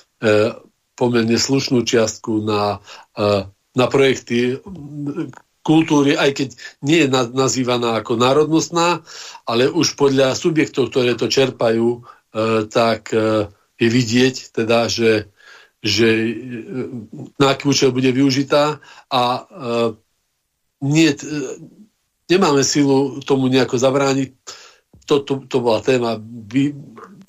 pomerne 0.96 1.36
slušnú 1.36 1.84
čiastku 1.84 2.40
na, 2.40 2.80
na 3.76 3.86
projekty 3.92 4.56
kultúry, 5.60 6.16
aj 6.16 6.30
keď 6.32 6.48
nie 6.80 7.04
je 7.04 7.08
nazývaná 7.12 8.00
ako 8.00 8.16
národnostná, 8.16 9.04
ale 9.44 9.68
už 9.68 9.98
podľa 10.00 10.32
subjektov, 10.32 10.88
ktoré 10.88 11.12
to 11.18 11.28
čerpajú, 11.28 12.06
tak 12.72 13.12
je 13.76 13.88
vidieť 13.92 14.56
teda, 14.56 14.88
že 14.88 15.28
že 15.86 16.08
e, 16.08 16.32
na 17.38 17.54
aký 17.54 17.70
účel 17.70 17.94
bude 17.94 18.10
využitá 18.10 18.82
a 19.06 19.22
e, 19.22 19.40
nie, 20.82 21.14
e, 21.14 21.16
nemáme 22.30 22.62
silu 22.66 23.22
tomu 23.22 23.46
nejako 23.48 23.78
zabrániť. 23.78 24.30
To, 25.06 25.22
to, 25.22 25.46
to 25.46 25.62
bola 25.62 25.78
téma 25.82 26.18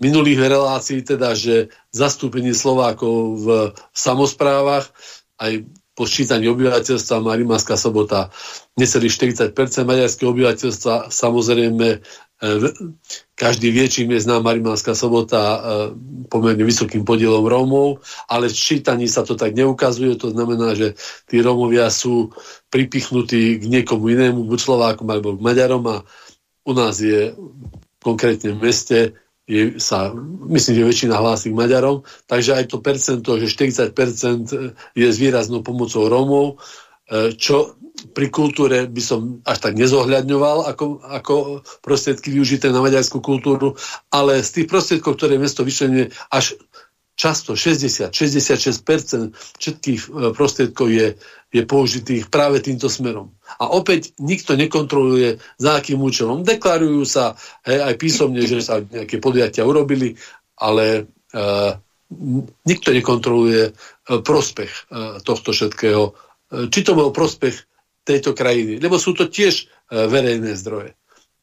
minulých 0.02 0.40
relácií, 0.50 1.06
teda, 1.06 1.38
že 1.38 1.70
zastúpenie 1.94 2.54
Slovákov 2.54 3.16
v 3.42 3.48
samozprávach 3.94 4.90
aj 5.38 5.66
po 5.98 6.06
sčítaní 6.06 6.46
obyvateľstva 6.54 7.26
Marimanská 7.26 7.74
sobota 7.74 8.30
necelých 8.78 9.34
40% 9.34 9.50
maďarského 9.82 10.30
obyvateľstva 10.30 11.10
samozrejme 11.10 12.06
každý 13.34 13.74
vie, 13.74 13.86
čím 13.90 14.14
je 14.14 14.22
známa 14.22 14.54
Marimánska 14.54 14.94
sobota 14.94 15.42
e, 15.42 15.60
pomerne 16.30 16.62
vysokým 16.62 17.02
podielom 17.02 17.42
Rómov, 17.42 18.06
ale 18.30 18.46
v 18.46 18.54
čítaní 18.54 19.10
sa 19.10 19.26
to 19.26 19.34
tak 19.34 19.58
neukazuje, 19.58 20.14
to 20.22 20.30
znamená, 20.30 20.78
že 20.78 20.94
tí 21.26 21.42
Rómovia 21.42 21.90
sú 21.90 22.30
pripichnutí 22.70 23.58
k 23.58 23.64
niekomu 23.66 24.14
inému, 24.14 24.46
buď 24.46 24.60
Slovákom 24.62 25.10
alebo 25.10 25.34
k 25.34 25.42
Maďarom. 25.42 25.84
A 25.90 26.06
u 26.62 26.72
nás 26.78 27.02
je 27.02 27.34
konkrétne 28.06 28.54
v 28.54 28.62
meste 28.62 29.00
je, 29.48 29.80
sa, 29.80 30.12
myslím, 30.52 30.84
že 30.84 30.90
väčšina 30.92 31.16
hlási 31.16 31.56
k 31.56 31.58
Maďarom, 31.58 32.04
takže 32.28 32.60
aj 32.60 32.66
to 32.68 32.84
percento, 32.84 33.40
že 33.40 33.48
40% 33.48 33.96
je 34.92 35.08
s 35.08 35.18
výraznou 35.18 35.64
pomocou 35.64 36.12
Rómov, 36.12 36.46
e, 36.52 36.56
čo 37.40 37.80
pri 38.14 38.28
kultúre 38.30 38.86
by 38.86 39.02
som 39.02 39.42
až 39.42 39.58
tak 39.64 39.74
nezohľadňoval 39.80 40.70
ako, 40.70 40.86
ako 41.02 41.36
prostriedky 41.82 42.30
využité 42.30 42.70
na 42.70 42.84
maďarskú 42.84 43.24
kultúru, 43.24 43.74
ale 44.14 44.44
z 44.46 44.62
tých 44.62 44.68
prostriedkov, 44.70 45.18
ktoré 45.18 45.42
mesto 45.42 45.66
vyčlenuje, 45.66 46.14
až 46.30 46.60
často 47.18 47.58
60-66% 47.58 48.14
všetkých 49.34 50.02
e, 50.06 50.10
prostriedkov 50.38 50.88
je, 50.94 51.18
je 51.50 51.62
použitých 51.66 52.30
práve 52.30 52.62
týmto 52.62 52.94
smerom. 52.94 53.34
A 53.58 53.74
opäť 53.74 54.14
nikto 54.22 54.54
nekontroluje 54.54 55.42
za 55.58 55.82
akým 55.82 55.98
účelom. 55.98 56.46
Deklarujú 56.46 57.02
sa 57.10 57.34
hej, 57.66 57.82
aj 57.82 57.94
písomne, 57.98 58.46
že 58.46 58.62
sa 58.62 58.86
nejaké 58.86 59.18
podujatia 59.18 59.66
urobili, 59.66 60.14
ale 60.62 61.10
e, 61.34 61.42
nikto 62.70 62.94
nekontroluje 62.94 63.64
e, 63.66 63.72
prospech 64.22 64.72
e, 64.72 64.82
tohto 65.26 65.58
všetkého. 65.58 66.27
E, 66.52 66.72
či 66.72 66.80
to 66.84 66.96
bol 66.96 67.12
prospech 67.12 67.56
tejto 68.08 68.32
krajiny. 68.32 68.80
Lebo 68.80 68.96
sú 68.96 69.12
to 69.12 69.28
tiež 69.28 69.68
e, 69.68 70.08
verejné 70.08 70.56
zdroje. 70.56 70.96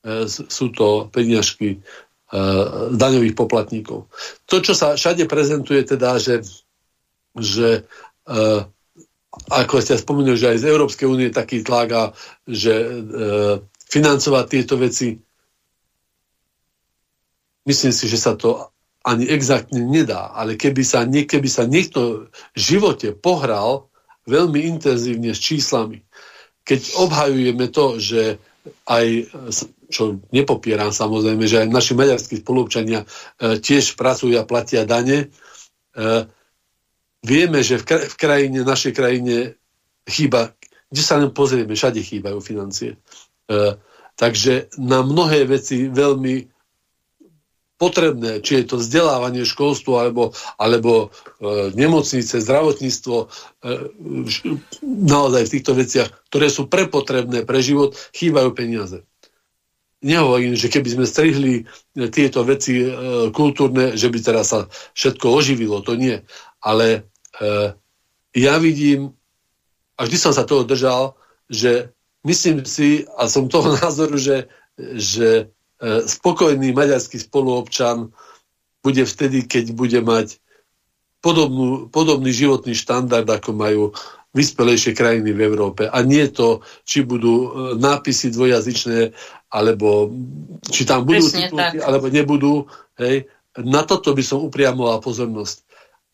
E, 0.04 0.26
sú 0.28 0.72
to 0.72 1.08
peniažky 1.12 1.80
daňových 2.90 3.38
poplatníkov. 3.38 4.10
To, 4.50 4.56
čo 4.58 4.74
sa 4.74 4.98
všade 4.98 5.30
prezentuje, 5.30 5.86
teda, 5.86 6.18
že, 6.18 6.42
že 7.38 7.86
ako 9.54 9.74
ste 9.78 9.94
spomenuli, 9.94 10.34
že 10.34 10.50
aj 10.50 10.58
z 10.58 10.66
Európskej 10.66 11.06
únie 11.06 11.30
taký 11.30 11.62
tlak 11.62 11.94
a 11.94 12.04
že 12.42 13.06
financovať 13.86 14.44
tieto 14.50 14.74
veci 14.82 15.14
myslím 17.68 17.92
si, 17.92 18.04
že 18.08 18.18
sa 18.20 18.34
to 18.34 18.74
ani 19.04 19.28
exaktne 19.28 19.84
nedá, 19.84 20.32
ale 20.32 20.56
keby 20.56 20.80
sa, 20.80 21.04
keby 21.04 21.48
sa 21.48 21.68
niekto 21.68 22.32
v 22.56 22.58
živote 22.58 23.12
pohral 23.12 23.92
veľmi 24.24 24.60
intenzívne 24.76 25.32
s 25.32 25.40
číslami, 25.40 26.00
keď 26.64 26.80
obhajujeme 26.96 27.68
to, 27.68 28.00
že 28.00 28.22
aj, 28.88 29.28
čo 29.92 30.24
nepopieram 30.32 30.88
samozrejme, 30.88 31.44
že 31.44 31.64
aj 31.64 31.68
naši 31.68 31.92
maďarskí 31.92 32.40
spolupčania 32.40 33.04
e, 33.04 33.06
tiež 33.60 34.00
pracujú 34.00 34.40
a 34.40 34.48
platia 34.48 34.88
dane, 34.88 35.28
e, 35.28 36.06
vieme, 37.20 37.60
že 37.60 37.76
v, 37.76 37.84
kraj, 37.84 38.04
v 38.08 38.16
krajine, 38.16 38.58
našej 38.64 38.92
krajine 38.96 39.36
chýba, 40.08 40.56
kde 40.88 41.02
sa 41.04 41.20
len 41.20 41.28
pozrieme, 41.36 41.76
všade 41.76 42.00
chýbajú 42.00 42.40
financie. 42.40 42.96
E, 43.44 43.76
takže 44.16 44.72
na 44.80 45.04
mnohé 45.04 45.44
veci 45.44 45.92
veľmi 45.92 46.53
potrebné, 47.84 48.40
či 48.40 48.64
je 48.64 48.64
to 48.64 48.76
vzdelávanie, 48.80 49.44
školstvo 49.44 50.00
alebo, 50.00 50.32
alebo 50.56 51.12
e, 51.44 51.76
nemocnice, 51.76 52.40
zdravotníctvo, 52.40 53.16
e, 53.20 53.26
naozaj 54.88 55.42
v 55.44 55.52
týchto 55.52 55.72
veciach, 55.76 56.08
ktoré 56.32 56.48
sú 56.48 56.64
prepotrebné 56.64 57.44
pre 57.44 57.60
život, 57.60 57.92
chýbajú 58.16 58.56
peniaze. 58.56 59.04
Nehovorím, 60.04 60.52
že 60.52 60.68
keby 60.68 60.88
sme 60.88 61.06
strihli 61.08 61.54
e, 61.60 61.64
tieto 62.12 62.44
veci 62.44 62.84
e, 62.84 62.88
kultúrne, 63.32 63.96
že 63.96 64.12
by 64.12 64.18
teraz 64.20 64.52
sa 64.52 64.68
všetko 64.92 65.26
oživilo, 65.32 65.80
to 65.84 65.96
nie. 65.96 66.20
Ale 66.64 67.08
e, 67.40 67.72
ja 68.36 68.54
vidím, 68.60 69.16
a 69.96 70.04
vždy 70.04 70.16
som 70.16 70.32
sa 70.36 70.44
toho 70.44 70.68
držal, 70.68 71.16
že 71.48 71.92
myslím 72.24 72.68
si, 72.68 73.08
a 73.16 73.28
som 73.32 73.48
toho 73.48 73.72
názoru, 73.80 74.20
že, 74.20 74.52
že 74.76 75.53
spokojný 76.08 76.72
maďarský 76.72 77.20
spoluobčan 77.20 78.10
bude 78.84 79.04
vtedy, 79.04 79.48
keď 79.48 79.72
bude 79.72 80.00
mať 80.04 80.40
podobnú, 81.24 81.88
podobný 81.88 82.36
životný 82.36 82.76
štandard, 82.76 83.24
ako 83.24 83.50
majú 83.56 83.82
vyspelejšie 84.34 84.92
krajiny 84.92 85.30
v 85.32 85.40
Európe. 85.46 85.82
A 85.88 86.02
nie 86.02 86.26
to, 86.28 86.60
či 86.82 87.06
budú 87.06 87.34
e, 87.34 87.48
nápisy 87.78 88.34
dvojazyčné, 88.34 89.14
alebo 89.48 90.10
či 90.68 90.82
tam 90.84 91.06
budú 91.06 91.24
titulky, 91.30 91.78
alebo 91.80 92.10
nebudú. 92.10 92.66
Hej. 92.98 93.30
Na 93.62 93.86
toto 93.86 94.10
by 94.10 94.20
som 94.26 94.42
upriamoval 94.42 94.98
pozornosť. 94.98 95.64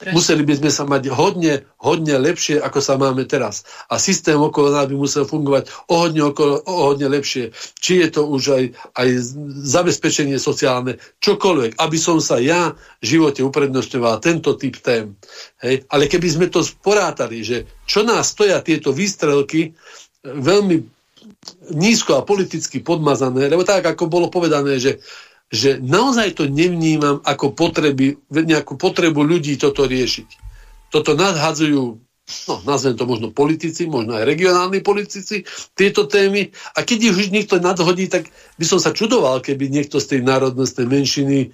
Prečo? 0.01 0.17
Museli 0.17 0.49
by 0.49 0.55
sme 0.57 0.71
sa 0.73 0.89
mať 0.89 1.13
hodne, 1.13 1.69
hodne 1.77 2.17
lepšie, 2.17 2.57
ako 2.57 2.81
sa 2.81 2.97
máme 2.97 3.29
teraz. 3.29 3.69
A 3.93 4.01
systém 4.01 4.41
okolo 4.41 4.73
nás 4.73 4.89
by 4.89 4.97
musel 4.97 5.29
fungovať 5.29 5.69
o 5.93 5.95
hodne, 6.01 6.25
okolo, 6.25 6.65
o 6.65 6.89
hodne 6.89 7.05
lepšie. 7.13 7.53
Či 7.77 8.01
je 8.01 8.09
to 8.09 8.25
už 8.25 8.43
aj, 8.49 8.65
aj 8.97 9.09
zabezpečenie 9.61 10.41
sociálne, 10.41 10.97
čokoľvek. 11.21 11.77
Aby 11.77 11.99
som 12.01 12.17
sa 12.17 12.41
ja 12.41 12.73
v 12.73 13.05
živote 13.05 13.45
uprednostňoval 13.45 14.25
tento 14.25 14.57
typ 14.57 14.81
tém. 14.81 15.21
Hej? 15.61 15.85
Ale 15.93 16.09
keby 16.09 16.29
sme 16.33 16.47
to 16.49 16.65
sporátali, 16.65 17.45
že 17.45 17.69
čo 17.85 18.01
nás 18.01 18.33
stoja 18.33 18.65
tieto 18.65 18.97
výstrelky, 18.97 19.77
veľmi 20.25 20.81
nízko 21.77 22.17
a 22.17 22.27
politicky 22.27 22.81
podmazané, 22.81 23.53
lebo 23.53 23.69
tak, 23.69 23.85
ako 23.85 24.09
bolo 24.09 24.33
povedané, 24.33 24.81
že 24.81 24.97
že 25.51 25.83
naozaj 25.83 26.39
to 26.39 26.47
nevnímam 26.47 27.19
ako 27.27 27.51
potreby, 27.51 28.23
nejakú 28.31 28.79
potrebu 28.79 29.27
ľudí 29.27 29.59
toto 29.59 29.83
riešiť. 29.83 30.29
Toto 30.95 31.19
nadhadzujú, 31.19 31.83
no 32.47 32.55
nazvem 32.63 32.95
to 32.95 33.05
možno 33.07 33.35
politici, 33.35 33.91
možno 33.91 34.15
aj 34.15 34.31
regionálni 34.31 34.79
politici, 34.79 35.43
tieto 35.75 36.07
témy. 36.07 36.55
A 36.79 36.87
keď 36.87 36.99
ich 37.11 37.17
už 37.19 37.29
niekto 37.35 37.59
nadhodí, 37.59 38.07
tak 38.07 38.31
by 38.31 38.65
som 38.65 38.79
sa 38.79 38.95
čudoval, 38.95 39.43
keby 39.43 39.67
niekto 39.67 39.99
z 39.99 40.17
tej 40.17 40.21
národnostnej 40.23 40.87
menšiny 40.87 41.39
e, 41.43 41.49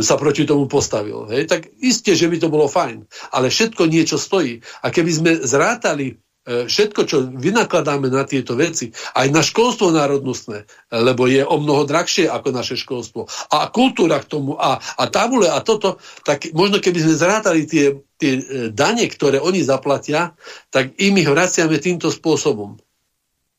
sa 0.00 0.14
proti 0.16 0.48
tomu 0.48 0.64
postavil. 0.64 1.28
Hej? 1.28 1.46
Tak 1.46 1.68
isté, 1.84 2.16
že 2.16 2.32
by 2.32 2.40
to 2.40 2.48
bolo 2.48 2.64
fajn. 2.64 3.04
Ale 3.36 3.52
všetko 3.52 3.86
niečo 3.86 4.16
stojí. 4.16 4.64
A 4.80 4.88
keby 4.88 5.10
sme 5.12 5.30
zrátali 5.44 6.16
všetko, 6.44 7.00
čo 7.08 7.24
vynakladáme 7.24 8.12
na 8.12 8.28
tieto 8.28 8.52
veci, 8.52 8.92
aj 9.16 9.32
na 9.32 9.40
školstvo 9.40 9.88
národnostné, 9.88 10.68
lebo 10.92 11.24
je 11.24 11.40
o 11.40 11.56
mnoho 11.56 11.88
drahšie 11.88 12.28
ako 12.28 12.48
naše 12.52 12.76
školstvo, 12.76 13.24
a 13.48 13.72
kultúra 13.72 14.20
k 14.20 14.28
tomu, 14.28 14.60
a, 14.60 14.76
a 14.76 15.04
tabule 15.08 15.48
a 15.48 15.64
toto, 15.64 15.96
tak 16.20 16.52
možno 16.52 16.84
keby 16.84 17.00
sme 17.00 17.14
zrátali 17.16 17.64
tie, 17.64 17.96
tie 18.20 18.32
e, 18.36 18.42
dane, 18.68 19.08
ktoré 19.08 19.40
oni 19.40 19.64
zaplatia, 19.64 20.36
tak 20.68 20.92
im 21.00 21.16
ich 21.16 21.28
vraciame 21.28 21.80
týmto 21.80 22.12
spôsobom. 22.12 22.76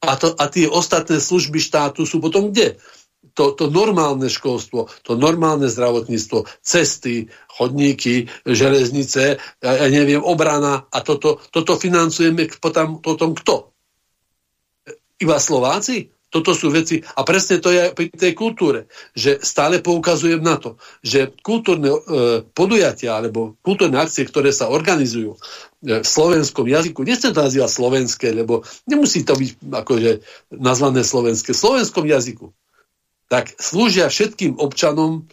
A, 0.06 0.14
to, 0.22 0.38
a 0.38 0.45
tie 0.45 0.70
ostatné 0.70 1.18
služby 1.18 1.57
štátu 1.57 2.06
sú 2.06 2.22
potom 2.22 2.53
kde? 2.53 2.78
To, 3.36 3.52
to 3.53 3.68
normálne 3.68 4.32
školstvo, 4.32 4.88
to 5.03 5.20
normálne 5.20 5.68
zdravotníctvo, 5.68 6.48
cesty, 6.64 7.28
chodníky, 7.52 8.32
železnice, 8.48 9.38
ja, 9.38 9.72
ja 9.76 9.88
neviem, 9.91 10.24
obrana 10.24 10.88
a 10.88 10.98
toto, 11.03 11.44
toto 11.52 11.76
financujeme 11.76 12.48
potom, 12.57 13.03
potom 13.03 13.36
kto? 13.36 13.76
Iba 15.20 15.40
Slováci? 15.40 16.16
toto 16.36 16.52
sú 16.52 16.68
veci, 16.68 16.99
a 16.99 17.24
presne 17.24 17.64
to 17.64 17.72
je 17.72 17.95
pri 17.95 18.12
tej 18.12 18.36
kultúre, 18.36 18.91
že 19.16 19.40
stále 19.40 19.80
poukazujem 19.80 20.44
na 20.44 20.60
to, 20.60 20.76
že 20.99 21.32
kultúrne 21.40 21.95
e, 21.95 21.99
podujatia 22.52 23.16
alebo 23.16 23.56
kultúrne 23.64 23.95
akcie, 24.03 24.28
ktoré 24.28 24.52
sa 24.52 24.68
organizujú 24.68 25.40
e, 25.40 26.03
v 26.03 26.07
slovenskom 26.07 26.68
jazyku, 26.68 27.07
nechcem 27.07 27.32
to 27.32 27.40
nazývať 27.40 27.72
slovenské, 27.72 28.28
lebo 28.36 28.68
nemusí 28.84 29.24
to 29.24 29.32
byť 29.40 29.64
akože 29.64 30.12
nazvané 30.60 31.07
slovenské, 31.07 31.56
v 31.56 31.64
slovenskom 31.64 32.03
jazyku, 32.03 32.52
tak 33.27 33.53
slúžia 33.57 34.10
všetkým 34.10 34.61
občanom 34.61 35.26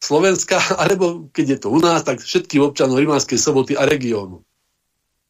Slovenska, 0.00 0.60
alebo 0.82 1.28
keď 1.32 1.46
je 1.46 1.58
to 1.58 1.68
u 1.72 1.80
nás, 1.80 2.04
tak 2.04 2.20
všetkým 2.20 2.62
občanom 2.62 3.00
Rimánskej 3.00 3.38
soboty 3.40 3.72
a 3.74 3.88
regiónu. 3.88 4.44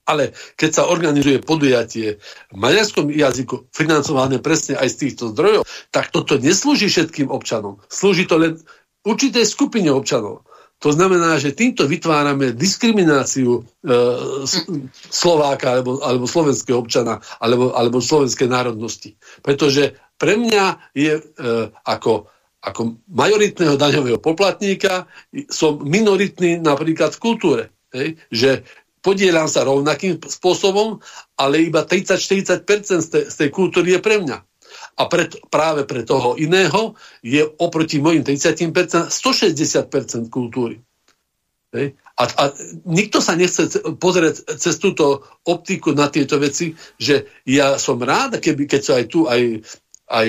Ale 0.07 0.39
keď 0.55 0.71
sa 0.71 0.83
organizuje 0.87 1.43
podujatie 1.43 2.23
v 2.55 2.57
maďarskom 2.57 3.11
jazyku, 3.11 3.67
financované 3.75 4.39
presne 4.39 4.79
aj 4.79 4.95
z 4.95 4.97
týchto 5.03 5.35
zdrojov, 5.35 5.67
tak 5.91 6.15
toto 6.15 6.39
neslúži 6.39 6.87
všetkým 6.87 7.27
občanom. 7.27 7.83
Slúži 7.91 8.31
to 8.31 8.39
len 8.39 8.55
určitej 9.03 9.43
skupine 9.43 9.91
občanov. 9.91 10.47
To 10.85 10.93
znamená, 10.93 11.41
že 11.43 11.57
týmto 11.57 11.89
vytvárame 11.89 12.53
diskrimináciu 12.53 13.65
e, 13.65 13.91
Slováka 15.09 15.81
alebo, 15.81 16.05
alebo 16.05 16.29
slovenského 16.29 16.85
občana 16.85 17.25
alebo, 17.41 17.73
alebo 17.73 17.99
slovenskej 17.99 18.47
národnosti. 18.47 19.17
Pretože 19.41 19.97
pre 20.17 20.35
mňa 20.41 20.93
je 20.97 21.13
e, 21.17 21.23
ako, 21.85 22.29
ako 22.61 22.81
majoritného 23.13 23.77
daňového 23.77 24.21
poplatníka 24.21 25.09
som 25.53 25.81
minoritný 25.85 26.61
napríklad 26.61 27.13
v 27.17 27.23
kultúre. 27.23 27.63
Hej? 27.93 28.17
Že 28.33 28.51
podielam 29.05 29.47
sa 29.47 29.63
rovnakým 29.63 30.19
spôsobom, 30.19 30.99
ale 31.39 31.69
iba 31.69 31.87
30-40% 31.87 32.67
z, 33.05 33.09
tej, 33.13 33.25
z 33.31 33.35
tej 33.39 33.51
kultúry 33.55 33.95
je 33.95 34.01
pre 34.03 34.19
mňa. 34.19 34.39
A 34.97 35.03
pre, 35.07 35.29
práve 35.53 35.85
pre 35.85 36.03
toho 36.03 36.35
iného 36.41 36.97
je 37.21 37.45
oproti 37.61 38.01
mojim 38.01 38.25
30% 38.25 38.73
160% 39.13 40.33
kultúry. 40.33 40.81
Hej. 41.77 41.95
A, 42.17 42.23
a 42.25 42.45
nikto 42.89 43.21
sa 43.21 43.37
nechce 43.37 43.69
pozrieť 44.01 44.57
cez 44.57 44.81
túto 44.81 45.21
optiku 45.45 45.93
na 45.93 46.09
tieto 46.09 46.41
veci, 46.41 46.73
že 46.97 47.29
ja 47.45 47.77
som 47.77 48.01
rád, 48.01 48.41
keby, 48.41 48.65
keď 48.65 48.81
sú 48.81 48.93
aj 48.97 49.05
tu 49.13 49.21
aj, 49.29 49.61
aj 50.07 50.29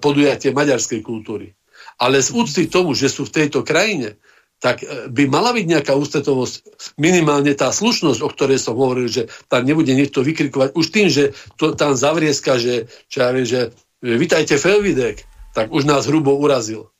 podujatie 0.00 0.50
maďarskej 0.56 1.00
kultúry. 1.04 1.52
Ale 2.00 2.24
z 2.24 2.32
úcty 2.32 2.64
tomu, 2.68 2.96
že 2.96 3.12
sú 3.12 3.28
v 3.28 3.34
tejto 3.44 3.60
krajine, 3.60 4.16
tak 4.60 4.84
e, 4.84 5.08
by 5.08 5.24
mala 5.26 5.56
byť 5.56 5.66
nejaká 5.66 5.92
ústretovosť, 5.96 6.54
minimálne 7.00 7.56
tá 7.56 7.72
slušnosť, 7.72 8.20
o 8.20 8.28
ktorej 8.28 8.60
som 8.60 8.76
hovoril, 8.76 9.08
že 9.08 9.26
tam 9.48 9.64
nebude 9.64 9.90
niekto 9.96 10.20
vykrikovať. 10.20 10.76
Už 10.76 10.86
tým, 10.92 11.08
že 11.08 11.32
to 11.56 11.72
tam 11.72 11.96
zavrieska, 11.96 12.60
že, 12.60 12.86
viem, 13.08 13.48
že 13.48 13.72
e, 14.04 14.16
vitajte 14.20 14.60
Felvidek, 14.60 15.24
tak 15.56 15.72
už 15.72 15.88
nás 15.88 16.04
hrubo 16.04 16.36
urazil. 16.36 16.92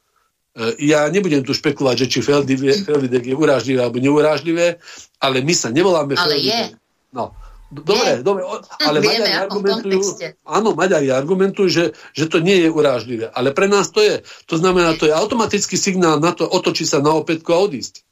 E, 0.57 0.89
ja 0.89 1.05
nebudem 1.13 1.45
tu 1.45 1.53
špekulovať, 1.53 2.09
že 2.09 2.11
či 2.17 2.19
Felvidek 2.25 3.25
je 3.29 3.37
urážlivé 3.37 3.85
alebo 3.85 4.01
neurážlivé, 4.01 4.81
ale 5.21 5.45
my 5.45 5.53
sa 5.53 5.69
nevoláme 5.69 6.17
Ale 6.17 6.41
Felvidek. 6.41 6.49
je. 6.49 6.63
No, 7.13 7.37
Dobre, 7.71 8.27
dobre, 8.27 8.43
ale 8.83 8.99
Vieme, 8.99 9.31
Maďari 9.31 9.35
argumentujú, 9.47 10.03
áno, 10.43 10.75
Maďari 10.75 11.09
argumentujú, 11.15 11.69
že, 11.71 11.85
že 12.19 12.27
to 12.27 12.43
nie 12.43 12.67
je 12.67 12.69
urážlivé, 12.69 13.31
ale 13.31 13.55
pre 13.55 13.71
nás 13.71 13.95
to 13.95 14.03
je. 14.03 14.27
To 14.51 14.59
znamená, 14.59 14.99
to 14.99 15.07
je 15.07 15.15
automatický 15.15 15.79
signál 15.79 16.19
na 16.19 16.35
to, 16.35 16.51
otočiť 16.51 16.87
sa 16.87 16.99
na 16.99 17.15
opätku 17.15 17.55
a 17.55 17.63
odísť 17.63 18.03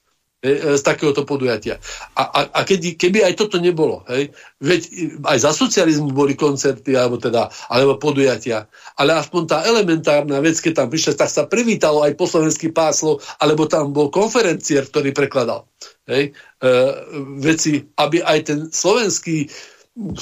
e, 0.46 0.78
z 0.78 0.82
takéhoto 0.86 1.26
podujatia. 1.26 1.82
A, 2.14 2.22
a, 2.22 2.40
a 2.54 2.60
keby, 2.62 2.94
keby 2.94 3.26
aj 3.26 3.34
toto 3.34 3.58
nebolo, 3.58 4.06
hej, 4.06 4.30
veď 4.62 4.80
aj 5.26 5.38
za 5.42 5.50
socializmu 5.50 6.14
boli 6.14 6.38
koncerty, 6.38 6.94
alebo 6.94 7.18
teda, 7.18 7.50
alebo 7.66 7.98
podujatia, 7.98 8.70
ale 8.94 9.18
aspoň 9.18 9.42
tá 9.42 9.66
elementárna 9.66 10.38
vec, 10.38 10.54
keď 10.62 10.86
tam 10.86 10.88
prišla, 10.88 11.18
tak 11.18 11.34
sa 11.34 11.50
privítalo 11.50 12.06
aj 12.06 12.14
po 12.14 12.30
slovenský 12.30 12.70
páslo, 12.70 13.18
alebo 13.42 13.66
tam 13.66 13.90
bol 13.90 14.06
konferencier, 14.06 14.86
ktorý 14.86 15.10
prekladal 15.10 15.66
hej, 16.08 16.32
veci, 17.38 17.86
aby 17.94 18.18
aj 18.18 18.38
ten 18.42 18.58
slovenský 18.66 19.46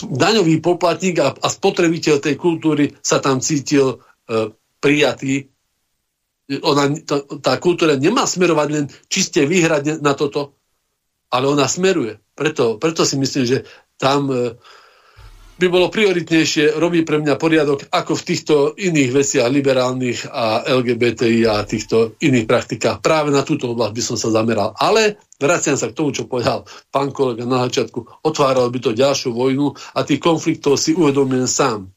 daňový 0.08 0.60
poplatník 0.64 1.16
a, 1.20 1.32
a 1.36 1.48
spotrebiteľ 1.52 2.14
tej 2.20 2.36
kultúry 2.40 2.96
sa 3.04 3.20
tam 3.20 3.44
cítil 3.44 4.00
e, 4.28 4.52
prijatý. 4.80 5.52
Ona, 6.48 6.96
tá, 7.04 7.20
tá 7.40 7.52
kultúra 7.60 8.00
nemá 8.00 8.24
smerovať 8.24 8.68
len 8.72 8.84
čiste 9.12 9.44
výhradne 9.44 10.00
na 10.00 10.16
toto, 10.16 10.56
ale 11.28 11.52
ona 11.52 11.68
smeruje. 11.68 12.16
Preto, 12.32 12.80
preto 12.80 13.04
si 13.04 13.20
myslím, 13.20 13.44
že 13.44 13.58
tam 14.00 14.32
e, 14.32 14.56
by 15.56 15.66
bolo 15.72 15.88
prioritnejšie 15.88 16.76
robiť 16.76 17.02
pre 17.08 17.16
mňa 17.24 17.34
poriadok 17.40 17.88
ako 17.88 18.12
v 18.12 18.26
týchto 18.28 18.54
iných 18.76 19.10
veciach 19.12 19.48
liberálnych 19.48 20.28
a 20.28 20.68
LGBTI 20.68 21.48
a 21.48 21.64
týchto 21.64 22.20
iných 22.20 22.44
praktikách. 22.44 23.00
Práve 23.00 23.32
na 23.32 23.40
túto 23.40 23.72
oblasť 23.72 23.94
by 23.96 24.02
som 24.04 24.16
sa 24.20 24.28
zameral. 24.28 24.76
Ale 24.76 25.16
vraciam 25.40 25.80
sa 25.80 25.88
k 25.88 25.96
tomu, 25.96 26.12
čo 26.12 26.28
povedal 26.28 26.68
pán 26.92 27.08
kolega 27.08 27.48
na 27.48 27.64
začiatku. 27.64 28.28
Otváral 28.28 28.68
by 28.68 28.78
to 28.84 28.90
ďalšiu 28.92 29.32
vojnu 29.32 29.72
a 29.96 30.04
tých 30.04 30.20
konfliktov 30.20 30.76
si 30.76 30.92
uvedomujem 30.92 31.48
sám, 31.48 31.88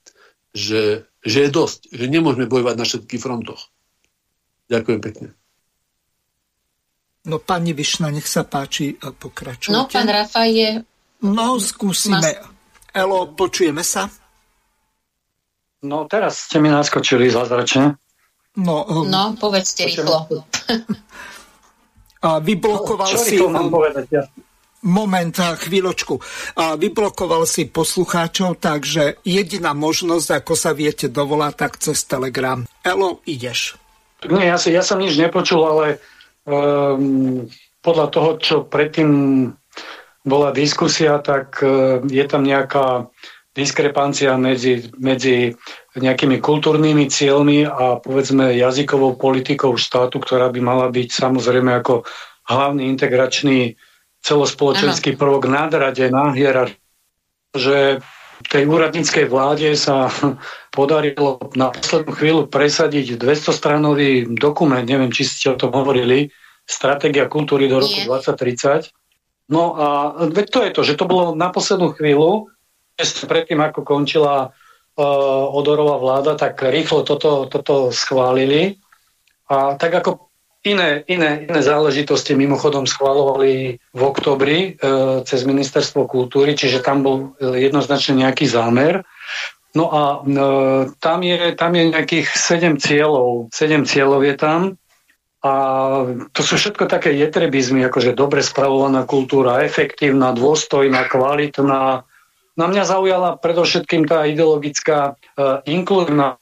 že, 0.56 1.12
že 1.20 1.38
je 1.44 1.50
dosť, 1.52 1.92
že 1.92 2.06
nemôžeme 2.08 2.48
bojovať 2.48 2.76
na 2.80 2.88
všetkých 2.88 3.22
frontoch. 3.22 3.68
Ďakujem 4.72 5.02
pekne. 5.04 5.28
No 7.28 7.44
pani 7.44 7.76
Višna, 7.76 8.08
nech 8.08 8.24
sa 8.24 8.48
páči, 8.48 8.96
pokračujte. 8.96 9.76
No, 9.76 9.92
pán 9.92 10.08
Rafa 10.08 10.48
je... 10.48 10.80
No, 11.20 11.60
skúsime. 11.60 12.24
Mas 12.24 12.59
Elo, 12.94 13.30
počujeme 13.38 13.86
sa? 13.86 14.10
No, 15.86 16.10
teraz 16.10 16.50
ste 16.50 16.60
mi 16.60 16.68
naskočili 16.68 17.32
zázračne. 17.32 17.96
No, 18.60 18.84
um, 18.84 19.08
no 19.08 19.38
povedzte 19.40 19.88
rýchlo. 19.88 20.28
A 22.26 22.44
vyblokoval 22.44 23.16
no, 23.16 23.20
si... 23.20 23.40
mám 23.40 23.72
povedať, 23.72 24.06
ja? 24.12 24.24
Moment, 24.80 25.36
chvíľočku. 25.36 26.20
A 26.56 26.80
vyblokoval 26.80 27.44
si 27.44 27.68
poslucháčov, 27.68 28.64
takže 28.64 29.20
jediná 29.28 29.76
možnosť, 29.76 30.44
ako 30.44 30.54
sa 30.56 30.72
viete 30.72 31.12
dovolať, 31.12 31.54
tak 31.56 31.72
cez 31.80 32.00
Telegram. 32.08 32.64
Elo, 32.84 33.20
ideš. 33.28 33.76
Nie, 34.28 34.52
ja, 34.52 34.58
si, 34.60 34.72
ja 34.72 34.84
som 34.84 35.00
nič 35.00 35.16
nepočul, 35.20 35.64
ale 35.64 35.86
um, 36.48 37.48
podľa 37.80 38.08
toho, 38.12 38.30
čo 38.40 38.56
predtým 38.68 39.12
bola 40.26 40.52
diskusia, 40.52 41.20
tak 41.24 41.60
e, 41.64 42.04
je 42.08 42.26
tam 42.28 42.44
nejaká 42.44 43.08
diskrepancia 43.56 44.38
medzi, 44.40 44.88
medzi 44.96 45.52
nejakými 45.98 46.40
kultúrnymi 46.40 47.10
cieľmi 47.10 47.66
a 47.68 48.00
povedzme 48.00 48.56
jazykovou 48.56 49.20
politikou 49.20 49.76
štátu, 49.76 50.22
ktorá 50.22 50.48
by 50.54 50.60
mala 50.64 50.88
byť 50.88 51.10
samozrejme 51.12 51.82
ako 51.82 52.08
hlavný 52.48 52.88
integračný 52.88 53.76
celospoločenský 54.24 55.16
Aha. 55.16 55.20
prvok 55.20 55.44
nadradená 55.50 56.32
hierarchia, 56.36 56.80
že 57.56 57.78
tej 58.48 58.64
úradníckej 58.70 59.28
vláde 59.28 59.76
sa 59.76 60.08
podarilo 60.78 61.42
na 61.58 61.74
poslednú 61.74 62.12
chvíľu 62.16 62.42
presadiť 62.48 63.20
200-stranový 63.20 64.30
dokument, 64.40 64.86
neviem, 64.86 65.12
či 65.12 65.28
ste 65.28 65.52
o 65.52 65.60
tom 65.60 65.76
hovorili, 65.76 66.32
Stratégia 66.70 67.26
kultúry 67.26 67.66
do 67.66 67.82
roku 67.82 67.98
Nie. 67.98 68.06
2030, 68.06 68.94
No 69.50 69.74
a 69.74 69.86
veď 70.30 70.48
to 70.54 70.60
je 70.62 70.72
to, 70.72 70.82
že 70.86 70.98
to 70.98 71.10
bolo 71.10 71.34
na 71.34 71.50
poslednú 71.50 71.98
chvíľu, 71.98 72.54
predtým 73.26 73.58
ako 73.66 73.82
končila 73.82 74.54
uh, 74.54 75.58
Odorová 75.58 75.98
vláda, 75.98 76.38
tak 76.38 76.62
rýchlo 76.62 77.02
toto, 77.02 77.50
toto 77.50 77.90
schválili. 77.90 78.78
A 79.50 79.74
tak 79.74 79.98
ako 79.98 80.30
iné, 80.62 81.02
iné, 81.10 81.50
iné 81.50 81.62
záležitosti 81.66 82.38
mimochodom 82.38 82.86
schválovali 82.86 83.82
v 83.82 84.02
oktobri 84.06 84.78
uh, 84.78 85.26
cez 85.26 85.42
ministerstvo 85.48 86.06
kultúry, 86.06 86.54
čiže 86.54 86.86
tam 86.86 87.02
bol 87.02 87.18
jednoznačne 87.42 88.22
nejaký 88.22 88.46
zámer. 88.46 89.02
No 89.74 89.90
a 89.90 90.02
uh, 90.22 90.94
tam, 91.02 91.26
je, 91.26 91.58
tam 91.58 91.74
je 91.74 91.84
nejakých 91.90 92.28
7 92.38 92.78
cieľov. 92.78 93.50
7 93.50 93.90
cieľov 93.90 94.22
je 94.28 94.36
tam. 94.38 94.60
A 95.40 95.52
to 96.36 96.42
sú 96.44 96.60
všetko 96.60 96.92
také 96.92 97.16
jetrebizmy, 97.16 97.88
akože 97.88 98.12
dobre 98.12 98.44
spravovaná 98.44 99.08
kultúra, 99.08 99.64
efektívna, 99.64 100.36
dôstojná, 100.36 101.08
kvalitná. 101.08 102.04
Na 102.60 102.66
mňa 102.68 102.84
zaujala 102.84 103.40
predovšetkým 103.40 104.04
tá 104.04 104.28
ideologická 104.28 105.16
uh, 105.16 105.64
inkluzívna. 105.64 106.36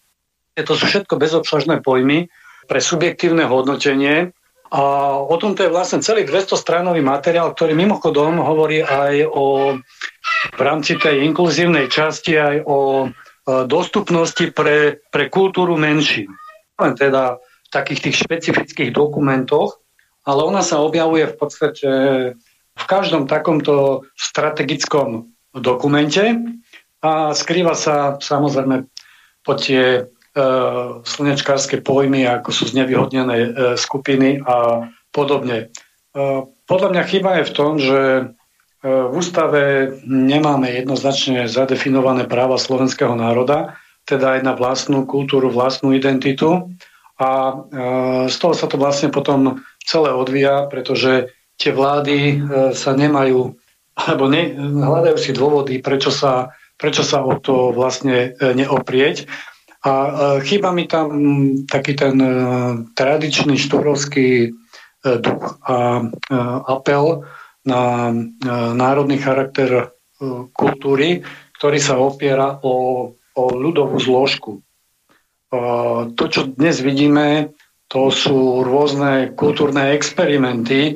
To 0.57 0.73
sú 0.73 0.89
všetko 0.89 1.13
bezobsažné 1.21 1.85
pojmy 1.85 2.33
pre 2.65 2.81
subjektívne 2.81 3.45
hodnotenie. 3.45 4.33
A 4.73 4.81
o 5.21 5.35
tom 5.37 5.53
to 5.53 5.69
je 5.69 5.71
vlastne 5.71 6.01
celý 6.01 6.25
200-stranový 6.25 7.05
materiál, 7.05 7.53
ktorý 7.53 7.77
mimochodom 7.77 8.41
hovorí 8.41 8.81
aj 8.81 9.29
o 9.29 9.77
v 10.57 10.61
rámci 10.61 10.97
tej 10.97 11.21
inkluzívnej 11.21 11.85
časti 11.85 12.33
aj 12.33 12.65
o 12.65 13.05
uh, 13.05 13.09
dostupnosti 13.69 14.49
pre, 14.57 15.05
pre 15.13 15.29
kultúru 15.29 15.77
menšín. 15.77 16.33
Teda 16.97 17.37
takých 17.73 18.09
tých 18.09 18.15
špecifických 18.23 18.91
dokumentoch, 18.95 19.79
ale 20.27 20.43
ona 20.43 20.63
sa 20.63 20.83
objavuje 20.83 21.27
v 21.27 21.35
podstate 21.35 21.89
v 22.77 22.85
každom 22.85 23.25
takomto 23.25 24.05
strategickom 24.13 25.31
dokumente 25.55 26.37
a 27.01 27.33
skrýva 27.33 27.73
sa 27.73 28.19
samozrejme 28.21 28.85
pod 29.41 29.57
tie 29.63 30.05
slnečkárske 31.01 31.81
pojmy, 31.81 32.29
ako 32.29 32.49
sú 32.53 32.69
znevýhodnené 32.69 33.57
skupiny 33.73 34.37
a 34.45 34.85
podobne. 35.09 35.73
Podľa 36.67 36.89
mňa 36.93 37.03
chyba 37.09 37.41
je 37.41 37.49
v 37.49 37.55
tom, 37.57 37.71
že 37.81 37.99
v 38.85 39.11
ústave 39.17 39.97
nemáme 40.05 40.69
jednoznačne 40.69 41.49
zadefinované 41.49 42.29
práva 42.29 42.61
slovenského 42.61 43.17
národa, 43.17 43.73
teda 44.05 44.37
aj 44.37 44.41
na 44.45 44.53
vlastnú 44.53 45.09
kultúru, 45.09 45.49
vlastnú 45.49 45.97
identitu. 45.97 46.69
A 47.17 47.29
z 48.29 48.35
toho 48.37 48.53
sa 48.53 48.69
to 48.69 48.77
vlastne 48.77 49.09
potom 49.09 49.65
celé 49.81 50.13
odvíja, 50.13 50.69
pretože 50.69 51.33
tie 51.57 51.73
vlády 51.73 52.17
e, 52.17 52.35
sa 52.77 52.93
nemajú, 52.93 53.57
alebo 53.97 54.23
ne, 54.29 54.53
hľadajú 54.57 55.17
si 55.17 55.33
dôvody, 55.33 55.81
prečo 55.81 56.13
sa, 56.13 56.53
prečo 56.77 57.01
sa 57.01 57.25
o 57.25 57.33
to 57.41 57.73
vlastne 57.73 58.37
e, 58.37 58.53
neoprieť. 58.53 59.25
A 59.81 59.91
e, 59.91 60.11
chýba 60.45 60.69
mi 60.69 60.85
tam 60.85 61.09
taký 61.65 61.97
ten 61.97 62.15
tradičný 62.93 63.57
štúrovský 63.57 64.53
duch 65.07 65.61
a 65.63 66.03
apel 66.67 67.23
na 67.63 68.11
národný 68.73 69.21
charakter 69.21 69.93
kultúry, 70.51 71.21
ktorý 71.61 71.77
sa 71.79 72.01
opiera 72.01 72.59
o, 72.65 72.75
o 73.13 73.43
ľudovú 73.53 74.01
zložku. 74.01 74.66
To, 75.47 76.23
čo 76.27 76.51
dnes 76.51 76.83
vidíme, 76.83 77.55
to 77.87 78.11
sú 78.11 78.67
rôzne 78.67 79.31
kultúrne 79.31 79.95
experimenty, 79.95 80.81
e, 80.91 80.93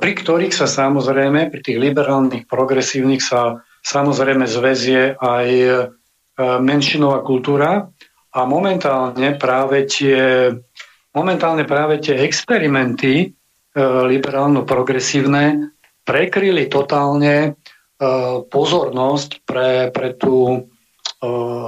pri 0.00 0.12
ktorých 0.16 0.56
sa 0.56 0.64
samozrejme, 0.64 1.52
pri 1.52 1.60
tých 1.60 1.76
liberálnych, 1.76 2.48
progresívnych 2.48 3.20
sa 3.20 3.60
samozrejme 3.84 4.48
zväzie 4.48 5.20
aj 5.20 5.48
e, 5.52 5.70
menšinová 6.40 7.20
kultúra. 7.20 7.92
A 8.32 8.48
momentálne 8.48 9.36
práve 9.36 9.84
tie, 9.84 10.48
momentálne 11.12 11.68
práve 11.68 12.00
tie 12.00 12.24
experimenty 12.24 13.14
e, 13.20 13.26
liberálno-progresívne 14.08 15.76
prekryli 16.02 16.66
totálne 16.66 17.54
pozornosť 18.50 19.46
pre, 19.46 19.94
pre 19.94 20.18
tú 20.18 20.66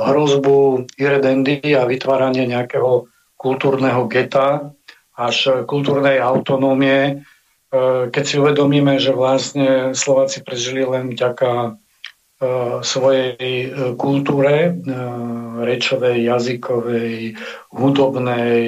hrozbu 0.05 0.91
irredendy 0.99 1.63
a 1.79 1.87
vytváranie 1.87 2.51
nejakého 2.51 3.07
kultúrneho 3.39 4.11
geta 4.11 4.75
až 5.15 5.63
kultúrnej 5.71 6.19
autonómie, 6.19 6.99
e, 7.07 7.13
keď 8.11 8.25
si 8.27 8.35
uvedomíme, 8.43 8.99
že 8.99 9.15
vlastne 9.15 9.95
Slováci 9.95 10.43
prežili 10.43 10.83
len 10.83 11.15
vďaka 11.15 11.51
e, 11.55 11.71
svojej 12.83 13.39
e, 13.39 13.69
kultúre, 13.95 14.75
rečovej, 15.55 16.19
jazykovej, 16.19 17.39
hudobnej, 17.71 18.59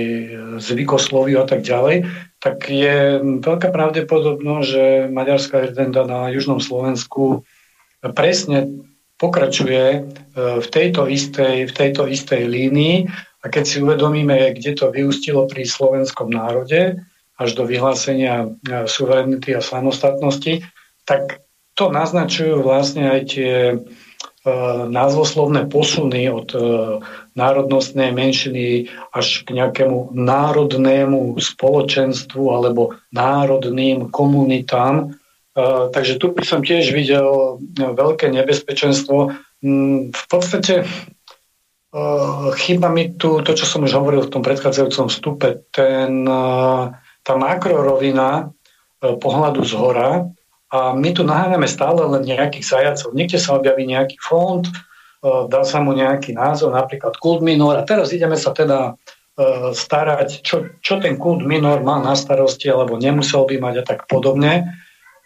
zvykosloviu 0.62 1.42
a 1.42 1.46
tak 1.50 1.66
ďalej, 1.66 2.06
tak 2.38 2.70
je 2.70 3.18
veľká 3.42 3.74
pravdepodobnosť, 3.74 4.66
že 4.70 4.84
maďarská 5.10 5.66
redenda 5.66 6.06
na 6.06 6.30
južnom 6.30 6.62
Slovensku 6.62 7.42
presne 8.14 8.86
pokračuje 9.16 10.05
v 10.36 10.66
tejto 10.68 11.09
istej, 11.09 11.68
v 11.68 11.72
tejto 11.72 12.05
istej 12.05 12.44
línii 12.44 13.09
a 13.40 13.44
keď 13.48 13.64
si 13.64 13.76
uvedomíme, 13.80 14.52
kde 14.52 14.76
to 14.76 14.93
vyústilo 14.93 15.48
pri 15.48 15.64
slovenskom 15.64 16.28
národe, 16.28 17.01
až 17.36 17.51
do 17.52 17.68
vyhlásenia 17.68 18.48
e, 18.64 18.88
suverenity 18.88 19.52
a 19.52 19.60
samostatnosti, 19.60 20.64
tak 21.05 21.44
to 21.76 21.93
naznačujú 21.93 22.64
vlastne 22.64 23.12
aj 23.12 23.20
tie 23.28 23.52
e, 23.72 23.76
názvoslovné 24.88 25.68
posuny 25.68 26.32
od 26.32 26.48
e, 26.56 26.60
národnostnej 27.36 28.16
menšiny 28.16 28.88
až 29.12 29.44
k 29.44 29.52
nejakému 29.52 30.16
národnému 30.16 31.36
spoločenstvu 31.36 32.44
alebo 32.48 32.97
národným 33.12 34.09
komunitám. 34.09 35.12
Takže 35.56 36.20
tu 36.20 36.36
by 36.36 36.44
som 36.44 36.60
tiež 36.60 36.92
videl 36.92 37.56
veľké 37.74 38.28
nebezpečenstvo. 38.28 39.32
Mm, 39.64 40.12
v 40.12 40.24
podstate 40.28 40.84
Uh, 41.96 42.52
chýba 42.60 42.92
mi 42.92 43.16
tu 43.16 43.40
to, 43.40 43.56
čo 43.56 43.64
som 43.64 43.80
už 43.88 43.96
hovoril 43.96 44.28
v 44.28 44.32
tom 44.36 44.44
predchádzajúcom 44.44 45.08
stupe, 45.08 45.64
ten, 45.72 46.28
tá 47.24 47.32
makrorovina 47.40 48.52
pohľadu 49.00 49.64
z 49.64 49.72
hora 49.80 50.28
a 50.68 50.92
my 50.92 51.10
tu 51.16 51.24
naháňame 51.24 51.64
stále 51.64 52.04
len 52.04 52.28
nejakých 52.28 52.68
zajacov. 52.68 53.16
Niekde 53.16 53.40
sa 53.40 53.56
objaví 53.56 53.88
nejaký 53.88 54.20
fond, 54.20 54.68
dá 55.24 55.64
sa 55.64 55.80
mu 55.80 55.96
nejaký 55.96 56.36
názov, 56.36 56.76
napríklad 56.76 57.16
kult 57.16 57.40
minor 57.40 57.80
a 57.80 57.86
teraz 57.88 58.12
ideme 58.12 58.36
sa 58.36 58.52
teda 58.52 59.00
starať, 59.72 60.44
čo, 60.44 60.76
čo 60.84 61.00
ten 61.00 61.16
kult 61.16 61.48
minor 61.48 61.80
má 61.80 61.96
na 61.96 62.12
starosti 62.12 62.68
alebo 62.68 63.00
nemusel 63.00 63.48
by 63.48 63.56
mať 63.56 63.74
a 63.80 63.84
tak 63.88 64.04
podobne. 64.04 64.68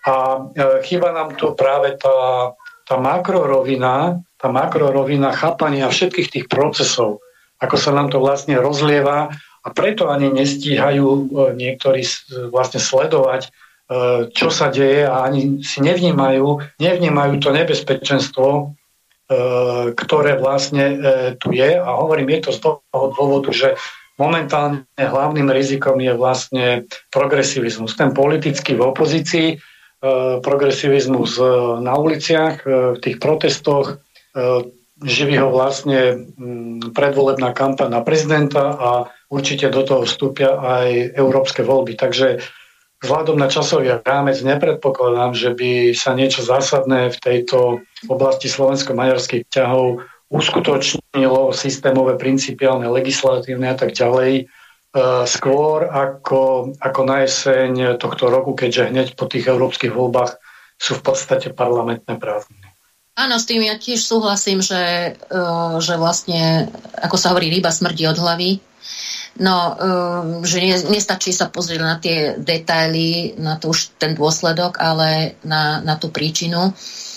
A 0.06 0.48
chýba 0.80 1.12
nám 1.12 1.36
tu 1.36 1.52
práve 1.52 1.96
tá, 2.00 2.52
tá 2.88 2.96
makrorovina, 2.96 4.24
tá 4.40 4.48
makrorovina 4.48 5.30
chápania 5.36 5.92
všetkých 5.92 6.28
tých 6.32 6.46
procesov, 6.48 7.20
ako 7.60 7.76
sa 7.76 7.92
nám 7.92 8.08
to 8.08 8.18
vlastne 8.18 8.56
rozlieva 8.56 9.28
a 9.60 9.68
preto 9.70 10.08
ani 10.08 10.32
nestíhajú 10.32 11.06
e, 11.06 11.22
niektorí 11.52 12.00
vlastne 12.48 12.80
sledovať, 12.80 13.42
e, 13.44 13.50
čo 14.32 14.48
sa 14.48 14.72
deje 14.72 15.04
a 15.04 15.28
ani 15.28 15.60
si 15.60 15.84
nevnímajú, 15.84 16.80
nevnímajú 16.80 17.32
to 17.44 17.52
nebezpečenstvo, 17.52 18.48
e, 18.48 18.62
ktoré 19.92 20.40
vlastne 20.40 20.84
tu 21.36 21.52
je. 21.52 21.76
A 21.76 21.88
hovorím, 22.00 22.40
je 22.40 22.48
to 22.48 22.50
z 22.56 22.60
toho 22.64 23.06
dôvodu, 23.12 23.52
že 23.52 23.76
momentálne 24.16 24.88
hlavným 24.96 25.52
rizikom 25.52 26.00
je 26.00 26.12
vlastne 26.16 26.66
progresivizmus. 27.12 27.96
Ten 27.96 28.16
politický 28.16 28.76
v 28.76 28.92
opozícii, 28.92 29.60
progresivizmus 30.40 31.36
na 31.84 31.92
uliciach, 32.00 32.64
v 32.64 32.98
tých 33.04 33.20
protestoch, 33.20 34.00
živí 35.00 35.36
ho 35.40 35.48
vlastne 35.48 36.28
mm, 36.36 36.92
predvolebná 36.92 37.56
kampaň 37.56 37.88
na 37.88 38.00
prezidenta 38.04 38.76
a 38.76 38.90
určite 39.32 39.72
do 39.72 39.80
toho 39.84 40.04
vstúpia 40.04 40.60
aj 40.60 41.16
európske 41.16 41.64
voľby. 41.64 41.96
Takže 41.96 42.44
vzhľadom 43.00 43.40
na 43.40 43.48
časový 43.48 43.96
rámec 44.04 44.36
nepredpokladám, 44.44 45.32
že 45.32 45.50
by 45.56 45.96
sa 45.96 46.12
niečo 46.12 46.44
zásadné 46.44 47.16
v 47.16 47.18
tejto 47.20 47.80
oblasti 48.12 48.52
slovensko-maďarských 48.52 49.48
ťahov 49.48 50.04
uskutočnilo 50.30 51.50
systémové, 51.56 52.14
principiálne, 52.20 52.86
legislatívne 52.86 53.72
a 53.72 53.76
tak 53.76 53.96
ďalej 53.96 54.46
skôr 55.26 55.86
ako, 55.86 56.74
ako 56.82 57.00
na 57.06 57.22
jeseň 57.22 57.94
tohto 57.94 58.26
roku, 58.26 58.58
keďže 58.58 58.90
hneď 58.90 59.08
po 59.14 59.30
tých 59.30 59.46
európskych 59.46 59.94
voľbách 59.94 60.34
sú 60.80 60.98
v 60.98 61.02
podstate 61.04 61.54
parlamentné 61.54 62.18
prázdniny. 62.18 62.66
Áno, 63.14 63.36
s 63.36 63.46
tým 63.46 63.62
ja 63.62 63.76
tiež 63.76 64.00
súhlasím, 64.00 64.64
že, 64.64 65.14
uh, 65.30 65.76
že 65.78 66.00
vlastne, 66.00 66.72
ako 66.98 67.16
sa 67.20 67.30
hovorí, 67.30 67.52
ryba 67.52 67.68
smrdí 67.68 68.08
od 68.08 68.16
hlavy. 68.16 68.64
No, 69.38 69.56
uh, 69.76 70.42
že 70.42 70.58
ne, 70.64 70.74
nestačí 70.88 71.30
sa 71.30 71.52
pozrieť 71.52 71.80
na 71.84 72.00
tie 72.00 72.34
detaily, 72.40 73.36
na 73.36 73.60
to 73.60 73.76
ten 74.00 74.16
dôsledok, 74.16 74.80
ale 74.80 75.36
na, 75.44 75.84
na 75.84 76.00
tú 76.00 76.08
príčinu. 76.08 76.72
Uh, 76.72 77.09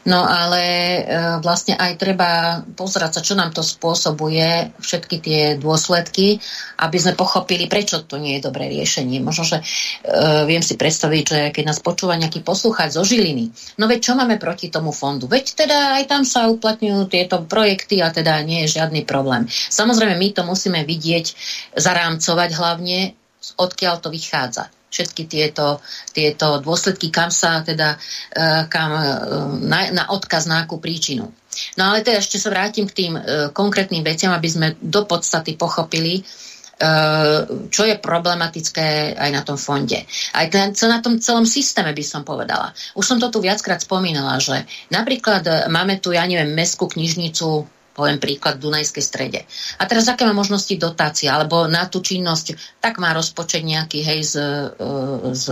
No 0.00 0.24
ale 0.24 0.62
e, 0.64 1.00
vlastne 1.44 1.76
aj 1.76 2.00
treba 2.00 2.64
pozerať 2.72 3.20
sa, 3.20 3.20
čo 3.20 3.36
nám 3.36 3.52
to 3.52 3.60
spôsobuje, 3.60 4.72
všetky 4.80 5.16
tie 5.20 5.42
dôsledky, 5.60 6.40
aby 6.80 6.96
sme 6.96 7.12
pochopili, 7.12 7.68
prečo 7.68 8.08
to 8.08 8.16
nie 8.16 8.40
je 8.40 8.48
dobré 8.48 8.72
riešenie. 8.72 9.20
Možno, 9.20 9.44
že 9.44 9.60
e, 9.60 9.64
viem 10.48 10.64
si 10.64 10.80
predstaviť, 10.80 11.24
že 11.28 11.40
keď 11.52 11.64
nás 11.68 11.84
počúva 11.84 12.16
nejaký 12.16 12.40
poslúchať 12.40 12.96
zo 12.96 13.04
Žiliny, 13.04 13.76
no 13.76 13.84
veď 13.84 14.00
čo 14.00 14.12
máme 14.16 14.40
proti 14.40 14.72
tomu 14.72 14.88
fondu? 14.88 15.28
Veď 15.28 15.68
teda 15.68 16.00
aj 16.00 16.08
tam 16.08 16.24
sa 16.24 16.48
uplatňujú 16.48 17.04
tieto 17.12 17.44
projekty 17.44 18.00
a 18.00 18.08
teda 18.08 18.40
nie 18.40 18.64
je 18.64 18.80
žiadny 18.80 19.04
problém. 19.04 19.44
Samozrejme, 19.52 20.16
my 20.16 20.28
to 20.32 20.48
musíme 20.48 20.80
vidieť, 20.80 21.36
zarámcovať 21.76 22.50
hlavne, 22.56 23.12
odkiaľ 23.60 24.00
to 24.00 24.08
vychádza 24.08 24.72
všetky 24.90 25.30
tieto, 25.30 25.78
tieto 26.10 26.58
dôsledky, 26.58 27.08
kam 27.14 27.30
sa 27.30 27.62
teda, 27.62 27.94
e, 28.34 28.66
kam, 28.66 28.90
e, 28.90 29.02
na, 29.64 29.78
na 29.94 30.04
odkaz 30.10 30.50
na 30.50 30.66
akú 30.66 30.82
príčinu. 30.82 31.30
No 31.78 31.82
ale 31.90 32.02
teda 32.02 32.18
ešte 32.18 32.42
sa 32.42 32.50
vrátim 32.50 32.90
k 32.90 32.96
tým 33.06 33.12
e, 33.14 33.20
konkrétnym 33.54 34.02
veciam, 34.02 34.34
aby 34.34 34.48
sme 34.50 34.68
do 34.82 35.06
podstaty 35.06 35.54
pochopili, 35.54 36.26
čo 37.68 37.84
je 37.84 38.00
problematické 38.00 39.12
aj 39.12 39.30
na 39.36 39.44
tom 39.44 39.60
fonde. 39.60 40.00
Aj 40.32 40.48
na 40.88 41.04
tom 41.04 41.20
celom 41.20 41.44
systéme 41.44 41.92
by 41.92 42.00
som 42.00 42.24
povedala. 42.24 42.72
Už 42.96 43.04
som 43.04 43.20
to 43.20 43.28
tu 43.28 43.44
viackrát 43.44 43.84
spomínala, 43.84 44.40
že 44.40 44.64
napríklad 44.88 45.68
máme 45.68 46.00
tu, 46.00 46.16
ja 46.16 46.24
neviem, 46.24 46.56
mestskú 46.56 46.88
knižnicu 46.88 47.68
poviem 48.00 48.16
príklad 48.16 48.56
v 48.56 48.72
Dunajskej 48.72 49.04
strede. 49.04 49.44
A 49.76 49.84
teraz 49.84 50.08
aké 50.08 50.24
má 50.24 50.32
možnosti 50.32 50.72
dotácie, 50.80 51.28
alebo 51.28 51.68
na 51.68 51.84
tú 51.84 52.00
činnosť, 52.00 52.80
tak 52.80 52.96
má 52.96 53.12
rozpočet 53.12 53.60
nejaký, 53.60 54.00
hej, 54.00 54.20
z, 54.24 54.34
e, 54.72 55.36
z, 55.36 55.44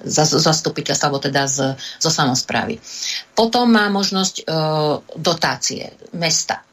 z, 0.00 0.16
z 0.16 0.40
zastupiteľstva, 0.40 1.12
alebo 1.12 1.20
teda 1.20 1.44
z, 1.44 1.76
zo 1.76 2.08
samozprávy. 2.08 2.80
Potom 3.36 3.68
má 3.68 3.92
možnosť 3.92 4.46
uh, 4.46 5.02
dotácie 5.18 5.92
mesta. 6.16 6.63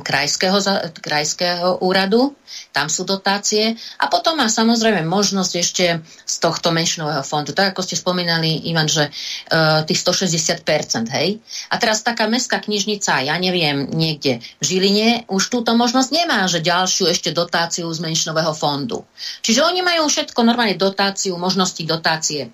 Krajského, 0.00 0.56
krajského 0.96 1.84
úradu, 1.84 2.32
tam 2.72 2.88
sú 2.88 3.04
dotácie 3.04 3.76
a 4.00 4.08
potom 4.08 4.40
má 4.40 4.48
samozrejme 4.48 5.04
možnosť 5.04 5.52
ešte 5.60 6.00
z 6.24 6.36
tohto 6.40 6.72
menšinového 6.72 7.20
fondu. 7.20 7.52
Tak 7.52 7.76
ako 7.76 7.84
ste 7.84 8.00
spomínali, 8.00 8.64
Ivan, 8.72 8.88
že 8.88 9.12
uh, 9.12 9.84
tých 9.84 10.00
160%, 10.00 10.64
hej? 11.12 11.44
A 11.68 11.76
teraz 11.76 12.00
taká 12.00 12.24
mestská 12.32 12.64
knižnica, 12.64 13.28
ja 13.28 13.36
neviem, 13.36 13.92
niekde 13.92 14.40
v 14.56 14.64
Žiline 14.64 15.28
už 15.28 15.52
túto 15.52 15.76
možnosť 15.76 16.10
nemá, 16.16 16.48
že 16.48 16.64
ďalšiu 16.64 17.12
ešte 17.12 17.36
dotáciu 17.36 17.92
z 17.92 18.00
menšinového 18.00 18.56
fondu. 18.56 19.04
Čiže 19.44 19.68
oni 19.68 19.84
majú 19.84 20.08
všetko 20.08 20.48
normálne 20.48 20.80
dotáciu, 20.80 21.36
možnosti 21.36 21.84
dotácie 21.84 22.48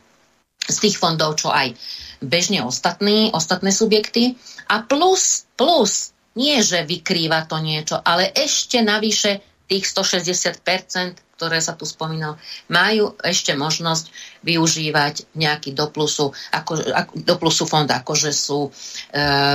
z 0.67 0.77
tých 0.83 0.99
fondov, 0.99 1.39
čo 1.39 1.55
aj 1.55 1.79
bežne 2.19 2.67
ostatní, 2.67 3.31
ostatné 3.31 3.71
subjekty. 3.71 4.35
A 4.67 4.83
plus, 4.83 5.45
plus 5.55 6.14
nie, 6.35 6.59
že 6.63 6.83
vykrýva 6.83 7.47
to 7.47 7.63
niečo, 7.63 7.99
ale 8.03 8.31
ešte 8.35 8.83
navyše 8.83 9.43
tých 9.65 9.89
160%, 9.89 11.25
ktoré 11.35 11.59
sa 11.59 11.75
tu 11.75 11.83
spomínal, 11.83 12.39
majú 12.71 13.19
ešte 13.19 13.59
možnosť 13.59 14.07
využívať 14.47 15.35
nejaký 15.35 15.75
doplusu, 15.75 16.31
ako, 16.55 16.73
ako, 16.79 17.13
doplusu 17.27 17.67
fond, 17.67 17.91
akože 17.91 18.31
sú 18.31 18.69
e, 18.69 18.71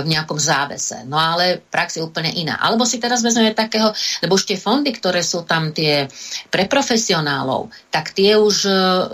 v 0.04 0.08
nejakom 0.12 0.36
závese. 0.36 1.08
No 1.08 1.16
ale 1.16 1.64
prax 1.64 1.98
je 1.98 2.04
úplne 2.04 2.36
iná. 2.36 2.60
Alebo 2.60 2.84
si 2.84 3.00
teraz 3.00 3.24
vezmeme 3.24 3.56
takého, 3.56 3.96
lebo 4.20 4.36
už 4.36 4.44
tie 4.50 4.60
fondy, 4.60 4.92
ktoré 4.92 5.24
sú 5.24 5.48
tam 5.48 5.72
tie 5.72 6.12
pre 6.52 6.68
profesionálov, 6.68 7.72
tak 7.88 8.12
tie 8.12 8.36
už 8.36 8.56
e, 8.68 8.72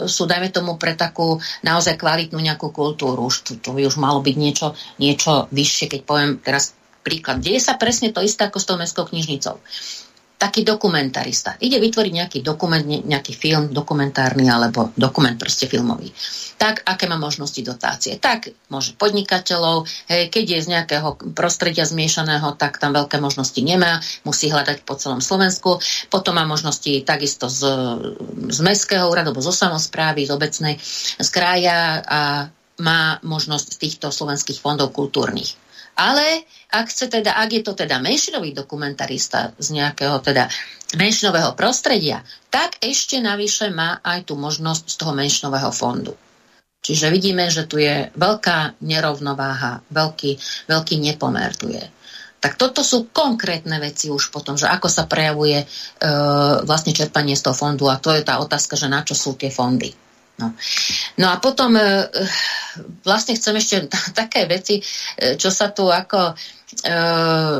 sú, 0.10 0.26
dajme 0.26 0.50
tomu, 0.50 0.82
pre 0.82 0.98
takú 0.98 1.38
naozaj 1.62 2.02
kvalitnú 2.02 2.42
nejakú 2.42 2.74
kultúru. 2.74 3.30
Už 3.30 3.46
to, 3.46 3.52
to 3.62 3.78
by 3.78 3.86
už 3.86 4.02
malo 4.02 4.26
byť 4.26 4.36
niečo, 4.42 4.74
niečo 4.98 5.46
vyššie, 5.54 5.86
keď 5.92 6.02
poviem 6.02 6.42
teraz 6.42 6.74
príklad. 7.06 7.46
Deje 7.46 7.62
sa 7.62 7.78
presne 7.78 8.10
to 8.10 8.26
isté 8.26 8.50
ako 8.50 8.58
s 8.58 8.66
tou 8.66 8.82
mestskou 8.82 9.06
knižnicou. 9.06 9.62
Taký 10.36 10.68
dokumentarista. 10.68 11.56
Ide 11.64 11.80
vytvoriť 11.80 12.12
nejaký 12.12 12.40
dokument, 12.44 12.84
nejaký 12.84 13.32
film 13.32 13.72
dokumentárny 13.72 14.52
alebo 14.52 14.92
dokument 15.00 15.38
proste 15.40 15.64
filmový. 15.64 16.12
Tak, 16.60 16.84
aké 16.84 17.08
má 17.08 17.16
možnosti 17.16 17.60
dotácie? 17.64 18.20
Tak, 18.20 18.52
môže 18.68 19.00
podnikateľov, 19.00 19.88
hej, 20.12 20.28
keď 20.28 20.44
je 20.44 20.60
z 20.60 20.72
nejakého 20.76 21.10
prostredia 21.32 21.88
zmiešaného, 21.88 22.52
tak 22.60 22.84
tam 22.84 22.92
veľké 22.92 23.16
možnosti 23.24 23.60
nemá, 23.64 24.04
musí 24.28 24.52
hľadať 24.52 24.84
po 24.84 25.00
celom 25.00 25.24
Slovensku. 25.24 25.80
Potom 26.12 26.36
má 26.36 26.44
možnosti 26.44 27.00
takisto 27.08 27.48
z, 27.48 27.62
z 28.52 28.60
mestského 28.60 29.08
úradu, 29.08 29.32
alebo 29.32 29.44
zo 29.44 29.56
samozprávy, 29.56 30.28
z 30.28 30.32
obecnej, 30.36 30.76
z 31.16 31.30
kraja 31.32 32.04
a 32.04 32.22
má 32.80 33.24
možnosť 33.24 33.68
z 33.72 33.78
týchto 33.80 34.08
slovenských 34.12 34.60
fondov 34.60 34.92
kultúrnych. 34.92 35.56
Ale 35.96 36.44
ak, 36.76 36.92
chce 36.92 37.08
teda, 37.08 37.40
ak 37.40 37.50
je 37.56 37.62
to 37.64 37.72
teda 37.72 38.04
menšinový 38.04 38.52
dokumentarista 38.52 39.56
z 39.56 39.80
nejakého 39.80 40.20
teda 40.20 40.52
menšinového 41.00 41.56
prostredia, 41.56 42.20
tak 42.52 42.80
ešte 42.84 43.24
navyše 43.24 43.72
má 43.72 44.04
aj 44.04 44.28
tú 44.28 44.36
možnosť 44.36 44.84
z 44.92 44.96
toho 45.00 45.16
menšinového 45.16 45.72
fondu. 45.72 46.14
Čiže 46.86 47.10
vidíme, 47.10 47.50
že 47.50 47.66
tu 47.66 47.82
je 47.82 48.14
veľká 48.14 48.78
nerovnováha, 48.86 49.82
veľký, 49.90 50.38
veľký 50.70 50.96
nepomer 51.02 51.58
tu 51.58 51.74
je. 51.74 51.82
Tak 52.38 52.62
toto 52.62 52.86
sú 52.86 53.10
konkrétne 53.10 53.82
veci 53.82 54.14
už 54.14 54.30
potom, 54.30 54.54
že 54.54 54.70
ako 54.70 54.86
sa 54.86 55.10
prejavuje 55.10 55.66
e, 55.66 55.68
vlastne 56.62 56.94
čerpanie 56.94 57.34
z 57.34 57.42
toho 57.42 57.58
fondu 57.58 57.90
a 57.90 57.98
to 57.98 58.14
je 58.14 58.22
tá 58.22 58.38
otázka, 58.38 58.78
že 58.78 58.86
na 58.86 59.02
čo 59.02 59.18
sú 59.18 59.34
tie 59.34 59.50
fondy. 59.50 59.90
No. 60.36 60.52
no 61.16 61.32
a 61.32 61.40
potom 61.40 61.80
e, 61.80 62.12
vlastne 63.08 63.40
chcem 63.40 63.56
ešte 63.56 63.76
také 64.20 64.44
veci, 64.44 64.84
e, 65.16 65.40
čo 65.40 65.48
sa 65.48 65.72
tu 65.72 65.88
ako 65.88 66.32
e, 66.32 66.94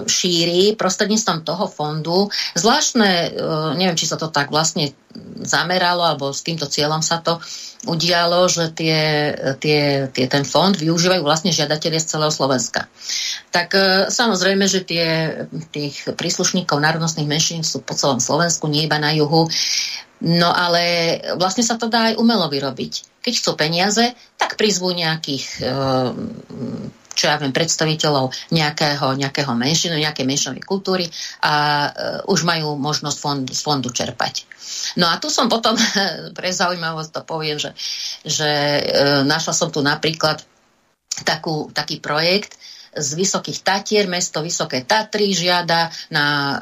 šíri 0.04 0.76
prostredníctvom 0.76 1.48
toho 1.48 1.72
fondu. 1.72 2.28
Zvláštne, 2.52 3.32
neviem, 3.80 3.96
či 3.96 4.12
sa 4.12 4.20
to 4.20 4.28
tak 4.28 4.52
vlastne 4.52 4.92
zameralo, 5.40 6.04
alebo 6.04 6.36
s 6.36 6.44
týmto 6.44 6.68
cieľom 6.68 7.00
sa 7.00 7.24
to 7.24 7.40
udialo, 7.88 8.52
že 8.52 8.76
tie, 8.76 9.32
tie, 9.64 10.12
tie, 10.12 10.26
ten 10.28 10.44
fond 10.44 10.76
využívajú 10.76 11.24
vlastne 11.24 11.56
žiadatelia 11.56 12.04
z 12.04 12.18
celého 12.18 12.34
Slovenska. 12.34 12.92
Tak 13.56 13.72
samozrejme, 14.12 14.68
že 14.68 14.84
tie, 14.84 15.06
tých 15.72 16.12
príslušníkov 16.18 16.76
národnostných 16.76 17.30
menšín 17.30 17.62
sú 17.64 17.86
po 17.86 17.96
celom 17.96 18.20
Slovensku, 18.20 18.68
nie 18.68 18.90
iba 18.90 19.00
na 19.00 19.16
juhu. 19.16 19.48
No 20.24 20.48
ale 20.54 21.18
vlastne 21.36 21.66
sa 21.66 21.76
to 21.76 21.92
dá 21.92 22.14
aj 22.14 22.20
umelo 22.20 22.48
vyrobiť. 22.48 23.20
Keď 23.20 23.34
chcú 23.36 23.52
peniaze, 23.60 24.16
tak 24.40 24.56
prizvú 24.56 24.96
nejakých 24.96 25.46
eh, 25.66 26.12
čo 27.16 27.32
ja 27.32 27.40
viem, 27.40 27.56
predstaviteľov 27.56 28.52
nejakého, 28.52 29.16
nejakého 29.16 29.56
menšinu, 29.56 29.96
nejakej 29.96 30.28
menšinovej 30.28 30.64
kultúry 30.68 31.08
a 31.48 31.54
uh, 31.88 31.92
už 32.28 32.44
majú 32.44 32.76
možnosť 32.76 33.18
fond, 33.18 33.48
z 33.48 33.62
fondu 33.64 33.88
čerpať. 33.88 34.44
No 35.00 35.08
a 35.08 35.16
tu 35.16 35.32
som 35.32 35.48
potom, 35.48 35.80
pre 36.38 36.52
zaujímavosť 36.52 37.10
to 37.16 37.22
poviem, 37.24 37.56
že, 37.56 37.72
že 38.28 38.52
uh, 38.84 39.24
našla 39.24 39.56
som 39.56 39.72
tu 39.72 39.80
napríklad 39.80 40.44
takú, 41.24 41.72
taký 41.72 42.04
projekt, 42.04 42.60
z 42.96 43.10
Vysokých 43.20 43.60
Tatier, 43.62 44.06
mesto 44.08 44.40
Vysoké 44.40 44.88
Tatry 44.88 45.36
žiada 45.36 45.92
na 46.10 46.26
e, 46.26 46.58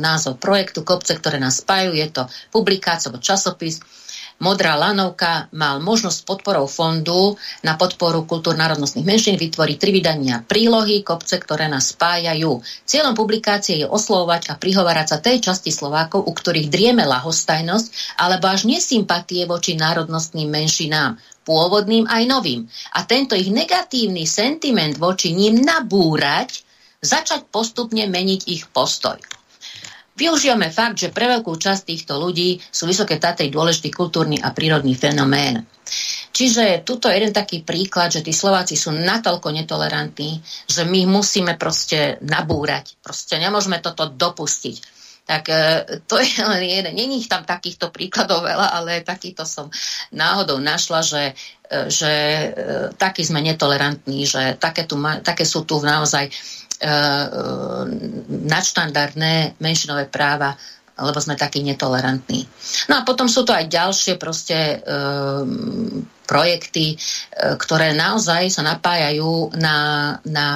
názov 0.00 0.40
projektu 0.40 0.82
Kopce, 0.82 1.14
ktoré 1.14 1.36
nás 1.36 1.60
spájajú. 1.60 1.92
Je 1.92 2.08
to 2.10 2.22
publikácia 2.48 3.12
alebo 3.12 3.20
časopis. 3.20 3.84
Modrá 4.42 4.74
lanovka 4.74 5.46
mal 5.54 5.78
možnosť 5.78 6.26
podporou 6.26 6.66
fondu 6.66 7.38
na 7.62 7.78
podporu 7.78 8.26
kultúr 8.26 8.58
národnostných 8.58 9.06
menšín 9.06 9.36
vytvoriť 9.38 9.76
tri 9.78 9.94
vydania 9.94 10.42
prílohy 10.42 11.06
kopce, 11.06 11.38
ktoré 11.38 11.70
nás 11.70 11.94
spájajú. 11.94 12.58
Cieľom 12.82 13.14
publikácie 13.14 13.78
je 13.78 13.86
oslovovať 13.86 14.50
a 14.50 14.58
prihovárať 14.58 15.06
sa 15.06 15.18
tej 15.22 15.38
časti 15.38 15.70
Slovákov, 15.70 16.26
u 16.26 16.32
ktorých 16.34 16.66
drieme 16.66 17.06
lahostajnosť 17.06 18.18
alebo 18.18 18.50
až 18.50 18.66
nesympatie 18.66 19.46
voči 19.46 19.78
národnostným 19.78 20.50
menšinám 20.50 21.14
pôvodným 21.44 22.08
aj 22.08 22.22
novým. 22.24 22.66
A 22.96 23.04
tento 23.04 23.36
ich 23.36 23.52
negatívny 23.52 24.24
sentiment 24.24 24.96
voči 24.96 25.36
ním 25.36 25.60
nabúrať, 25.60 26.64
začať 27.04 27.46
postupne 27.52 28.08
meniť 28.08 28.40
ich 28.48 28.64
postoj. 28.72 29.20
Využijeme 30.14 30.70
fakt, 30.70 31.02
že 31.02 31.10
pre 31.10 31.26
veľkú 31.26 31.58
časť 31.58 31.90
týchto 31.90 32.14
ľudí 32.22 32.62
sú 32.70 32.86
Vysoké 32.86 33.18
Tatry 33.18 33.50
dôležitý 33.50 33.90
kultúrny 33.90 34.38
a 34.38 34.54
prírodný 34.54 34.94
fenomén. 34.94 35.66
Čiže 36.30 36.86
tuto 36.86 37.10
je 37.10 37.18
jeden 37.18 37.34
taký 37.34 37.66
príklad, 37.66 38.14
že 38.14 38.22
tí 38.22 38.30
Slováci 38.30 38.78
sú 38.78 38.94
natoľko 38.94 39.50
netolerantní, 39.50 40.38
že 40.70 40.86
my 40.86 41.06
musíme 41.10 41.58
proste 41.58 42.18
nabúrať. 42.22 42.94
Proste 43.02 43.42
nemôžeme 43.42 43.82
toto 43.82 44.06
dopustiť 44.06 44.93
tak 45.24 45.48
e, 45.48 45.84
to 46.04 46.20
je 46.20 46.44
len 46.44 46.62
jeden. 46.62 46.94
Není 46.94 47.24
ich 47.24 47.28
tam 47.32 47.48
takýchto 47.48 47.88
príkladov 47.88 48.44
veľa, 48.44 48.76
ale 48.76 49.00
takýto 49.00 49.48
som 49.48 49.72
náhodou 50.12 50.60
našla, 50.60 51.00
že, 51.00 51.32
e, 51.64 51.88
že 51.88 52.12
e, 52.12 52.46
takí 53.00 53.24
sme 53.24 53.40
netolerantní, 53.40 54.28
že 54.28 54.60
také, 54.60 54.84
tu, 54.84 55.00
také 55.24 55.48
sú 55.48 55.64
tu 55.64 55.80
naozaj 55.80 56.28
nadštandardné 58.28 59.56
menšinové 59.56 60.04
práva 60.12 60.52
lebo 60.94 61.18
sme 61.18 61.34
takí 61.34 61.62
netolerantní. 61.66 62.46
No 62.86 63.00
a 63.00 63.06
potom 63.06 63.26
sú 63.26 63.42
to 63.42 63.50
aj 63.50 63.66
ďalšie 63.66 64.14
proste 64.18 64.78
e, 64.78 64.96
projekty, 66.24 66.96
ktoré 67.34 67.92
naozaj 67.92 68.48
sa 68.48 68.62
napájajú 68.64 69.52
na, 69.60 69.76
na 70.24 70.46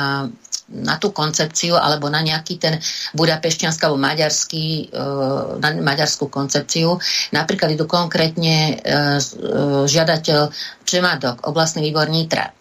na 0.68 1.00
tú 1.00 1.16
koncepciu 1.16 1.80
alebo 1.80 2.12
na 2.12 2.20
nejaký 2.20 2.60
ten 2.60 2.76
budapešťanský 3.16 3.82
alebo 3.88 3.96
maďarský, 3.96 4.92
e, 4.92 5.00
na 5.64 5.68
maďarskú 5.80 6.28
koncepciu. 6.28 7.00
Napríklad 7.32 7.72
idú 7.72 7.88
konkrétne 7.88 8.56
e, 8.56 8.74
e, 8.76 8.96
žiadateľ 9.88 10.52
Čemadok, 10.84 11.48
oblastný 11.48 11.88
výbor 11.88 12.12
Nitra. 12.12 12.57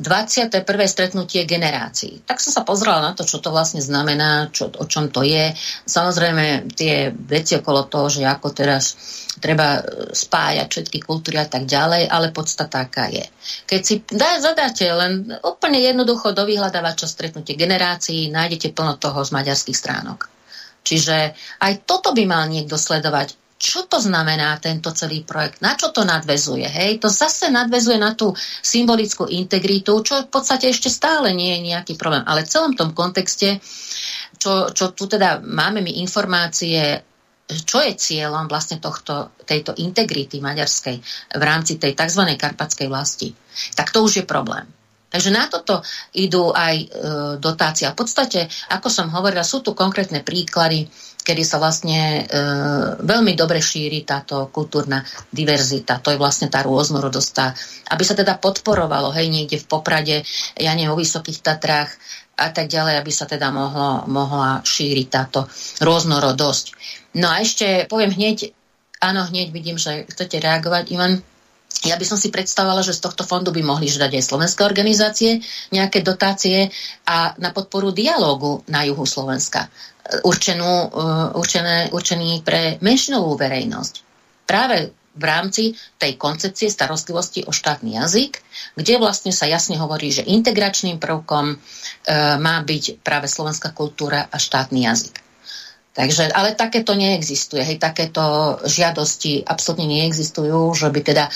21. 0.00 0.64
stretnutie 0.88 1.44
generácií. 1.44 2.24
Tak 2.24 2.40
som 2.40 2.50
sa 2.50 2.64
pozrela 2.64 3.04
na 3.04 3.12
to, 3.12 3.22
čo 3.22 3.38
to 3.38 3.52
vlastne 3.52 3.84
znamená, 3.84 4.48
čo, 4.48 4.72
o 4.72 4.84
čom 4.88 5.12
to 5.12 5.20
je. 5.20 5.52
Samozrejme, 5.84 6.72
tie 6.72 7.12
veci 7.12 7.56
okolo 7.60 7.86
toho, 7.86 8.08
že 8.08 8.24
ako 8.24 8.48
teraz 8.56 8.96
treba 9.40 9.80
spájať 10.12 10.68
všetky 10.68 10.98
kultúry 11.00 11.40
a 11.40 11.48
tak 11.48 11.64
ďalej, 11.64 12.08
ale 12.08 12.32
podstata 12.32 12.84
taká 12.84 13.08
je. 13.08 13.24
Keď 13.68 13.80
si 13.80 14.04
dá, 14.04 14.36
zadáte 14.40 14.84
len 14.92 15.32
úplne 15.44 15.80
jednoducho 15.80 16.36
do 16.36 16.44
vyhľadávača 16.44 17.08
stretnutie 17.08 17.56
generácií, 17.56 18.28
nájdete 18.28 18.76
plno 18.76 19.00
toho 19.00 19.24
z 19.24 19.30
maďarských 19.32 19.76
stránok. 19.76 20.28
Čiže 20.80 21.36
aj 21.60 21.72
toto 21.84 22.16
by 22.16 22.24
mal 22.24 22.48
niekto 22.48 22.76
sledovať 22.76 23.39
čo 23.60 23.84
to 23.84 24.00
znamená 24.00 24.56
tento 24.56 24.88
celý 24.96 25.20
projekt, 25.20 25.60
na 25.60 25.76
čo 25.76 25.92
to 25.92 26.00
nadvezuje. 26.00 26.64
Hej? 26.64 26.96
To 27.04 27.12
zase 27.12 27.52
nadvezuje 27.52 28.00
na 28.00 28.16
tú 28.16 28.32
symbolickú 28.64 29.28
integritu, 29.28 30.00
čo 30.00 30.24
v 30.24 30.32
podstate 30.32 30.72
ešte 30.72 30.88
stále 30.88 31.36
nie 31.36 31.60
je 31.60 31.68
nejaký 31.68 32.00
problém. 32.00 32.24
Ale 32.24 32.48
v 32.48 32.52
celom 32.56 32.72
tom 32.72 32.96
kontexte, 32.96 33.60
čo, 34.40 34.72
čo 34.72 34.96
tu 34.96 35.04
teda 35.04 35.44
máme 35.44 35.84
my 35.84 36.00
informácie, 36.00 37.04
čo 37.52 37.84
je 37.84 37.92
cieľom 38.00 38.48
vlastne 38.48 38.80
tohto, 38.80 39.36
tejto 39.44 39.76
integrity 39.76 40.40
maďarskej 40.40 40.96
v 41.36 41.42
rámci 41.44 41.76
tej 41.76 41.92
tzv. 41.92 42.32
karpatskej 42.40 42.88
vlasti, 42.88 43.28
tak 43.76 43.92
to 43.92 44.00
už 44.00 44.22
je 44.22 44.24
problém. 44.24 44.64
Takže 45.10 45.34
na 45.34 45.50
toto 45.50 45.82
idú 46.14 46.54
aj 46.54 46.76
e, 46.78 46.86
dotácia. 47.42 47.90
V 47.90 47.98
podstate, 47.98 48.46
ako 48.70 48.86
som 48.86 49.10
hovorila, 49.10 49.42
sú 49.42 49.58
tu 49.58 49.74
konkrétne 49.74 50.22
príklady, 50.22 50.86
kedy 51.30 51.46
sa 51.46 51.62
vlastne 51.62 52.26
e, 52.26 52.42
veľmi 53.06 53.38
dobre 53.38 53.62
šíri 53.62 54.02
táto 54.02 54.50
kultúrna 54.50 55.06
diverzita. 55.30 56.02
To 56.02 56.10
je 56.10 56.18
vlastne 56.18 56.50
tá 56.50 56.66
rôznorodosť. 56.66 57.30
Tá, 57.30 57.54
aby 57.94 58.02
sa 58.02 58.18
teda 58.18 58.34
podporovalo, 58.42 59.14
hej, 59.14 59.30
niekde 59.30 59.62
v 59.62 59.70
Poprade, 59.70 60.26
ja 60.58 60.74
nie 60.74 60.90
o 60.90 60.98
Vysokých 60.98 61.38
Tatrách 61.38 61.94
a 62.34 62.50
tak 62.50 62.66
ďalej, 62.66 62.98
aby 62.98 63.12
sa 63.14 63.30
teda 63.30 63.54
mohlo, 63.54 64.10
mohla 64.10 64.58
šíriť 64.66 65.06
táto 65.06 65.46
rôznorodosť. 65.78 66.66
No 67.14 67.30
a 67.30 67.38
ešte 67.38 67.86
poviem 67.86 68.10
hneď, 68.10 68.50
áno, 68.98 69.22
hneď 69.30 69.54
vidím, 69.54 69.78
že 69.78 70.10
chcete 70.10 70.42
reagovať, 70.42 70.90
Ivan. 70.90 71.22
Ja 71.86 71.94
by 71.94 72.02
som 72.02 72.18
si 72.18 72.34
predstavovala, 72.34 72.82
že 72.82 72.98
z 72.98 73.06
tohto 73.06 73.22
fondu 73.22 73.54
by 73.54 73.62
mohli 73.62 73.86
ždať 73.86 74.18
aj 74.18 74.26
slovenské 74.26 74.66
organizácie 74.66 75.40
nejaké 75.70 76.02
dotácie 76.02 76.74
a 77.06 77.38
na 77.38 77.54
podporu 77.54 77.94
dialógu 77.94 78.66
na 78.66 78.82
juhu 78.82 79.06
Slovenska, 79.06 79.70
určenú, 80.26 80.72
uh, 80.90 80.90
určené, 81.38 81.90
určený 81.94 82.42
pre 82.42 82.76
menšinovú 82.82 83.38
verejnosť. 83.38 83.94
Práve 84.44 84.90
v 85.14 85.24
rámci 85.26 85.62
tej 85.98 86.14
koncepcie 86.14 86.70
starostlivosti 86.70 87.42
o 87.44 87.52
štátny 87.52 87.98
jazyk, 87.98 88.38
kde 88.78 88.94
vlastne 89.02 89.34
sa 89.34 89.50
jasne 89.50 89.74
hovorí, 89.76 90.14
že 90.14 90.22
integračným 90.22 91.02
prvkom 91.02 91.46
e, 91.50 91.56
má 92.38 92.62
byť 92.62 93.02
práve 93.02 93.26
slovenská 93.26 93.74
kultúra 93.74 94.30
a 94.30 94.36
štátny 94.38 94.86
jazyk. 94.86 95.29
Takže, 95.90 96.30
ale 96.30 96.54
takéto 96.54 96.94
neexistuje, 96.94 97.66
hej, 97.66 97.82
takéto 97.82 98.22
žiadosti 98.62 99.42
absolútne 99.42 99.90
neexistujú, 99.90 100.70
že 100.70 100.86
by 100.86 101.00
teda 101.02 101.26
e, 101.26 101.32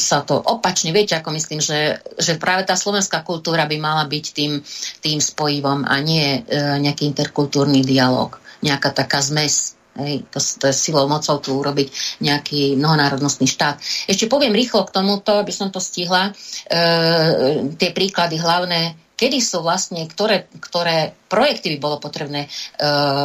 sa 0.00 0.24
to 0.24 0.40
opačne, 0.40 0.96
viete, 0.96 1.12
ako 1.12 1.36
myslím, 1.36 1.60
že, 1.60 2.00
že 2.16 2.40
práve 2.40 2.64
tá 2.64 2.72
slovenská 2.72 3.20
kultúra 3.20 3.68
by 3.68 3.76
mala 3.76 4.08
byť 4.08 4.24
tým, 4.32 4.64
tým 5.04 5.20
spojivom 5.20 5.84
a 5.84 6.00
nie 6.00 6.40
e, 6.40 6.80
nejaký 6.80 7.12
interkultúrny 7.12 7.84
dialog, 7.84 8.40
nejaká 8.64 8.96
taká 8.96 9.20
zmes 9.20 9.76
Hej, 9.92 10.24
to, 10.32 10.40
to 10.40 10.72
je 10.72 10.88
silou 10.88 11.04
mocou 11.04 11.36
tu 11.36 11.52
urobiť 11.52 12.16
nejaký 12.24 12.80
mnohonárodnostný 12.80 13.44
štát. 13.44 13.76
Ešte 14.08 14.24
poviem 14.24 14.56
rýchlo 14.56 14.88
k 14.88 14.94
tomuto, 14.96 15.36
aby 15.36 15.52
som 15.52 15.68
to 15.68 15.84
stihla. 15.84 16.32
E, 16.64 17.76
tie 17.76 17.92
príklady 17.92 18.40
hlavné 18.40 18.96
kedy 19.16 19.38
sú 19.38 19.62
vlastne, 19.62 20.04
ktoré, 20.08 20.50
ktoré 20.58 21.14
projekty 21.30 21.76
by 21.76 21.78
bolo 21.78 21.96
potrebné 22.02 22.46
e, 22.46 22.48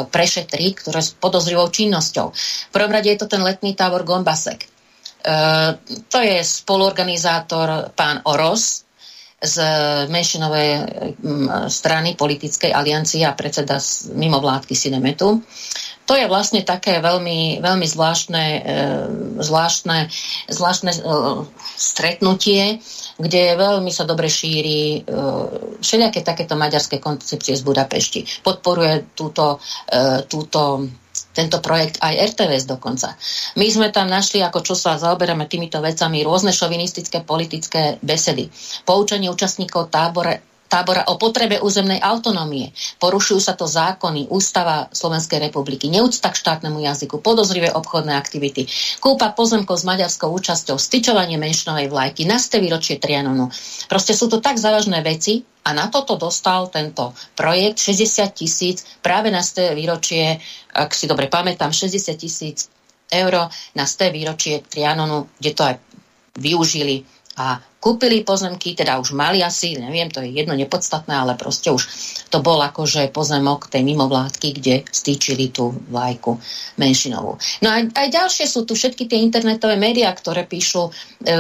prešetriť, 0.08 0.72
ktoré 0.84 1.00
s 1.02 1.16
podozrivou 1.18 1.68
činnosťou. 1.72 2.28
V 2.34 2.72
prvom 2.72 2.94
rade 2.94 3.10
je 3.10 3.20
to 3.20 3.28
ten 3.28 3.42
letný 3.42 3.74
tábor 3.74 4.06
Gombasek. 4.06 4.64
E, 4.64 4.68
to 6.08 6.20
je 6.22 6.38
spoluorganizátor 6.44 7.92
pán 7.98 8.22
Oros 8.30 8.88
z 9.38 9.62
menšinovej 10.10 10.70
strany 11.70 12.18
politickej 12.18 12.74
aliancie 12.74 13.22
a 13.22 13.38
predseda 13.38 13.78
mimovládky 14.18 14.74
Sinemetu. 14.74 15.46
To 16.08 16.16
je 16.16 16.26
vlastne 16.32 16.64
také 16.64 17.04
veľmi, 17.04 17.60
veľmi 17.60 17.84
zvláštne, 17.84 18.46
e, 18.64 18.80
zvláštne, 19.44 20.08
zvláštne 20.48 20.92
e, 20.96 21.00
stretnutie, 21.76 22.80
kde 23.20 23.60
veľmi 23.60 23.92
sa 23.92 24.08
dobre 24.08 24.32
šíri 24.32 25.04
e, 25.04 25.10
všelijaké 25.84 26.24
takéto 26.24 26.56
maďarské 26.56 27.04
koncepcie 27.04 27.60
z 27.60 27.64
Budapešti. 27.68 28.24
Podporuje 28.40 29.12
túto, 29.14 29.60
túto 30.32 30.88
tento 31.38 31.62
projekt 31.62 32.02
aj 32.02 32.34
RTVS 32.34 32.66
dokonca. 32.66 33.14
My 33.62 33.70
sme 33.70 33.94
tam 33.94 34.10
našli, 34.10 34.42
ako 34.42 34.66
čo 34.66 34.74
sa 34.74 34.98
zaoberáme 34.98 35.46
týmito 35.46 35.78
vecami, 35.78 36.26
rôzne 36.26 36.50
šovinistické 36.50 37.22
politické 37.22 38.02
besedy. 38.02 38.50
Poučenie 38.86 39.30
účastníkov 39.30 39.94
tábore 39.94 40.47
tábora 40.68 41.08
o 41.08 41.16
potrebe 41.16 41.60
územnej 41.64 42.00
autonómie. 42.04 42.76
Porušujú 43.00 43.40
sa 43.40 43.56
to 43.56 43.66
zákony, 43.68 44.28
ústava 44.32 44.92
Slovenskej 44.92 45.40
republiky, 45.40 45.88
neúcta 45.88 46.32
k 46.32 46.40
štátnemu 46.40 46.84
jazyku, 46.84 47.24
podozrivé 47.24 47.72
obchodné 47.72 48.14
aktivity, 48.16 48.68
kúpa 49.00 49.32
pozemkov 49.32 49.80
s 49.80 49.88
maďarskou 49.88 50.28
účasťou, 50.28 50.76
styčovanie 50.76 51.40
menšinovej 51.40 51.88
vlajky, 51.88 52.28
nasté 52.28 52.60
výročie 52.60 53.00
Trianonu. 53.00 53.50
Proste 53.88 54.12
sú 54.12 54.28
to 54.28 54.44
tak 54.44 54.60
závažné 54.60 55.00
veci 55.02 55.42
a 55.68 55.76
na 55.76 55.92
toto 55.92 56.16
dostal 56.16 56.72
tento 56.72 57.12
projekt 57.36 57.84
60 57.84 58.32
tisíc 58.32 58.88
práve 59.04 59.28
na 59.28 59.44
sté 59.44 59.76
výročie, 59.76 60.40
ak 60.72 60.96
si 60.96 61.08
dobre 61.08 61.28
pamätám, 61.28 61.76
60 61.76 62.16
tisíc 62.16 62.72
eur 63.08 63.48
na 63.76 63.86
sté 63.88 64.12
výročie 64.12 64.64
Trianonu, 64.64 65.32
kde 65.40 65.52
to 65.56 65.64
aj 65.64 65.76
využili 66.38 67.04
a 67.38 67.60
kúpili 67.78 68.26
pozemky, 68.26 68.74
teda 68.74 68.98
už 68.98 69.14
mali 69.14 69.46
asi, 69.46 69.78
neviem, 69.78 70.10
to 70.10 70.20
je 70.26 70.34
jedno 70.34 70.58
nepodstatné, 70.58 71.14
ale 71.14 71.38
proste 71.38 71.70
už 71.70 71.86
to 72.34 72.42
bol 72.42 72.58
akože 72.60 73.14
pozemok 73.14 73.70
tej 73.70 73.86
mimovládky, 73.86 74.48
kde 74.58 74.76
stýčili 74.90 75.54
tú 75.54 75.78
vlajku 75.94 76.42
menšinovú. 76.82 77.38
No 77.62 77.68
a 77.70 77.86
aj 77.86 78.08
ďalšie 78.10 78.46
sú 78.50 78.66
tu 78.66 78.74
všetky 78.74 79.06
tie 79.06 79.22
internetové 79.22 79.78
médiá, 79.78 80.10
ktoré 80.12 80.50
píšu 80.50 80.90
e, 80.90 80.92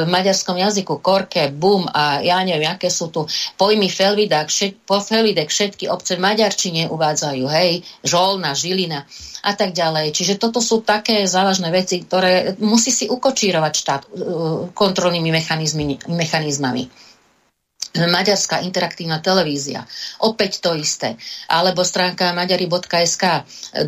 v 0.05 0.07
maďarskom 0.07 0.55
jazyku, 0.61 1.01
Korke, 1.01 1.49
Bum 1.49 1.89
a 1.89 2.21
ja 2.21 2.37
neviem, 2.45 2.69
aké 2.69 2.93
sú 2.93 3.09
tu 3.09 3.25
pojmy 3.57 3.89
Felvidek, 3.89 4.47
všet, 4.47 4.85
po 4.85 5.01
Felvidek 5.01 5.49
všetky 5.49 5.89
obce 5.89 6.15
v 6.15 6.23
Maďarčine 6.23 6.87
uvádzajú, 6.93 7.43
hej, 7.49 7.81
Žolna, 8.05 8.53
Žilina 8.53 9.03
a 9.47 9.51
tak 9.55 9.71
ďalej. 9.71 10.11
Čiže 10.11 10.35
toto 10.35 10.59
sú 10.59 10.83
také 10.83 11.23
závažné 11.23 11.71
veci, 11.71 12.03
ktoré 12.03 12.59
musí 12.59 12.91
si 12.91 13.07
ukočírovať 13.07 13.73
štát 13.73 14.01
uh, 14.03 14.11
kontrolnými 14.75 15.31
mechanizmami. 16.11 16.83
Maďarská 17.97 18.61
interaktívna 18.61 19.17
televízia, 19.17 19.81
opäť 20.21 20.61
to 20.61 20.77
isté, 20.77 21.17
alebo 21.49 21.81
stránka 21.81 22.29
maďari.sk, 22.29 23.23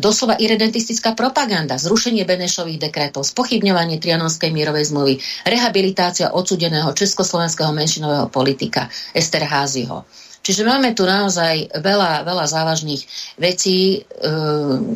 doslova 0.02 0.34
irredentistická 0.34 1.14
propaganda, 1.14 1.78
zrušenie 1.78 2.26
Benešových 2.26 2.90
dekretov, 2.90 3.22
spochybňovanie 3.22 4.02
Trianonskej 4.02 4.50
mierovej 4.50 4.90
zmluvy, 4.90 5.14
rehabilitácia 5.46 6.34
odsudeného 6.34 6.90
československého 6.90 7.70
menšinového 7.70 8.26
politika 8.34 8.90
Esterházyho. 9.14 10.02
Čiže 10.50 10.66
máme 10.66 10.98
tu 10.98 11.06
naozaj 11.06 11.78
veľa, 11.78 12.26
veľa 12.26 12.42
závažných 12.50 13.06
vecí, 13.38 14.02
e, 14.02 14.18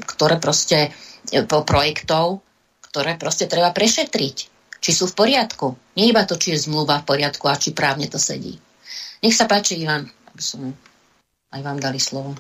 ktoré 0.03 0.43
proste, 0.43 0.91
e, 1.31 1.47
po 1.47 1.63
projektov, 1.63 2.43
ktoré 2.91 3.15
proste 3.15 3.47
treba 3.47 3.71
prešetriť. 3.71 4.37
Či 4.83 4.91
sú 4.91 5.07
v 5.07 5.15
poriadku. 5.15 5.79
Nie 5.95 6.11
iba 6.11 6.27
to, 6.27 6.35
či 6.35 6.59
je 6.59 6.67
zmluva 6.67 7.07
v 7.07 7.07
poriadku 7.07 7.47
a 7.47 7.55
či 7.55 7.71
právne 7.71 8.11
to 8.11 8.19
sedí. 8.19 8.59
Nech 9.23 9.39
sa 9.39 9.47
páči, 9.47 9.79
Ivan, 9.79 10.11
aby 10.35 10.43
som 10.43 10.75
aj 11.55 11.61
vám 11.63 11.79
dali 11.79 12.03
slovo. 12.03 12.35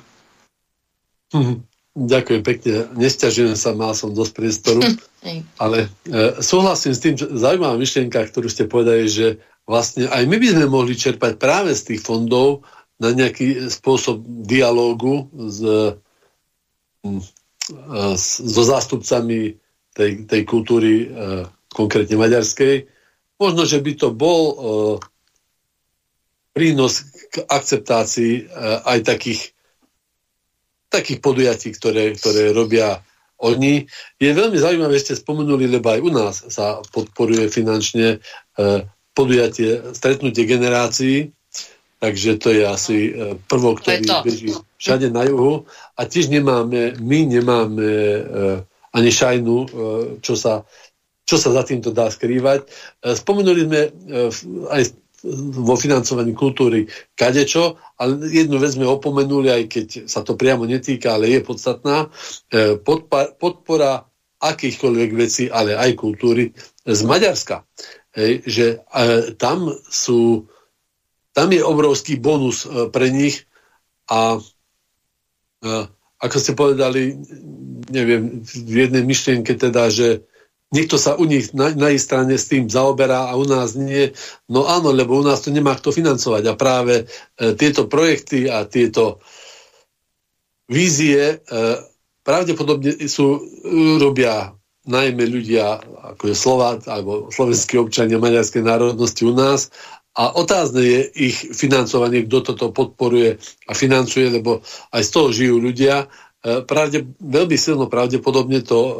Hm, 1.30 1.62
ďakujem 1.94 2.42
pekne. 2.42 2.90
Nesťažujem 2.98 3.54
sa, 3.54 3.78
mal 3.78 3.94
som 3.94 4.10
dosť 4.10 4.32
priestoru. 4.34 4.82
Ale 5.62 5.86
e, 6.10 6.42
súhlasím 6.42 6.98
s 6.98 7.02
tým, 7.02 7.14
že 7.14 7.30
zaujímavá 7.30 7.78
myšlienka, 7.78 8.26
ktorú 8.26 8.50
ste 8.50 8.66
povedali, 8.66 9.06
že 9.06 9.38
vlastne 9.70 10.10
aj 10.10 10.26
my 10.26 10.34
by 10.34 10.48
sme 10.50 10.66
mohli 10.66 10.98
čerpať 10.98 11.38
práve 11.38 11.70
z 11.78 11.94
tých 11.94 12.02
fondov 12.02 12.66
na 13.02 13.10
nejaký 13.10 13.70
spôsob 13.70 14.22
dialógu 14.46 15.30
s, 15.34 15.58
hm, 17.02 17.20
so 18.16 18.62
zástupcami 18.62 19.56
tej, 19.94 20.26
tej 20.28 20.42
kultúry, 20.44 21.06
e, 21.06 21.46
konkrétne 21.70 22.18
maďarskej. 22.18 22.90
Možno, 23.40 23.64
že 23.64 23.80
by 23.80 23.92
to 23.94 24.08
bol 24.12 24.42
e, 24.42 24.56
prínos 26.54 27.08
k 27.30 27.46
akceptácii 27.46 28.34
e, 28.34 28.42
aj 28.84 28.98
takých, 29.06 29.42
takých 30.90 31.18
podujatí, 31.22 31.68
ktoré, 31.72 32.14
ktoré 32.18 32.52
robia 32.52 33.00
oni. 33.38 33.86
Je 34.18 34.30
veľmi 34.30 34.58
zaujímavé, 34.58 34.98
ste 34.98 35.18
spomenuli, 35.18 35.66
lebo 35.66 35.90
aj 35.90 36.00
u 36.02 36.10
nás 36.10 36.34
sa 36.54 36.78
podporuje 36.94 37.50
finančne 37.50 38.22
podujatie 39.10 39.90
stretnutie 39.90 40.46
generácií, 40.46 41.34
Takže 42.04 42.36
to 42.36 42.52
je 42.52 42.62
asi 42.68 42.96
e, 43.16 43.40
prvok, 43.48 43.80
ktorý 43.80 44.04
beží 44.20 44.52
všade 44.76 45.08
na 45.08 45.24
juhu. 45.24 45.64
A 45.96 46.04
tiež 46.04 46.28
nemáme, 46.28 47.00
my 47.00 47.18
nemáme 47.24 47.88
uh, 47.88 48.60
ani 48.92 49.08
šajnu, 49.08 49.56
uh, 49.56 49.66
čo, 50.20 50.36
sa, 50.36 50.68
čo 51.24 51.40
sa 51.40 51.48
za 51.56 51.64
týmto 51.64 51.96
dá 51.96 52.12
skrývať. 52.12 52.68
Spomenuli 53.00 53.64
sme 53.64 53.80
aj 54.68 54.82
vo 55.64 55.72
financovaní 55.80 56.36
kultúry 56.36 56.84
kadečo, 57.16 57.80
ale 57.96 58.28
jednu 58.28 58.60
vec 58.60 58.76
sme 58.76 58.84
opomenuli, 58.84 59.48
aj 59.48 59.62
keď 59.72 59.86
sa 60.04 60.20
to 60.20 60.36
priamo 60.36 60.68
netýka, 60.68 61.16
ale 61.16 61.32
je 61.32 61.40
podstatná. 61.40 62.12
Podpora 63.40 64.04
akýchkoľvek 64.44 65.10
vecí, 65.16 65.48
ale 65.48 65.72
aj 65.80 65.96
kultúry 65.96 66.52
z 66.84 67.00
Maďarska. 67.08 67.64
Hej, 68.12 68.44
že 68.44 68.66
tam 69.40 69.72
sú 69.88 70.44
tam 71.34 71.50
je 71.50 71.60
obrovský 71.60 72.16
bonus 72.16 72.64
e, 72.64 72.88
pre 72.88 73.10
nich 73.10 73.44
a 74.06 74.38
e, 74.38 75.70
ako 76.22 76.36
ste 76.40 76.56
povedali, 76.56 77.18
neviem, 77.90 78.40
v 78.46 78.74
jednej 78.88 79.04
myšlienke 79.04 79.58
teda, 79.58 79.90
že 79.92 80.24
niekto 80.72 80.96
sa 80.96 81.18
u 81.18 81.26
nich 81.26 81.52
na, 81.52 81.74
na 81.74 81.92
ich 81.92 82.00
strane 82.00 82.38
s 82.38 82.48
tým 82.48 82.70
zaoberá 82.70 83.28
a 83.28 83.36
u 83.36 83.44
nás 83.44 83.76
nie. 83.76 84.14
No 84.48 84.64
áno, 84.64 84.94
lebo 84.94 85.20
u 85.20 85.26
nás 85.26 85.44
to 85.44 85.52
nemá 85.52 85.76
kto 85.76 85.92
financovať 85.92 86.48
a 86.48 86.54
práve 86.56 87.04
e, 87.04 87.52
tieto 87.58 87.90
projekty 87.90 88.48
a 88.48 88.64
tieto 88.64 89.20
vízie 90.64 91.44
pravdepodobne 92.24 93.04
sú, 93.04 93.36
robia 94.00 94.56
najmä 94.84 95.24
ľudia 95.28 95.80
ako 96.16 96.24
je 96.28 96.36
Slovák 96.36 96.78
alebo 96.92 97.32
slovenskí 97.32 97.80
občania 97.80 98.20
maďarskej 98.20 98.60
národnosti 98.60 99.24
u 99.24 99.32
nás 99.32 99.72
a 100.14 100.30
otázne 100.38 100.82
je 100.82 101.00
ich 101.26 101.36
financovanie, 101.58 102.22
kto 102.26 102.54
toto 102.54 102.70
podporuje 102.70 103.34
a 103.66 103.72
financuje, 103.74 104.30
lebo 104.30 104.62
aj 104.94 105.02
z 105.02 105.10
toho 105.10 105.28
žijú 105.34 105.56
ľudia. 105.58 106.06
E, 106.06 106.62
pravde, 106.62 107.02
veľmi 107.18 107.58
silno 107.58 107.90
pravdepodobne 107.90 108.62
to 108.62 108.78
e, 108.78 108.92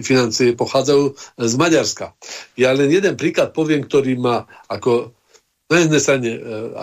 financie 0.00 0.56
pochádzajú 0.56 1.04
z 1.44 1.54
Maďarska. 1.60 2.16
Ja 2.56 2.72
len 2.72 2.88
jeden 2.88 3.20
príklad 3.20 3.52
poviem, 3.52 3.84
ktorý 3.84 4.16
ma 4.16 4.48
ako 4.72 5.12
na 5.72 5.80
e, 5.80 6.36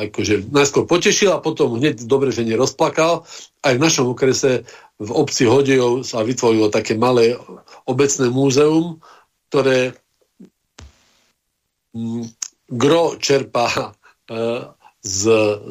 akože 0.09 0.49
najskôr 0.49 0.89
potešil 0.89 1.29
a 1.33 1.41
potom 1.41 1.77
hneď 1.77 2.05
dobre, 2.09 2.33
že 2.33 2.45
nerozplakal. 2.45 3.25
Aj 3.61 3.73
v 3.73 3.81
našom 3.81 4.13
okrese 4.13 4.65
v 4.97 5.09
obci 5.13 5.45
Hodejov 5.45 6.05
sa 6.05 6.25
vytvorilo 6.25 6.73
také 6.73 6.97
malé 6.97 7.37
obecné 7.85 8.33
múzeum, 8.33 8.97
ktoré 9.49 9.93
mm, 11.93 12.38
gro 12.69 13.17
čerpá 13.17 13.69
e, 13.75 13.91
z, 14.99 15.21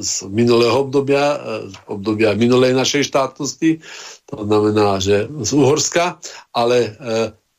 z 0.00 0.12
minulého 0.28 0.88
obdobia, 0.88 1.36
z 1.68 1.76
e, 1.76 1.84
obdobia 1.86 2.32
minulej 2.34 2.72
našej 2.72 3.04
štátnosti, 3.04 3.84
to 4.28 4.36
znamená, 4.44 5.00
že 5.00 5.28
z 5.28 5.50
Uhorska, 5.52 6.16
ale 6.52 6.76
e, 6.80 6.90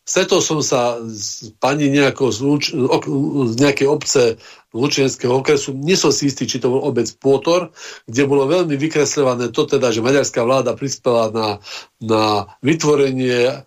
stretol 0.02 0.42
som 0.42 0.66
sa 0.66 0.98
s 1.06 1.54
pani 1.62 1.94
nejako 1.94 2.34
z, 2.34 2.40
z 2.74 3.56
nejakej 3.62 3.88
obce 3.88 4.22
Lučenského 4.74 5.34
okresu, 5.42 5.74
nie 5.74 5.98
som 5.98 6.14
si 6.14 6.30
istý, 6.30 6.46
či 6.46 6.62
to 6.62 6.70
bol 6.70 6.82
obec 6.86 7.10
Pôtor, 7.18 7.74
kde 8.06 8.30
bolo 8.30 8.50
veľmi 8.50 8.74
vykresľované 8.78 9.50
to 9.54 9.66
teda, 9.66 9.94
že 9.94 10.06
maďarská 10.06 10.46
vláda 10.46 10.78
prispela 10.78 11.30
na, 11.34 11.48
na 12.02 12.54
vytvorenie 12.66 13.46
e, 13.50 13.58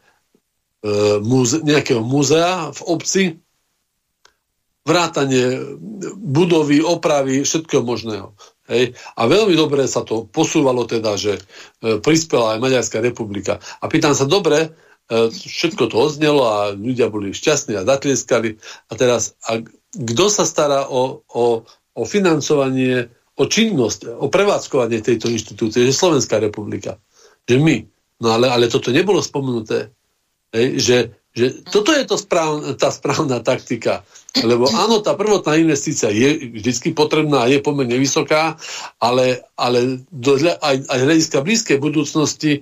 múze, 1.23 1.63
nejakého 1.63 2.03
múzea 2.03 2.75
v 2.75 2.81
obci, 2.87 3.23
vrátanie 4.83 5.79
budovy, 6.19 6.83
opravy, 6.83 7.47
všetkého 7.47 7.87
možného. 7.87 8.35
Hej. 8.67 8.95
A 9.19 9.27
veľmi 9.27 9.55
dobre 9.59 9.87
sa 9.87 10.03
to 10.07 10.27
posúvalo 10.27 10.87
teda, 10.87 11.15
že 11.19 11.39
e, 11.39 11.99
prispela 11.99 12.57
aj 12.57 12.63
Maďarská 12.63 12.99
republika. 13.03 13.59
A 13.83 13.85
pýtam 13.87 14.15
sa, 14.15 14.27
dobre, 14.27 14.75
e, 15.11 15.31
všetko 15.31 15.91
to 15.91 15.97
odznelo 15.99 16.43
a 16.47 16.57
ľudia 16.75 17.11
boli 17.11 17.35
šťastní 17.35 17.79
a 17.79 17.87
zatlieskali. 17.87 18.59
A 18.91 18.93
teraz, 18.95 19.35
a 19.47 19.63
kto 19.93 20.25
sa 20.31 20.47
stará 20.47 20.87
o, 20.87 21.23
o, 21.27 21.67
o 21.95 22.03
financovanie, 22.07 23.11
o 23.39 23.45
činnosť, 23.47 24.19
o 24.19 24.27
prevádzkovanie 24.31 25.03
tejto 25.03 25.31
inštitúcie? 25.31 25.87
Že 25.87 25.95
Slovenská 25.95 26.39
republika. 26.43 26.99
Že 27.47 27.59
my. 27.63 27.77
No 28.23 28.39
ale, 28.39 28.47
ale 28.51 28.71
toto 28.71 28.95
nebolo 28.95 29.19
spomenuté. 29.19 29.91
Hej, 30.55 30.67
že 30.79 30.97
že 31.33 31.65
toto 31.65 31.97
je 31.97 32.05
to 32.05 32.21
správ, 32.21 32.77
tá 32.77 32.93
správna 32.93 33.41
taktika. 33.41 34.05
Lebo 34.37 34.69
áno, 34.69 35.01
tá 35.01 35.17
prvotná 35.17 35.57
investícia 35.57 36.13
je 36.13 36.53
vždy 36.61 36.93
potrebná 36.93 37.49
je 37.49 37.61
pomerne 37.61 37.97
vysoká, 37.97 38.57
ale, 39.01 39.45
ale 39.57 40.05
do, 40.09 40.37
aj, 40.41 40.77
aj 40.89 40.99
hľadiska 41.05 41.45
blízkej 41.45 41.79
budúcnosti 41.81 42.53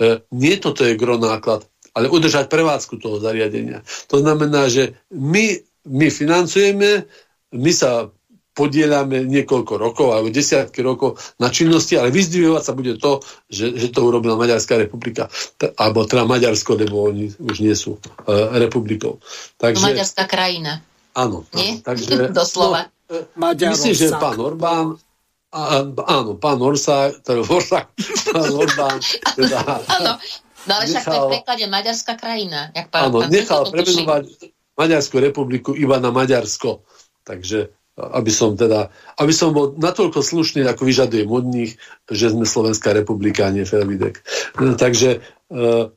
e, 0.00 0.24
nie 0.32 0.56
toto 0.60 0.84
je 0.84 1.00
gro 1.00 1.16
náklad, 1.20 1.64
ale 1.96 2.12
udržať 2.12 2.48
prevádzku 2.48 3.00
toho 3.00 3.20
zariadenia. 3.20 3.84
To 4.12 4.20
znamená, 4.20 4.68
že 4.68 4.96
my, 5.12 5.60
my 5.88 6.06
financujeme, 6.08 7.08
my 7.52 7.72
sa 7.72 8.08
podielame 8.54 9.26
niekoľko 9.26 9.74
rokov 9.76 10.14
alebo 10.14 10.30
desiatky 10.30 10.80
rokov 10.80 11.18
na 11.42 11.50
činnosti, 11.50 11.98
ale 11.98 12.14
vyzdvihovať 12.14 12.62
sa 12.62 12.72
bude 12.72 12.94
to, 13.02 13.18
že, 13.50 13.74
že 13.74 13.90
to 13.90 14.06
urobila 14.06 14.38
Maďarská 14.38 14.78
republika. 14.78 15.26
T- 15.58 15.74
alebo 15.74 16.06
teda 16.06 16.22
Maďarsko, 16.22 16.78
lebo 16.78 17.10
oni 17.10 17.34
už 17.34 17.56
nie 17.58 17.74
sú 17.74 17.98
uh, 17.98 18.54
republikou. 18.54 19.18
Takže, 19.58 19.82
Maďarská 19.82 20.24
krajina. 20.30 20.80
Áno. 21.18 21.42
Nie? 21.50 21.82
Takže, 21.82 22.30
Doslova. 22.40 22.88
No, 23.10 23.52
e, 23.52 23.68
myslím, 23.68 23.92
že 23.92 24.14
pán 24.16 24.38
Orbán 24.38 24.96
a, 25.54 25.86
áno, 25.86 26.34
pán 26.34 26.58
Orsa, 26.58 27.14
teda 27.22 27.46
Orsa, 27.58 27.90
pán 28.30 28.50
Orbán, 28.50 28.98
teda, 29.38 29.58
áno, 29.86 30.18
no 30.66 30.70
ale 30.74 30.84
však 30.90 31.04
to 31.06 31.14
je 31.14 31.20
v 31.20 31.32
preklade 31.38 31.64
Maďarská 31.70 32.14
krajina. 32.18 32.74
Jak 32.74 32.90
pán, 32.90 33.10
áno, 33.10 33.22
pán 33.22 33.30
nechal 33.30 33.62
premenovať 33.70 34.24
Maďarskú 34.74 35.16
republiku 35.22 35.70
iba 35.78 36.02
na 36.02 36.10
Maďarsko. 36.10 36.82
Takže 37.22 37.70
aby 37.94 38.32
som 38.34 38.58
teda, 38.58 38.90
aby 39.22 39.30
som 39.30 39.54
bol 39.54 39.78
natoľko 39.78 40.18
slušný, 40.18 40.66
ako 40.66 40.82
vyžadujem 40.82 41.30
od 41.30 41.44
nich, 41.46 41.78
že 42.10 42.34
sme 42.34 42.42
Slovenská 42.42 42.90
republika 42.90 43.46
a 43.46 43.54
nie 43.54 43.62
Felvidek. 43.62 44.18
No, 44.58 44.74
takže 44.74 45.22
uh, 45.54 45.94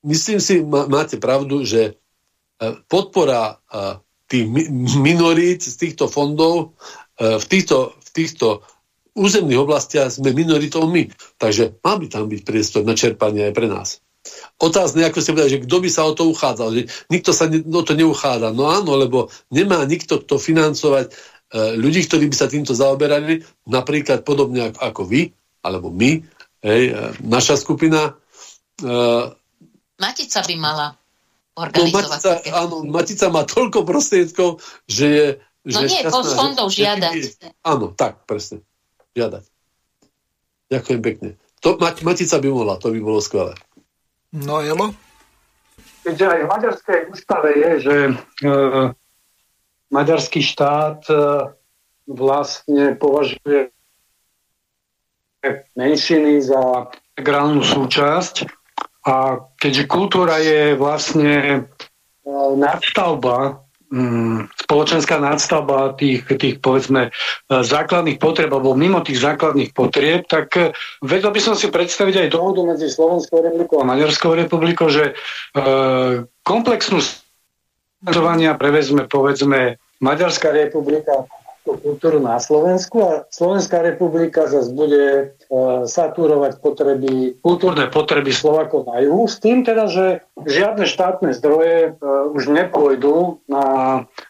myslím 0.00 0.40
si, 0.40 0.64
má, 0.64 0.88
máte 0.88 1.20
pravdu, 1.20 1.60
že 1.60 1.92
uh, 1.92 2.80
podpora 2.88 3.60
uh, 3.68 4.00
tých 4.32 4.48
mi, 4.48 4.64
minorít 4.96 5.60
z 5.60 5.76
týchto 5.76 6.08
fondov 6.08 6.72
uh, 7.20 7.36
v, 7.36 7.44
týchto, 7.44 7.92
v 8.00 8.08
týchto 8.16 8.64
územných 9.12 9.60
oblastiach 9.60 10.08
sme 10.08 10.32
minoritou 10.32 10.88
my. 10.88 11.12
Takže 11.36 11.80
má 11.84 12.00
by 12.00 12.06
tam 12.08 12.32
byť 12.32 12.40
priestor 12.48 12.84
na 12.88 12.96
čerpanie 12.96 13.48
aj 13.48 13.54
pre 13.56 13.68
nás. 13.68 14.00
Otázne, 14.56 15.04
ako 15.04 15.20
ste 15.20 15.32
povedali, 15.36 15.54
že 15.60 15.64
kto 15.68 15.76
by 15.84 15.88
sa 15.92 16.02
o 16.08 16.12
to 16.16 16.24
uchádzal, 16.32 16.68
že 16.72 16.82
nikto 17.12 17.36
sa 17.36 17.44
ne, 17.44 17.60
o 17.60 17.82
to 17.84 17.92
neuchádza. 17.92 18.56
No 18.56 18.72
áno, 18.72 18.96
lebo 18.96 19.28
nemá 19.52 19.84
nikto, 19.84 20.24
kto 20.24 20.40
financovať 20.40 21.12
e, 21.12 21.14
ľudí, 21.76 22.08
ktorí 22.08 22.24
by 22.32 22.36
sa 22.36 22.48
týmto 22.48 22.72
zaoberali, 22.72 23.44
napríklad 23.68 24.24
podobne 24.24 24.72
ako, 24.72 24.80
ako 24.80 25.02
vy, 25.04 25.22
alebo 25.60 25.92
my, 25.92 26.24
hej, 26.64 26.82
e, 26.88 27.12
naša 27.20 27.60
skupina. 27.60 28.16
E, 28.80 28.90
Matica 30.00 30.40
by 30.40 30.56
mala 30.56 30.96
organizovať. 31.56 31.92
No, 31.92 32.08
Matica, 32.08 32.32
áno, 32.52 32.76
Matica 32.84 33.26
má 33.32 33.42
toľko 33.44 33.84
prostriedkov, 33.84 34.64
že 34.88 35.06
je... 35.08 35.26
No 35.66 35.82
že 35.82 35.86
nie, 35.90 36.00
šťastná, 36.06 36.22
z 36.22 36.32
fondov 36.38 36.68
že, 36.70 36.76
žiadať. 36.86 37.14
Že, 37.18 37.30
áno, 37.66 37.86
tak, 37.90 38.22
presne. 38.22 38.62
Žiadať. 39.18 39.44
Ďakujem 40.70 41.00
pekne. 41.02 41.30
To, 41.66 41.74
Matica 41.80 42.36
by 42.38 42.48
mohla, 42.52 42.78
to 42.78 42.94
by 42.94 43.00
bolo 43.02 43.18
skvelé. 43.18 43.58
No, 44.36 44.60
Jelo? 44.60 44.92
Keďže 46.04 46.26
aj 46.28 46.40
v 46.44 46.50
maďarskej 46.52 46.98
ústave 47.08 47.50
je, 47.56 47.70
že 47.80 47.96
e, 48.06 48.12
maďarský 49.88 50.44
štát 50.44 51.00
e, 51.08 51.16
vlastne 52.04 52.94
považuje 53.00 53.72
menšiny 55.72 56.44
za 56.44 56.92
integrálnu 57.16 57.64
súčasť 57.64 58.44
a 59.08 59.40
keďže 59.56 59.88
kultúra 59.88 60.36
je 60.38 60.76
vlastne 60.76 61.32
e, 61.32 61.58
nadstavba 62.60 63.65
spoločenská 64.66 65.22
nadstavba 65.22 65.94
tých, 65.94 66.26
tých 66.26 66.58
povedzme 66.58 67.08
e, 67.08 67.10
základných 67.48 68.18
potreb 68.18 68.50
alebo 68.50 68.74
mimo 68.74 68.98
tých 68.98 69.22
základných 69.22 69.70
potrieb, 69.70 70.26
tak 70.26 70.50
e, 70.58 70.74
vedel 71.06 71.30
by 71.30 71.38
som 71.38 71.54
si 71.54 71.70
predstaviť 71.70 72.26
aj 72.26 72.28
dohodu 72.34 72.66
medzi 72.66 72.90
Slovenskou 72.90 73.46
republikou 73.46 73.78
a 73.78 73.86
Maďarskou 73.86 74.34
republikou, 74.34 74.90
že 74.90 75.14
e, 75.14 75.64
komplexnú 76.42 76.98
prevezme 78.58 79.06
povedzme 79.06 79.78
Maďarská 80.02 80.50
republika 80.50 81.24
kultúru 81.74 82.22
na 82.22 82.38
Slovensku 82.38 83.02
a 83.02 83.12
Slovenská 83.34 83.82
republika 83.82 84.46
zase 84.46 84.70
bude 84.70 85.04
e, 85.06 85.24
saturovať 85.82 86.62
potreby, 86.62 87.34
kultúrne 87.42 87.90
potreby 87.90 88.30
Slovakov 88.30 88.86
na 88.86 89.02
juhu, 89.02 89.26
s 89.26 89.42
tým 89.42 89.66
teda, 89.66 89.90
že 89.90 90.22
žiadne 90.46 90.86
štátne 90.86 91.34
zdroje 91.34 91.90
e, 91.90 92.06
už 92.30 92.54
nepôjdu 92.54 93.42
na, 93.50 93.66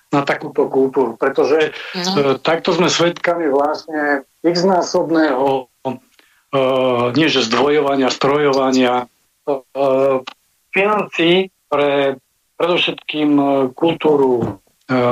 na 0.08 0.20
takúto 0.24 0.72
kultúru, 0.72 1.20
pretože 1.20 1.70
e, 1.70 2.00
takto 2.40 2.72
sme 2.72 2.88
svedkami 2.88 3.52
vlastne 3.52 4.24
x-násobného 4.40 5.68
nie 7.12 7.28
že 7.28 7.44
zdvojovania, 7.44 8.08
strojovania 8.08 9.10
financí 10.72 11.52
pre 11.68 12.16
predovšetkým 12.56 13.30
kultúru 13.76 14.62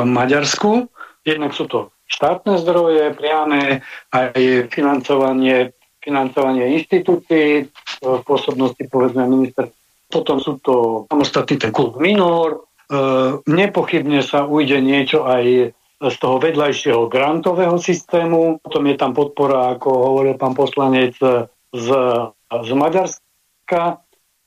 Maďarsku. 0.09 0.89
Jednak 1.27 1.53
sú 1.53 1.69
to 1.69 1.94
štátne 2.09 2.61
zdroje, 2.61 3.13
priame 3.17 3.81
aj 4.13 4.69
financovanie, 4.71 5.73
financovanie 6.05 6.79
inštitúcií, 6.81 7.69
v 8.05 8.21
pôsobnosti 8.29 8.81
povedzme 8.89 9.25
minister. 9.25 9.73
Potom 10.13 10.39
sú 10.39 10.61
to 10.61 11.07
samostatný 11.09 11.57
ten 11.59 11.73
klub 11.73 11.97
minor. 11.97 12.61
E, 12.61 12.99
nepochybne 13.49 14.21
sa 14.21 14.45
ujde 14.45 14.79
niečo 14.85 15.25
aj 15.25 15.73
z 16.05 16.17
toho 16.21 16.37
vedľajšieho 16.37 17.09
grantového 17.09 17.81
systému. 17.81 18.61
Potom 18.61 18.85
je 18.85 18.97
tam 19.01 19.17
podpora, 19.17 19.73
ako 19.75 19.89
hovoril 19.89 20.37
pán 20.37 20.53
poslanec, 20.53 21.17
z, 21.75 21.89
z 22.63 22.71
Maďarska. 22.71 23.99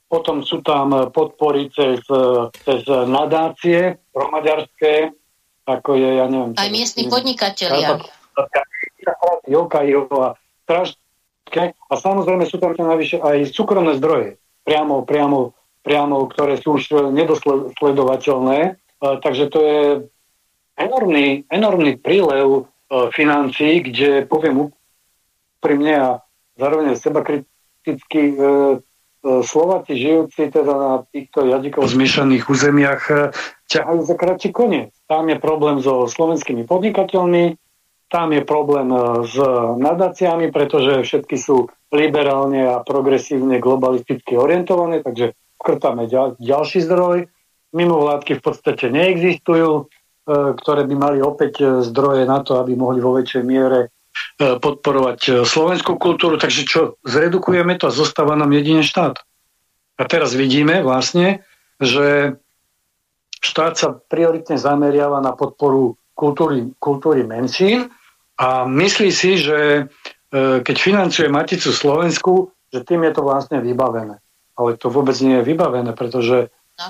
potom 0.08 0.40
sú 0.40 0.64
tam 0.64 1.12
podpory 1.12 1.68
cez, 1.68 2.00
cez 2.64 2.80
nadácie 2.88 4.00
promaďarské, 4.16 5.12
ako 5.68 5.90
je, 6.00 6.10
ja 6.16 6.26
neviem... 6.32 6.56
Aj 6.56 6.70
miestni 6.72 7.12
podnikatelia. 7.12 8.00
A 11.88 11.94
samozrejme 11.96 12.44
sú 12.48 12.56
tam 12.56 12.72
navyše 12.72 13.20
aj 13.20 13.52
súkromné 13.52 14.00
zdroje, 14.00 14.40
priamo, 14.64 15.04
priamo, 15.04 15.52
priamo, 15.84 16.28
ktoré 16.32 16.56
sú 16.56 16.80
už 16.80 17.12
nedosledovateľné. 17.12 18.80
Takže 19.00 19.44
to 19.52 19.58
je 19.60 19.80
enormný, 20.76 21.44
enormný 21.52 22.00
prílev 22.00 22.68
financií, 23.12 23.84
kde 23.84 24.24
poviem 24.24 24.72
úprimne 25.60 25.94
a 25.96 26.08
zároveň 26.56 26.96
seba 26.96 27.20
kriticky 27.20 27.48
E, 27.88 28.24
Slováci 29.22 29.98
žijúci 29.98 30.46
teda 30.46 30.74
na 30.78 30.94
týchto 31.10 31.42
jazykovo 31.42 31.90
zmiešaných 31.90 32.46
územiach 32.46 33.02
e, 33.10 33.14
ťahajú 33.66 34.00
za 34.06 34.14
kratší 34.14 34.54
koniec. 34.54 34.94
Tam 35.10 35.26
je 35.26 35.34
problém 35.42 35.82
so 35.82 36.06
slovenskými 36.06 36.62
podnikateľmi, 36.62 37.58
tam 38.14 38.28
je 38.30 38.42
problém 38.46 38.86
e, 38.94 38.98
s 39.26 39.34
nadáciami, 39.82 40.54
pretože 40.54 41.02
všetky 41.02 41.34
sú 41.34 41.66
liberálne 41.90 42.70
a 42.70 42.78
progresívne 42.86 43.58
globalisticky 43.58 44.38
orientované, 44.38 45.02
takže 45.02 45.34
krtáme 45.58 46.06
ďal, 46.06 46.38
ďalší 46.38 46.86
zdroj. 46.86 47.26
Mimo 47.74 47.98
vládky 47.98 48.38
v 48.38 48.42
podstate 48.44 48.88
neexistujú, 48.88 49.92
ktoré 50.28 50.82
by 50.88 50.94
mali 50.96 51.18
opäť 51.20 51.84
zdroje 51.84 52.24
na 52.24 52.40
to, 52.40 52.56
aby 52.56 52.72
mohli 52.72 52.96
vo 52.96 53.12
väčšej 53.12 53.44
miere 53.44 53.88
E, 53.88 53.97
podporovať 54.38 55.20
e, 55.26 55.32
slovenskú 55.42 55.98
kultúru, 55.98 56.38
takže 56.38 56.62
čo, 56.62 56.80
zredukujeme 57.02 57.74
to 57.74 57.90
a 57.90 57.94
zostáva 57.94 58.38
nám 58.38 58.54
jedine 58.54 58.86
štát. 58.86 59.18
A 59.98 60.02
teraz 60.06 60.30
vidíme 60.38 60.78
vlastne, 60.86 61.42
že 61.82 62.38
štát 63.42 63.74
sa 63.74 63.88
prioritne 63.98 64.54
zameriava 64.54 65.18
na 65.18 65.34
podporu 65.34 65.98
kultúry, 66.14 66.70
kultúry 66.78 67.26
menšín 67.26 67.90
a 68.38 68.62
myslí 68.66 69.10
si, 69.10 69.42
že 69.42 69.58
e, 69.58 69.82
keď 70.62 70.76
financuje 70.78 71.26
Maticu 71.26 71.74
Slovensku, 71.74 72.54
že 72.70 72.86
tým 72.86 73.02
je 73.10 73.12
to 73.18 73.22
vlastne 73.26 73.58
vybavené. 73.58 74.22
Ale 74.54 74.78
to 74.78 74.90
vôbec 74.90 75.14
nie 75.18 75.42
je 75.42 75.46
vybavené, 75.46 75.94
pretože 75.94 76.50
no. 76.78 76.86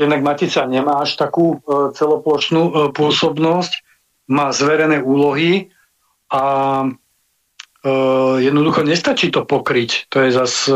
jednak 0.00 0.24
Matica 0.24 0.64
nemá 0.64 1.04
až 1.04 1.20
takú 1.20 1.60
celoplošnú 1.68 2.92
pôsobnosť, 2.96 3.72
má 4.24 4.48
zverené 4.56 5.04
úlohy, 5.04 5.73
a 6.34 6.42
e, 6.82 6.88
jednoducho 8.42 8.82
nestačí 8.82 9.30
to 9.30 9.46
pokryť, 9.46 10.10
to 10.10 10.26
je 10.26 10.30
zase 10.34 10.66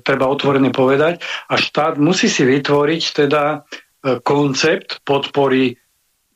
treba 0.00 0.24
otvorene 0.32 0.72
povedať 0.72 1.20
a 1.52 1.60
štát 1.60 2.00
musí 2.00 2.32
si 2.32 2.48
vytvoriť 2.48 3.02
teda 3.12 3.44
e, 3.52 3.58
koncept 4.24 5.04
podpory 5.04 5.76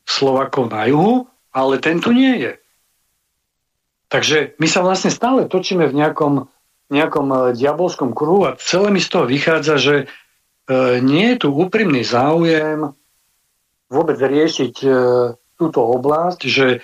Slovakov 0.05 0.69
na 0.69 0.85
juhu, 0.87 1.25
ale 1.51 1.81
ten 1.81 1.97
tu 1.97 2.13
nie 2.13 2.37
je. 2.37 2.53
Takže 4.07 4.55
my 4.61 4.67
sa 4.69 4.85
vlastne 4.85 5.11
stále 5.11 5.51
točíme 5.51 5.83
v 5.89 5.97
nejakom, 5.97 6.45
nejakom 6.93 7.27
e, 7.33 7.37
diabolskom 7.57 8.13
kruhu 8.13 8.45
a 8.45 8.55
celé 8.61 8.93
mi 8.93 9.01
z 9.01 9.09
toho 9.09 9.25
vychádza, 9.25 9.81
že 9.81 9.95
nie 10.99 11.31
je 11.31 11.47
tu 11.47 11.55
úprimný 11.55 12.03
záujem 12.03 12.91
vôbec 13.87 14.19
riešiť 14.19 14.83
túto 15.55 15.79
oblasť, 15.79 16.43
že 16.43 16.83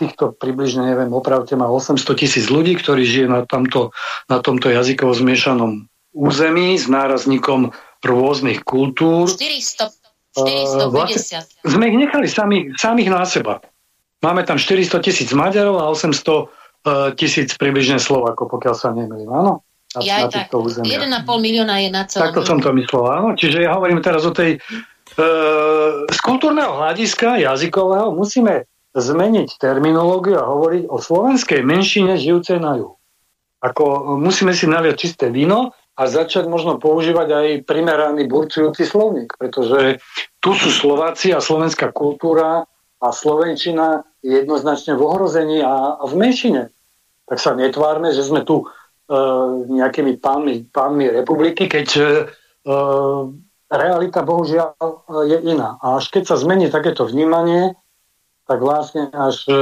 týchto 0.00 0.32
približne, 0.32 0.88
neviem, 0.88 1.12
opravte 1.12 1.52
má 1.54 1.68
800 1.68 2.00
tisíc 2.16 2.48
ľudí, 2.48 2.74
ktorí 2.80 3.04
žije 3.04 3.26
na, 3.28 3.44
tamto, 3.44 3.92
na 4.26 4.40
tomto 4.40 4.72
jazykovo 4.72 5.12
zmiešanom 5.12 5.86
území 6.14 6.78
s 6.78 6.86
nárazníkom 6.86 7.74
rôznych 8.00 8.62
kultúr. 8.62 9.28
400, 9.28 9.90
450. 10.34 10.94
Vlastne 10.94 11.40
sme 11.66 11.84
ich 11.90 11.96
nechali 11.98 12.26
sami, 12.30 12.58
samých 12.74 13.10
na 13.10 13.22
seba. 13.26 13.54
Máme 14.24 14.46
tam 14.48 14.56
400 14.56 15.04
tisíc 15.04 15.30
Maďarov 15.36 15.76
a 15.84 15.84
800 15.92 16.16
e, 16.16 16.44
tisíc 17.18 17.52
približne 17.60 18.00
Slovakov, 18.00 18.48
pokiaľ 18.48 18.74
sa 18.74 18.88
nemýlim, 18.96 19.28
áno? 19.28 19.60
Na, 19.94 20.00
ja 20.00 20.26
na 20.26 20.32
tak. 20.32 20.50
1,5 20.50 20.88
milióna 21.28 21.76
je 21.84 21.88
na 21.92 22.02
celom. 22.08 22.32
Takto 22.32 22.42
som 22.42 22.58
to 22.58 22.72
myslel, 22.72 23.04
áno. 23.04 23.28
Čiže 23.36 23.68
ja 23.68 23.76
hovorím 23.76 24.00
teraz 24.00 24.24
o 24.24 24.32
tej... 24.32 24.56
E, 25.14 25.28
z 26.08 26.18
kultúrneho 26.24 26.80
hľadiska 26.80 27.38
jazykového 27.38 28.10
musíme 28.16 28.64
zmeniť 28.94 29.58
terminológiu 29.58 30.38
a 30.38 30.46
hovoriť 30.46 30.86
o 30.86 30.96
slovenskej 31.02 31.66
menšine 31.66 32.14
žijúcej 32.14 32.62
na 32.62 32.78
juhu. 32.78 32.94
Ako 33.64 34.16
musíme 34.20 34.54
si 34.54 34.70
naliať 34.70 34.96
čisté 34.96 35.26
víno 35.32 35.74
a 35.94 36.02
začať 36.06 36.46
možno 36.46 36.78
používať 36.78 37.28
aj 37.30 37.46
primeraný 37.66 38.26
burcujúci 38.26 38.86
slovník, 38.86 39.34
pretože 39.38 40.02
tu 40.38 40.52
sú 40.54 40.68
Slováci 40.70 41.32
a 41.32 41.40
slovenská 41.40 41.90
kultúra 41.90 42.66
a 43.00 43.08
slovenčina 43.10 44.04
jednoznačne 44.20 44.94
v 44.94 45.02
ohrození 45.02 45.58
a, 45.64 45.96
a 45.98 46.04
v 46.04 46.14
menšine. 46.14 46.62
Tak 47.24 47.38
sa 47.40 47.56
netvárme, 47.56 48.12
že 48.12 48.20
sme 48.20 48.44
tu 48.44 48.64
e, 48.64 48.66
nejakými 49.70 50.20
pánmi, 50.20 50.68
pánmi 50.68 51.08
republiky, 51.08 51.64
keď 51.70 51.88
e, 51.96 52.02
realita 53.72 54.20
bohužiaľ 54.20 54.76
je 55.24 55.38
iná. 55.40 55.80
A 55.80 56.00
až 56.00 56.12
keď 56.12 56.34
sa 56.34 56.36
zmení 56.36 56.68
takéto 56.68 57.08
vnímanie, 57.08 57.76
tak 58.44 58.58
vlastne 58.60 59.08
až 59.12 59.48
e, 59.48 59.56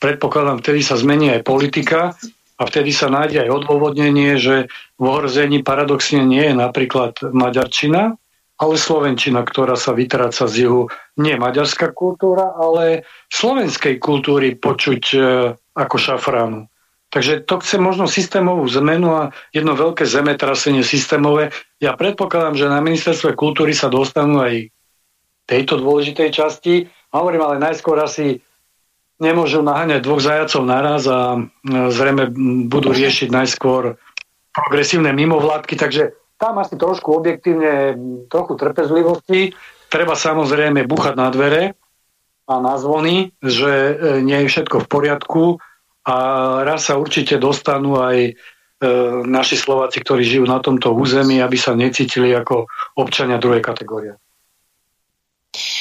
predpokladám, 0.00 0.64
vtedy 0.64 0.80
sa 0.80 0.96
zmení 0.96 1.32
aj 1.36 1.44
politika 1.44 2.16
a 2.56 2.62
vtedy 2.64 2.92
sa 2.92 3.12
nájde 3.12 3.44
aj 3.44 3.50
odôvodnenie, 3.52 4.40
že 4.40 4.72
v 4.96 5.04
ohrození 5.04 5.60
paradoxne 5.60 6.24
nie 6.24 6.52
je 6.52 6.54
napríklad 6.56 7.20
maďarčina, 7.20 8.16
ale 8.56 8.74
slovenčina, 8.80 9.44
ktorá 9.44 9.76
sa 9.76 9.92
vytráca 9.92 10.48
z 10.48 10.64
juhu. 10.64 10.88
Nie 11.20 11.36
maďarská 11.36 11.92
kultúra, 11.92 12.56
ale 12.56 13.04
slovenskej 13.28 14.00
kultúry 14.00 14.56
počuť 14.56 15.02
e, 15.12 15.18
ako 15.76 15.96
šafránu. 16.00 16.60
Takže 17.12 17.46
to 17.46 17.62
chce 17.62 17.78
možno 17.78 18.10
systémovú 18.10 18.66
zmenu 18.82 19.08
a 19.14 19.22
jedno 19.54 19.78
veľké 19.78 20.02
zemetrasenie 20.04 20.82
systémové. 20.82 21.54
Ja 21.78 21.94
predpokladám, 21.94 22.58
že 22.58 22.66
na 22.66 22.82
ministerstve 22.82 23.38
kultúry 23.38 23.76
sa 23.76 23.92
dostanú 23.92 24.42
aj 24.42 24.74
tejto 25.46 25.78
dôležitej 25.78 26.28
časti 26.34 26.74
Hovorím, 27.16 27.42
ale 27.44 27.56
najskôr 27.62 27.96
asi 28.00 28.44
nemôžu 29.16 29.64
naháňať 29.64 30.04
dvoch 30.04 30.20
zajacov 30.20 30.62
naraz 30.68 31.08
a 31.08 31.40
zrejme 31.64 32.28
budú 32.68 32.92
riešiť 32.92 33.32
najskôr 33.32 33.96
progresívne 34.52 35.12
mimovládky, 35.16 35.76
takže 35.76 36.16
tam 36.36 36.60
asi 36.60 36.76
trošku 36.76 37.16
objektívne, 37.16 37.96
trochu 38.28 38.60
trpezlivosti. 38.60 39.56
Treba 39.88 40.12
samozrejme 40.12 40.84
buchať 40.84 41.14
na 41.16 41.28
dvere 41.32 41.72
a 42.44 42.54
na 42.60 42.76
zvony, 42.76 43.32
že 43.40 43.72
e, 43.72 43.92
nie 44.20 44.44
je 44.44 44.50
všetko 44.52 44.84
v 44.84 44.90
poriadku 44.90 45.44
a 46.04 46.16
raz 46.62 46.86
sa 46.86 47.00
určite 47.00 47.40
dostanú 47.40 47.96
aj 47.98 48.16
e, 48.22 48.32
naši 49.24 49.56
Slováci, 49.56 50.04
ktorí 50.04 50.22
žijú 50.22 50.44
na 50.44 50.60
tomto 50.60 50.92
území, 50.92 51.40
aby 51.40 51.56
sa 51.56 51.72
necítili 51.72 52.36
ako 52.36 52.68
občania 53.00 53.40
druhej 53.40 53.64
kategórie. 53.64 54.20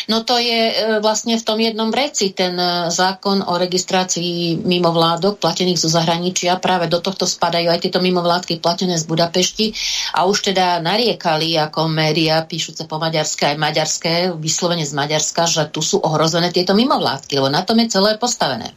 No 0.07 0.21
to 0.21 0.37
je 0.37 0.61
e, 0.71 0.75
vlastne 1.01 1.35
v 1.35 1.43
tom 1.43 1.57
jednom 1.57 1.89
reci 1.89 2.31
ten 2.31 2.53
e, 2.55 2.89
zákon 2.93 3.41
o 3.45 3.57
registrácii 3.57 4.61
mimovládok 4.61 5.41
platených 5.41 5.81
zo 5.81 5.89
zahraničia. 5.89 6.61
Práve 6.61 6.91
do 6.91 7.01
tohto 7.01 7.25
spadajú 7.25 7.71
aj 7.71 7.79
tieto 7.83 7.99
mimovládky 7.99 8.61
platené 8.61 8.95
z 8.95 9.05
Budapešti 9.09 9.73
a 10.15 10.29
už 10.29 10.53
teda 10.53 10.79
nariekali 10.79 11.57
ako 11.57 11.89
média 11.89 12.43
píšuce 12.45 12.85
po 12.85 13.01
maďarské 13.01 13.55
aj 13.55 13.57
maďarské, 13.57 14.13
vyslovene 14.35 14.85
z 14.85 14.93
Maďarska, 14.93 15.47
že 15.47 15.63
tu 15.71 15.79
sú 15.79 15.99
ohrozené 16.01 16.51
tieto 16.51 16.75
mimovládky, 16.77 17.39
lebo 17.39 17.49
na 17.49 17.63
tom 17.63 17.79
je 17.81 17.91
celé 17.91 18.17
postavené. 18.19 18.73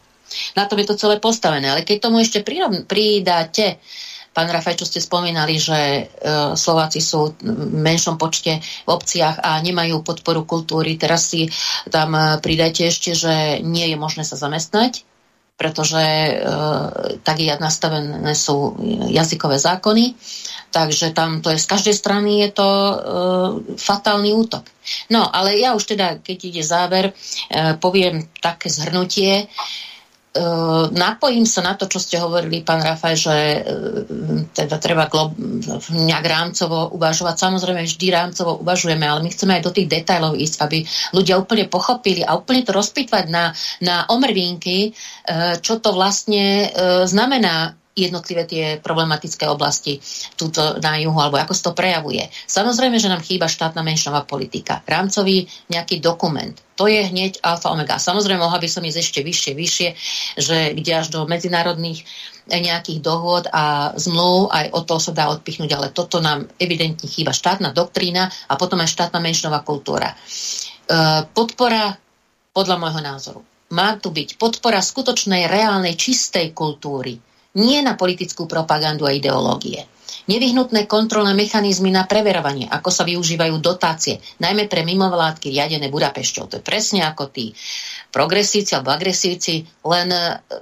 Na 0.57 0.69
tom 0.69 0.77
je 0.79 0.87
to 0.89 1.01
celé 1.01 1.17
postavené. 1.21 1.73
Ale 1.73 1.89
keď 1.89 2.09
tomu 2.09 2.21
ešte 2.21 2.45
pridáte 2.85 3.81
Pán 4.39 4.55
Rafaj, 4.55 4.79
čo 4.79 4.87
ste 4.87 5.03
spomínali, 5.03 5.59
že 5.59 5.75
e, 5.75 6.03
Slováci 6.55 7.03
sú 7.03 7.35
v 7.43 7.75
menšom 7.75 8.15
počte 8.23 8.63
v 8.63 8.89
obciach 8.95 9.43
a 9.43 9.59
nemajú 9.59 10.07
podporu 10.07 10.47
kultúry. 10.47 10.95
Teraz 10.95 11.35
si 11.35 11.51
tam 11.91 12.15
e, 12.15 12.39
pridajte 12.39 12.87
ešte, 12.87 13.19
že 13.19 13.59
nie 13.67 13.91
je 13.91 13.99
možné 13.99 14.23
sa 14.23 14.39
zamestnať, 14.39 15.03
pretože 15.59 15.99
e, 15.99 16.33
tak 17.19 17.43
je 17.43 17.51
nastavené 17.59 18.31
sú 18.39 18.79
jazykové 19.11 19.59
zákony. 19.59 20.15
Takže 20.71 21.11
tam 21.19 21.43
to 21.43 21.51
je 21.51 21.59
z 21.59 21.67
každej 21.67 21.95
strany 21.99 22.47
je 22.47 22.55
to 22.55 22.71
e, 22.71 22.97
fatálny 23.75 24.39
útok. 24.39 24.63
No, 25.11 25.27
ale 25.27 25.59
ja 25.59 25.75
už 25.75 25.99
teda, 25.99 26.23
keď 26.23 26.39
ide 26.47 26.63
záver, 26.63 27.11
poviem 27.83 28.25
také 28.39 28.71
zhrnutie. 28.71 29.51
Napojím 30.93 31.49
sa 31.49 31.65
na 31.65 31.75
to, 31.75 31.89
čo 31.89 31.99
ste 31.99 32.21
hovorili, 32.21 32.61
pán 32.61 32.85
Rafaj, 32.85 33.15
že 33.17 33.37
e, 33.37 33.61
teda 34.53 34.77
treba 34.77 35.09
nejak 35.89 36.25
rámcovo 36.25 36.93
uvažovať. 36.95 37.35
Samozrejme, 37.37 37.83
vždy 37.89 38.07
rámcovo 38.13 38.61
uvažujeme, 38.61 39.09
ale 39.09 39.25
my 39.25 39.31
chceme 39.33 39.57
aj 39.59 39.65
do 39.65 39.75
tých 39.75 39.89
detajlov 39.89 40.37
ísť, 40.37 40.57
aby 40.63 40.79
ľudia 41.17 41.41
úplne 41.41 41.67
pochopili 41.67 42.23
a 42.23 42.37
úplne 42.37 42.63
to 42.63 42.77
rozpýtvať 42.77 43.25
na, 43.33 43.51
na 43.81 44.05
omrvinky, 44.13 44.79
e, 44.89 44.91
čo 45.65 45.81
to 45.81 45.97
vlastne 45.97 46.71
znamená 47.09 47.75
jednotlivé 48.07 48.47
tie 48.47 48.65
problematické 48.79 49.51
oblasti 49.51 49.99
túto 50.39 50.79
na 50.79 50.95
juhu, 51.03 51.19
alebo 51.19 51.41
ako 51.43 51.53
sa 51.57 51.63
to 51.71 51.73
prejavuje. 51.75 52.23
Samozrejme, 52.47 53.03
že 53.03 53.11
nám 53.11 53.27
chýba 53.27 53.51
štátna 53.51 53.83
menšinová 53.83 54.23
politika, 54.23 54.79
rámcový 54.87 55.51
nejaký 55.67 55.99
dokument. 55.99 56.55
To 56.79 56.87
je 56.87 57.03
hneď 57.03 57.43
alfa 57.43 57.75
omega. 57.75 57.99
Samozrejme, 57.99 58.39
mohla 58.39 58.63
by 58.63 58.69
som 58.71 58.87
ísť 58.87 58.99
ešte 59.03 59.21
vyššie, 59.27 59.53
vyššie, 59.59 59.89
že 60.39 60.57
kde 60.79 60.93
až 60.95 61.11
do 61.11 61.27
medzinárodných 61.27 62.07
nejakých 62.49 63.05
dohôd 63.05 63.45
a 63.53 63.93
zmluv, 63.99 64.49
aj 64.49 64.73
o 64.73 64.81
to 64.87 64.97
sa 64.97 65.13
dá 65.13 65.29
odpichnúť, 65.29 65.71
ale 65.77 65.93
toto 65.93 66.25
nám 66.25 66.49
evidentne 66.57 67.05
chýba 67.05 67.37
štátna 67.37 67.77
doktrína 67.77 68.33
a 68.49 68.55
potom 68.57 68.81
aj 68.81 68.89
štátna 68.89 69.21
menšinová 69.21 69.61
kultúra. 69.61 70.09
E, 70.09 70.17
podpora, 71.29 71.93
podľa 72.57 72.77
môjho 72.81 73.01
názoru, 73.05 73.41
má 73.69 74.01
tu 74.01 74.09
byť 74.09 74.41
podpora 74.41 74.81
skutočnej, 74.81 75.45
reálnej, 75.45 75.93
čistej 75.93 76.57
kultúry, 76.57 77.21
nie 77.57 77.81
na 77.81 77.97
politickú 77.97 78.45
propagandu 78.45 79.09
a 79.09 79.15
ideológie. 79.17 79.89
Nevyhnutné 80.29 80.85
kontrolné 80.85 81.33
mechanizmy 81.33 81.89
na 81.89 82.05
preverovanie, 82.05 82.69
ako 82.69 82.93
sa 82.93 83.09
využívajú 83.09 83.65
dotácie, 83.65 84.21
najmä 84.45 84.69
pre 84.69 84.85
mimovládky 84.85 85.49
riadené 85.49 85.89
Budapešťou. 85.89 86.45
To 86.53 86.55
je 86.61 86.65
presne 86.65 87.01
ako 87.09 87.33
tí 87.33 87.57
progresívci 88.13 88.77
alebo 88.77 88.93
agresívci, 88.93 89.65
len 89.89 90.09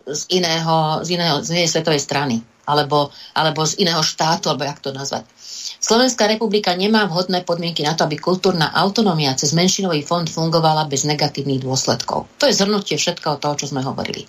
z, 0.07 0.23
iného, 0.31 1.03
z, 1.03 1.09
iného, 1.19 1.43
z 1.43 1.49
inej 1.59 1.69
svetovej 1.75 1.99
strany 1.99 2.39
alebo, 2.67 3.15
alebo 3.35 3.63
z 3.63 3.79
iného 3.79 4.03
štátu, 4.03 4.51
alebo 4.51 4.67
jak 4.67 4.83
to 4.83 4.91
nazvať. 4.91 5.23
Slovenská 5.87 6.27
republika 6.27 6.75
nemá 6.75 7.07
vhodné 7.07 7.47
podmienky 7.47 7.87
na 7.87 7.95
to, 7.95 8.11
aby 8.11 8.19
kultúrna 8.19 8.75
autonómia 8.75 9.39
cez 9.39 9.55
menšinový 9.55 10.03
fond 10.03 10.27
fungovala 10.27 10.91
bez 10.91 11.07
negatívnych 11.07 11.63
dôsledkov. 11.63 12.27
To 12.43 12.51
je 12.51 12.59
zhrnutie 12.59 12.99
všetkého 12.99 13.39
toho, 13.39 13.55
čo 13.55 13.71
sme 13.71 13.87
hovorili. 13.87 14.27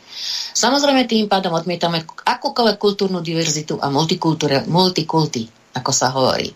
Samozrejme 0.54 1.10
tým 1.10 1.26
pádom 1.26 1.58
odmietame 1.58 2.06
akúkoľvek 2.06 2.78
kultúrnu 2.78 3.26
diverzitu 3.26 3.82
a 3.82 3.90
multikulty, 3.90 5.50
ako 5.74 5.90
sa 5.90 6.14
hovorí. 6.14 6.54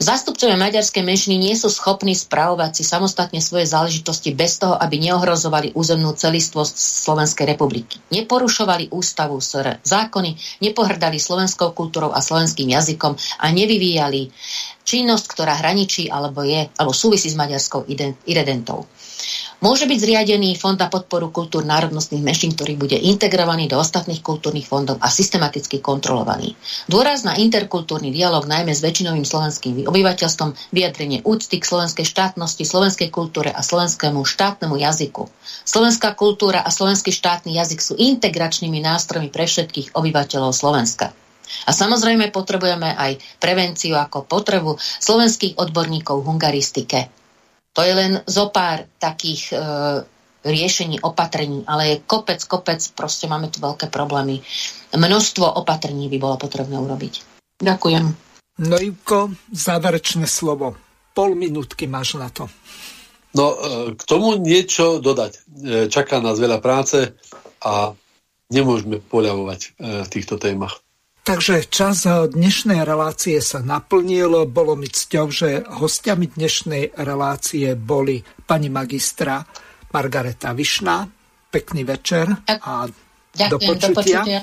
Zástupcovia 0.00 0.56
maďarskej 0.56 1.04
menšiny 1.04 1.36
nie 1.36 1.54
sú 1.58 1.68
schopní 1.68 2.16
spravovať 2.16 2.80
si 2.80 2.84
samostatne 2.86 3.44
svoje 3.44 3.68
záležitosti 3.68 4.32
bez 4.32 4.56
toho, 4.56 4.72
aby 4.78 4.96
neohrozovali 4.96 5.76
územnú 5.76 6.16
celistvosť 6.16 6.74
Slovenskej 6.76 7.44
republiky. 7.44 8.00
Neporušovali 8.08 8.88
ústavu 8.88 9.36
SR 9.42 9.84
zákony, 9.84 10.62
nepohrdali 10.64 11.20
slovenskou 11.20 11.76
kultúrou 11.76 12.16
a 12.16 12.24
slovenským 12.24 12.72
jazykom 12.72 13.12
a 13.16 13.46
nevyvíjali 13.52 14.32
činnosť, 14.82 15.24
ktorá 15.28 15.60
hraničí 15.60 16.08
alebo 16.08 16.42
je, 16.42 16.66
alebo 16.78 16.96
súvisí 16.96 17.28
s 17.28 17.36
maďarskou 17.36 17.84
identou. 18.26 18.88
Môže 19.62 19.86
byť 19.86 19.94
zriadený 19.94 20.58
fond 20.58 20.74
na 20.74 20.90
podporu 20.90 21.30
kultúr 21.30 21.62
národnostných 21.62 22.18
menšín, 22.18 22.50
ktorý 22.58 22.74
bude 22.74 22.98
integrovaný 22.98 23.70
do 23.70 23.78
ostatných 23.78 24.18
kultúrnych 24.18 24.66
fondov 24.66 24.98
a 24.98 25.06
systematicky 25.06 25.78
kontrolovaný. 25.78 26.58
Dôraz 26.90 27.22
na 27.22 27.38
interkultúrny 27.38 28.10
dialog 28.10 28.42
najmä 28.42 28.74
s 28.74 28.82
väčšinovým 28.82 29.22
slovenským 29.22 29.86
obyvateľstvom, 29.86 30.74
vyjadrenie 30.74 31.22
úcty 31.22 31.62
k 31.62 31.68
slovenskej 31.70 32.02
štátnosti, 32.02 32.66
slovenskej 32.66 33.14
kultúre 33.14 33.54
a 33.54 33.62
slovenskému 33.62 34.26
štátnemu 34.26 34.82
jazyku. 34.82 35.30
Slovenská 35.62 36.18
kultúra 36.18 36.58
a 36.66 36.70
slovenský 36.74 37.14
štátny 37.14 37.54
jazyk 37.54 37.78
sú 37.86 37.94
integračnými 37.94 38.82
nástrojmi 38.82 39.30
pre 39.30 39.46
všetkých 39.46 39.94
obyvateľov 39.94 40.50
Slovenska. 40.50 41.14
A 41.66 41.70
samozrejme 41.70 42.34
potrebujeme 42.34 42.98
aj 42.98 43.22
prevenciu 43.38 43.94
ako 43.94 44.26
potrebu 44.26 44.74
slovenských 44.80 45.54
odborníkov 45.54 46.18
v 46.18 46.26
hungaristike, 46.34 47.21
to 47.72 47.80
je 47.80 47.92
len 47.96 48.12
zo 48.28 48.52
pár 48.52 48.84
takých 49.00 49.52
e, 49.52 49.56
riešení, 50.44 51.00
opatrení, 51.00 51.64
ale 51.64 51.82
je 51.88 51.96
kopec, 52.04 52.42
kopec, 52.44 52.82
proste 52.92 53.30
máme 53.30 53.48
tu 53.48 53.62
veľké 53.62 53.88
problémy. 53.88 54.44
Množstvo 54.92 55.46
opatrení 55.56 56.10
by 56.12 56.18
bolo 56.20 56.36
potrebné 56.36 56.76
urobiť. 56.76 57.14
Ďakujem. 57.62 58.04
No 58.60 58.76
Ivko, 58.76 59.32
záverečné 59.54 60.28
slovo. 60.28 60.76
Pol 61.16 61.32
minútky 61.38 61.88
máš 61.88 62.20
na 62.20 62.28
to. 62.28 62.50
No, 63.32 63.56
e, 63.56 63.56
k 63.96 64.02
tomu 64.04 64.36
niečo 64.36 65.00
dodať. 65.00 65.32
E, 65.32 65.40
čaká 65.88 66.20
nás 66.20 66.36
veľa 66.36 66.60
práce 66.60 67.16
a 67.64 67.96
nemôžeme 68.52 69.00
poľavovať 69.00 69.60
e, 69.64 69.68
v 70.04 70.08
týchto 70.12 70.36
témach. 70.36 70.81
Takže 71.22 71.70
čas 71.70 72.02
dnešnej 72.02 72.82
relácie 72.82 73.38
sa 73.38 73.62
naplnil. 73.62 74.42
Bolo 74.50 74.74
mi 74.74 74.90
cťou, 74.90 75.30
že 75.30 75.62
hostiami 75.62 76.34
dnešnej 76.34 76.98
relácie 76.98 77.78
boli 77.78 78.26
pani 78.42 78.66
magistra 78.66 79.46
Margareta 79.94 80.50
Višná. 80.50 81.06
Pekný 81.46 81.86
večer 81.86 82.26
a 82.50 82.90
Ďakujem, 83.38 83.54
do 83.54 83.56
počutia. 83.62 83.86
Do 83.86 83.94
počutia. 83.94 84.40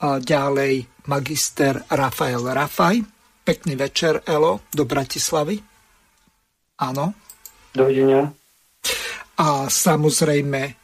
A 0.00 0.22
ďalej 0.22 0.74
magister 1.10 1.82
Rafael 1.90 2.46
Rafaj. 2.46 3.02
Pekný 3.42 3.74
večer, 3.74 4.22
Elo, 4.30 4.62
do 4.70 4.86
Bratislavy. 4.86 5.58
Áno. 6.78 7.10
Dovidenia. 7.74 8.30
A 9.34 9.66
samozrejme 9.66 10.78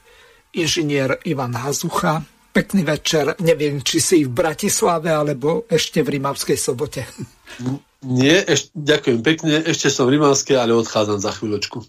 inžinier 0.59 1.23
Ivan 1.23 1.55
Hazucha 1.55 2.36
Pekný 2.57 2.89
večer. 2.89 3.37
Neviem, 3.45 3.85
či 3.85 4.01
si 4.01 4.25
v 4.25 4.33
Bratislave, 4.33 5.13
alebo 5.13 5.69
ešte 5.69 6.01
v 6.01 6.17
Rimavskej 6.17 6.57
sobote. 6.57 7.05
Nie, 8.01 8.41
eš, 8.49 8.73
ďakujem 8.73 9.21
pekne. 9.21 9.61
Ešte 9.61 9.93
som 9.93 10.09
v 10.09 10.17
Rimavskej, 10.17 10.57
ale 10.57 10.73
odchádzam 10.73 11.21
za 11.21 11.37
chvíľočku. 11.37 11.85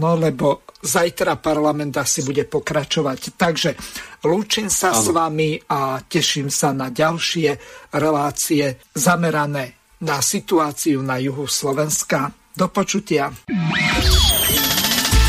No 0.00 0.16
lebo 0.16 0.64
zajtra 0.80 1.36
parlament 1.36 1.92
asi 2.00 2.24
bude 2.24 2.48
pokračovať. 2.48 3.20
Takže 3.36 3.70
lúčim 4.24 4.72
sa 4.72 4.96
ano. 4.96 5.00
s 5.00 5.06
vami 5.12 5.50
a 5.68 6.00
teším 6.00 6.48
sa 6.48 6.72
na 6.72 6.88
ďalšie 6.88 7.60
relácie 7.92 8.80
zamerané 8.96 9.76
na 10.00 10.24
situáciu 10.24 11.04
na 11.04 11.20
juhu 11.20 11.44
Slovenska. 11.44 12.32
Do 12.56 12.72
počutia. 12.72 13.28